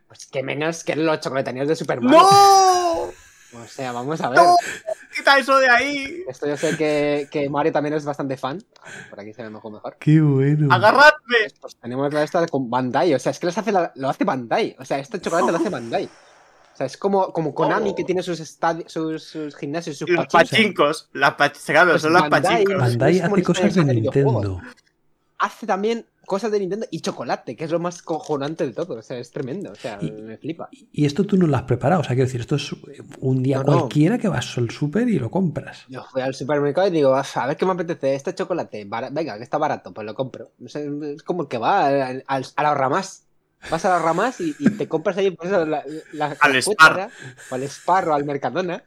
Pues 0.07 0.25
que 0.25 0.41
menos 0.41 0.83
que 0.83 0.95
los 0.95 1.19
chocolataneros 1.19 1.67
de 1.67 1.75
Super 1.75 2.01
Mario. 2.01 2.19
¡No! 2.21 3.09
O 3.53 3.65
sea, 3.67 3.91
vamos 3.91 4.21
a 4.21 4.29
ver. 4.29 4.37
¡No! 4.39 4.55
¡Quita 5.15 5.37
eso 5.39 5.57
de 5.57 5.69
ahí! 5.69 6.23
Esto 6.27 6.47
yo 6.47 6.55
sé 6.55 6.77
que, 6.77 7.27
que 7.31 7.49
Mario 7.49 7.71
también 7.71 7.95
es 7.95 8.05
bastante 8.05 8.37
fan. 8.37 8.61
Por 9.09 9.19
aquí 9.19 9.33
se 9.33 9.41
ve 9.41 9.49
mejor 9.49 9.71
mejor. 9.71 9.97
Qué 9.99 10.21
bueno. 10.21 10.71
¡Agarradme! 10.73 11.37
Pues 11.59 11.75
tenemos 11.77 12.13
la 12.13 12.23
esta 12.23 12.45
con 12.47 12.69
Bandai. 12.69 13.13
O 13.15 13.19
sea, 13.19 13.31
es 13.31 13.39
que 13.39 13.47
los 13.47 13.57
hace 13.57 13.71
la- 13.71 13.91
lo 13.95 14.07
hace 14.09 14.23
Bandai. 14.23 14.75
O 14.79 14.85
sea, 14.85 14.99
este 14.99 15.19
chocolate 15.19 15.51
lo 15.51 15.57
hace 15.57 15.69
Bandai. 15.69 16.05
O 16.05 16.77
sea, 16.79 16.85
es 16.85 16.95
como, 16.97 17.33
como 17.33 17.53
Konami 17.55 17.89
Oh. 17.89 17.95
que 17.95 18.03
tiene 18.05 18.21
sus, 18.23 18.39
estadi- 18.39 18.87
sus, 18.87 19.23
sus 19.23 19.55
gimnasios, 19.55 19.97
sus 19.97 20.09
Los 20.09 20.27
pachincos. 20.27 21.09
las 21.13 21.31
pach- 21.35 21.59
claro, 21.65 21.91
Pues 21.91 22.03
son 22.03 22.13
las 22.13 22.23
Bandai- 22.23 22.29
pachincos. 22.43 22.77
Bandai 22.77 23.19
hace 23.19 23.43
cosas 23.43 23.73
de. 23.75 23.83
Nintendo. 23.83 24.61
Hace 25.39 25.65
también 25.65 26.05
cosas 26.29 26.51
de 26.51 26.59
Nintendo 26.59 26.85
y 26.91 27.01
chocolate, 27.01 27.57
que 27.57 27.65
es 27.65 27.71
lo 27.71 27.79
más 27.79 28.01
cojonante 28.01 28.65
de 28.65 28.71
todo. 28.71 28.99
O 28.99 29.01
sea, 29.01 29.17
es 29.17 29.31
tremendo. 29.31 29.71
O 29.71 29.75
sea, 29.75 29.97
Y- 29.99 30.11
me 30.11 30.37
flipa. 30.37 30.69
Y 30.93 31.05
esto 31.05 31.25
tú 31.25 31.35
no 31.35 31.45
lo 31.47 31.57
has 31.57 31.63
preparado. 31.63 31.99
O 31.99 32.03
sea, 32.05 32.15
quiero 32.15 32.27
decir, 32.27 32.39
esto 32.39 32.55
es 32.55 32.71
un 33.19 33.43
día 33.43 33.57
No, 33.57 33.63
no. 33.63 33.79
cualquiera 33.79 34.17
que 34.17 34.29
vas 34.29 34.57
al 34.57 34.69
súper 34.69 35.09
y 35.09 35.19
lo 35.19 35.29
compras. 35.29 35.83
Yo 35.89 36.05
fui 36.09 36.21
al 36.21 36.33
supermercado 36.33 36.87
y 36.87 36.91
digo, 36.91 37.13
a 37.15 37.47
ver 37.47 37.57
qué 37.57 37.65
me 37.65 37.73
apetece, 37.73 38.15
este 38.15 38.33
chocolate, 38.33 38.87
venga, 39.11 39.35
que 39.37 39.43
está 39.43 39.57
barato, 39.57 39.93
pues 39.93 40.05
lo 40.05 40.13
compro. 40.15 40.51
Es 40.63 41.23
como 41.23 41.41
el 41.43 41.47
que 41.49 41.57
va 41.57 41.87
al, 41.87 42.23
al, 42.27 42.45
a 42.55 42.63
la 42.63 42.73
ramas. 42.75 43.25
Vas 43.69 43.83
a 43.83 43.89
la 43.89 43.99
ramas 43.99 44.39
y, 44.39 44.55
y 44.57 44.69
te 44.69 44.87
compras 44.87 45.17
ahí 45.17 45.31
pues 45.31 45.49
eso, 45.49 45.65
la, 45.65 45.83
la, 46.13 46.37
Al 46.39 46.53
la 46.53 46.61
Spar. 46.61 47.09
o 47.51 47.55
al 47.55 47.63
Spar 47.67 48.07
o 48.07 48.13
al 48.13 48.23
Mercadona 48.23 48.83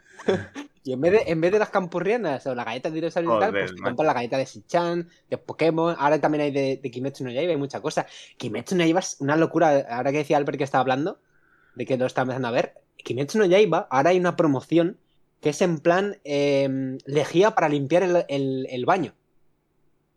Y 0.85 0.93
en 0.93 1.01
vez, 1.01 1.13
de, 1.13 1.23
en 1.31 1.41
vez 1.41 1.53
de 1.53 1.59
las 1.61 1.71
campurrianas 1.71 2.45
o 2.47 2.55
la 2.57 2.65
galleta 2.65 2.89
de 2.89 2.97
dinosaurio 2.97 3.37
y 3.37 3.41
tal, 3.41 3.51
Joder, 3.51 3.65
pues 3.67 3.77
te 3.77 3.83
compras 3.83 4.07
la 4.07 4.13
galleta 4.15 4.37
de 4.39 4.47
Sichan, 4.47 5.09
de 5.31 5.39
Pokémon. 5.39 5.95
Ahora 5.99 6.21
también 6.21 6.43
hay 6.43 6.51
de, 6.51 6.81
de 6.83 6.91
Kimetsu 6.91 7.23
no 7.23 7.31
Yaiba, 7.31 7.53
hay 7.53 7.57
mucha 7.57 7.81
cosa. 7.81 8.07
Kimetsu 8.37 8.75
no 8.75 8.81
Yaiba 8.83 8.99
es 9.01 9.17
una 9.21 9.37
locura. 9.37 9.87
Ahora 9.89 10.11
que 10.11 10.19
decía 10.19 10.37
Albert 10.39 10.59
que 10.59 10.65
estaba 10.65 10.81
hablando, 10.83 11.21
de 11.77 11.87
que 11.87 11.97
lo 11.97 12.07
está 12.07 12.23
empezando 12.23 12.49
a 12.49 12.51
ver. 12.51 12.75
Kimetsu 12.97 13.39
no 13.39 13.45
Yaiba, 13.47 13.87
ahora 13.91 14.11
hay 14.11 14.19
una 14.19 14.37
promoción 14.37 14.99
que 15.41 15.51
es 15.51 15.63
en 15.63 15.79
plan 15.79 16.19
eh, 16.25 16.99
lejía 17.07 17.53
para 17.53 17.69
limpiar 17.69 18.03
el, 18.03 18.25
el- 18.29 18.67
el 18.69 18.85
baño. 18.85 19.15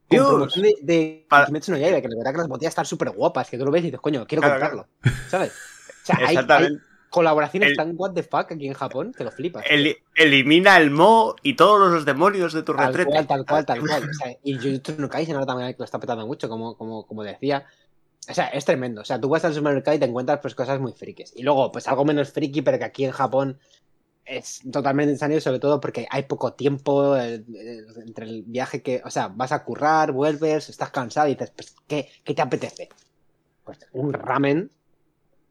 Dios. 0.10 0.28
promoción 0.28 0.64
de, 0.66 0.74
de 0.82 1.26
Para- 1.30 1.46
Kimetsu 1.46 1.72
no 1.72 1.78
Yaiba, 1.78 2.02
que 2.02 2.08
la 2.08 2.16
verdad 2.18 2.32
que 2.32 2.38
las 2.40 2.48
botellas 2.48 2.72
están 2.72 2.86
súper 2.86 3.10
guapas, 3.12 3.50
que 3.50 3.58
tú 3.58 3.66
lo 3.66 3.72
ves 3.72 3.82
y 3.84 3.86
dices, 3.86 4.00
coño, 4.02 4.26
quiero 4.28 4.42
Claro, 4.42 4.54
comprarlo. 4.60 4.88
¿Sabes? 5.30 5.52
O 5.52 6.06
sea, 6.06 6.16
hay, 6.18 6.26
hay 6.26 6.36
Exactamente. 6.36 6.84
Colaboraciones 7.16 7.70
El- 7.72 7.78
tan 7.78 7.94
what 7.96 8.12
the 8.14 8.24
fuck 8.24 8.52
aquí 8.52 8.68
en 8.68 8.74
Japón 8.74 9.14
que 9.18 9.24
lo 9.24 9.32
flipas. 9.32 9.66
Eli- 9.70 9.96
elimina 10.14 10.78
el 10.78 10.92
mo 10.92 11.36
y 11.42 11.56
todos 11.56 11.92
los 11.92 12.06
demonios 12.06 12.54
de 12.54 12.64
tu 12.64 12.74
Tal 12.76 12.88
retrete. 12.88 13.10
cual, 13.12 13.26
tal 13.28 13.46
cual, 13.46 13.66
tal 13.66 13.80
cual. 13.80 14.10
O 14.10 14.14
sea, 14.14 14.38
y 14.44 14.56
Jujutsu 14.56 14.96
no 14.98 15.08
Kaisen 15.10 15.36
ahora 15.36 15.46
también 15.48 15.76
lo 15.78 15.86
está 15.86 16.00
petando 16.00 16.28
mucho, 16.28 16.50
como, 16.50 16.76
como, 16.78 17.08
como 17.08 17.24
decía. 17.24 17.66
O 18.30 18.34
sea, 18.34 18.48
es 18.48 18.66
tremendo. 18.66 19.02
O 19.02 19.06
sea, 19.06 19.20
tú 19.22 19.30
vas 19.30 19.46
al 19.46 19.54
supermercado 19.54 19.96
y 19.96 20.00
te 20.00 20.06
encuentras 20.06 20.40
pues 20.42 20.54
cosas 20.56 20.80
muy 20.80 20.92
frikis. 20.94 21.32
Y 21.36 21.44
luego, 21.44 21.72
pues 21.72 21.88
algo 21.88 22.04
menos 22.06 22.32
friki, 22.32 22.62
pero 22.62 22.78
que 22.78 22.86
aquí 22.86 23.06
en 23.06 23.12
Japón 23.12 23.60
es 24.26 24.62
totalmente 24.72 25.12
insano, 25.14 25.40
sobre 25.40 25.60
todo 25.60 25.80
porque 25.80 26.08
hay 26.10 26.24
poco 26.24 26.54
tiempo 26.54 27.16
eh, 27.16 27.36
eh, 27.56 27.82
entre 28.06 28.26
el 28.26 28.44
viaje 28.44 28.82
que, 28.82 29.02
o 29.06 29.10
sea, 29.12 29.28
vas 29.28 29.52
a 29.52 29.64
currar, 29.64 30.12
vuelves, 30.12 30.70
estás 30.70 30.90
cansado 30.90 31.28
y 31.28 31.36
dices, 31.36 31.52
pues, 31.56 31.76
¿qué, 31.88 32.10
qué 32.24 32.34
te 32.34 32.42
apetece? 32.42 32.90
Pues 33.64 33.78
un 33.94 34.12
ramen 34.14 34.72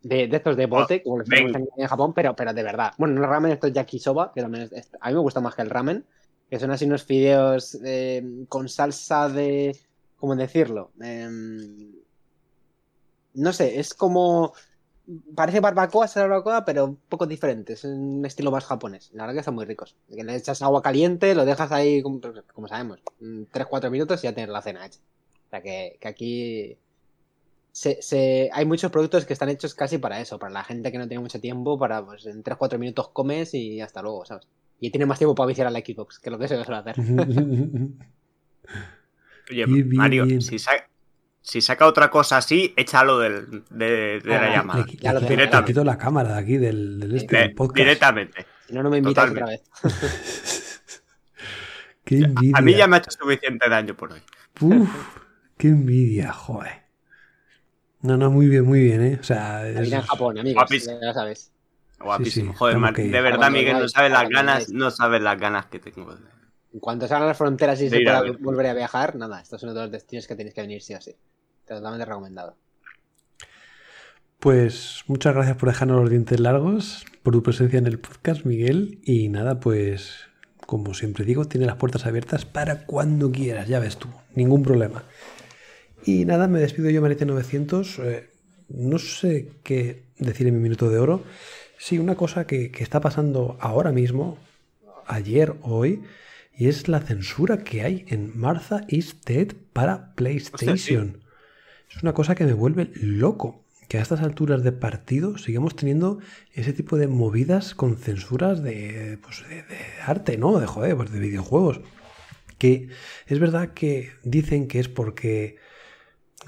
de, 0.04 0.28
de 0.28 0.36
estos 0.36 0.56
de 0.56 0.66
bote, 0.66 1.02
como 1.02 1.18
los 1.18 1.28
tenemos 1.28 1.54
en, 1.54 1.68
en 1.76 1.88
Japón, 1.88 2.12
pero, 2.14 2.36
pero 2.36 2.52
de 2.52 2.62
verdad. 2.62 2.92
Bueno, 2.98 3.14
no 3.20 3.26
ramen, 3.26 3.52
esto 3.52 3.66
es 3.66 3.72
yakisoba, 3.72 4.32
que 4.32 4.42
también 4.42 4.68
es- 4.72 4.90
a 5.00 5.08
mí 5.08 5.14
me 5.14 5.20
gusta 5.20 5.40
más 5.40 5.54
que 5.54 5.62
el 5.62 5.70
ramen, 5.70 6.04
que 6.48 6.58
son 6.60 6.70
así 6.70 6.84
unos 6.84 7.04
fideos 7.04 7.78
eh, 7.84 8.22
con 8.48 8.68
salsa 8.68 9.28
de, 9.28 9.76
¿cómo 10.16 10.36
decirlo? 10.36 10.92
Em, 11.00 11.92
no 13.34 13.52
sé, 13.52 13.78
es 13.80 13.94
como 13.94 14.52
parece 15.34 15.60
barbacoa, 15.60 16.06
es 16.06 16.14
barbacoa, 16.14 16.64
pero 16.64 16.84
un 16.86 16.96
poco 16.96 17.26
diferente. 17.26 17.74
Es 17.74 17.84
un 17.84 18.24
estilo 18.24 18.50
más 18.50 18.64
japonés. 18.64 19.10
La 19.12 19.24
verdad 19.24 19.34
que 19.34 19.40
están 19.40 19.54
muy 19.54 19.64
ricos. 19.66 19.96
Que 20.14 20.24
le 20.24 20.36
echas 20.36 20.62
agua 20.62 20.82
caliente, 20.82 21.34
lo 21.34 21.44
dejas 21.44 21.72
ahí, 21.72 22.02
como, 22.02 22.20
como 22.54 22.68
sabemos, 22.68 23.00
3-4 23.50 23.90
minutos 23.90 24.22
y 24.22 24.26
ya 24.28 24.34
tienes 24.34 24.52
la 24.52 24.62
cena 24.62 24.86
hecha. 24.86 25.00
O 25.46 25.50
sea 25.50 25.62
que, 25.62 25.98
que 26.00 26.08
aquí 26.08 26.78
se, 27.74 28.00
se- 28.02 28.48
hay 28.52 28.64
muchos 28.66 28.92
productos 28.92 29.24
que 29.26 29.32
están 29.32 29.48
hechos 29.48 29.74
casi 29.74 29.98
para 29.98 30.20
eso, 30.20 30.38
para 30.38 30.52
la 30.52 30.62
gente 30.62 30.92
que 30.92 30.98
no 30.98 31.08
tiene 31.08 31.20
mucho 31.20 31.40
tiempo, 31.40 31.76
para 31.76 32.04
pues 32.06 32.24
en 32.26 32.44
3-4 32.44 32.78
minutos 32.78 33.08
comes 33.08 33.52
y 33.52 33.80
hasta 33.80 34.00
luego, 34.00 34.24
¿sabes? 34.24 34.46
Y 34.78 34.90
tiene 34.90 35.06
más 35.06 35.18
tiempo 35.18 35.34
para 35.34 35.48
viciar 35.48 35.66
a 35.66 35.70
la 35.70 35.80
Xbox, 35.80 36.20
que 36.20 36.30
lo 36.30 36.38
que 36.38 36.46
se 36.46 36.62
suele 36.64 36.78
hacer. 36.80 36.94
Oye, 39.50 39.66
Bien, 39.66 39.72
bien, 39.72 39.88
Mario, 39.96 40.24
bien. 40.26 40.40
Si, 40.40 40.58
sa- 40.58 40.88
si 41.40 41.60
saca 41.60 41.86
otra 41.86 42.10
cosa 42.10 42.36
así, 42.38 42.72
échalo 42.76 43.18
del, 43.18 43.64
de, 43.70 44.20
de 44.20 44.34
Ah, 44.34 44.40
la 44.40 44.46
le- 44.48 44.54
llamada. 44.56 44.86
Le, 44.86 44.96
Ya 44.96 45.12
lo 45.12 45.20
le- 45.20 45.36
le 45.36 45.64
quito 45.64 45.84
la 45.84 45.98
cámara 45.98 46.34
de 46.34 46.38
aquí 46.38 46.56
del, 46.56 47.00
del 47.00 47.16
este, 47.16 47.36
del 47.38 47.54
podcast. 47.54 47.76
directamente. 47.76 48.46
Si 48.68 48.72
no, 48.74 48.82
no 48.82 48.90
me 48.90 48.98
invitas 48.98 49.30
otra 49.30 49.46
vez. 49.46 49.62
Qué 52.04 52.18
envidia. 52.18 52.52
A 52.56 52.60
mí 52.62 52.74
ya 52.74 52.86
me 52.86 52.96
ha 52.96 52.98
hecho 53.00 53.10
suficiente 53.10 53.68
daño 53.68 53.96
por 53.96 54.12
hoy. 54.12 54.22
Uf, 54.60 54.88
qué 55.58 55.68
envidia, 55.68 56.32
joder. 56.32 56.83
No, 58.04 58.16
no, 58.18 58.30
muy 58.30 58.46
bien, 58.48 58.64
muy 58.64 58.80
bien, 58.80 59.02
¿eh? 59.02 59.18
O 59.20 59.24
sea, 59.24 59.66
es- 59.66 59.90
en 59.90 60.00
Japón, 60.02 60.38
amigos, 60.38 60.62
Guapísimo. 60.62 60.98
ya 61.00 61.12
sabes. 61.14 61.50
Guapísimo. 61.98 62.52
sí, 62.52 62.58
Joder, 62.58 62.78
Mar- 62.78 62.94
de 62.94 63.20
verdad, 63.20 63.50
Miguel, 63.50 63.78
no 63.78 63.88
sabes 63.88 64.12
las 64.12 64.28
ganas, 64.28 64.68
no 64.68 64.90
sabes 64.90 65.22
las 65.22 65.40
ganas 65.40 65.66
que 65.66 65.78
tengo. 65.78 66.12
En 66.72 66.80
cuanto 66.80 67.08
salgan 67.08 67.28
las 67.28 67.38
fronteras 67.38 67.80
y 67.80 67.88
se 67.88 67.96
a 67.96 68.00
pueda 68.00 68.20
ver. 68.22 68.36
volver 68.38 68.66
a 68.66 68.74
viajar, 68.74 69.16
nada, 69.16 69.40
esto 69.40 69.56
es 69.56 69.62
uno 69.62 69.72
de 69.74 69.80
los 69.82 69.90
destinos 69.90 70.26
que 70.26 70.34
tenéis 70.36 70.54
que 70.54 70.60
venir 70.60 70.82
sí 70.82 70.92
o 70.94 71.00
sí. 71.00 71.14
Totalmente 71.66 72.04
recomendado. 72.04 72.56
Pues 74.38 75.04
muchas 75.06 75.34
gracias 75.34 75.56
por 75.56 75.70
dejarnos 75.70 76.00
los 76.02 76.10
dientes 76.10 76.38
largos, 76.40 77.06
por 77.22 77.32
tu 77.32 77.42
presencia 77.42 77.78
en 77.78 77.86
el 77.86 77.98
podcast, 77.98 78.44
Miguel. 78.44 78.98
Y 79.02 79.28
nada, 79.28 79.60
pues 79.60 80.16
como 80.66 80.92
siempre 80.94 81.24
digo, 81.24 81.46
tiene 81.46 81.66
las 81.66 81.76
puertas 81.76 82.04
abiertas 82.06 82.44
para 82.44 82.84
cuando 82.86 83.30
quieras, 83.32 83.68
ya 83.68 83.78
ves 83.78 83.96
tú, 83.96 84.08
ningún 84.34 84.62
problema. 84.62 85.04
Y 86.04 86.24
nada, 86.24 86.48
me 86.48 86.60
despido 86.60 86.90
yo, 86.90 87.02
Marite900. 87.02 87.98
eh, 88.04 88.28
no 88.68 88.98
sé 88.98 89.48
qué 89.62 90.02
decir 90.18 90.46
en 90.46 90.54
mi 90.54 90.60
minuto 90.60 90.90
de 90.90 90.98
oro. 90.98 91.24
Sí, 91.78 91.98
una 91.98 92.14
cosa 92.14 92.46
que, 92.46 92.70
que 92.70 92.82
está 92.82 93.00
pasando 93.00 93.56
ahora 93.60 93.92
mismo, 93.92 94.38
ayer, 95.06 95.54
hoy, 95.62 96.02
y 96.56 96.68
es 96.68 96.88
la 96.88 97.00
censura 97.00 97.58
que 97.58 97.82
hay 97.82 98.04
en 98.08 98.38
Martha 98.38 98.84
is 98.88 99.16
Dead 99.24 99.48
para 99.72 100.14
PlayStation. 100.14 101.20
Es 101.90 102.02
una 102.02 102.12
cosa 102.12 102.34
que 102.34 102.44
me 102.44 102.52
vuelve 102.52 102.90
loco. 102.94 103.60
Que 103.88 103.98
a 103.98 104.02
estas 104.02 104.22
alturas 104.22 104.62
de 104.64 104.72
partido 104.72 105.36
sigamos 105.36 105.76
teniendo 105.76 106.18
ese 106.54 106.72
tipo 106.72 106.96
de 106.96 107.06
movidas 107.06 107.74
con 107.74 107.98
censuras 107.98 108.62
de, 108.62 109.18
pues 109.22 109.46
de, 109.46 109.56
de 109.56 109.78
arte, 110.02 110.38
¿no? 110.38 110.58
De 110.58 110.66
joder, 110.66 110.96
pues 110.96 111.12
de 111.12 111.20
videojuegos. 111.20 111.80
Que 112.56 112.88
es 113.26 113.38
verdad 113.38 113.74
que 113.74 114.12
dicen 114.22 114.68
que 114.68 114.80
es 114.80 114.88
porque 114.88 115.56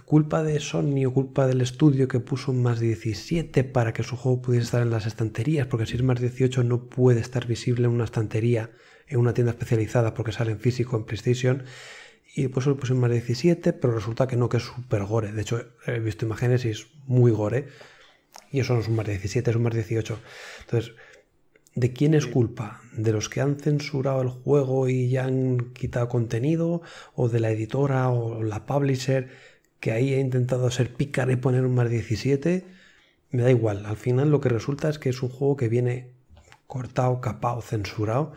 culpa 0.04 0.42
de 0.42 0.60
Sony 0.60 1.06
o 1.06 1.12
culpa 1.12 1.46
del 1.46 1.60
estudio 1.60 2.08
que 2.08 2.20
puso 2.20 2.52
un 2.52 2.62
más 2.62 2.80
17 2.80 3.64
para 3.64 3.92
que 3.92 4.02
su 4.02 4.16
juego 4.16 4.42
pudiese 4.42 4.64
estar 4.64 4.82
en 4.82 4.90
las 4.90 5.06
estanterías, 5.06 5.66
porque 5.66 5.86
si 5.86 5.96
es 5.96 6.02
más 6.02 6.20
18 6.20 6.62
no 6.64 6.84
puede 6.84 7.20
estar 7.20 7.46
visible 7.46 7.86
en 7.86 7.92
una 7.92 8.04
estantería 8.04 8.70
en 9.08 9.18
una 9.18 9.34
tienda 9.34 9.52
especializada 9.52 10.14
porque 10.14 10.32
sale 10.32 10.52
en 10.52 10.60
físico 10.60 10.96
en 10.96 11.04
PlayStation 11.04 11.64
y 12.34 12.42
después 12.42 12.66
lo 12.66 12.76
puse 12.76 12.92
en 12.92 13.00
más 13.00 13.10
17, 13.10 13.72
pero 13.72 13.94
resulta 13.94 14.26
que 14.26 14.36
no, 14.36 14.50
que 14.50 14.58
es 14.58 14.62
súper 14.62 15.04
gore. 15.04 15.32
De 15.32 15.40
hecho, 15.40 15.64
he 15.86 15.98
visto 16.00 16.26
imágenes 16.26 16.66
y 16.66 16.68
es 16.68 16.86
muy 17.06 17.30
gore. 17.30 17.68
Y 18.52 18.60
eso 18.60 18.74
no 18.74 18.80
es 18.80 18.88
un 18.88 18.96
más 18.96 19.06
17, 19.06 19.48
es 19.48 19.56
un 19.56 19.62
más 19.62 19.72
18. 19.72 20.18
Entonces, 20.60 20.92
¿de 21.74 21.92
quién 21.94 22.12
es 22.12 22.26
culpa? 22.26 22.82
¿De 22.92 23.12
los 23.12 23.30
que 23.30 23.40
han 23.40 23.56
censurado 23.56 24.20
el 24.20 24.28
juego 24.28 24.86
y 24.90 25.08
ya 25.08 25.24
han 25.24 25.72
quitado 25.72 26.10
contenido? 26.10 26.82
¿O 27.14 27.30
de 27.30 27.40
la 27.40 27.50
editora 27.50 28.10
o 28.10 28.42
la 28.42 28.66
publisher 28.66 29.30
que 29.80 29.92
ahí 29.92 30.14
ha 30.14 30.20
intentado 30.20 30.70
ser 30.70 30.92
pícara 30.94 31.32
y 31.32 31.36
poner 31.36 31.64
un 31.64 31.74
más 31.74 31.90
17? 31.90 32.64
Me 33.30 33.42
da 33.42 33.50
igual. 33.50 33.86
Al 33.86 33.96
final 33.96 34.30
lo 34.30 34.40
que 34.40 34.48
resulta 34.48 34.88
es 34.88 34.98
que 34.98 35.10
es 35.10 35.22
un 35.22 35.28
juego 35.28 35.56
que 35.56 35.68
viene 35.68 36.12
cortado, 36.66 37.20
capado, 37.20 37.60
censurado 37.60 38.32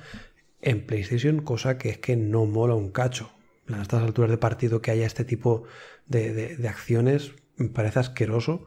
en 0.61 0.85
PlayStation, 0.85 1.41
cosa 1.41 1.77
que 1.77 1.89
es 1.89 1.97
que 1.97 2.15
no 2.15 2.45
mola 2.45 2.75
un 2.75 2.91
cacho 2.91 3.31
a 3.77 3.81
estas 3.81 4.03
alturas 4.03 4.31
de 4.31 4.37
partido 4.37 4.81
que 4.81 4.91
haya 4.91 5.05
este 5.05 5.23
tipo 5.23 5.63
de, 6.07 6.33
de, 6.33 6.55
de, 6.55 6.67
acciones 6.67 7.33
me 7.57 7.69
parece 7.69 7.99
asqueroso. 7.99 8.65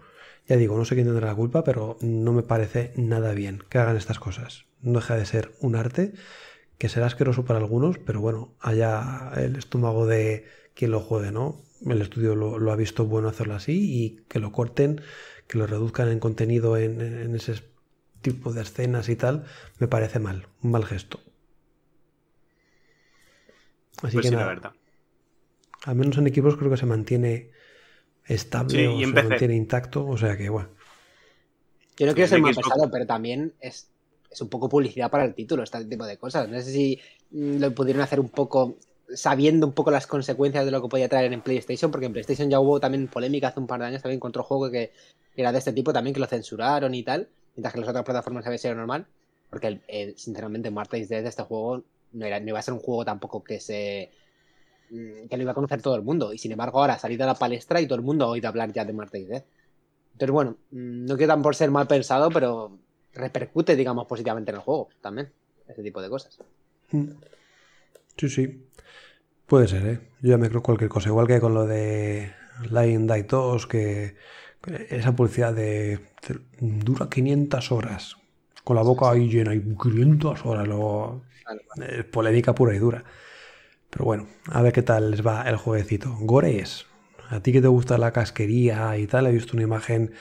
Ya 0.48 0.56
digo, 0.56 0.76
no 0.76 0.84
sé 0.84 0.94
quién 0.94 1.06
tendrá 1.06 1.28
la 1.28 1.34
culpa, 1.34 1.64
pero 1.64 1.96
no 2.00 2.32
me 2.32 2.42
parece 2.42 2.92
nada 2.96 3.32
bien 3.32 3.62
que 3.68 3.78
hagan 3.78 3.96
estas 3.96 4.18
cosas. 4.18 4.64
No 4.80 5.00
deja 5.00 5.16
de 5.16 5.26
ser 5.26 5.52
un 5.60 5.76
arte 5.76 6.12
que 6.78 6.88
será 6.88 7.06
asqueroso 7.06 7.44
para 7.44 7.60
algunos, 7.60 7.98
pero 7.98 8.20
bueno, 8.20 8.54
haya 8.60 9.32
el 9.36 9.56
estómago 9.56 10.06
de 10.06 10.46
quien 10.74 10.90
lo 10.90 11.00
juegue, 11.00 11.30
¿no? 11.30 11.60
El 11.86 12.00
estudio 12.02 12.34
lo, 12.34 12.58
lo 12.58 12.72
ha 12.72 12.76
visto 12.76 13.04
bueno 13.06 13.28
hacerlo 13.28 13.54
así 13.54 13.72
y 14.04 14.16
que 14.28 14.38
lo 14.40 14.52
corten, 14.52 15.00
que 15.48 15.58
lo 15.58 15.66
reduzcan 15.66 16.08
en 16.08 16.20
contenido 16.20 16.76
en, 16.76 17.00
en 17.00 17.34
ese 17.34 17.62
tipo 18.22 18.52
de 18.52 18.62
escenas 18.62 19.08
y 19.08 19.16
tal, 19.16 19.44
me 19.78 19.88
parece 19.88 20.18
mal, 20.20 20.48
un 20.62 20.70
mal 20.72 20.84
gesto. 20.84 21.20
Así 24.02 24.18
pues 24.18 24.22
que 24.22 24.28
sí, 24.28 24.34
nada. 24.34 24.44
la 24.44 24.46
verdad. 24.46 24.72
Al 25.84 25.94
menos 25.96 26.18
en 26.18 26.26
equipos 26.26 26.56
creo 26.56 26.70
que 26.70 26.76
se 26.76 26.86
mantiene 26.86 27.50
estable 28.24 28.84
Sí, 28.84 28.86
o 28.86 29.02
y 29.02 29.06
se 29.06 29.12
PC. 29.12 29.22
mantiene 29.22 29.56
intacto. 29.56 30.06
O 30.06 30.16
sea 30.18 30.36
que, 30.36 30.48
bueno. 30.48 30.70
Yo 31.98 32.06
no 32.06 32.14
quiero 32.14 32.28
ser 32.28 32.40
más 32.40 32.54
pesado, 32.54 32.90
pero 32.90 33.06
también 33.06 33.54
es, 33.60 33.90
es 34.30 34.40
un 34.40 34.48
poco 34.48 34.68
publicidad 34.68 35.10
para 35.10 35.24
el 35.24 35.34
título, 35.34 35.62
este 35.62 35.84
tipo 35.84 36.06
de 36.06 36.18
cosas. 36.18 36.48
No 36.48 36.60
sé 36.60 36.70
si 36.72 37.00
mm, 37.30 37.58
lo 37.58 37.74
pudieron 37.74 38.02
hacer 38.02 38.20
un 38.20 38.30
poco 38.30 38.78
sabiendo 39.14 39.66
un 39.66 39.72
poco 39.72 39.90
las 39.90 40.06
consecuencias 40.06 40.64
de 40.64 40.70
lo 40.70 40.82
que 40.82 40.88
podía 40.88 41.08
traer 41.08 41.32
en 41.32 41.40
PlayStation, 41.42 41.90
porque 41.90 42.06
en 42.06 42.12
PlayStation 42.12 42.50
ya 42.50 42.60
hubo 42.60 42.80
también 42.80 43.08
polémica 43.08 43.48
hace 43.48 43.60
un 43.60 43.66
par 43.66 43.80
de 43.80 43.86
años 43.86 44.02
también 44.02 44.20
con 44.20 44.30
otro 44.30 44.42
juego 44.42 44.70
que 44.70 44.92
era 45.36 45.52
de 45.52 45.58
este 45.58 45.72
tipo 45.72 45.92
también, 45.92 46.14
que 46.14 46.20
lo 46.20 46.26
censuraron 46.26 46.94
y 46.94 47.02
tal, 47.02 47.28
mientras 47.54 47.72
que 47.74 47.80
las 47.80 47.88
otras 47.88 48.04
plataformas 48.04 48.46
había 48.46 48.58
sido 48.58 48.74
normal, 48.74 49.06
porque 49.50 49.80
el- 49.88 50.18
sinceramente 50.18 50.70
Marta 50.70 50.96
is 50.98 51.08
Dead, 51.08 51.24
este 51.26 51.42
juego 51.42 51.82
no, 52.12 52.26
era, 52.26 52.40
no 52.40 52.48
iba 52.48 52.58
a 52.58 52.62
ser 52.62 52.74
un 52.74 52.80
juego 52.80 53.04
tampoco 53.04 53.42
que 53.42 53.60
se 53.60 54.10
mm, 54.90 55.28
que 55.28 55.36
lo 55.36 55.42
iba 55.42 55.52
a 55.52 55.54
conocer 55.54 55.80
todo 55.82 55.96
el 55.96 56.02
mundo, 56.02 56.32
y 56.32 56.38
sin 56.38 56.52
embargo 56.52 56.80
ahora 56.80 56.94
ha 56.94 56.98
salido 56.98 57.24
a 57.24 57.26
la 57.26 57.34
palestra 57.34 57.80
y 57.80 57.86
todo 57.86 57.96
el 57.96 58.04
mundo 58.04 58.24
ha 58.26 58.28
oído 58.28 58.48
hablar 58.48 58.72
ya 58.72 58.84
de 58.84 58.92
Marta 58.92 59.18
is 59.18 59.28
Dead. 59.28 59.42
Entonces 60.12 60.32
bueno, 60.32 60.56
mm, 60.70 61.06
no 61.06 61.16
quiero 61.16 61.32
tan 61.32 61.42
por 61.42 61.54
ser 61.56 61.70
mal 61.70 61.86
pensado, 61.86 62.30
pero 62.30 62.78
repercute, 63.14 63.76
digamos, 63.76 64.06
positivamente 64.06 64.50
en 64.50 64.56
el 64.56 64.62
juego 64.62 64.88
también, 65.00 65.30
ese 65.68 65.82
tipo 65.82 66.00
de 66.02 66.08
cosas. 66.08 66.38
Sí, 68.16 68.28
sí. 68.28 68.68
Puede 69.46 69.68
ser, 69.68 69.86
¿eh? 69.86 70.00
Yo 70.22 70.30
ya 70.30 70.38
me 70.38 70.48
creo 70.50 70.62
cualquier 70.62 70.90
cosa. 70.90 71.10
Igual 71.10 71.26
que 71.28 71.40
con 71.40 71.54
lo 71.54 71.66
de 71.66 72.32
Lying 72.70 73.06
Die 73.08 73.24
2, 73.24 73.66
que 73.66 74.16
esa 74.90 75.16
publicidad 75.16 75.54
de, 75.54 75.98
de- 76.28 76.40
dura 76.60 77.08
500 77.10 77.72
horas. 77.72 78.16
Con 78.64 78.76
la 78.76 78.82
boca 78.82 79.10
ahí 79.10 79.28
llena 79.28 79.54
y 79.54 79.60
500 79.76 80.46
horas. 80.46 80.68
Luego 80.68 81.24
eh, 81.82 82.04
polémica 82.04 82.54
pura 82.54 82.74
y 82.74 82.78
dura. 82.78 83.04
Pero 83.90 84.04
bueno, 84.06 84.28
a 84.50 84.62
ver 84.62 84.72
qué 84.72 84.82
tal 84.82 85.10
les 85.12 85.26
va 85.26 85.42
el 85.48 85.56
jueguecito. 85.56 86.16
Gores, 86.20 86.86
a 87.30 87.40
ti 87.42 87.52
que 87.52 87.62
te 87.62 87.68
gusta 87.68 87.98
la 87.98 88.12
casquería 88.12 88.96
y 88.98 89.06
tal, 89.08 89.26
he 89.28 89.32
visto 89.32 89.54
una 89.54 89.64
imagen 89.64 90.12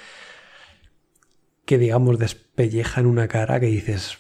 que 1.66 1.78
digamos 1.78 2.20
despelleja 2.20 3.02
en 3.02 3.08
una 3.08 3.28
cara 3.28 3.60
que 3.60 3.66
dices... 3.68 4.18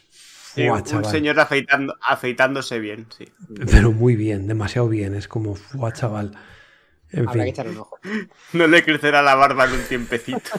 Sí, 0.54 0.68
"Fua, 0.68 0.78
un 0.78 0.84
chaval". 0.84 1.06
señor 1.12 1.40
afeitando, 1.40 1.96
afeitándose 2.02 2.80
bien, 2.80 3.08
sí. 3.18 3.26
Pero 3.70 3.92
muy 3.92 4.16
bien, 4.16 4.48
demasiado 4.48 4.88
bien. 4.90 5.16
Es 5.16 5.28
como, 5.28 5.56
¡fua, 5.56 5.94
chaval! 5.94 6.32
En 7.12 7.28
Habrá 7.28 7.34
que 7.34 7.40
fin, 7.40 7.48
echarle 7.50 7.72
un 7.74 7.78
ojo. 7.80 8.00
No 8.54 8.68
le 8.68 8.84
crecerá 8.84 9.22
la 9.22 9.36
barba 9.36 9.66
en 9.66 9.74
un 9.74 9.82
tiempecito. 9.84 10.50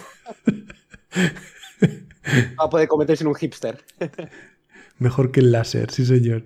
Va 2.59 2.65
a 2.65 2.71
poder 2.71 2.89
convertirse 2.89 3.25
en 3.25 3.29
un 3.29 3.35
hipster. 3.35 3.85
mejor 4.99 5.33
que 5.33 5.41
el 5.41 5.53
láser, 5.53 5.91
sí 5.91 6.05
señor. 6.07 6.45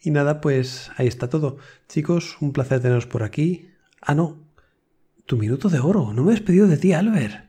Y 0.00 0.10
nada, 0.10 0.40
pues 0.40 0.90
ahí 0.96 1.06
está 1.08 1.28
todo. 1.28 1.58
Chicos, 1.88 2.36
un 2.40 2.52
placer 2.52 2.80
teneros 2.80 3.06
por 3.06 3.22
aquí. 3.22 3.70
Ah, 4.00 4.14
no. 4.14 4.38
Tu 5.26 5.36
minuto 5.36 5.68
de 5.68 5.80
oro. 5.80 6.12
No 6.14 6.22
me 6.22 6.30
he 6.30 6.34
despedido 6.36 6.66
de 6.68 6.76
ti, 6.78 6.92
Albert. 6.92 7.47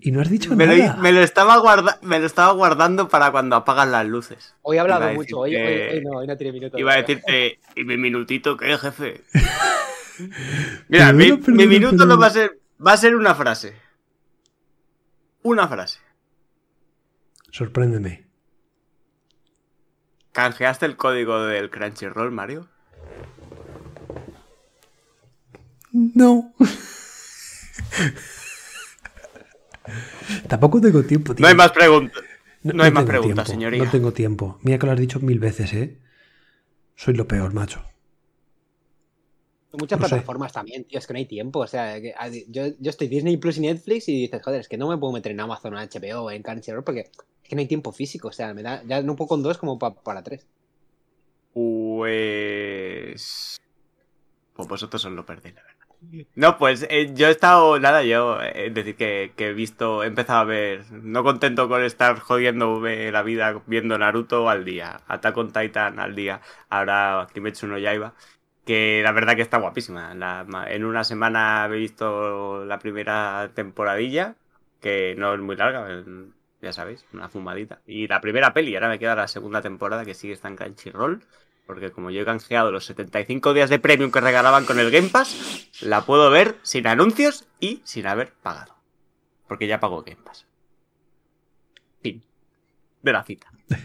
Y 0.00 0.12
no 0.12 0.20
has 0.20 0.28
dicho 0.30 0.54
Me 0.54 0.66
nada. 0.66 0.96
lo, 0.96 1.02
me 1.02 1.12
lo 1.12 1.20
estaba 1.20 1.56
guarda- 1.58 1.98
me 2.02 2.18
lo 2.20 2.26
estaba 2.26 2.52
guardando 2.52 3.08
para 3.08 3.30
cuando 3.32 3.56
apagan 3.56 3.90
las 3.92 4.06
luces. 4.06 4.54
Hoy 4.62 4.76
he 4.76 4.80
hablado 4.80 5.12
mucho, 5.14 5.38
hoy, 5.40 5.56
hoy- 5.56 6.02
no, 6.04 6.18
hoy 6.18 6.26
no 6.26 6.36
tiene 6.36 6.52
minuto. 6.52 6.78
Iba 6.78 6.92
a 6.92 6.96
decirte, 6.96 7.58
¿y 7.74 7.84
mi 7.84 7.96
minutito 7.96 8.56
qué, 8.56 8.76
jefe? 8.78 9.24
Mira, 10.88 11.12
mi, 11.12 11.32
mi 11.32 11.66
minuto 11.66 12.04
no 12.06 12.18
va 12.18 12.26
a 12.26 12.30
ser. 12.30 12.58
Va 12.84 12.92
a 12.92 12.96
ser 12.96 13.14
una 13.16 13.34
frase. 13.34 13.74
Una 15.42 15.66
frase. 15.68 15.98
Sorpréndeme. 17.50 18.26
¿Canjeaste 20.32 20.84
el 20.86 20.96
código 20.96 21.40
del 21.44 21.70
Crunchyroll, 21.70 22.30
Mario? 22.30 22.68
No. 25.92 26.52
Tampoco 30.48 30.80
tengo 30.80 31.02
tiempo, 31.04 31.34
tío. 31.34 31.42
No 31.42 31.48
hay 31.48 31.54
más 31.54 31.72
preguntas. 31.72 32.22
No, 32.62 32.82
hay 32.82 32.90
más 32.90 33.04
tengo 33.04 33.08
preguntas, 33.20 33.44
tiempo, 33.46 33.50
señoría. 33.52 33.84
No 33.84 33.90
tengo 33.90 34.12
tiempo. 34.12 34.58
Mira 34.62 34.78
que 34.78 34.86
lo 34.86 34.92
has 34.92 34.98
dicho 34.98 35.20
mil 35.20 35.38
veces, 35.38 35.72
¿eh? 35.72 35.98
Soy 36.96 37.14
lo 37.14 37.28
peor, 37.28 37.52
macho. 37.54 37.84
Muchas 39.72 39.98
no 40.00 40.06
sé. 40.06 40.10
plataformas 40.14 40.52
también, 40.52 40.84
tío, 40.84 40.98
es 40.98 41.06
que 41.06 41.12
no 41.12 41.18
hay 41.18 41.26
tiempo. 41.26 41.58
O 41.60 41.66
sea, 41.66 42.00
que, 42.00 42.14
a- 42.16 42.28
yo, 42.28 42.68
yo 42.78 42.90
estoy 42.90 43.08
Disney 43.08 43.36
Plus 43.36 43.58
y 43.58 43.60
Netflix 43.60 44.08
y 44.08 44.22
dices, 44.22 44.40
joder, 44.42 44.60
es 44.60 44.68
que 44.68 44.78
no 44.78 44.88
me 44.88 44.96
puedo 44.96 45.12
meter 45.12 45.32
en 45.32 45.40
Amazon 45.40 45.74
o 45.74 45.80
en 45.80 45.88
HBO 45.88 46.22
o 46.24 46.30
en 46.30 46.42
Crunchyroll 46.42 46.82
porque 46.82 47.00
es 47.00 47.10
que 47.48 47.54
no 47.54 47.60
hay 47.60 47.66
tiempo 47.68 47.92
físico. 47.92 48.28
O 48.28 48.32
sea, 48.32 48.54
me 48.54 48.62
da, 48.62 48.82
ya 48.84 49.02
no 49.02 49.14
puedo 49.16 49.28
con 49.28 49.42
dos 49.42 49.58
como 49.58 49.78
pa- 49.78 49.94
para 49.94 50.22
tres. 50.22 50.46
Pues. 51.96 53.56
Pues 54.54 54.68
vosotros 54.68 55.04
os 55.04 55.12
lo 55.12 55.26
perdéis. 55.26 55.54
No, 56.34 56.58
pues 56.58 56.86
eh, 56.88 57.12
yo 57.14 57.28
he 57.28 57.30
estado. 57.30 57.78
Nada, 57.80 58.02
yo. 58.02 58.40
eh, 58.42 58.70
decir, 58.70 58.96
que, 58.96 59.32
he 59.36 59.52
visto. 59.52 60.02
He 60.04 60.06
empezado 60.06 60.40
a 60.40 60.44
ver. 60.44 60.84
No 60.92 61.22
contento 61.24 61.68
con 61.68 61.82
estar 61.82 62.18
jodiendo 62.20 62.80
la 62.80 63.22
vida 63.22 63.62
viendo 63.66 63.98
Naruto 63.98 64.48
al 64.48 64.64
día. 64.64 65.00
Attack 65.08 65.36
on 65.36 65.52
Titan 65.52 65.98
al 65.98 66.14
día. 66.14 66.40
Ahora 66.68 67.26
Kimetsu 67.32 67.66
no 67.66 67.78
Yaiba. 67.78 68.14
Que 68.64 69.00
la 69.04 69.12
verdad 69.12 69.36
que 69.36 69.42
está 69.42 69.58
guapísima. 69.58 70.12
En 70.68 70.84
una 70.84 71.04
semana 71.04 71.66
he 71.70 71.76
visto 71.76 72.64
la 72.64 72.78
primera 72.78 73.50
temporadilla. 73.54 74.36
Que 74.80 75.14
no 75.16 75.34
es 75.34 75.40
muy 75.40 75.56
larga. 75.56 76.04
Ya 76.62 76.72
sabéis, 76.72 77.04
una 77.12 77.28
fumadita. 77.28 77.80
Y 77.86 78.06
la 78.08 78.20
primera 78.20 78.52
peli. 78.54 78.74
Ahora 78.74 78.88
me 78.88 78.98
queda 78.98 79.14
la 79.14 79.28
segunda 79.28 79.60
temporada 79.62 80.04
que 80.04 80.14
sigue 80.14 80.34
está 80.34 80.48
en 80.48 80.56
Crunchyroll. 80.56 81.22
Porque 81.66 81.90
como 81.90 82.10
yo 82.10 82.22
he 82.22 82.24
canjeado 82.24 82.70
los 82.70 82.86
75 82.86 83.52
días 83.52 83.70
de 83.70 83.78
premium 83.78 84.12
que 84.12 84.20
regalaban 84.20 84.64
con 84.64 84.78
el 84.78 84.90
Game 84.90 85.08
Pass, 85.08 85.68
la 85.80 86.06
puedo 86.06 86.30
ver 86.30 86.56
sin 86.62 86.86
anuncios 86.86 87.46
y 87.58 87.82
sin 87.84 88.06
haber 88.06 88.32
pagado. 88.34 88.76
Porque 89.48 89.66
ya 89.66 89.80
pago 89.80 90.02
Game 90.02 90.22
Pass. 90.24 90.46
Fin. 92.00 92.22
De 93.02 93.12
la 93.12 93.24
cita. 93.24 93.50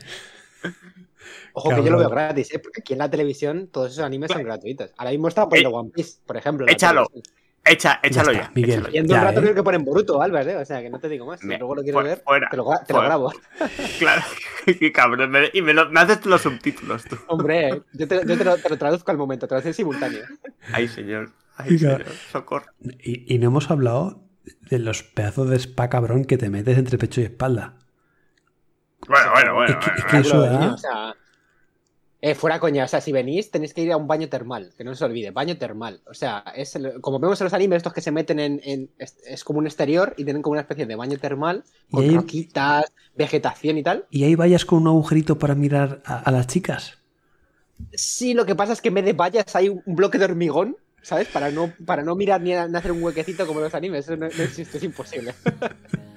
Ojo 1.53 1.70
que 1.70 1.84
yo 1.84 1.91
lo 1.91 1.98
veo 1.98 2.10
gratis, 2.10 2.53
¿eh? 2.53 2.60
Porque 2.60 2.82
aquí 2.82 2.94
en 2.94 2.99
la 2.99 3.10
televisión 3.10 3.68
todos 3.68 3.91
esos 3.91 4.03
animes 4.03 4.32
son 4.32 4.44
gratuitos. 4.44 4.91
Ahora 4.98 5.12
mismo 5.12 5.28
estaba 5.28 5.49
poniendo 5.49 5.76
One 5.76 5.90
Piece, 5.90 6.20
por 6.26 6.38
ejemplo. 6.38 6.68
échalo. 6.68 7.08
televisión. 7.08 7.40
Echa, 7.63 7.99
échalo 8.01 8.31
está, 8.31 8.45
ya. 8.45 8.51
Miguel. 8.55 8.79
échalo 8.79 8.89
Y 8.93 8.97
en 8.97 9.03
un 9.03 9.09
Ya, 9.09 9.23
rato 9.23 9.39
¿eh? 9.39 9.43
creo 9.43 9.55
que 9.55 9.63
ponen 9.63 9.85
Boruto, 9.85 10.21
Albert, 10.21 10.49
¿eh? 10.49 10.55
O 10.57 10.65
sea, 10.65 10.81
que 10.81 10.89
no 10.89 10.99
te 10.99 11.07
digo 11.09 11.25
más. 11.27 11.39
Si 11.39 11.47
luego 11.47 11.75
lo 11.75 11.83
quieres 11.83 12.03
ver, 12.03 12.21
fuera, 12.25 12.49
te 12.49 12.57
lo, 12.57 12.65
te 12.88 12.93
lo 12.93 13.01
grabo. 13.01 13.31
Claro. 13.99 14.21
Qué 14.79 14.91
cabrón. 14.91 15.29
me- 15.29 15.49
y 15.53 15.61
me, 15.61 15.73
lo- 15.73 15.89
me 15.89 15.99
haces 15.99 16.25
los 16.25 16.41
subtítulos 16.41 17.03
tú. 17.05 17.17
Hombre, 17.27 17.83
yo, 17.93 18.07
te, 18.07 18.21
yo 18.25 18.38
te 18.38 18.43
lo, 18.43 18.57
te 18.57 18.69
lo 18.69 18.77
traduzco 18.77 19.11
al 19.11 19.17
momento, 19.17 19.47
traducción 19.47 19.73
simultánea. 19.75 20.21
Ay, 20.73 20.88
señor. 20.88 21.31
Ay, 21.57 21.77
señor. 21.77 22.05
Socorro. 22.31 22.65
Y, 22.99 23.33
y 23.33 23.38
no 23.38 23.47
hemos 23.47 23.69
hablado 23.69 24.23
de 24.69 24.79
los 24.79 25.03
pedazos 25.03 25.49
de 25.49 25.57
spa 25.57 25.88
cabrón 25.89 26.25
que 26.25 26.38
te 26.39 26.49
metes 26.49 26.77
entre 26.79 26.97
pecho 26.97 27.21
y 27.21 27.25
espalda. 27.25 27.75
Bueno, 29.07 29.31
bueno, 29.33 29.53
bueno. 29.55 29.69
Es 29.79 29.85
que- 29.85 29.91
bueno, 29.91 29.97
es 29.99 30.05
que 30.11 30.17
eso 30.17 30.41
da- 30.41 30.59
mí, 30.59 30.65
o 30.65 30.77
sea, 30.77 31.15
eh, 32.22 32.35
fuera 32.35 32.60
coña, 32.60 32.85
o 32.85 32.88
sea, 32.88 33.02
si 33.02 33.11
venís 33.11 33.49
tenéis 33.49 33.73
que 33.73 33.81
ir 33.81 33.91
a 33.91 33.98
un 33.98 34.07
baño 34.07 34.30
termal, 34.30 34.73
que 34.77 34.84
no 34.84 34.93
se 34.93 35.03
olvide, 35.03 35.31
baño 35.31 35.57
termal. 35.57 36.02
O 36.07 36.14
sea, 36.14 36.43
es 36.56 36.76
el- 36.76 37.02
como 37.02 37.19
vemos 37.19 37.41
en 37.41 37.45
los 37.45 37.53
animes, 37.53 37.77
estos 37.77 37.93
que 37.93 38.02
se 38.02 38.11
meten 38.11 38.39
en, 38.39 38.61
en- 38.64 38.89
es, 38.99 39.18
es 39.26 39.43
como 39.43 39.57
un 39.60 39.65
exterior 39.65 40.14
y 40.18 40.23
tienen 40.23 40.41
como 40.43 40.52
una 40.52 40.61
especie 40.61 40.85
de 40.85 40.95
baño 40.95 41.18
termal 41.18 41.64
con 41.89 42.03
ahí- 42.03 42.15
roquitas, 42.15 42.85
vegetación 43.15 43.77
y 43.80 43.84
tal. 43.84 44.06
Y 44.11 44.23
ahí 44.23 44.35
vayas 44.35 44.65
con 44.65 44.81
un 44.84 44.88
agujerito 44.88 45.39
para 45.39 45.56
mirar 45.56 46.02
a, 46.06 46.19
a 46.19 46.31
las 46.31 46.45
chicas. 46.48 46.99
Sí, 47.93 48.35
lo 48.35 48.45
que 48.45 48.53
pasa 48.56 48.73
es 48.73 48.81
que 48.81 48.89
en 48.89 48.93
vez 48.95 49.06
de 49.06 49.14
vallas 49.14 49.56
hay 49.56 49.69
un 49.69 49.81
un 49.85 49.95
bloque 49.95 50.19
de 50.19 50.26
hormigón, 50.26 50.77
¿sabes? 51.02 51.27
Para 51.27 51.49
no, 51.49 51.73
para 51.88 52.03
no 52.03 52.15
mirar 52.15 52.39
ni, 52.41 52.53
a- 52.53 52.68
ni 52.68 52.77
hacer 52.77 52.91
un 52.91 53.02
huequecito 53.02 53.48
como 53.48 53.60
en 53.60 53.64
los 53.65 53.73
animes, 53.73 54.06
eso 54.06 54.15
no, 54.15 54.27
no 54.27 54.43
existe, 54.43 54.77
es 54.77 54.84
imposible. 54.84 55.34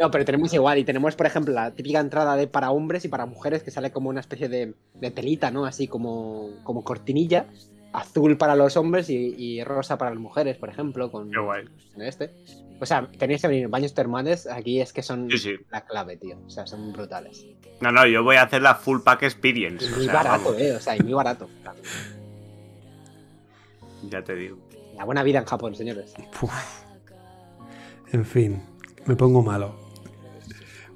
No, 0.00 0.10
pero 0.10 0.24
tenemos 0.24 0.52
igual, 0.54 0.78
y 0.78 0.84
tenemos, 0.84 1.14
por 1.16 1.26
ejemplo, 1.26 1.54
la 1.54 1.70
típica 1.72 2.00
entrada 2.00 2.36
de 2.36 2.46
para 2.46 2.70
hombres 2.70 3.04
y 3.04 3.08
para 3.08 3.26
mujeres 3.26 3.62
que 3.62 3.70
sale 3.70 3.90
como 3.92 4.08
una 4.10 4.20
especie 4.20 4.48
de, 4.48 4.74
de 4.94 5.10
telita, 5.10 5.50
¿no? 5.50 5.64
Así 5.66 5.86
como, 5.88 6.50
como 6.64 6.82
cortinilla, 6.84 7.46
azul 7.92 8.36
para 8.38 8.56
los 8.56 8.76
hombres 8.76 9.08
y, 9.10 9.34
y 9.36 9.62
rosa 9.64 9.98
para 9.98 10.10
las 10.10 10.20
mujeres, 10.20 10.56
por 10.56 10.68
ejemplo, 10.68 11.10
con 11.12 11.30
Qué 11.30 11.38
guay. 11.38 11.64
en 11.94 12.02
este. 12.02 12.30
O 12.80 12.86
sea, 12.86 13.08
tenéis 13.16 13.40
que 13.42 13.46
venir 13.48 13.68
baños 13.68 13.94
termales, 13.94 14.48
aquí 14.48 14.80
es 14.80 14.92
que 14.92 15.02
son 15.04 15.30
Sí, 15.30 15.38
sí. 15.38 15.54
la 15.70 15.84
clave, 15.84 16.16
tío. 16.16 16.36
O 16.44 16.50
sea, 16.50 16.66
son 16.66 16.92
brutales. 16.92 17.46
No, 17.80 17.92
no, 17.92 18.04
yo 18.06 18.24
voy 18.24 18.36
a 18.36 18.42
hacer 18.42 18.62
la 18.62 18.74
full 18.74 19.02
pack 19.04 19.22
experience. 19.22 19.84
Y 19.84 19.88
o 19.92 19.96
muy 19.96 20.04
sea, 20.06 20.14
barato, 20.14 20.44
vamos, 20.46 20.60
eh, 20.60 20.72
o 20.74 20.80
sea, 20.80 20.96
y 20.96 21.00
muy 21.00 21.12
barato. 21.12 21.48
Ya 24.10 24.22
te 24.22 24.34
digo. 24.34 24.58
La 24.96 25.04
buena 25.04 25.22
vida 25.22 25.38
en 25.38 25.44
Japón, 25.44 25.74
señores. 25.76 26.12
Uf. 26.42 26.52
En 28.12 28.24
fin, 28.24 28.62
me 29.06 29.16
pongo 29.16 29.42
malo. 29.42 29.74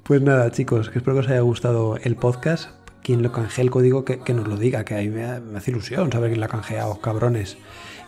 Pues 0.03 0.21
nada, 0.21 0.51
chicos, 0.51 0.89
que 0.89 0.99
espero 0.99 1.15
que 1.15 1.21
os 1.21 1.27
haya 1.27 1.41
gustado 1.41 1.97
el 1.97 2.15
podcast. 2.15 2.69
Quien 3.03 3.23
lo 3.23 3.31
canjee 3.31 3.63
el 3.63 3.71
código, 3.71 4.05
que, 4.05 4.19
que 4.19 4.33
nos 4.33 4.47
lo 4.47 4.57
diga, 4.57 4.83
que 4.83 4.95
ahí 4.95 5.09
me, 5.09 5.39
me 5.39 5.57
hace 5.57 5.71
ilusión 5.71 6.11
saber 6.11 6.29
quién 6.29 6.39
lo 6.39 6.45
ha 6.45 6.49
canjeado, 6.49 6.99
cabrones. 6.99 7.57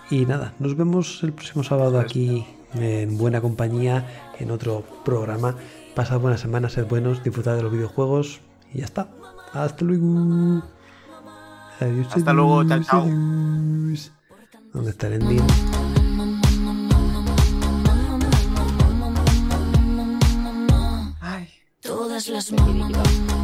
Y 0.10 0.26
nada, 0.26 0.54
nos 0.60 0.76
vemos 0.76 1.24
el 1.24 1.34
próximo 1.34 1.64
sábado 1.64 2.00
aquí 2.00 2.46
en 2.74 3.18
buena 3.18 3.42
compañía, 3.42 4.06
en 4.40 4.52
otro 4.52 4.84
programa. 5.06 5.56
Pasad 5.96 6.20
buenas 6.20 6.42
semanas, 6.42 6.74
sed 6.74 6.88
buenos, 6.88 7.24
disfrutad 7.24 7.56
de 7.56 7.64
los 7.64 7.72
videojuegos 7.72 8.42
y 8.74 8.80
ya 8.80 8.86
está. 8.86 9.10
Hasta 9.54 9.86
luego. 9.86 10.64
Adiós. 11.80 12.08
Hasta 12.16 12.34
luego, 12.34 12.68
chao, 12.68 12.84
chao. 12.84 13.06
¿Dónde 13.06 14.92
está 14.92 15.08
el 15.08 15.14
ending? 15.14 15.79
Todas 22.40 22.52
las 22.52 23.28
Tú 23.28 23.39